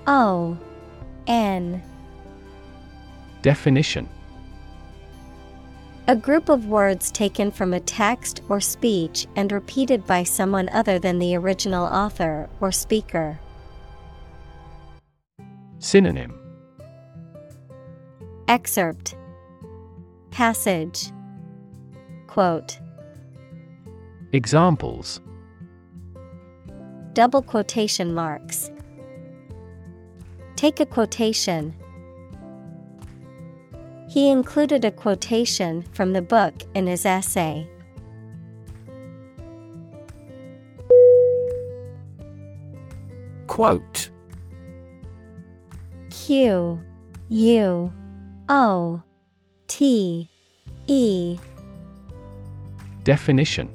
O 0.08 0.58
N. 1.28 1.84
Definition. 3.42 4.08
A 6.08 6.16
group 6.16 6.48
of 6.48 6.68
words 6.68 7.12
taken 7.12 7.52
from 7.52 7.74
a 7.74 7.82
text 7.82 8.42
or 8.48 8.62
speech 8.62 9.28
and 9.36 9.52
repeated 9.52 10.08
by 10.08 10.24
someone 10.24 10.70
other 10.70 10.98
than 10.98 11.20
the 11.20 11.36
original 11.36 11.88
author 11.88 12.48
or 12.62 12.72
speaker. 12.72 13.38
Synonym 15.80 16.37
Excerpt 18.48 19.16
Passage 20.32 21.12
Quote 22.28 22.80
Examples 24.32 25.20
Double 27.12 27.42
quotation 27.42 28.14
marks. 28.14 28.72
Take 30.56 30.80
a 30.80 30.86
quotation. 30.86 31.76
He 34.08 34.30
included 34.30 34.86
a 34.86 34.92
quotation 34.92 35.82
from 35.92 36.14
the 36.14 36.22
book 36.22 36.54
in 36.74 36.88
his 36.88 37.06
essay. 37.06 37.68
Quote 43.48 44.10
Q 46.10 46.80
U 47.30 47.94
O 48.50 49.02
T 49.68 50.30
E. 50.88 51.38
Definition. 53.04 53.74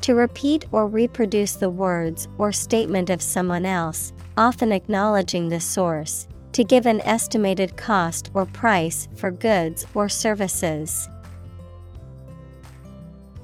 To 0.00 0.14
repeat 0.14 0.64
or 0.72 0.86
reproduce 0.86 1.56
the 1.56 1.68
words 1.68 2.26
or 2.38 2.52
statement 2.52 3.10
of 3.10 3.20
someone 3.20 3.66
else, 3.66 4.14
often 4.36 4.72
acknowledging 4.72 5.48
the 5.48 5.60
source, 5.60 6.26
to 6.52 6.64
give 6.64 6.86
an 6.86 7.00
estimated 7.02 7.76
cost 7.76 8.30
or 8.32 8.46
price 8.46 9.08
for 9.14 9.30
goods 9.30 9.86
or 9.94 10.08
services. 10.08 11.08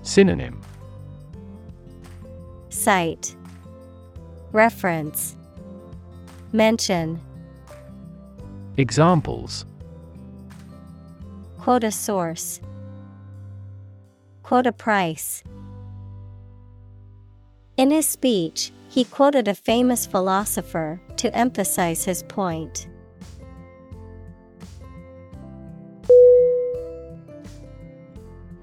Synonym. 0.03 0.61
Cite 2.71 3.37
Reference. 4.53 5.37
Mention 6.53 7.21
Examples 8.79 9.65
Quote 11.59 11.83
a 11.83 11.91
source. 11.91 12.61
Quote 14.43 14.67
a 14.67 14.73
price. 14.73 15.43
In 17.77 17.91
his 17.91 18.07
speech, 18.07 18.71
he 18.89 19.05
quoted 19.05 19.49
a 19.49 19.55
famous 19.55 20.07
philosopher 20.07 21.01
to 21.17 21.35
emphasize 21.35 22.05
his 22.05 22.23
point. 22.23 22.87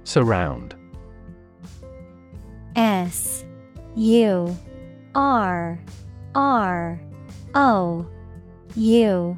Surround 0.03 0.75
S 2.75 3.43
U 3.95 4.55
R 5.15 5.79
R 6.35 7.01
O 7.55 8.07
U 8.75 9.37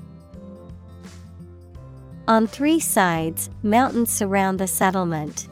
On 2.27 2.47
three 2.47 2.79
sides, 2.79 3.49
mountains 3.63 4.11
surround 4.11 4.59
the 4.59 4.67
settlement. 4.67 5.47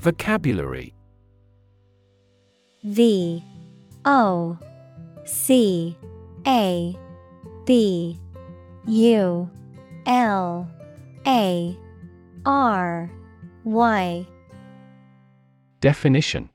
Vocabulary. 0.00 0.94
V 2.84 3.42
O 4.04 4.58
C 5.24 5.96
A 6.46 6.96
B 7.64 8.18
U 8.86 9.50
L 10.06 10.70
A 11.26 11.76
R 12.44 13.10
Y. 13.64 14.26
Definition. 15.80 16.50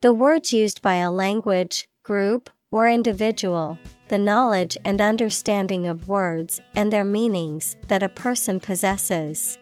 The 0.00 0.12
words 0.12 0.52
used 0.52 0.82
by 0.82 0.96
a 0.96 1.12
language, 1.12 1.86
group, 2.12 2.50
or 2.70 2.90
individual, 2.90 3.78
the 4.08 4.18
knowledge 4.18 4.76
and 4.84 5.00
understanding 5.00 5.86
of 5.86 6.08
words 6.08 6.60
and 6.76 6.92
their 6.92 7.04
meanings 7.04 7.74
that 7.88 8.02
a 8.02 8.08
person 8.10 8.60
possesses. 8.60 9.56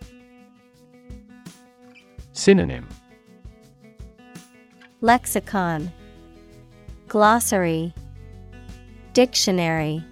Synonym 2.32 2.88
Lexicon, 5.00 5.92
Glossary, 7.06 7.94
Dictionary. 9.12 10.04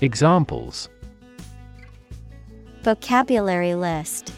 Examples 0.00 0.88
Vocabulary 2.84 3.74
list 3.74 4.32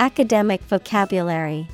Academic 0.00 0.60
vocabulary. 0.62 1.68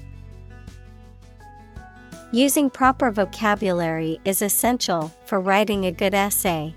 Using 2.34 2.70
proper 2.70 3.10
vocabulary 3.10 4.18
is 4.24 4.40
essential 4.40 5.12
for 5.26 5.38
writing 5.38 5.84
a 5.84 5.92
good 5.92 6.14
essay. 6.14 6.74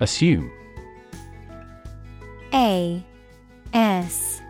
Assume. 0.00 0.50
A 2.54 3.04
S 3.74 4.40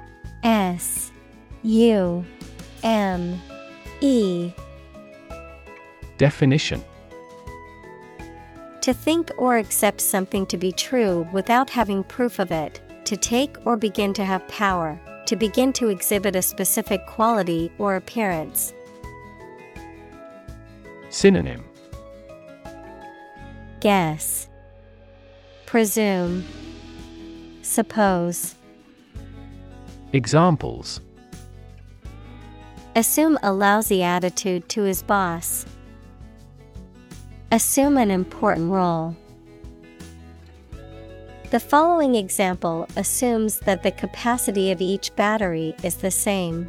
S 0.45 1.11
U 1.65 2.25
M 2.85 3.41
E. 4.01 4.53
Definition. 6.19 6.85
To 8.83 8.95
think 8.95 9.33
or 9.37 9.57
accept 9.57 10.01
something 10.01 10.47
to 10.47 10.57
be 10.57 10.71
true 10.71 11.27
without 11.33 11.69
having 11.69 12.05
proof 12.05 12.39
of 12.39 12.53
it, 12.53 12.81
to 13.07 13.17
take 13.17 13.57
or 13.67 13.77
begin 13.77 14.15
to 14.15 14.25
have 14.25 14.47
power, 14.47 15.01
to 15.27 15.37
begin 15.37 15.73
to 15.75 15.89
exhibit 15.89 16.37
a 16.37 16.43
specific 16.43 17.05
quality 17.07 17.71
or 17.79 17.97
appearance. 17.97 18.73
Synonym 21.11 21.65
Guess, 23.81 24.49
Presume, 25.67 26.45
Suppose. 27.63 28.55
Examples 30.13 31.01
Assume 32.95 33.39
a 33.43 33.53
lousy 33.53 34.03
attitude 34.03 34.69
to 34.71 34.83
his 34.83 35.03
boss. 35.03 35.67
Assume 37.53 37.99
an 37.99 38.11
important 38.11 38.71
role. 38.71 39.15
The 41.57 41.61
following 41.61 42.17
example 42.17 42.87
assumes 42.97 43.61
that 43.61 43.83
the 43.83 43.91
capacity 43.91 44.73
of 44.73 44.83
each 44.83 45.17
battery 45.17 45.75
is 45.83 45.95
the 45.95 46.11
same. 46.11 46.69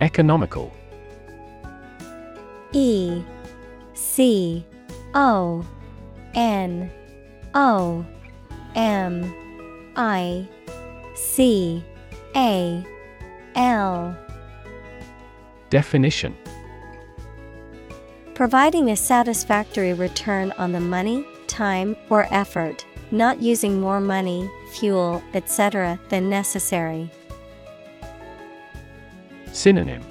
Economical. 0.00 0.72
E 2.70 3.24
C 3.94 4.64
O 5.14 5.66
N 6.34 6.88
O 7.52 8.06
M 8.76 9.34
I 9.96 10.48
C 11.16 11.84
A 12.36 12.86
L. 13.56 14.16
Definition 15.68 16.36
Providing 18.40 18.88
a 18.88 18.96
satisfactory 18.96 19.92
return 19.92 20.50
on 20.52 20.72
the 20.72 20.80
money, 20.80 21.26
time, 21.46 21.94
or 22.08 22.26
effort, 22.30 22.86
not 23.10 23.42
using 23.42 23.78
more 23.78 24.00
money, 24.00 24.50
fuel, 24.72 25.22
etc. 25.34 26.00
than 26.08 26.30
necessary. 26.30 27.10
Synonym 29.52 30.02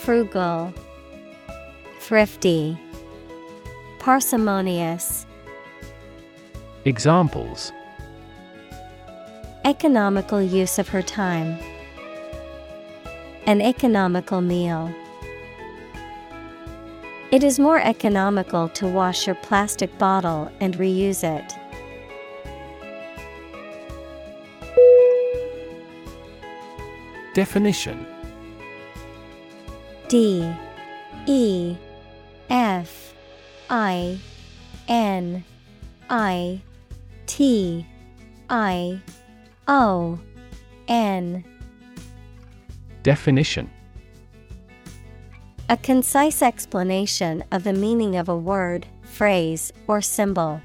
Frugal, 0.00 0.72
Thrifty, 2.00 2.78
Parsimonious. 3.98 5.26
Examples 6.86 7.70
Economical 9.66 10.40
use 10.40 10.78
of 10.78 10.88
her 10.88 11.02
time. 11.02 11.58
An 13.44 13.60
economical 13.60 14.40
meal. 14.40 14.90
It 17.30 17.44
is 17.44 17.58
more 17.58 17.78
economical 17.78 18.70
to 18.70 18.88
wash 18.88 19.26
your 19.26 19.36
plastic 19.36 19.96
bottle 19.98 20.50
and 20.60 20.74
reuse 20.78 21.22
it. 21.22 21.54
Definition. 27.34 28.06
D. 30.08 30.50
E. 31.26 31.76
F. 32.48 33.12
I. 33.68 34.18
N. 34.88 35.44
I. 36.08 36.62
T. 37.26 37.86
I. 38.48 39.02
O. 39.68 40.18
N. 40.88 41.44
Definition 43.02 43.70
A 45.70 45.76
concise 45.76 46.40
explanation 46.40 47.44
of 47.52 47.62
the 47.62 47.74
meaning 47.74 48.16
of 48.16 48.30
a 48.30 48.36
word, 48.36 48.86
phrase, 49.02 49.70
or 49.86 50.00
symbol. 50.00 50.62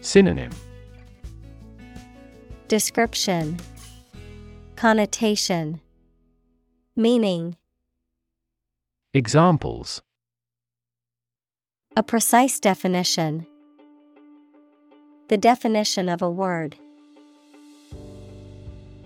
Synonym 0.00 0.50
Description 2.66 3.60
Connotation 4.74 5.80
Meaning 6.96 7.56
Examples 9.14 10.02
A 11.96 12.02
precise 12.02 12.58
definition. 12.58 13.46
The 15.28 15.38
definition 15.38 16.08
of 16.08 16.20
a 16.20 16.28
word. 16.28 16.74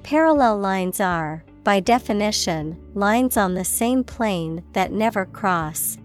Parallel 0.02 0.58
lines 0.58 0.98
are, 0.98 1.44
by 1.62 1.80
definition, 1.80 2.76
lines 2.94 3.36
on 3.36 3.54
the 3.54 3.64
same 3.64 4.02
plane 4.02 4.64
that 4.72 4.92
never 4.92 5.26
cross. 5.26 5.98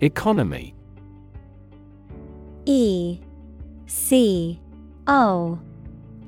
Economy. 0.00 0.74
E 2.66 3.20
C 3.86 4.60
O 5.06 5.58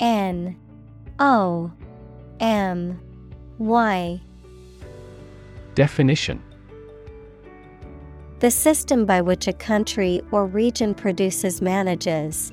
N 0.00 0.56
O 1.18 1.72
M 2.40 3.00
Y. 3.58 4.20
Definition. 5.74 6.42
The 8.40 8.50
system 8.50 9.06
by 9.06 9.22
which 9.22 9.46
a 9.46 9.52
country 9.52 10.20
or 10.30 10.46
region 10.46 10.94
produces, 10.94 11.62
manages, 11.62 12.52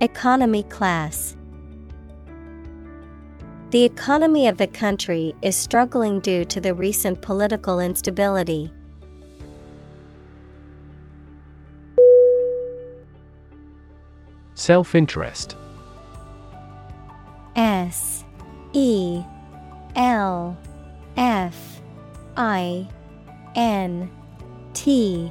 Economy 0.00 0.64
class. 0.64 1.36
The 3.70 3.84
economy 3.84 4.48
of 4.48 4.58
the 4.58 4.66
country 4.66 5.36
is 5.40 5.54
struggling 5.54 6.18
due 6.18 6.44
to 6.46 6.60
the 6.60 6.74
recent 6.74 7.22
political 7.22 7.78
instability. 7.78 8.72
Self 14.54 14.96
interest 14.96 15.56
S. 17.54 18.24
E. 18.72 19.22
L. 19.94 20.56
F. 21.16 21.80
I. 22.36 22.88
N. 23.54 24.10
T. 24.72 25.30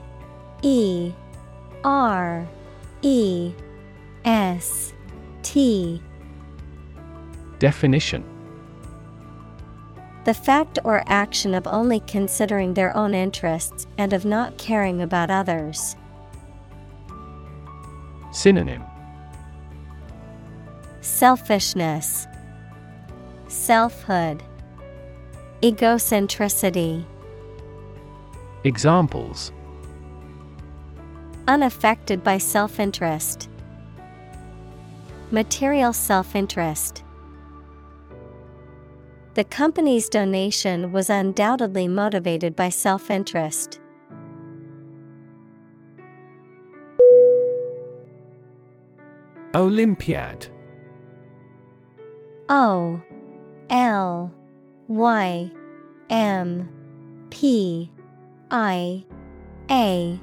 E. 0.61 1.11
R. 1.83 2.47
E 3.01 3.53
S 4.25 4.93
T. 5.41 6.01
Definition. 7.59 8.23
The 10.25 10.33
fact 10.33 10.79
or 10.85 11.03
action 11.07 11.53
of 11.53 11.67
only 11.67 11.99
considering 12.01 12.73
their 12.73 12.95
own 12.95 13.13
interests 13.13 13.87
and 13.97 14.13
of 14.13 14.23
not 14.23 14.57
caring 14.57 15.01
about 15.01 15.29
others. 15.29 15.97
Synonym. 18.31 18.83
Selfishness, 21.01 22.25
Selfhood, 23.49 24.41
Egocentricity, 25.61 27.05
Examples. 28.63 29.51
Unaffected 31.49 32.23
by 32.23 32.37
self 32.37 32.79
interest, 32.79 33.49
material 35.33 35.91
self 35.91 36.35
interest. 36.35 37.03
The 39.33 39.43
company's 39.43 40.07
donation 40.07 40.91
was 40.91 41.09
undoubtedly 41.09 41.87
motivated 41.87 42.55
by 42.55 42.69
self 42.69 43.09
interest. 43.09 43.79
Olympiad 49.55 50.47
O 52.49 53.01
L 53.69 54.33
Y 54.87 55.51
M 56.09 56.69
P 57.31 57.91
I 58.51 59.03
A 59.71 60.19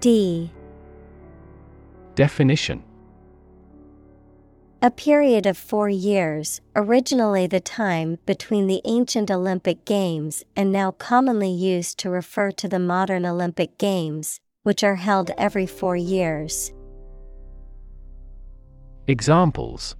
D 0.00 0.50
Definition 2.14 2.82
A 4.84 4.90
period 4.90 5.46
of 5.46 5.56
four 5.56 5.88
years, 5.88 6.60
originally 6.76 7.46
the 7.46 7.58
time 7.58 8.18
between 8.26 8.66
the 8.66 8.82
ancient 8.84 9.30
Olympic 9.30 9.86
Games 9.86 10.44
and 10.54 10.70
now 10.70 10.90
commonly 10.90 11.48
used 11.48 11.98
to 12.00 12.10
refer 12.10 12.50
to 12.50 12.68
the 12.68 12.78
modern 12.78 13.24
Olympic 13.24 13.78
Games, 13.78 14.40
which 14.62 14.84
are 14.84 14.96
held 14.96 15.30
every 15.38 15.64
four 15.64 15.96
years. 15.96 16.70
Examples 19.06 19.96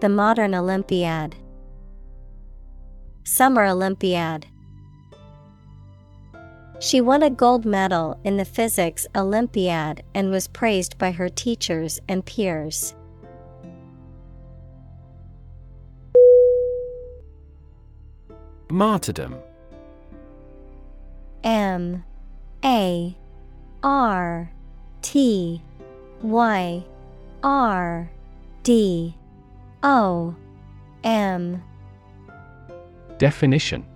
The 0.00 0.08
modern 0.08 0.54
Olympiad, 0.54 1.36
Summer 3.24 3.66
Olympiad. 3.66 4.46
She 6.78 7.00
won 7.00 7.22
a 7.22 7.30
gold 7.30 7.64
medal 7.64 8.20
in 8.22 8.36
the 8.36 8.44
Physics 8.44 9.06
Olympiad 9.16 10.02
and 10.14 10.30
was 10.30 10.46
praised 10.46 10.98
by 10.98 11.10
her 11.12 11.28
teachers 11.28 12.00
and 12.06 12.24
peers. 12.24 12.94
Martyrdom. 18.68 19.36
M. 21.42 22.04
A. 22.64 23.16
R. 23.82 24.52
T. 25.00 25.62
Y. 26.20 26.84
R. 27.42 28.10
D. 28.64 29.16
O. 29.82 30.34
M. 31.04 31.62
Definition 33.18 33.86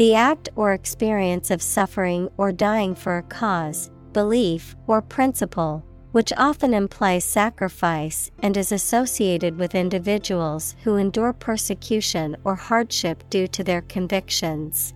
The 0.00 0.14
act 0.14 0.48
or 0.56 0.72
experience 0.72 1.50
of 1.50 1.60
suffering 1.60 2.30
or 2.38 2.52
dying 2.52 2.94
for 2.94 3.18
a 3.18 3.22
cause, 3.22 3.90
belief, 4.14 4.74
or 4.86 5.02
principle, 5.02 5.84
which 6.12 6.32
often 6.38 6.72
implies 6.72 7.22
sacrifice 7.22 8.30
and 8.42 8.56
is 8.56 8.72
associated 8.72 9.58
with 9.58 9.74
individuals 9.74 10.74
who 10.84 10.96
endure 10.96 11.34
persecution 11.34 12.34
or 12.44 12.54
hardship 12.54 13.28
due 13.28 13.46
to 13.48 13.62
their 13.62 13.82
convictions. 13.82 14.94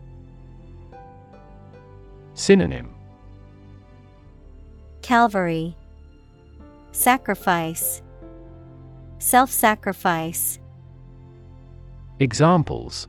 Synonym. 2.33 2.95
Calvary. 5.03 5.77
Sacrifice. 6.93 8.01
Self 9.19 9.51
sacrifice 9.51 10.59
Examples 12.21 13.07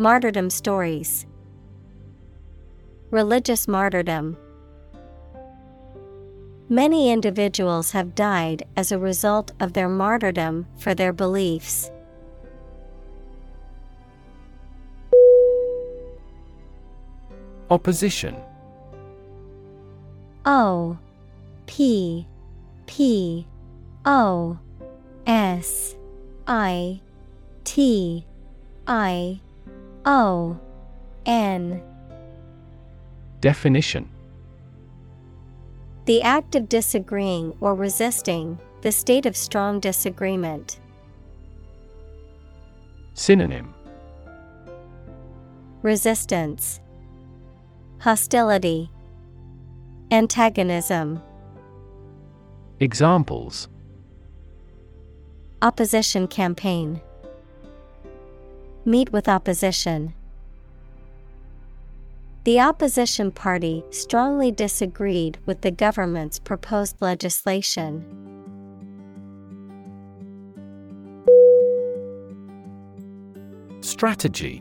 Martyrdom 0.00 0.48
stories. 0.48 1.26
Religious 3.10 3.68
martyrdom. 3.68 4.34
Many 6.70 7.10
individuals 7.10 7.90
have 7.90 8.14
died 8.14 8.66
as 8.78 8.90
a 8.90 8.98
result 8.98 9.52
of 9.60 9.74
their 9.74 9.90
martyrdom 9.90 10.66
for 10.78 10.94
their 10.94 11.12
beliefs. 11.12 11.90
Opposition. 17.68 18.36
O 20.46 20.96
P 21.66 22.26
P 22.86 23.46
O 24.06 24.58
S 25.26 25.94
I 26.46 27.02
T 27.64 28.24
I 28.86 29.40
O 30.04 30.58
N. 31.26 31.82
Definition. 33.40 34.08
The 36.06 36.22
act 36.22 36.54
of 36.54 36.68
disagreeing 36.68 37.54
or 37.60 37.74
resisting, 37.74 38.58
the 38.82 38.92
state 38.92 39.26
of 39.26 39.36
strong 39.36 39.80
disagreement. 39.80 40.80
Synonym. 43.14 43.74
Resistance, 45.82 46.80
Hostility, 47.98 48.90
Antagonism, 50.10 51.22
Examples. 52.82 53.68
Opposition 55.60 56.26
campaign. 56.26 57.02
Meet 58.90 59.12
with 59.12 59.28
opposition. 59.28 60.14
The 62.42 62.58
opposition 62.58 63.30
party 63.30 63.84
strongly 63.90 64.50
disagreed 64.50 65.38
with 65.46 65.60
the 65.60 65.70
government's 65.70 66.40
proposed 66.40 66.96
legislation. 67.00 68.04
Strategy 73.80 74.60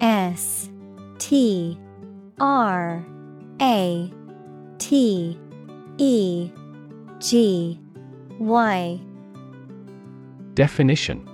S 0.00 0.68
T 1.20 1.78
R 2.40 3.06
A 3.60 4.12
T 4.78 5.38
E 5.98 6.50
G 7.20 7.80
Y 8.40 9.00
Definition 10.54 11.33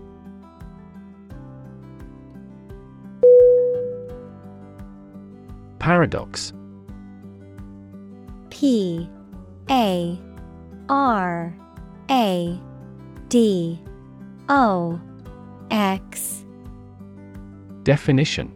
Paradox. 5.81 6.53
P 8.51 9.09
A 9.71 10.21
R 10.89 11.57
A 12.11 12.59
D 13.29 13.81
O 14.47 15.01
X. 15.71 16.45
Definition. 17.81 18.53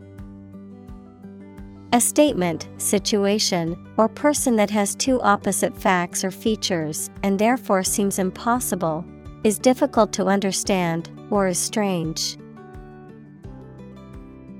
A 1.93 1.99
statement, 1.99 2.67
situation, 2.77 3.75
or 3.97 4.07
person 4.07 4.55
that 4.57 4.69
has 4.69 4.93
two 4.93 5.19
opposite 5.21 5.75
facts 5.75 6.23
or 6.23 6.29
features 6.29 7.09
and 7.23 7.39
therefore 7.39 7.83
seems 7.83 8.19
impossible, 8.19 9.03
is 9.43 9.57
difficult 9.57 10.13
to 10.13 10.25
understand, 10.25 11.09
or 11.31 11.47
is 11.47 11.57
strange. 11.57 12.37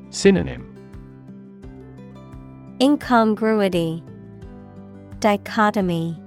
Synonym 0.10 0.75
Incongruity, 2.82 4.04
Dichotomy, 5.20 6.22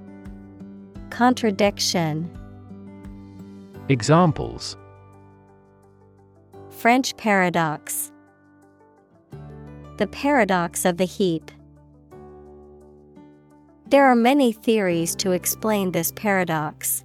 Contradiction. 1.11 2.27
Examples 3.87 4.75
French 6.71 7.15
paradox, 7.17 8.11
The 9.97 10.07
paradox 10.07 10.85
of 10.85 10.97
the 10.97 11.05
heap. 11.05 11.51
There 13.85 14.05
are 14.05 14.15
many 14.15 14.51
theories 14.51 15.15
to 15.17 15.33
explain 15.33 15.91
this 15.91 16.11
paradox. 16.13 17.03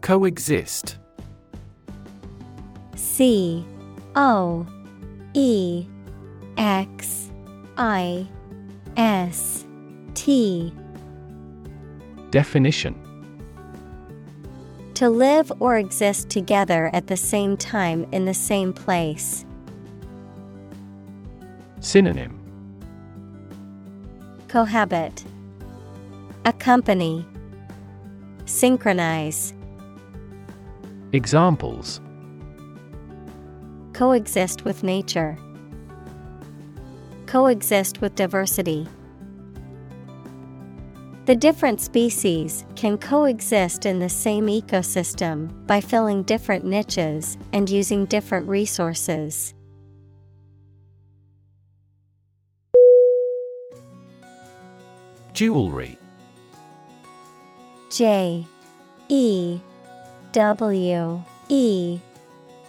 Coexist 0.00 0.98
C 3.20 3.66
O 4.16 4.66
E 5.34 5.84
X 6.56 7.30
I 7.76 8.26
S 8.96 9.66
T 10.14 10.72
Definition. 12.30 12.94
To 14.94 15.10
live 15.10 15.52
or 15.60 15.76
exist 15.76 16.30
together 16.30 16.88
at 16.94 17.08
the 17.08 17.16
same 17.18 17.58
time 17.58 18.06
in 18.10 18.24
the 18.24 18.32
same 18.32 18.72
place. 18.72 19.44
Synonym. 21.80 22.40
Cohabit. 24.48 25.26
Accompany 26.46 27.26
Synchronize. 28.46 29.52
Examples 31.12 32.00
Coexist 34.00 34.64
with 34.64 34.82
nature. 34.82 35.36
Coexist 37.26 38.00
with 38.00 38.14
diversity. 38.14 38.88
The 41.26 41.36
different 41.36 41.82
species 41.82 42.64
can 42.76 42.96
coexist 42.96 43.84
in 43.84 43.98
the 43.98 44.08
same 44.08 44.46
ecosystem 44.46 45.66
by 45.66 45.82
filling 45.82 46.22
different 46.22 46.64
niches 46.64 47.36
and 47.52 47.68
using 47.68 48.06
different 48.06 48.48
resources. 48.48 49.52
Jewelry. 55.34 55.98
J 57.90 58.46
E 59.10 59.60
W 60.32 61.22
E 61.50 62.00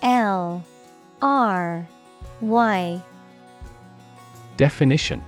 L 0.01 0.65
R 1.21 1.87
Y. 2.41 3.01
Definition. 4.57 5.23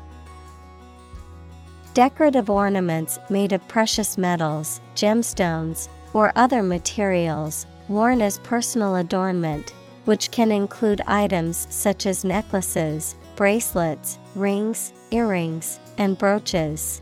Decorative 1.94 2.50
ornaments 2.50 3.20
made 3.30 3.54
of 3.54 3.68
precious 3.68 4.18
metals, 4.18 4.82
gemstones, 4.96 5.90
or 6.14 6.32
other 6.36 6.64
materials 6.64 7.68
worn 7.88 8.22
as 8.24 8.40
personal 8.40 8.96
adornment, 8.96 9.76
which 10.06 10.32
can 10.32 10.52
include 10.52 11.02
items 11.06 11.68
such 11.70 12.08
as 12.08 12.24
necklaces, 12.24 13.16
bracelets, 13.36 14.18
rings, 14.34 14.94
earrings, 15.12 15.80
and 16.00 16.18
brooches. 16.18 17.02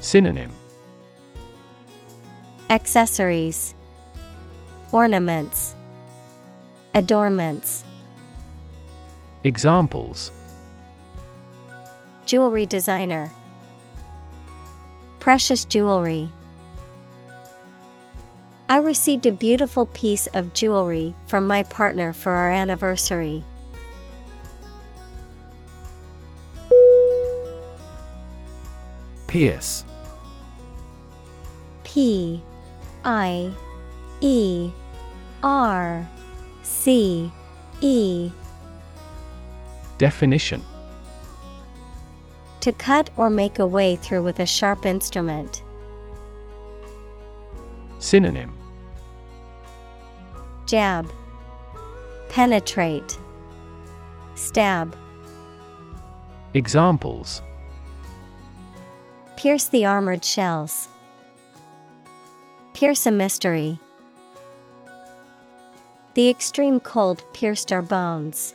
Synonym. 0.00 0.50
Accessories, 2.70 3.74
Ornaments, 4.92 5.75
Adornments. 6.96 7.84
Examples 9.44 10.32
Jewelry 12.24 12.64
designer. 12.64 13.30
Precious 15.20 15.66
jewelry. 15.66 16.30
I 18.70 18.78
received 18.78 19.26
a 19.26 19.30
beautiful 19.30 19.84
piece 19.84 20.26
of 20.28 20.54
jewelry 20.54 21.14
from 21.26 21.46
my 21.46 21.64
partner 21.64 22.14
for 22.14 22.32
our 22.32 22.50
anniversary. 22.50 23.44
Pierce. 29.26 29.84
P 31.84 32.42
I 33.04 33.52
E 34.22 34.70
R 35.42 36.08
C 36.66 37.30
E 37.80 38.32
Definition 39.98 40.60
To 42.60 42.72
cut 42.72 43.08
or 43.16 43.30
make 43.30 43.60
a 43.60 43.66
way 43.66 43.94
through 43.94 44.24
with 44.24 44.40
a 44.40 44.46
sharp 44.46 44.84
instrument. 44.84 45.62
Synonym 48.00 48.52
Jab, 50.66 51.08
Penetrate, 52.28 53.16
Stab. 54.34 54.96
Examples 56.52 57.42
Pierce 59.36 59.66
the 59.66 59.86
armored 59.86 60.24
shells. 60.24 60.88
Pierce 62.74 63.06
a 63.06 63.12
mystery. 63.12 63.78
The 66.16 66.30
extreme 66.30 66.80
cold 66.80 67.22
pierced 67.34 67.70
our 67.72 67.82
bones. 67.82 68.54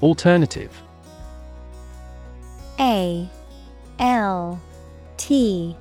Alternative. 0.00 0.72
A 2.80 3.28
L 3.98 4.58
T 5.18 5.76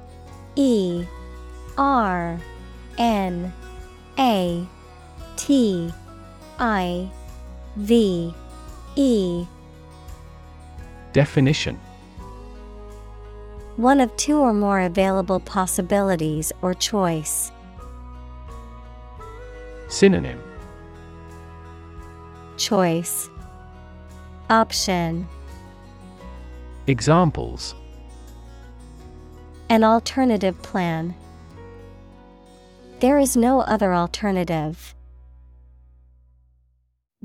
E 0.58 1.06
R 1.78 2.38
N 2.98 3.54
A 4.20 4.68
T 5.38 5.94
I 6.60 7.10
V 7.78 8.36
E. 8.98 9.46
Definition 11.14 11.80
One 13.78 14.00
of 14.00 14.16
two 14.18 14.38
or 14.38 14.54
more 14.54 14.82
available 14.82 15.40
possibilities 15.40 16.52
or 16.62 16.76
choice. 16.76 17.52
Synonym 19.88 20.40
Choice 22.58 23.30
Option 24.52 25.28
Examples 26.86 27.74
An 29.70 29.84
alternative 29.84 30.62
plan. 30.62 31.16
There 33.00 33.18
is 33.18 33.36
no 33.36 33.62
other 33.62 33.92
alternative. 33.92 34.94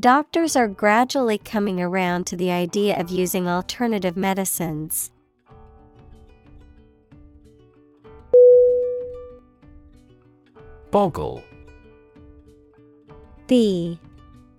Doctors 0.00 0.56
are 0.56 0.68
gradually 0.68 1.36
coming 1.36 1.78
around 1.78 2.26
to 2.28 2.36
the 2.36 2.50
idea 2.50 2.98
of 2.98 3.10
using 3.10 3.46
alternative 3.46 4.16
medicines. 4.16 5.10
Boggle. 10.90 11.42
B 13.46 13.98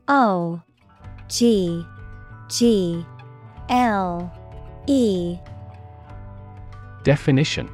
O 0.08 0.62
G 1.28 1.86
G 2.50 3.06
L 3.70 4.32
E 4.88 5.38
Definition 7.04 7.70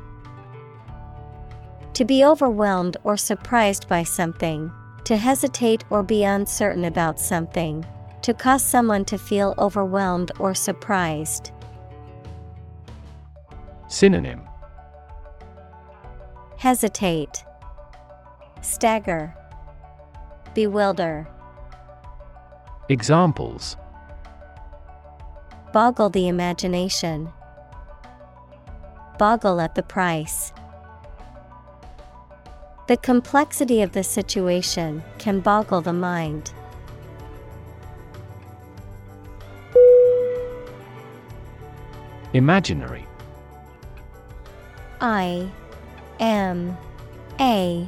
To 1.93 2.06
be 2.06 2.25
overwhelmed 2.25 2.98
or 3.03 3.16
surprised 3.16 3.88
by 3.88 4.03
something, 4.03 4.72
to 5.06 5.16
hesitate 5.16 5.84
or 5.90 6.03
be 6.03 6.24
uncertain 6.24 6.85
about 6.85 7.19
something, 7.19 7.85
to 8.22 8.34
cause 8.34 8.64
someone 8.64 9.06
to 9.06 9.17
feel 9.17 9.53
overwhelmed 9.58 10.32
or 10.40 10.53
surprised. 10.53 11.51
Synonym 13.88 14.42
Hesitate, 16.58 17.44
Stagger, 18.66 19.32
Bewilder, 20.56 21.27
Examples. 22.90 23.77
Boggle 25.72 26.10
the 26.10 26.27
imagination, 26.27 27.32
Boggle 29.19 29.61
at 29.61 29.76
the 29.76 29.84
price. 29.84 30.52
The 32.88 32.98
complexity 32.98 33.84
of 33.84 33.92
the 33.92 34.03
situation 34.03 35.03
can 35.19 35.42
boggle 35.42 35.82
the 35.82 35.94
mind. 35.94 36.52
Imaginary. 42.34 43.06
I 45.02 45.50
M 46.19 46.76
A 47.40 47.88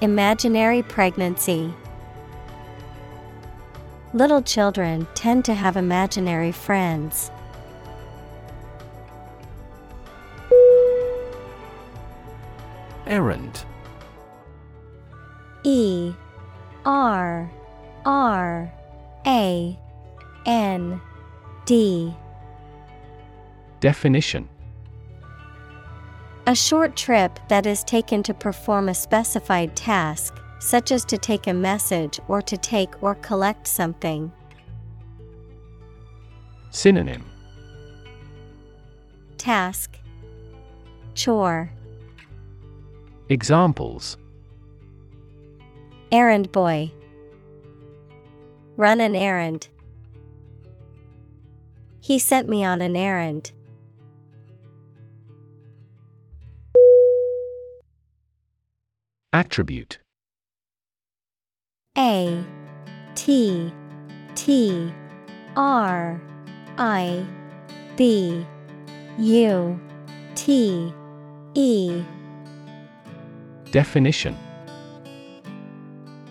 Imaginary 0.00 0.82
pregnancy. 0.82 1.74
Little 4.14 4.40
children 4.42 5.08
tend 5.14 5.44
to 5.46 5.54
have 5.54 5.76
imaginary 5.76 6.52
friends. 6.52 7.32
Errand 13.08 13.64
E 15.64 16.12
R 16.84 17.50
R 18.04 18.72
A 19.26 19.78
N 20.46 21.00
D 21.64 22.14
Definition 23.80 24.48
A 26.48 26.54
short 26.54 26.96
trip 26.96 27.38
that 27.48 27.66
is 27.66 27.84
taken 27.84 28.22
to 28.22 28.32
perform 28.32 28.88
a 28.88 28.94
specified 28.94 29.76
task, 29.76 30.40
such 30.60 30.92
as 30.92 31.04
to 31.04 31.18
take 31.18 31.46
a 31.46 31.52
message 31.52 32.18
or 32.26 32.40
to 32.40 32.56
take 32.56 33.02
or 33.02 33.16
collect 33.16 33.66
something. 33.66 34.32
Synonym 36.70 37.22
Task 39.36 39.98
Chore 41.14 41.70
Examples 43.28 44.16
Errand 46.10 46.50
boy 46.50 46.90
Run 48.78 49.02
an 49.02 49.14
errand. 49.14 49.68
He 52.00 52.18
sent 52.18 52.48
me 52.48 52.64
on 52.64 52.80
an 52.80 52.96
errand. 52.96 53.52
Attribute. 59.32 59.98
A 61.98 62.42
T 63.14 63.70
T 64.34 64.90
R 65.54 66.20
I 66.78 67.26
B 67.96 68.46
U 69.18 69.80
T 70.34 70.94
E. 71.54 72.02
Definition. 73.70 74.34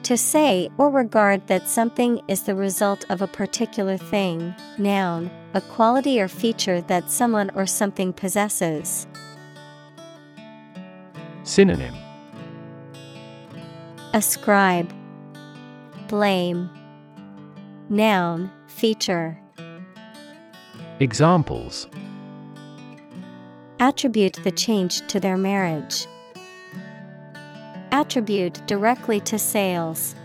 To 0.02 0.18
say 0.18 0.70
or 0.80 0.90
regard 0.90 1.46
that 1.48 1.70
something 1.70 2.22
is 2.28 2.44
the 2.44 2.56
result 2.56 3.06
of 3.10 3.22
a 3.22 3.28
particular 3.28 3.98
thing, 3.98 4.56
noun, 4.80 5.30
a 5.54 5.62
quality 5.62 6.20
or 6.20 6.28
feature 6.28 6.82
that 6.82 7.12
someone 7.12 7.52
or 7.54 7.68
something 7.68 8.12
possesses. 8.12 9.06
Synonym 11.44 11.94
Ascribe, 14.14 14.94
Blame, 16.08 16.70
Noun, 17.90 18.50
feature. 18.68 19.38
Examples 21.00 21.88
Attribute 23.80 24.40
the 24.44 24.52
change 24.52 25.06
to 25.08 25.20
their 25.20 25.38
marriage. 25.38 26.08
Attribute 27.92 28.66
directly 28.66 29.20
to 29.22 29.38
sales. 29.38 30.16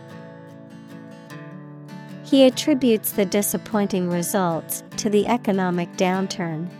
He 2.25 2.47
attributes 2.47 3.12
the 3.12 3.27
disappointing 3.27 4.09
results 4.09 4.85
to 4.99 5.11
the 5.11 5.27
economic 5.27 5.93
downturn. 5.97 6.70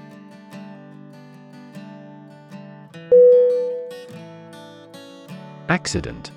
Accident 5.69 6.31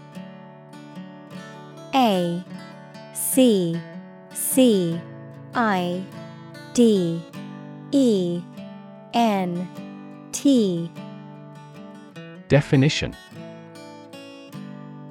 A 1.95 2.43
C 3.13 3.79
C 4.33 4.99
I 5.53 6.03
D 6.73 7.23
E 7.91 8.41
N 9.13 9.67
T. 10.33 10.91
Definition. 12.49 13.15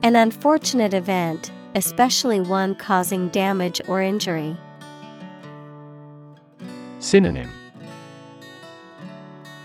An 0.03 0.15
unfortunate 0.15 0.93
event, 0.93 1.51
especially 1.75 2.39
one 2.39 2.75
causing 2.75 3.29
damage 3.31 3.81
or 3.89 4.03
injury. 4.03 4.55
Synonym. 6.99 7.51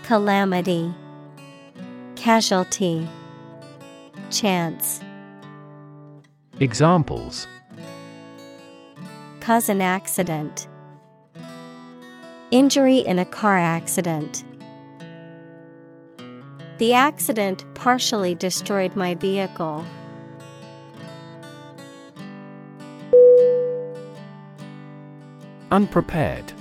Calamity, 0.04 0.92
Casualty, 2.16 3.06
Chance. 4.30 5.02
Examples 6.62 7.48
Cause 9.40 9.70
an 9.70 9.80
accident. 9.80 10.68
Injury 12.50 12.98
in 12.98 13.18
a 13.18 13.24
car 13.24 13.56
accident. 13.56 14.44
The 16.76 16.92
accident 16.92 17.64
partially 17.74 18.34
destroyed 18.34 18.94
my 18.94 19.14
vehicle. 19.14 19.86
Unprepared 25.70 26.52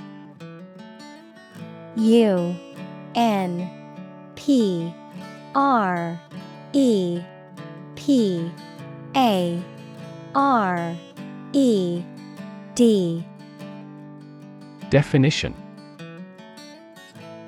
U 1.97 2.55
N 3.15 3.69
P 4.35 4.93
R 5.53 6.17
E 6.71 7.21
P 7.95 8.49
A 9.17 9.61
R 10.35 10.95
E 11.53 12.03
D. 12.75 13.25
Definition. 14.89 15.53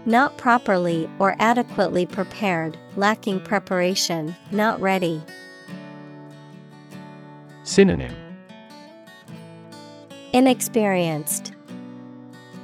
Not 0.06 0.38
properly 0.38 1.10
or 1.19 1.35
adequately 1.40 2.06
prepared, 2.06 2.77
lacking 2.95 3.40
preparation, 3.42 4.35
not 4.51 4.82
ready. 4.82 5.22
Synonym. 7.64 8.16
Inexperienced, 10.34 11.53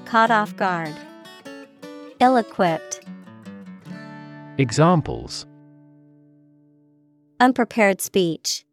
Caught 0.05 0.31
off 0.31 0.55
guard, 0.55 0.95
Ill 2.19 2.37
equipped, 2.37 3.01
Examples. 4.57 5.45
Unprepared 7.39 8.01
speech, 8.01 8.65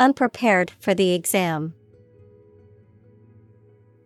Unprepared 0.00 0.72
for 0.80 0.94
the 0.94 1.12
exam. 1.12 1.74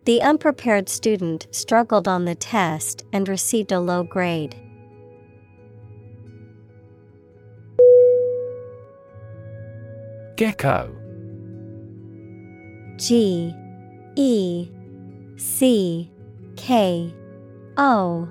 The 0.03 0.21
unprepared 0.21 0.89
student 0.89 1.47
struggled 1.51 2.05
on 2.05 2.25
the 2.25 2.35
test 2.35 3.05
and 3.13 3.29
received 3.29 3.71
a 3.71 3.79
low 3.79 4.03
grade. 4.03 4.57
Gecko 10.35 10.93
G 12.97 13.55
E 14.17 14.69
C 15.37 16.11
K 16.57 17.15
O 17.77 18.27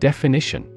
Definition 0.00 0.68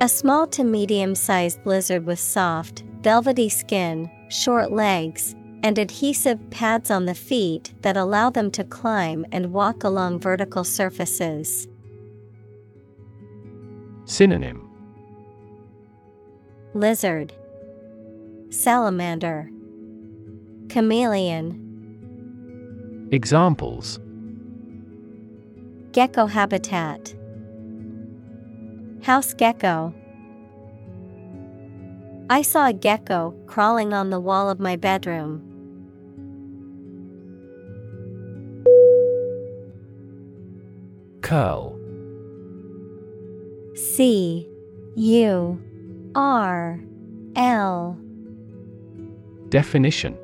A 0.00 0.08
small 0.08 0.46
to 0.46 0.64
medium 0.64 1.14
sized 1.14 1.58
lizard 1.66 2.06
with 2.06 2.18
soft, 2.18 2.82
velvety 3.06 3.48
skin, 3.48 4.10
short 4.28 4.72
legs, 4.72 5.36
and 5.62 5.78
adhesive 5.78 6.40
pads 6.50 6.90
on 6.90 7.06
the 7.06 7.14
feet 7.14 7.72
that 7.82 7.96
allow 7.96 8.28
them 8.30 8.50
to 8.50 8.64
climb 8.64 9.24
and 9.30 9.52
walk 9.52 9.84
along 9.84 10.18
vertical 10.18 10.64
surfaces. 10.64 11.68
Synonym. 14.06 14.68
Lizard, 16.74 17.32
Salamander, 18.50 19.48
Chameleon, 20.68 21.62
Examples. 23.12 24.00
Gecko 25.92 26.26
habitat, 26.26 27.14
House 29.04 29.32
gecko. 29.32 29.94
I 32.28 32.42
saw 32.42 32.66
a 32.66 32.72
gecko 32.72 33.34
crawling 33.46 33.92
on 33.92 34.10
the 34.10 34.18
wall 34.18 34.50
of 34.50 34.58
my 34.58 34.74
bedroom. 34.74 35.42
Curl 41.20 41.78
C 43.74 44.48
U 44.96 45.62
R 46.16 46.80
L 47.36 47.98
Definition 49.48 50.18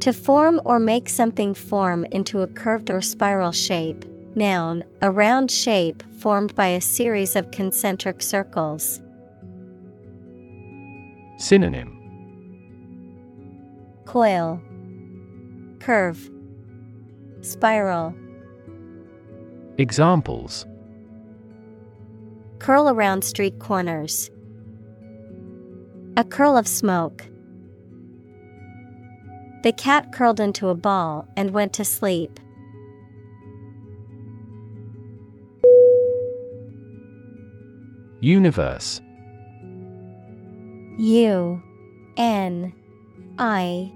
To 0.00 0.12
form 0.12 0.60
or 0.66 0.78
make 0.78 1.08
something 1.08 1.54
form 1.54 2.04
into 2.06 2.42
a 2.42 2.46
curved 2.46 2.90
or 2.90 3.00
spiral 3.00 3.52
shape. 3.52 4.04
Noun, 4.34 4.84
a 5.00 5.10
round 5.10 5.50
shape 5.50 6.02
formed 6.18 6.54
by 6.54 6.68
a 6.68 6.80
series 6.80 7.36
of 7.36 7.50
concentric 7.50 8.22
circles. 8.22 9.00
Synonym 11.42 11.98
Coil, 14.04 14.62
Curve, 15.80 16.30
Spiral. 17.40 18.14
Examples 19.76 20.66
Curl 22.60 22.88
around 22.88 23.24
street 23.24 23.58
corners. 23.58 24.30
A 26.16 26.22
curl 26.22 26.56
of 26.56 26.68
smoke. 26.68 27.26
The 29.64 29.72
cat 29.72 30.12
curled 30.12 30.38
into 30.38 30.68
a 30.68 30.76
ball 30.76 31.26
and 31.36 31.50
went 31.50 31.72
to 31.72 31.84
sleep. 31.84 32.38
Universe 38.20 39.00
U 40.98 41.62
N 42.16 42.72
I 43.38 43.92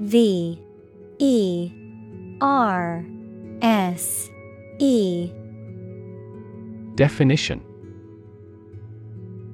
V 0.00 0.60
E 1.18 1.70
R 2.40 3.04
S 3.62 4.30
E. 4.78 5.32
Definition. 6.94 7.62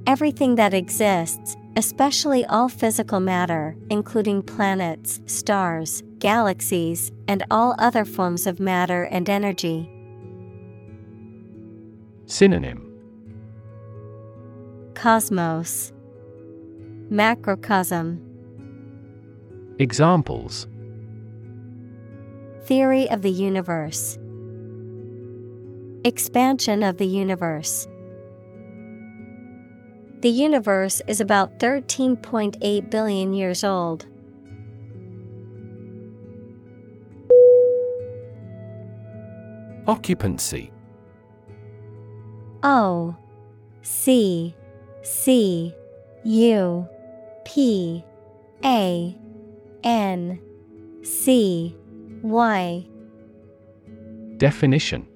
Everything 0.06 0.56
that 0.56 0.74
exists, 0.74 1.56
especially 1.76 2.44
all 2.46 2.68
physical 2.68 3.20
matter, 3.20 3.76
including 3.88 4.42
planets, 4.42 5.20
stars, 5.26 6.02
galaxies, 6.18 7.12
and 7.28 7.44
all 7.50 7.76
other 7.78 8.04
forms 8.04 8.46
of 8.46 8.58
matter 8.58 9.04
and 9.04 9.30
energy. 9.30 9.88
Synonym. 12.26 12.88
Cosmos 14.94 15.92
Macrocosm. 17.12 18.22
Examples. 19.78 20.66
Theory 22.64 23.10
of 23.10 23.20
the 23.20 23.30
universe. 23.30 24.18
Expansion 26.04 26.82
of 26.82 26.96
the 26.96 27.06
universe. 27.06 27.86
The 30.20 30.30
universe 30.30 31.02
is 31.06 31.20
about 31.20 31.58
13.8 31.58 32.90
billion 32.90 33.34
years 33.34 33.62
old. 33.62 34.06
Occupancy. 39.86 40.72
O 42.62 43.14
C 43.82 44.54
C 45.02 45.74
U 46.24 46.88
P 47.44 48.04
A 48.64 49.16
N 49.84 50.40
C 51.02 51.76
Y 52.22 52.86
Definition 54.36 55.06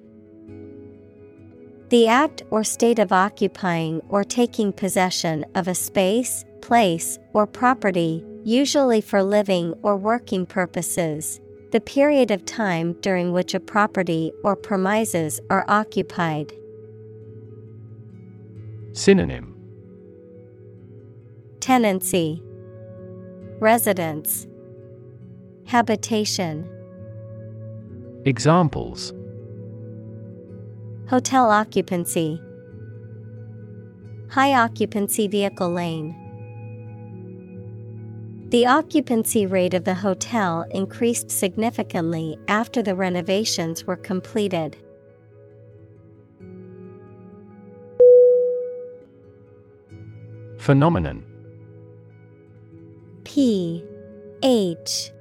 The 1.89 2.07
act 2.07 2.43
or 2.49 2.63
state 2.63 2.99
of 2.99 3.11
occupying 3.11 4.01
or 4.09 4.23
taking 4.23 4.71
possession 4.71 5.45
of 5.55 5.67
a 5.67 5.75
space, 5.75 6.45
place, 6.61 7.17
or 7.33 7.47
property, 7.47 8.23
usually 8.43 9.01
for 9.01 9.23
living 9.23 9.73
or 9.81 9.97
working 9.97 10.45
purposes. 10.45 11.39
The 11.71 11.81
period 11.81 12.31
of 12.31 12.45
time 12.45 12.93
during 13.01 13.33
which 13.33 13.53
a 13.53 13.59
property 13.59 14.31
or 14.43 14.55
premises 14.55 15.41
are 15.49 15.65
occupied. 15.67 16.53
Synonym 18.93 19.56
Tenancy, 21.67 22.41
Residence, 23.59 24.47
Habitation, 25.65 26.65
Examples 28.23 29.11
Hotel 31.09 31.51
occupancy, 31.51 32.41
High 34.29 34.53
occupancy 34.53 35.27
vehicle 35.27 35.69
lane. 35.69 36.15
The 38.47 38.65
occupancy 38.65 39.45
rate 39.45 39.73
of 39.73 39.83
the 39.83 39.95
hotel 39.95 40.65
increased 40.71 41.29
significantly 41.29 42.37
after 42.47 42.81
the 42.81 42.95
renovations 42.95 43.83
were 43.83 43.97
completed. 43.97 44.77
Phenomenon 50.59 51.26
P 53.37 53.85
H 54.41 55.11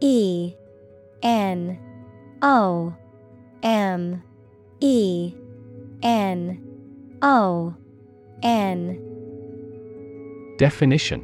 E 0.00 0.54
N 1.22 1.78
O 2.40 2.94
M 3.62 4.22
E 4.80 5.34
N 6.02 6.58
O 7.20 7.74
N 8.42 8.98
Definition. 10.56 11.22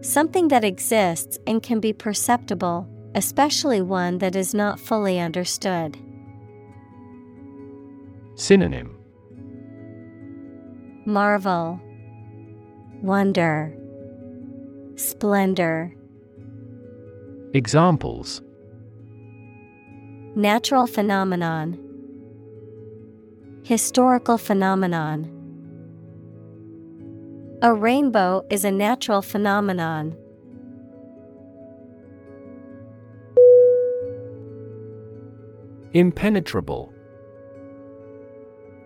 Something 0.00 0.48
that 0.48 0.64
exists 0.64 1.38
and 1.46 1.62
can 1.62 1.78
be 1.78 1.92
perceptible, 1.92 2.88
especially 3.14 3.82
one 3.82 4.16
that 4.18 4.34
is 4.34 4.54
not 4.54 4.80
fully 4.80 5.20
understood. 5.20 5.98
Synonym. 8.36 8.96
Marvel, 11.04 11.78
Wonder, 13.02 13.75
Splendor. 14.96 15.94
Examples 17.52 18.40
Natural 20.34 20.86
phenomenon, 20.86 21.78
Historical 23.62 24.38
phenomenon. 24.38 25.30
A 27.60 27.74
rainbow 27.74 28.42
is 28.48 28.64
a 28.64 28.70
natural 28.70 29.20
phenomenon. 29.20 30.16
Impenetrable 35.92 36.92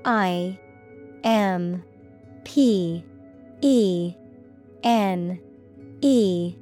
I 0.04 0.58
M 1.22 1.84
P 2.44 3.04
E 3.60 4.14
N 4.82 5.40
E 6.00 6.54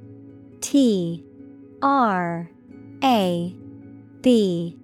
T 0.61 1.23
R 1.81 2.49
A 3.03 3.55
B 4.21 4.77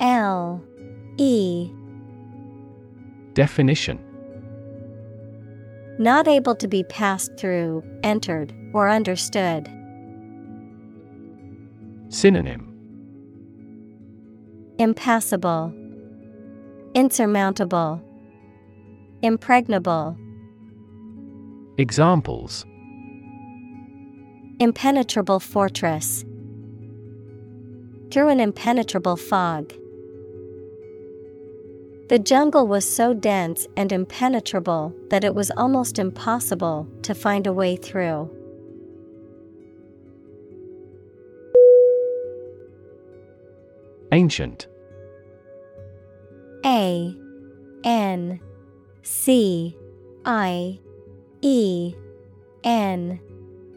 L 0.00 0.62
E. 1.16 1.70
Definition. 3.34 3.98
Not 5.98 6.28
able 6.28 6.54
to 6.56 6.68
be 6.68 6.84
passed 6.84 7.36
through, 7.38 7.82
entered, 8.02 8.52
or 8.74 8.90
understood. 8.90 9.70
Synonym. 12.08 12.72
Impassable, 14.78 15.72
Insurmountable, 16.94 18.02
Impregnable. 19.22 20.16
Examples 21.78 22.66
Impenetrable 24.58 25.38
fortress. 25.38 26.24
Through 28.10 28.28
an 28.30 28.40
impenetrable 28.40 29.18
fog. 29.18 29.74
The 32.08 32.18
jungle 32.18 32.66
was 32.66 32.88
so 32.88 33.12
dense 33.12 33.66
and 33.76 33.92
impenetrable 33.92 34.94
that 35.10 35.24
it 35.24 35.34
was 35.34 35.50
almost 35.58 35.98
impossible 35.98 36.88
to 37.02 37.14
find 37.14 37.46
a 37.46 37.52
way 37.52 37.76
through. 37.76 38.30
Ancient 44.10 44.68
A 46.64 47.14
N 47.84 48.40
C 49.02 49.76
I 50.24 50.80
E 51.42 51.94
N 52.64 53.20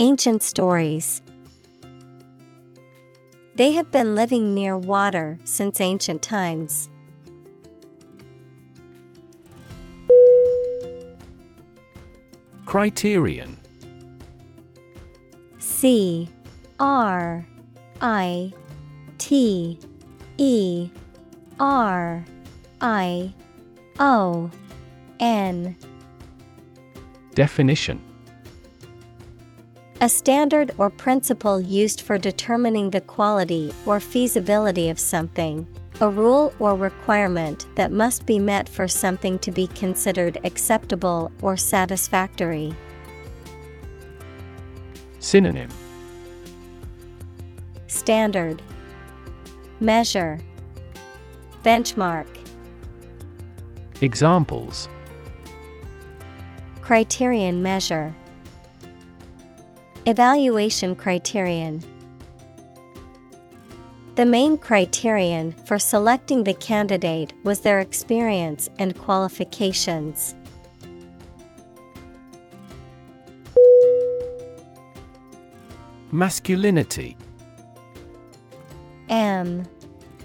Ancient 0.00 0.42
stories. 0.42 1.20
They 3.56 3.72
have 3.72 3.90
been 3.90 4.14
living 4.14 4.54
near 4.54 4.78
water 4.78 5.38
since 5.44 5.78
ancient 5.78 6.22
times. 6.22 6.88
Criterion 12.64 13.58
C 15.58 16.30
R 16.78 17.46
I 18.00 18.54
T 19.18 19.78
E 20.38 20.88
R 21.58 22.24
I 22.80 23.34
O 23.98 24.50
N 25.18 25.76
Definition 27.34 28.09
A 30.02 30.08
standard 30.08 30.70
or 30.78 30.88
principle 30.88 31.60
used 31.60 32.00
for 32.00 32.16
determining 32.16 32.88
the 32.88 33.02
quality 33.02 33.70
or 33.84 34.00
feasibility 34.00 34.88
of 34.88 34.98
something. 34.98 35.66
A 36.00 36.08
rule 36.08 36.54
or 36.58 36.74
requirement 36.74 37.66
that 37.74 37.92
must 37.92 38.24
be 38.24 38.38
met 38.38 38.66
for 38.66 38.88
something 38.88 39.38
to 39.40 39.52
be 39.52 39.66
considered 39.66 40.38
acceptable 40.42 41.30
or 41.42 41.58
satisfactory. 41.58 42.74
Synonym. 45.18 45.68
Standard. 47.86 48.62
Measure. 49.80 50.40
Benchmark. 51.62 52.26
Examples. 54.00 54.88
Criterion 56.80 57.62
measure 57.62 58.14
Evaluation 60.06 60.96
criterion. 60.96 61.84
The 64.14 64.24
main 64.24 64.56
criterion 64.56 65.52
for 65.66 65.78
selecting 65.78 66.44
the 66.44 66.54
candidate 66.54 67.34
was 67.44 67.60
their 67.60 67.80
experience 67.80 68.70
and 68.78 68.96
qualifications. 68.96 70.34
Masculinity. 76.10 77.16
M 79.10 79.68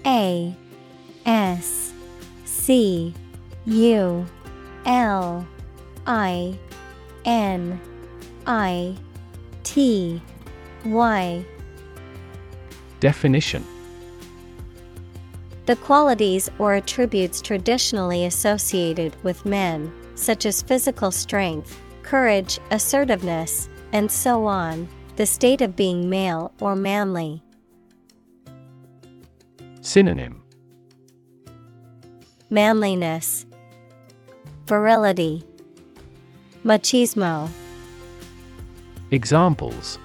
A 0.06 0.54
S 1.26 1.92
C 2.46 3.14
U 3.66 4.26
L 4.86 5.46
I 6.06 6.58
N 7.26 7.80
I 8.46 8.96
T 9.66 10.22
Y. 10.84 11.44
Definition. 13.00 13.64
The 15.66 15.74
qualities 15.74 16.48
or 16.60 16.74
attributes 16.74 17.42
traditionally 17.42 18.26
associated 18.26 19.16
with 19.24 19.44
men, 19.44 19.92
such 20.14 20.46
as 20.46 20.62
physical 20.62 21.10
strength, 21.10 21.80
courage, 22.04 22.60
assertiveness, 22.70 23.68
and 23.92 24.08
so 24.08 24.46
on, 24.46 24.88
the 25.16 25.26
state 25.26 25.60
of 25.60 25.74
being 25.74 26.08
male 26.08 26.52
or 26.60 26.76
manly. 26.76 27.42
Synonym. 29.80 30.42
Manliness, 32.50 33.46
Virility, 34.66 35.42
Machismo, 36.64 37.50
Examples 39.12 40.00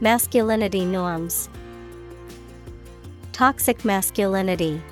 Masculinity 0.00 0.84
norms, 0.84 1.48
Toxic 3.32 3.84
masculinity. 3.84 4.82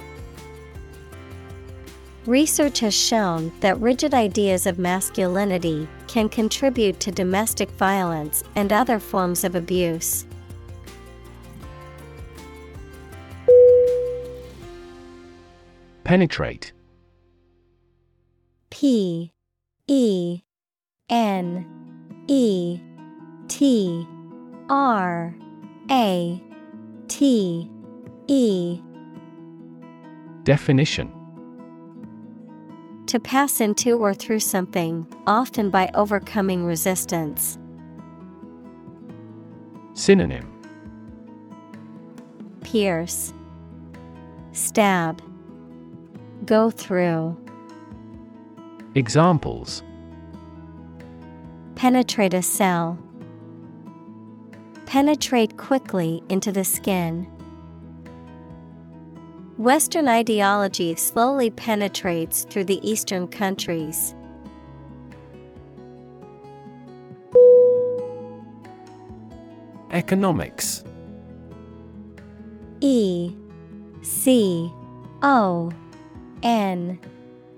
Research 2.27 2.79
has 2.79 2.95
shown 2.95 3.53
that 3.59 3.81
rigid 3.81 4.15
ideas 4.15 4.67
of 4.67 4.79
masculinity 4.79 5.89
can 6.07 6.29
contribute 6.29 7.01
to 7.01 7.11
domestic 7.11 7.69
violence 7.73 8.45
and 8.55 8.73
other 8.73 9.01
forms 9.01 9.43
of 9.43 9.57
abuse. 9.57 10.25
Penetrate 16.05 16.73
P 18.71 19.33
E 19.89 20.43
N 21.09 21.82
E 22.29 22.81
T 23.49 24.07
R 24.69 25.35
A 25.91 26.43
T 27.09 27.71
E. 28.29 28.81
Definition. 30.45 31.13
To 33.07 33.21
pass 33.21 33.61
into 33.61 33.99
or 33.99 34.15
through 34.15 34.41
something, 34.41 35.07
often 35.27 35.69
by 35.71 35.91
overcoming 35.95 36.65
resistance. 36.65 37.59
Synonym. 39.95 40.49
Pierce, 42.63 43.35
Stab, 44.53 45.21
Go 46.47 46.71
through, 46.71 47.37
Examples 48.95 49.83
Penetrate 51.75 52.35
a 52.35 52.43
cell. 52.43 52.99
Penetrate 54.87 55.57
quickly 55.57 56.23
into 56.29 56.53
the 56.53 56.65
skin. 56.65 57.27
Western 59.57 60.09
ideology 60.09 60.95
slowly 60.95 61.51
penetrates 61.51 62.45
through 62.45 62.65
the 62.65 62.81
Eastern 62.89 63.29
countries. 63.29 64.15
Economics 69.91 70.85
E 72.81 73.35
C 74.03 74.73
O 75.23 75.71
N 76.43 76.99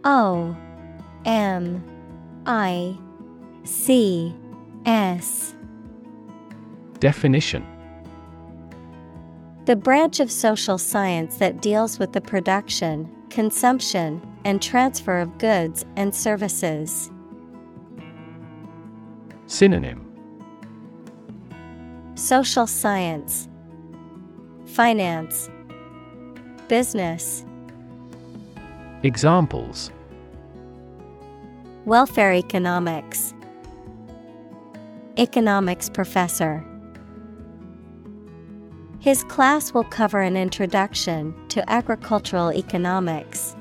O 0.04 0.56
M 1.24 1.82
I 2.44 2.98
C 3.64 4.34
S. 4.86 5.54
Definition. 6.98 7.66
The 9.64 9.76
branch 9.76 10.20
of 10.20 10.30
social 10.30 10.76
science 10.76 11.36
that 11.38 11.62
deals 11.62 11.98
with 11.98 12.12
the 12.12 12.20
production, 12.20 13.10
consumption, 13.30 14.20
and 14.44 14.60
transfer 14.60 15.18
of 15.18 15.38
goods 15.38 15.86
and 15.96 16.14
services. 16.14 17.10
Synonym. 19.46 20.02
Social 22.14 22.66
science, 22.66 23.48
Finance, 24.66 25.48
Business, 26.68 27.44
Examples. 29.02 29.90
Welfare 31.84 32.32
economics, 32.32 33.33
Economics 35.16 35.88
professor. 35.88 36.64
His 38.98 39.22
class 39.24 39.72
will 39.72 39.84
cover 39.84 40.20
an 40.20 40.36
introduction 40.36 41.34
to 41.50 41.70
agricultural 41.70 42.52
economics. 42.52 43.54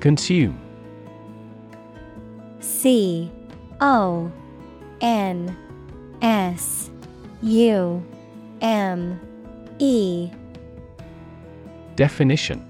Consume 0.00 0.60
C 2.60 3.30
O 3.80 4.30
N 5.00 5.56
S 6.20 6.90
U 7.42 8.04
M 8.60 9.18
E 9.78 10.30
Definition 11.96 12.69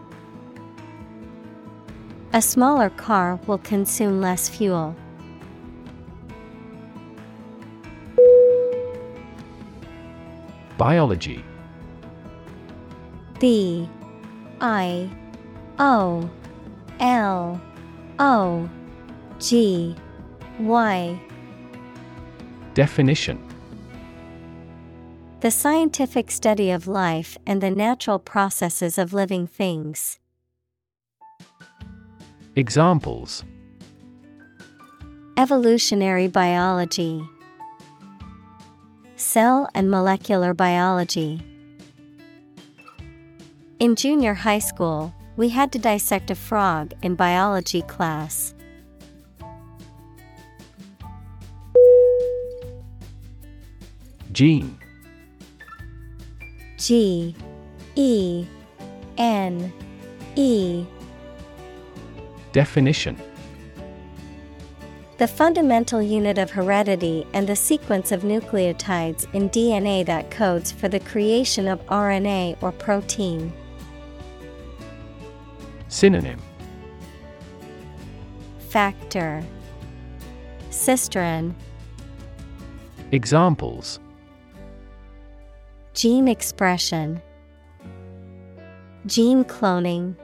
A 2.33 2.41
smaller 2.41 2.89
car 2.89 3.37
will 3.45 3.57
consume 3.57 4.21
less 4.21 4.47
fuel. 4.47 4.95
Biology 10.77 11.43
B 13.37 13.89
I 14.61 15.09
O 15.77 16.29
L 17.01 17.61
O 18.17 18.69
G 19.39 19.93
Y 20.57 21.21
Definition 22.73 23.45
The 25.41 25.51
scientific 25.51 26.31
study 26.31 26.71
of 26.71 26.87
life 26.87 27.37
and 27.45 27.61
the 27.61 27.71
natural 27.71 28.19
processes 28.19 28.97
of 28.97 29.11
living 29.11 29.47
things. 29.47 30.20
Examples 32.57 33.45
Evolutionary 35.37 36.27
biology, 36.27 37.23
Cell 39.15 39.69
and 39.73 39.89
molecular 39.89 40.53
biology. 40.53 41.41
In 43.79 43.95
junior 43.95 44.33
high 44.33 44.59
school, 44.59 45.13
we 45.37 45.47
had 45.47 45.71
to 45.71 45.79
dissect 45.79 46.29
a 46.29 46.35
frog 46.35 46.91
in 47.01 47.15
biology 47.15 47.83
class. 47.83 48.53
Gene 54.33 54.77
G 56.77 57.33
E 57.95 58.45
N 59.17 59.71
E 60.35 60.85
Definition. 62.51 63.17
The 65.17 65.27
fundamental 65.27 66.01
unit 66.01 66.37
of 66.37 66.49
heredity 66.49 67.27
and 67.33 67.47
the 67.47 67.55
sequence 67.55 68.11
of 68.11 68.23
nucleotides 68.23 69.31
in 69.33 69.49
DNA 69.49 70.05
that 70.05 70.31
codes 70.31 70.71
for 70.71 70.89
the 70.89 70.99
creation 70.99 71.67
of 71.67 71.85
RNA 71.85 72.57
or 72.61 72.71
protein. 72.71 73.53
Synonym. 75.87 76.41
Factor. 78.69 79.43
Cistron. 80.71 81.53
Examples. 83.11 83.99
Gene 85.93 86.27
expression. 86.27 87.21
Gene 89.05 89.43
cloning 89.43 90.15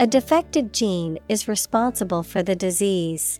A 0.00 0.06
defective 0.06 0.72
gene 0.72 1.18
is 1.28 1.46
responsible 1.46 2.22
for 2.22 2.42
the 2.42 2.56
disease. 2.56 3.38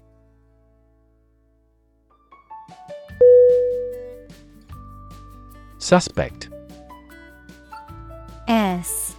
Suspect 5.78 6.50
S 8.46 9.16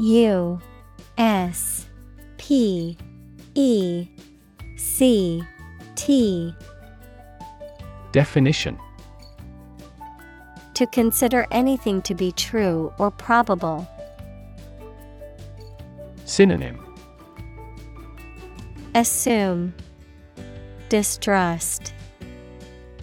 U 0.00 0.60
S 1.16 1.86
P 2.38 2.98
E 3.54 4.08
C 4.76 5.44
T 5.94 6.52
Definition 8.10 8.76
To 10.74 10.86
consider 10.88 11.46
anything 11.52 12.02
to 12.02 12.16
be 12.16 12.32
true 12.32 12.92
or 12.98 13.12
probable. 13.12 13.86
Synonym 16.30 16.78
Assume 18.94 19.74
Distrust 20.88 21.92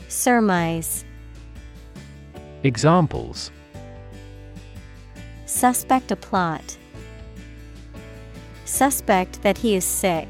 Surmise 0.07 1.03
Examples 2.63 3.51
Suspect 5.45 6.09
a 6.09 6.15
plot. 6.15 6.77
Suspect 8.63 9.41
that 9.41 9.57
he 9.57 9.75
is 9.75 9.83
sick. 9.83 10.29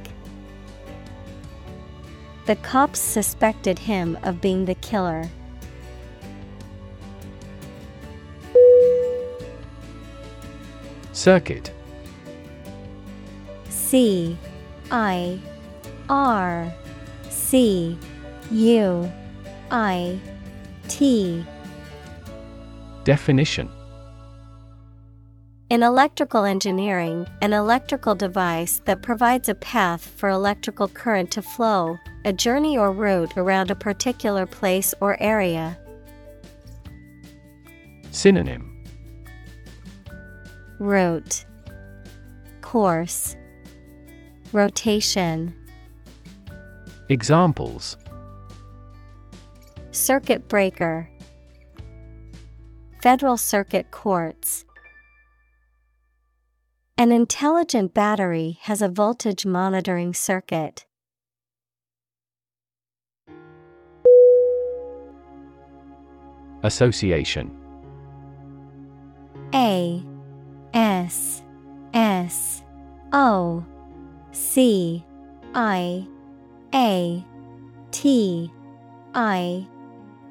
The 2.47 2.55
cops 2.55 2.99
suspected 2.99 3.77
him 3.77 4.17
of 4.23 4.41
being 4.41 4.65
the 4.65 4.73
killer. 4.73 5.29
Circuit 11.13 11.71
C 13.87 14.37
I 14.91 15.39
R 16.09 16.73
C 17.29 17.97
U 18.51 19.11
I 19.71 20.19
T. 20.89 21.45
Definition. 23.05 23.69
In 25.69 25.83
electrical 25.83 26.43
engineering, 26.43 27.27
an 27.41 27.53
electrical 27.53 28.13
device 28.13 28.81
that 28.83 29.01
provides 29.01 29.47
a 29.47 29.55
path 29.55 30.05
for 30.17 30.27
electrical 30.27 30.89
current 30.89 31.31
to 31.31 31.41
flow, 31.41 31.97
a 32.25 32.33
journey 32.33 32.77
or 32.77 32.91
route 32.91 33.37
around 33.37 33.71
a 33.71 33.75
particular 33.75 34.45
place 34.45 34.93
or 34.99 35.15
area. 35.21 35.79
Synonym. 38.11 38.83
Route. 40.77 41.45
Course 42.59 43.36
Rotation. 44.53 45.53
Examples. 47.09 47.97
Circuit 49.91 50.47
breaker. 50.47 51.09
Federal 53.01 53.37
Circuit 53.37 53.91
Courts. 53.91 54.65
An 56.97 57.11
intelligent 57.11 57.93
battery 57.93 58.57
has 58.61 58.81
a 58.81 58.89
voltage 58.89 59.45
monitoring 59.45 60.13
circuit. 60.13 60.85
Association. 66.63 67.55
A 69.53 70.03
S 70.73 71.43
S 71.93 72.63
O 73.13 73.63
C 74.37 75.03
I 75.55 76.07
A 76.73 77.25
T 77.89 78.51
I 79.15 79.67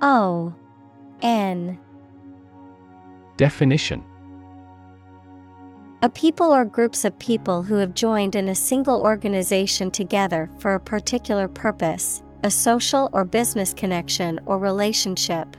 O 0.01 0.55
N. 1.23 1.79
Definition. 3.37 4.05
A 6.03 6.09
people 6.09 6.55
or 6.55 6.65
groups 6.65 7.05
of 7.05 7.19
people 7.19 7.65
who 7.65 7.75
have 7.75 7.95
joined 7.95 8.37
in 8.37 8.49
a 8.49 8.55
single 8.55 9.03
organization 9.03 9.91
together 9.91 10.49
for 10.59 10.75
a 10.75 10.81
particular 10.81 11.49
purpose, 11.49 12.23
a 12.45 12.51
social 12.51 13.11
or 13.13 13.25
business 13.25 13.75
connection 13.75 14.39
or 14.47 14.59
relationship. 14.59 15.57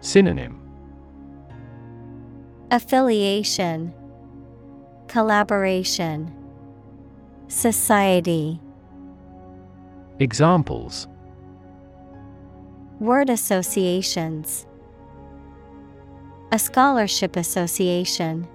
Synonym. 0.00 0.60
Affiliation, 2.70 3.92
Collaboration, 5.14 6.34
Society. 7.46 8.58
Examples 10.18 11.06
Word 12.98 13.30
associations. 13.30 14.66
A 16.50 16.58
scholarship 16.58 17.36
association. 17.36 18.48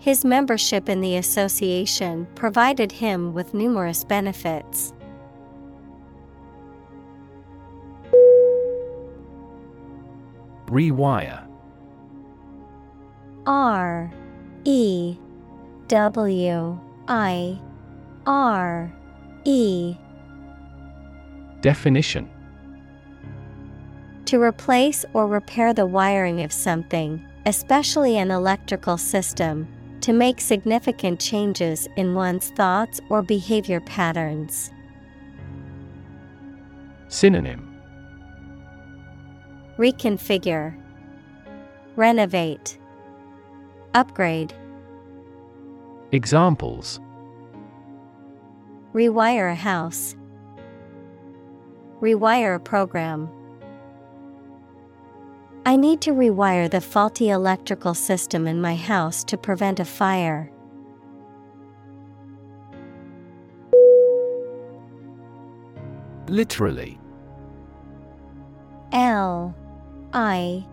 His 0.00 0.24
membership 0.24 0.88
in 0.88 1.00
the 1.00 1.14
association 1.14 2.26
provided 2.34 2.90
him 2.90 3.34
with 3.34 3.54
numerous 3.54 4.02
benefits. 4.02 4.92
Rewire 10.66 11.46
R 13.46 14.10
E 14.64 15.16
W 15.88 16.78
I 17.06 17.60
R 18.26 18.92
E. 19.44 19.96
Definition. 21.60 22.30
To 24.24 24.40
replace 24.40 25.04
or 25.12 25.26
repair 25.26 25.74
the 25.74 25.86
wiring 25.86 26.42
of 26.42 26.50
something, 26.52 27.22
especially 27.44 28.16
an 28.16 28.30
electrical 28.30 28.96
system, 28.96 29.68
to 30.00 30.14
make 30.14 30.40
significant 30.40 31.20
changes 31.20 31.86
in 31.96 32.14
one's 32.14 32.48
thoughts 32.50 33.00
or 33.10 33.22
behavior 33.22 33.80
patterns. 33.80 34.70
Synonym. 37.08 37.70
Reconfigure, 39.76 40.74
Renovate, 41.96 42.78
Upgrade. 43.94 44.52
Examples 46.10 47.00
Rewire 48.92 49.52
a 49.52 49.54
house, 49.54 50.16
Rewire 52.00 52.56
a 52.56 52.58
program. 52.58 53.30
I 55.64 55.76
need 55.76 56.00
to 56.02 56.10
rewire 56.10 56.70
the 56.70 56.80
faulty 56.80 57.30
electrical 57.30 57.94
system 57.94 58.46
in 58.46 58.60
my 58.60 58.74
house 58.74 59.24
to 59.24 59.38
prevent 59.38 59.80
a 59.80 59.84
fire. 59.84 60.50
Literally 66.28 66.98
L 68.92 69.54
I 70.12 70.66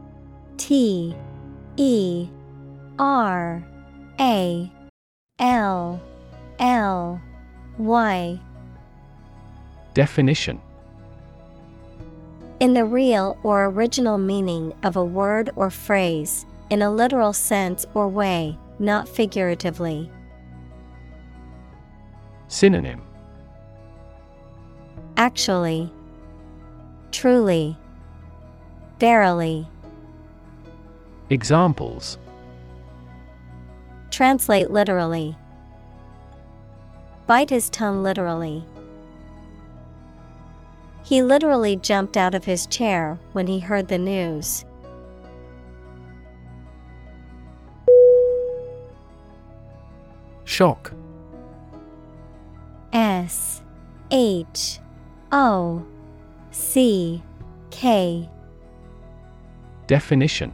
T 0.58 1.16
E 1.78 2.30
R 3.02 3.64
A 4.20 4.72
L 5.40 6.00
L 6.60 7.22
Y. 7.80 8.40
Definition. 9.96 10.62
In 12.60 12.76
the 12.76 12.86
real 12.86 13.40
or 13.42 13.66
original 13.66 14.20
meaning 14.20 14.72
of 14.84 14.98
a 14.98 15.04
word 15.04 15.50
or 15.56 15.72
phrase, 15.72 16.46
in 16.70 16.84
a 16.84 16.92
literal 16.92 17.34
sense 17.34 17.88
or 17.96 18.08
way, 18.08 18.56
not 18.78 19.10
figuratively. 19.10 20.12
Synonym. 22.50 23.02
Actually, 25.18 25.92
truly, 27.12 27.76
verily. 29.00 29.68
Examples 31.32 32.20
Translate 34.12 34.70
literally. 34.70 35.36
Bite 37.26 37.50
his 37.50 37.70
tongue 37.70 38.04
literally. 38.04 38.64
He 41.04 41.24
literally 41.24 41.78
jumped 41.78 42.18
out 42.18 42.36
of 42.36 42.46
his 42.46 42.68
chair 42.68 43.18
when 43.32 43.48
he 43.48 43.60
heard 43.60 43.88
the 43.88 43.98
news. 43.98 44.66
Shock 50.44 50.94
S 52.92 53.62
H 54.12 54.80
O 55.32 55.86
C 56.52 57.24
K 57.70 58.30
Definition 59.88 60.54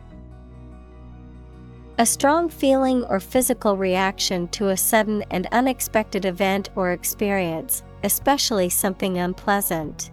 A 2.00 2.06
strong 2.06 2.48
feeling 2.48 3.04
or 3.06 3.20
physical 3.20 3.76
reaction 3.76 4.48
to 4.50 4.70
a 4.70 4.78
sudden 4.78 5.24
and 5.32 5.48
unexpected 5.52 6.26
event 6.26 6.70
or 6.76 6.92
experience, 6.92 7.82
especially 8.04 8.70
something 8.70 9.18
unpleasant. 9.18 10.12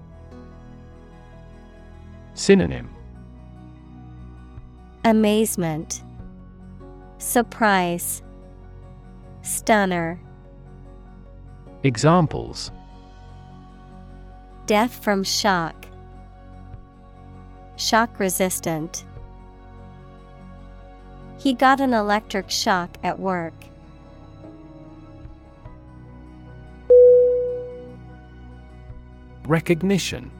Synonym. 2.32 2.88
Amazement, 5.04 6.02
Surprise, 7.18 8.22
Stunner, 9.42 10.18
Examples. 11.82 12.70
Death 14.64 15.04
from 15.04 15.22
shock, 15.22 15.86
Shock 17.76 18.18
resistant. 18.18 19.04
He 21.44 21.52
got 21.52 21.78
an 21.78 21.92
electric 21.92 22.50
shock 22.50 22.96
at 23.04 23.20
work. 23.20 23.52
Recognition. 29.46 30.30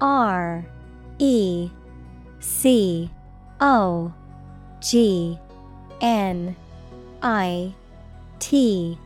R 0.00 0.64
E 1.18 1.68
C 2.40 3.10
O 3.60 4.14
G 4.80 5.38
N 6.00 6.56
I 7.20 7.74
T 8.38 8.98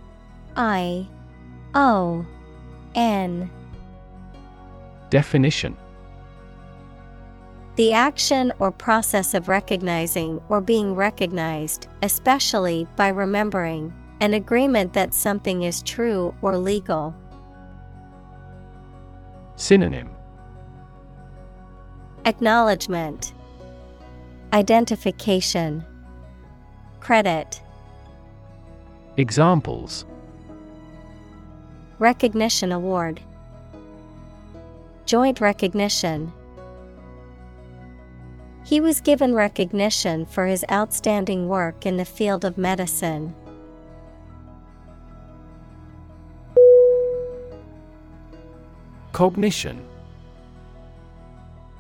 I 0.55 1.09
O 1.75 2.25
N. 2.94 3.51
Definition 5.10 5.76
The 7.77 7.93
action 7.93 8.55
or 8.59 8.71
process 8.71 9.35
of 9.35 9.49
recognizing 9.49 10.41
or 10.49 10.63
being 10.63 10.95
recognized, 10.95 11.89
especially 12.03 12.89
by 12.97 13.09
remembering, 13.09 13.93
an 14.21 14.33
agreement 14.33 14.95
that 14.95 15.13
something 15.13 15.63
is 15.63 15.83
true 15.83 16.35
or 16.41 16.57
legal. 16.57 17.15
Synonym. 19.57 20.09
Acknowledgement, 22.25 23.35
Identification, 24.55 25.85
Credit, 27.01 27.61
Examples. 29.19 30.07
Recognition 31.99 32.73
Award, 32.73 33.21
Joint 35.05 35.43
Recognition. 35.43 36.33
He 38.67 38.81
was 38.81 39.01
given 39.01 39.33
recognition 39.33 40.27
for 40.27 40.47
his 40.47 40.65
outstanding 40.69 41.47
work 41.47 41.86
in 41.86 41.99
the 41.99 42.05
field 42.05 42.45
of 42.45 42.59
medicine. 42.59 43.33
Cognition. 49.12 49.86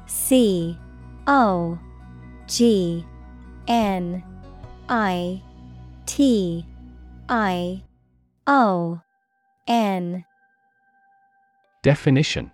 C 0.06 0.78
O 1.26 1.76
G 2.46 3.04
N 3.66 4.22
I 4.88 5.42
T 6.06 6.64
I 7.28 7.82
O 8.46 9.00
N. 9.66 10.24
Definition 11.82 12.52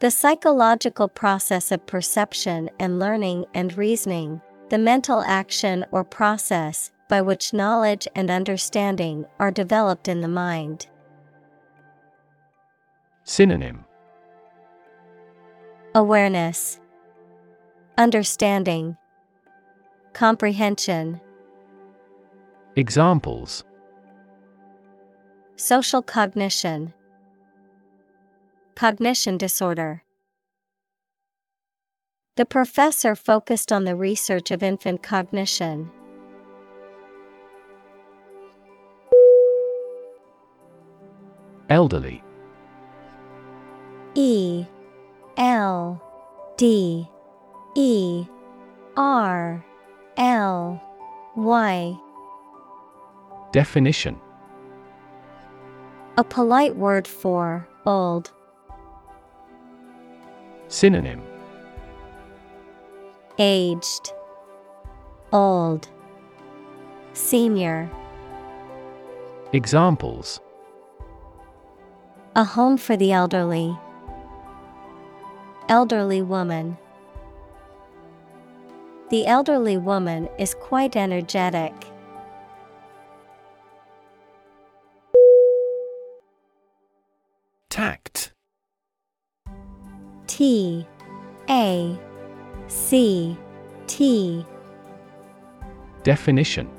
The 0.00 0.12
psychological 0.12 1.08
process 1.08 1.72
of 1.72 1.84
perception 1.86 2.70
and 2.78 3.00
learning 3.00 3.46
and 3.52 3.76
reasoning, 3.76 4.40
the 4.70 4.78
mental 4.78 5.22
action 5.22 5.84
or 5.90 6.04
process 6.04 6.92
by 7.08 7.20
which 7.20 7.52
knowledge 7.52 8.06
and 8.14 8.30
understanding 8.30 9.26
are 9.40 9.50
developed 9.50 10.06
in 10.06 10.20
the 10.20 10.28
mind. 10.28 10.86
Synonym. 13.24 13.84
Awareness, 15.96 16.78
Understanding, 17.96 18.96
Comprehension, 20.12 21.20
Examples. 22.76 23.64
Social 25.56 26.02
cognition, 26.02 26.94
Cognition 28.78 29.36
disorder. 29.38 30.04
The 32.36 32.46
professor 32.46 33.16
focused 33.16 33.72
on 33.72 33.82
the 33.82 33.96
research 33.96 34.52
of 34.52 34.62
infant 34.62 35.02
cognition. 35.02 35.90
Elderly 41.68 42.22
E 44.14 44.64
L 45.36 46.00
D 46.56 47.08
E 47.74 48.26
R 48.96 49.64
L 50.16 50.80
Y 51.34 51.98
Definition 53.50 54.20
A 56.16 56.22
polite 56.22 56.76
word 56.76 57.08
for 57.08 57.66
old. 57.84 58.30
Synonym 60.68 61.22
Aged, 63.38 64.12
Old, 65.32 65.88
Senior. 67.14 67.88
Examples 69.52 70.40
A 72.36 72.44
home 72.44 72.76
for 72.76 72.96
the 72.96 73.12
elderly. 73.12 73.78
Elderly 75.68 76.20
woman. 76.20 76.76
The 79.10 79.26
elderly 79.26 79.78
woman 79.78 80.28
is 80.38 80.54
quite 80.54 80.96
energetic. 80.96 81.72
Tact. 87.70 88.32
T 90.38 90.86
A 91.50 91.98
C 92.68 93.36
T 93.88 94.46
Definition. 96.04 96.70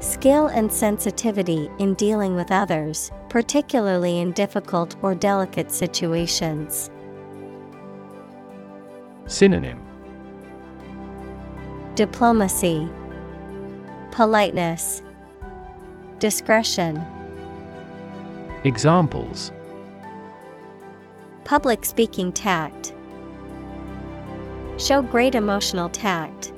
Skill 0.00 0.48
and 0.48 0.70
sensitivity 0.70 1.70
in 1.78 1.94
dealing 1.94 2.34
with 2.36 2.50
others, 2.52 3.10
particularly 3.30 4.20
in 4.20 4.32
difficult 4.32 4.96
or 5.00 5.14
delicate 5.14 5.72
situations. 5.72 6.90
Synonym. 9.24 9.80
Diplomacy, 11.94 12.86
Politeness, 14.10 15.02
Discretion. 16.18 17.02
Examples 18.62 19.52
Public 21.44 21.84
speaking 21.84 22.32
tact. 22.32 22.94
Show 24.78 25.02
great 25.02 25.34
emotional 25.34 25.88
tact. 25.88 26.52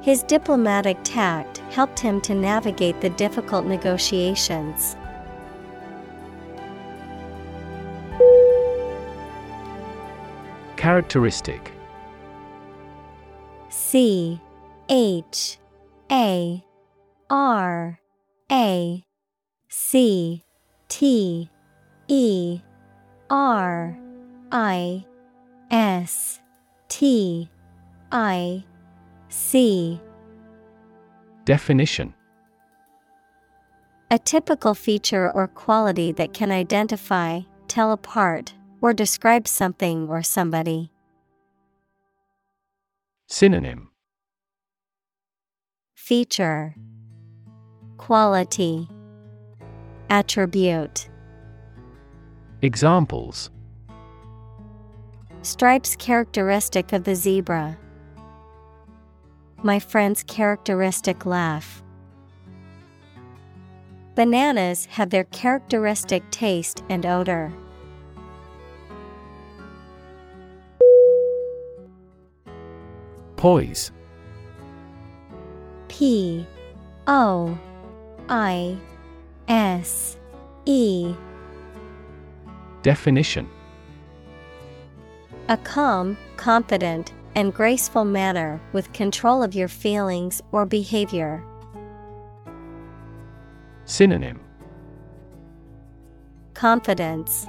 His 0.00 0.22
diplomatic 0.22 0.98
tact 1.04 1.58
helped 1.70 2.00
him 2.00 2.20
to 2.22 2.34
navigate 2.34 3.00
the 3.00 3.10
difficult 3.10 3.64
negotiations. 3.66 4.96
Characteristic 10.76 11.72
C 13.68 14.40
H 14.88 15.58
A 16.10 16.64
R 17.28 18.00
A 18.50 19.04
C 19.68 20.44
T 20.88 21.50
E 22.08 22.60
R 23.28 23.98
I 24.50 25.04
S 25.70 26.40
T 26.88 27.50
I 28.10 28.64
C. 29.28 30.00
Definition. 31.44 32.14
A 34.10 34.18
typical 34.18 34.74
feature 34.74 35.30
or 35.30 35.48
quality 35.48 36.12
that 36.12 36.32
can 36.32 36.50
identify, 36.50 37.42
tell 37.68 37.92
apart, 37.92 38.54
or 38.80 38.94
describe 38.94 39.46
something 39.46 40.08
or 40.08 40.22
somebody. 40.22 40.90
Synonym. 43.26 43.90
Feature. 45.94 46.74
Quality. 47.98 48.88
Attribute 50.08 51.10
Examples 52.60 53.50
Stripes 55.42 55.94
characteristic 55.94 56.92
of 56.92 57.04
the 57.04 57.14
zebra. 57.14 57.78
My 59.62 59.78
friend's 59.78 60.24
characteristic 60.24 61.24
laugh. 61.24 61.84
Bananas 64.16 64.86
have 64.86 65.10
their 65.10 65.22
characteristic 65.22 66.28
taste 66.32 66.82
and 66.88 67.06
odor. 67.06 67.52
Poise 73.36 73.92
P 75.86 76.44
O 77.06 77.56
I 78.28 78.76
S 79.46 80.16
E 80.64 81.14
Definition 82.88 83.46
A 85.50 85.58
calm, 85.58 86.16
confident, 86.38 87.12
and 87.34 87.52
graceful 87.52 88.06
manner 88.06 88.58
with 88.72 88.90
control 88.94 89.42
of 89.42 89.54
your 89.54 89.68
feelings 89.68 90.40
or 90.52 90.64
behavior. 90.64 91.44
Synonym 93.84 94.40
Confidence, 96.54 97.46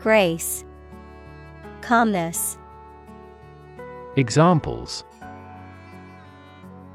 Grace, 0.00 0.66
Calmness. 1.80 2.58
Examples 4.16 5.02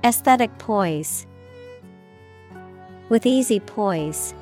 Aesthetic 0.03 0.55
poise. 0.59 1.25
With 3.09 3.25
easy 3.25 3.59
poise. 3.59 4.35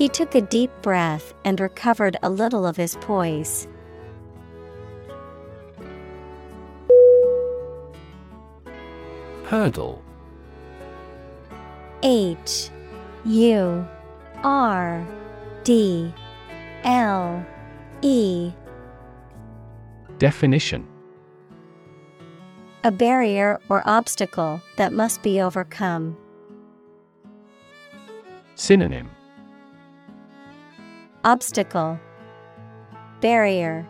He 0.00 0.08
took 0.08 0.34
a 0.34 0.40
deep 0.40 0.70
breath 0.80 1.34
and 1.44 1.60
recovered 1.60 2.16
a 2.22 2.30
little 2.30 2.64
of 2.64 2.74
his 2.74 2.96
poise. 3.02 3.68
Hurdle 9.44 10.02
H 12.02 12.70
U 13.26 13.86
R 14.42 15.06
D 15.64 16.14
L 16.84 17.44
E 18.00 18.52
Definition 20.16 20.88
A 22.84 22.90
barrier 22.90 23.60
or 23.68 23.82
obstacle 23.84 24.62
that 24.76 24.94
must 24.94 25.22
be 25.22 25.42
overcome. 25.42 26.16
Synonym 28.54 29.10
Obstacle 31.22 32.00
Barrier 33.20 33.86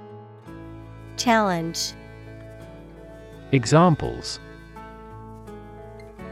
Challenge 1.17 1.92
Examples 3.52 4.41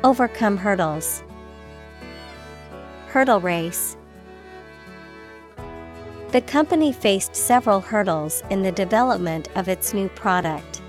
Overcome 0.02 0.57
hurdles. 0.57 1.23
Hurdle 3.07 3.41
race. 3.41 3.97
The 6.33 6.41
company 6.41 6.93
faced 6.93 7.36
several 7.36 7.81
hurdles 7.81 8.43
in 8.51 8.62
the 8.62 8.73
development 8.73 9.49
of 9.55 9.68
its 9.68 9.94
new 9.94 10.09
product. 10.09 10.83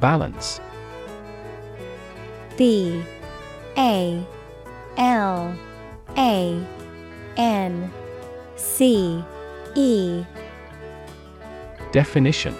Balance 0.00 0.60
B 2.56 3.00
A 3.76 4.24
L 4.96 5.56
A 6.16 6.66
N 7.36 7.92
C 8.56 9.24
E. 9.74 10.24
Definition. 11.92 12.54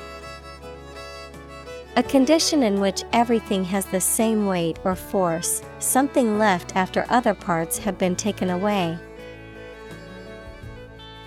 A 1.97 2.03
condition 2.03 2.65
in 2.65 2.81
which 2.81 3.05
everything 3.13 3.63
has 3.65 3.87
the 3.87 4.01
same 4.01 4.47
weight 4.47 4.79
or 4.83 4.97
force, 4.97 5.63
something 5.79 6.39
left 6.39 6.75
after 6.75 7.07
other 7.09 7.35
parts 7.35 7.79
have 7.79 7.99
been 7.99 8.17
taken 8.17 8.51
away. 8.51 8.99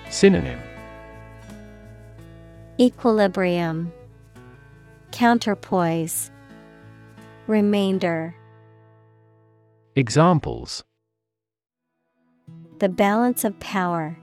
Synonym. 0.09 0.59
Equilibrium, 2.79 3.91
Counterpoise, 5.11 6.31
Remainder. 7.47 8.36
Examples 9.97 10.83
The 12.77 12.87
balance 12.87 13.43
of 13.43 13.59
power. 13.59 14.15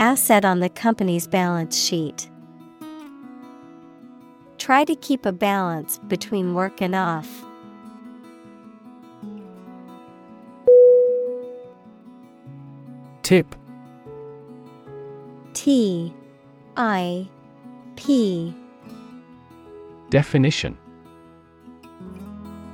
Asset 0.00 0.44
on 0.44 0.58
the 0.58 0.68
company's 0.68 1.28
balance 1.28 1.80
sheet. 1.80 2.28
Try 4.58 4.82
to 4.82 4.96
keep 4.96 5.24
a 5.24 5.30
balance 5.30 6.00
between 6.08 6.54
work 6.54 6.82
and 6.82 6.96
off. 6.96 7.44
Tip 13.22 13.54
T 15.52 16.12
I 16.76 17.28
P 17.94 18.52
Definition 20.10 20.76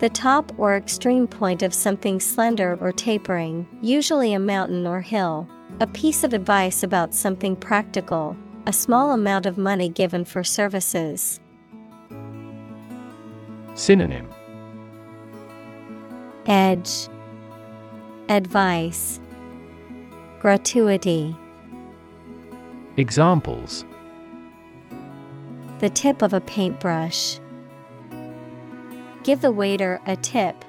The 0.01 0.09
top 0.09 0.51
or 0.57 0.77
extreme 0.77 1.27
point 1.27 1.63
of 1.63 1.75
something 1.75 2.21
slender 2.21 2.79
or 2.81 2.91
tapering, 2.91 3.69
usually 3.83 4.33
a 4.33 4.39
mountain 4.39 4.87
or 4.87 5.03
hill. 5.03 5.47
A 5.79 5.87
piece 5.87 6.25
of 6.25 6.33
advice 6.33 6.83
about 6.83 7.13
something 7.13 7.55
practical, 7.55 8.35
a 8.67 8.73
small 8.73 9.13
amount 9.13 9.45
of 9.45 9.59
money 9.59 9.91
given 9.91 10.25
for 10.25 10.43
services. 10.43 11.39
Synonym 13.75 14.31
Edge, 16.47 17.09
Advice, 18.31 19.21
Gratuity. 20.39 21.37
Examples 22.97 23.85
The 25.81 25.91
tip 25.91 26.23
of 26.23 26.33
a 26.33 26.41
paintbrush. 26.41 27.39
Give 29.23 29.41
the 29.41 29.53
waiter 29.53 30.01
a 30.07 30.17
tip. 30.17 30.65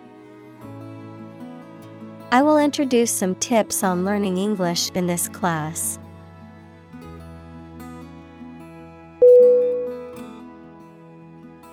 I 2.31 2.41
will 2.43 2.57
introduce 2.57 3.11
some 3.11 3.35
tips 3.35 3.83
on 3.83 4.05
learning 4.05 4.37
English 4.37 4.89
in 4.91 5.07
this 5.07 5.27
class. 5.27 5.99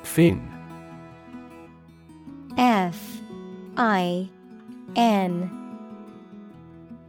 Fin. 0.03 0.49
F 2.57 3.21
I 3.77 4.29
N 4.97 5.49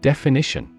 Definition 0.01 0.78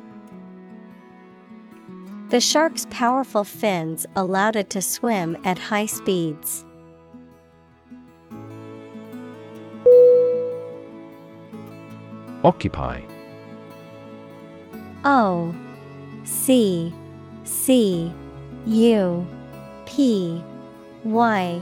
The 2.31 2.39
shark's 2.39 2.87
powerful 2.89 3.43
fins 3.43 4.05
allowed 4.15 4.55
it 4.55 4.69
to 4.69 4.81
swim 4.81 5.35
at 5.43 5.59
high 5.59 5.85
speeds. 5.85 6.63
Occupy 12.45 13.01
O 15.03 15.53
C 16.23 16.93
C 17.43 18.13
U 18.65 19.27
P 19.85 20.41
Y 21.03 21.61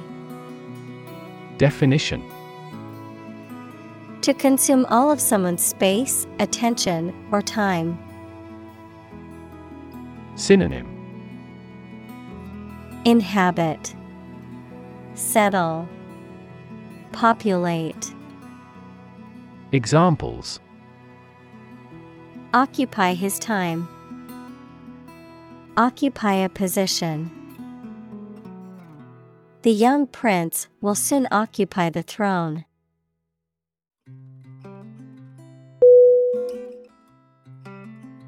Definition 1.58 2.24
To 4.22 4.36
consume 4.36 4.86
all 4.86 5.10
of 5.10 5.20
someone's 5.20 5.66
space, 5.66 6.28
attention, 6.38 7.12
or 7.32 7.42
time. 7.42 7.98
Synonym 10.40 10.88
Inhabit, 13.04 13.94
Settle, 15.14 15.86
Populate. 17.12 18.14
Examples 19.74 20.62
Occupy 22.54 23.16
his 23.16 23.38
time. 23.38 23.86
Occupy 25.76 26.36
a 26.36 26.48
position. 26.48 27.30
The 29.64 29.74
young 29.74 30.08
prince 30.08 30.70
will 30.80 30.96
soon 30.96 31.28
occupy 31.32 31.90
the 31.90 32.02
throne. 32.02 32.64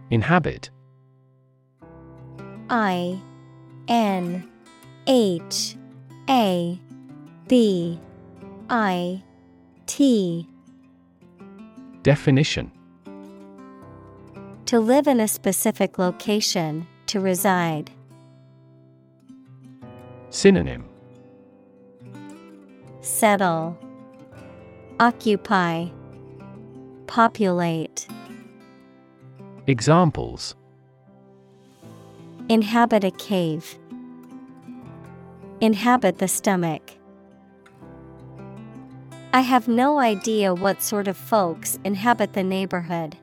Inhabit 0.09 0.71
I 2.71 3.19
N 3.89 4.49
H 5.05 5.75
A 6.29 6.79
B 7.49 7.99
I 8.69 9.21
T. 9.87 10.47
Definition. 12.01 12.71
To 14.67 14.79
live 14.79 15.07
in 15.07 15.19
a 15.19 15.27
specific 15.27 15.99
location, 15.99 16.87
to 17.07 17.19
reside. 17.19 17.91
Synonym. 20.29 20.85
Settle, 23.01 23.77
Occupy, 25.01 25.87
Populate. 27.07 28.07
Examples 29.67 30.55
Inhabit 32.51 33.05
a 33.05 33.11
cave. 33.11 33.79
Inhabit 35.61 36.17
the 36.17 36.27
stomach. 36.27 36.81
I 39.31 39.39
have 39.39 39.69
no 39.69 39.99
idea 39.99 40.53
what 40.53 40.83
sort 40.83 41.07
of 41.07 41.15
folks 41.15 41.79
inhabit 41.85 42.33
the 42.33 42.43
neighborhood. 42.43 43.15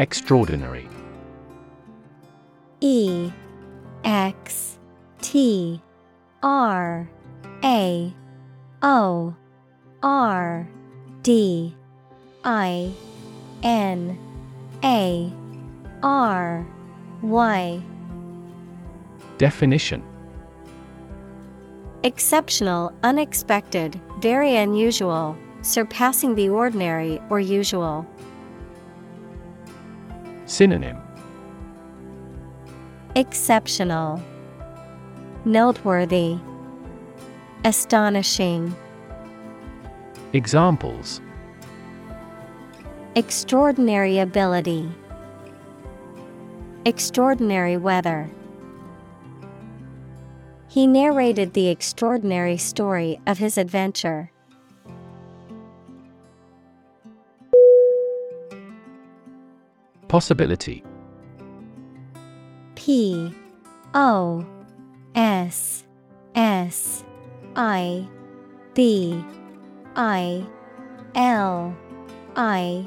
Extraordinary 0.00 0.88
E 2.80 3.30
X 4.02 4.80
T 5.22 5.80
R 6.42 7.08
A 7.62 8.12
O 8.82 9.36
R 10.02 10.68
D 11.22 11.76
I 12.42 12.92
N 13.64 14.18
A 14.84 15.32
R 16.02 16.66
Y. 17.22 17.82
Definition. 19.38 20.02
Exceptional, 22.02 22.92
unexpected, 23.02 23.98
very 24.20 24.56
unusual, 24.56 25.34
surpassing 25.62 26.34
the 26.34 26.50
ordinary 26.50 27.18
or 27.30 27.40
usual. 27.40 28.06
Synonym. 30.44 30.98
Exceptional, 33.16 34.22
Noteworthy, 35.46 36.36
Astonishing, 37.64 38.76
Examples 40.34 41.22
Extraordinary 43.16 44.18
ability, 44.18 44.90
Extraordinary 46.84 47.76
weather. 47.76 48.28
He 50.68 50.88
narrated 50.88 51.52
the 51.52 51.68
extraordinary 51.68 52.56
story 52.56 53.20
of 53.24 53.38
his 53.38 53.56
adventure. 53.56 54.32
Possibility 60.08 60.82
P 62.74 63.32
O 63.94 64.44
S 65.14 65.84
S 66.34 67.04
I 67.54 68.08
B 68.74 69.24
I 69.94 70.44
L 71.14 71.76
I 72.36 72.86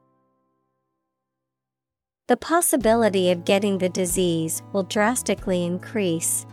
The 2.31 2.37
possibility 2.37 3.29
of 3.29 3.43
getting 3.43 3.77
the 3.77 3.89
disease 3.89 4.63
will 4.71 4.83
drastically 4.83 5.65
increase. 5.65 6.45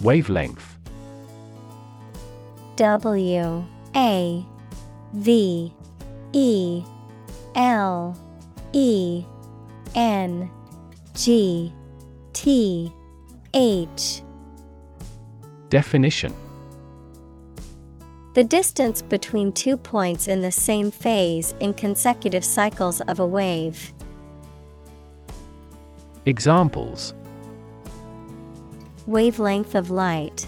Wavelength. 0.00 0.78
W 2.76 3.66
A 3.94 4.46
V 5.12 5.74
E 6.32 6.82
L 7.54 8.18
E 8.72 9.24
N 9.94 10.50
G 11.14 11.70
T 12.32 12.90
H. 13.52 14.22
Definition 15.68 16.32
The 18.38 18.44
distance 18.44 19.02
between 19.02 19.50
two 19.50 19.76
points 19.76 20.28
in 20.28 20.42
the 20.42 20.52
same 20.52 20.92
phase 20.92 21.56
in 21.58 21.74
consecutive 21.74 22.44
cycles 22.44 23.00
of 23.00 23.18
a 23.18 23.26
wave. 23.26 23.92
Examples 26.24 27.14
Wavelength 29.08 29.74
of 29.74 29.90
light. 29.90 30.46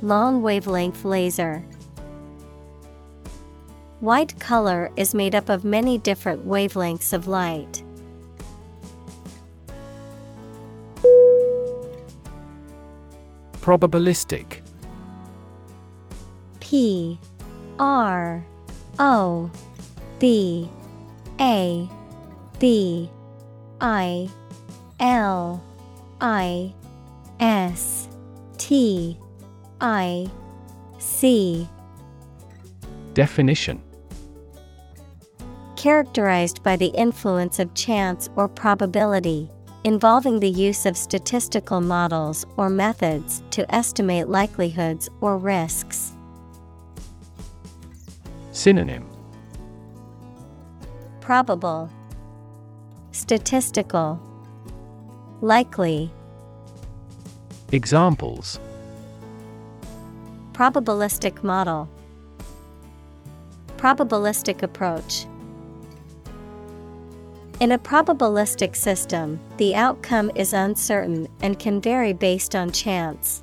Long 0.00 0.42
wavelength 0.42 1.04
laser. 1.04 1.64
White 3.98 4.38
color 4.38 4.92
is 4.94 5.12
made 5.12 5.34
up 5.34 5.48
of 5.48 5.64
many 5.64 5.98
different 5.98 6.46
wavelengths 6.46 7.12
of 7.12 7.26
light. 7.26 7.82
Probabilistic. 13.54 14.60
P 16.68 17.16
R 17.78 18.44
O 18.98 19.48
B 20.18 20.68
A 21.40 21.88
B 22.58 23.08
I 23.80 24.28
L 24.98 25.62
I 26.20 26.74
S 27.38 28.08
T 28.58 29.16
I 29.80 30.28
C 30.98 31.68
Definition 33.14 33.80
Characterized 35.76 36.64
by 36.64 36.74
the 36.74 36.86
influence 36.86 37.60
of 37.60 37.72
chance 37.74 38.28
or 38.34 38.48
probability, 38.48 39.48
involving 39.84 40.40
the 40.40 40.50
use 40.50 40.84
of 40.84 40.96
statistical 40.96 41.80
models 41.80 42.44
or 42.56 42.68
methods 42.68 43.44
to 43.50 43.72
estimate 43.72 44.28
likelihoods 44.28 45.08
or 45.20 45.38
risks. 45.38 46.15
Synonym 48.56 49.04
Probable, 51.20 51.90
Statistical, 53.12 54.18
Likely. 55.42 56.10
Examples 57.70 58.58
Probabilistic 60.54 61.42
model, 61.42 61.86
Probabilistic 63.76 64.62
approach. 64.62 65.26
In 67.60 67.72
a 67.72 67.78
probabilistic 67.78 68.74
system, 68.74 69.38
the 69.58 69.74
outcome 69.74 70.30
is 70.34 70.54
uncertain 70.54 71.28
and 71.42 71.58
can 71.58 71.78
vary 71.82 72.14
based 72.14 72.56
on 72.56 72.70
chance. 72.70 73.42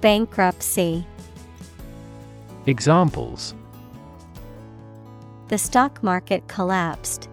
Bankruptcy. 0.00 1.04
Examples 2.66 3.54
The 5.48 5.58
stock 5.58 6.02
market 6.02 6.46
collapsed. 6.46 7.28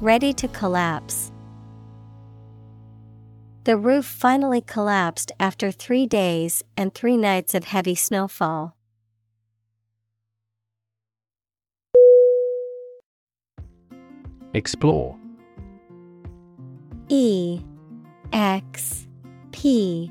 Ready 0.00 0.32
to 0.34 0.46
collapse. 0.48 1.32
The 3.64 3.76
roof 3.76 4.04
finally 4.04 4.60
collapsed 4.60 5.32
after 5.40 5.72
three 5.72 6.06
days 6.06 6.62
and 6.76 6.94
three 6.94 7.16
nights 7.16 7.52
of 7.52 7.64
heavy 7.64 7.96
snowfall. 7.96 8.76
Explore 14.54 15.16
E 17.08 17.60
X 18.32 19.08
P 19.50 20.10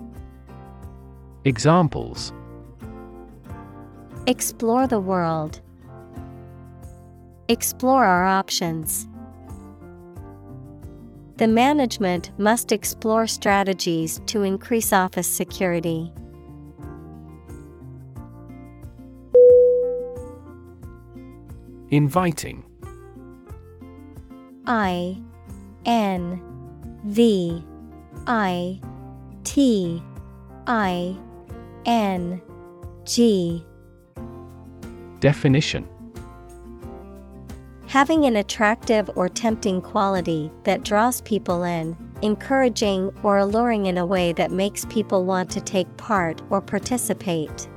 Examples 1.43 2.33
Explore 4.27 4.85
the 4.85 4.99
world, 4.99 5.59
Explore 7.47 8.05
our 8.05 8.25
options. 8.25 9.07
The 11.37 11.47
management 11.47 12.29
must 12.37 12.71
explore 12.71 13.25
strategies 13.25 14.21
to 14.27 14.43
increase 14.43 14.93
office 14.93 15.27
security. 15.27 16.13
Inviting 21.89 22.63
I 24.67 25.19
N 25.85 26.39
V 27.05 27.65
I 28.27 28.79
T 29.43 30.03
I 30.67 31.17
N 31.85 32.41
G. 33.05 33.65
Definition. 35.19 35.87
Having 37.87 38.25
an 38.25 38.37
attractive 38.37 39.09
or 39.15 39.27
tempting 39.27 39.81
quality 39.81 40.51
that 40.63 40.83
draws 40.83 41.21
people 41.21 41.63
in, 41.63 41.97
encouraging 42.21 43.11
or 43.21 43.37
alluring 43.37 43.87
in 43.87 43.97
a 43.97 44.05
way 44.05 44.31
that 44.33 44.51
makes 44.51 44.85
people 44.85 45.25
want 45.25 45.49
to 45.51 45.59
take 45.59 45.97
part 45.97 46.41
or 46.49 46.61
participate. 46.61 47.67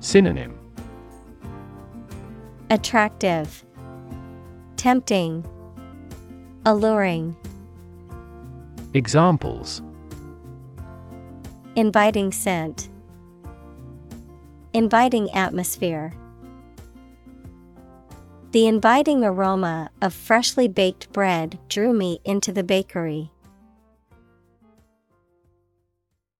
Synonym. 0.00 0.58
Attractive, 2.70 3.64
Tempting, 4.76 5.46
Alluring, 6.64 7.36
Examples 8.94 9.82
Inviting 11.76 12.32
scent, 12.32 12.88
Inviting 14.72 15.30
atmosphere. 15.34 16.14
The 18.52 18.66
inviting 18.66 19.22
aroma 19.22 19.90
of 20.00 20.14
freshly 20.14 20.68
baked 20.68 21.12
bread 21.12 21.58
drew 21.68 21.92
me 21.92 22.20
into 22.24 22.50
the 22.50 22.64
bakery. 22.64 23.30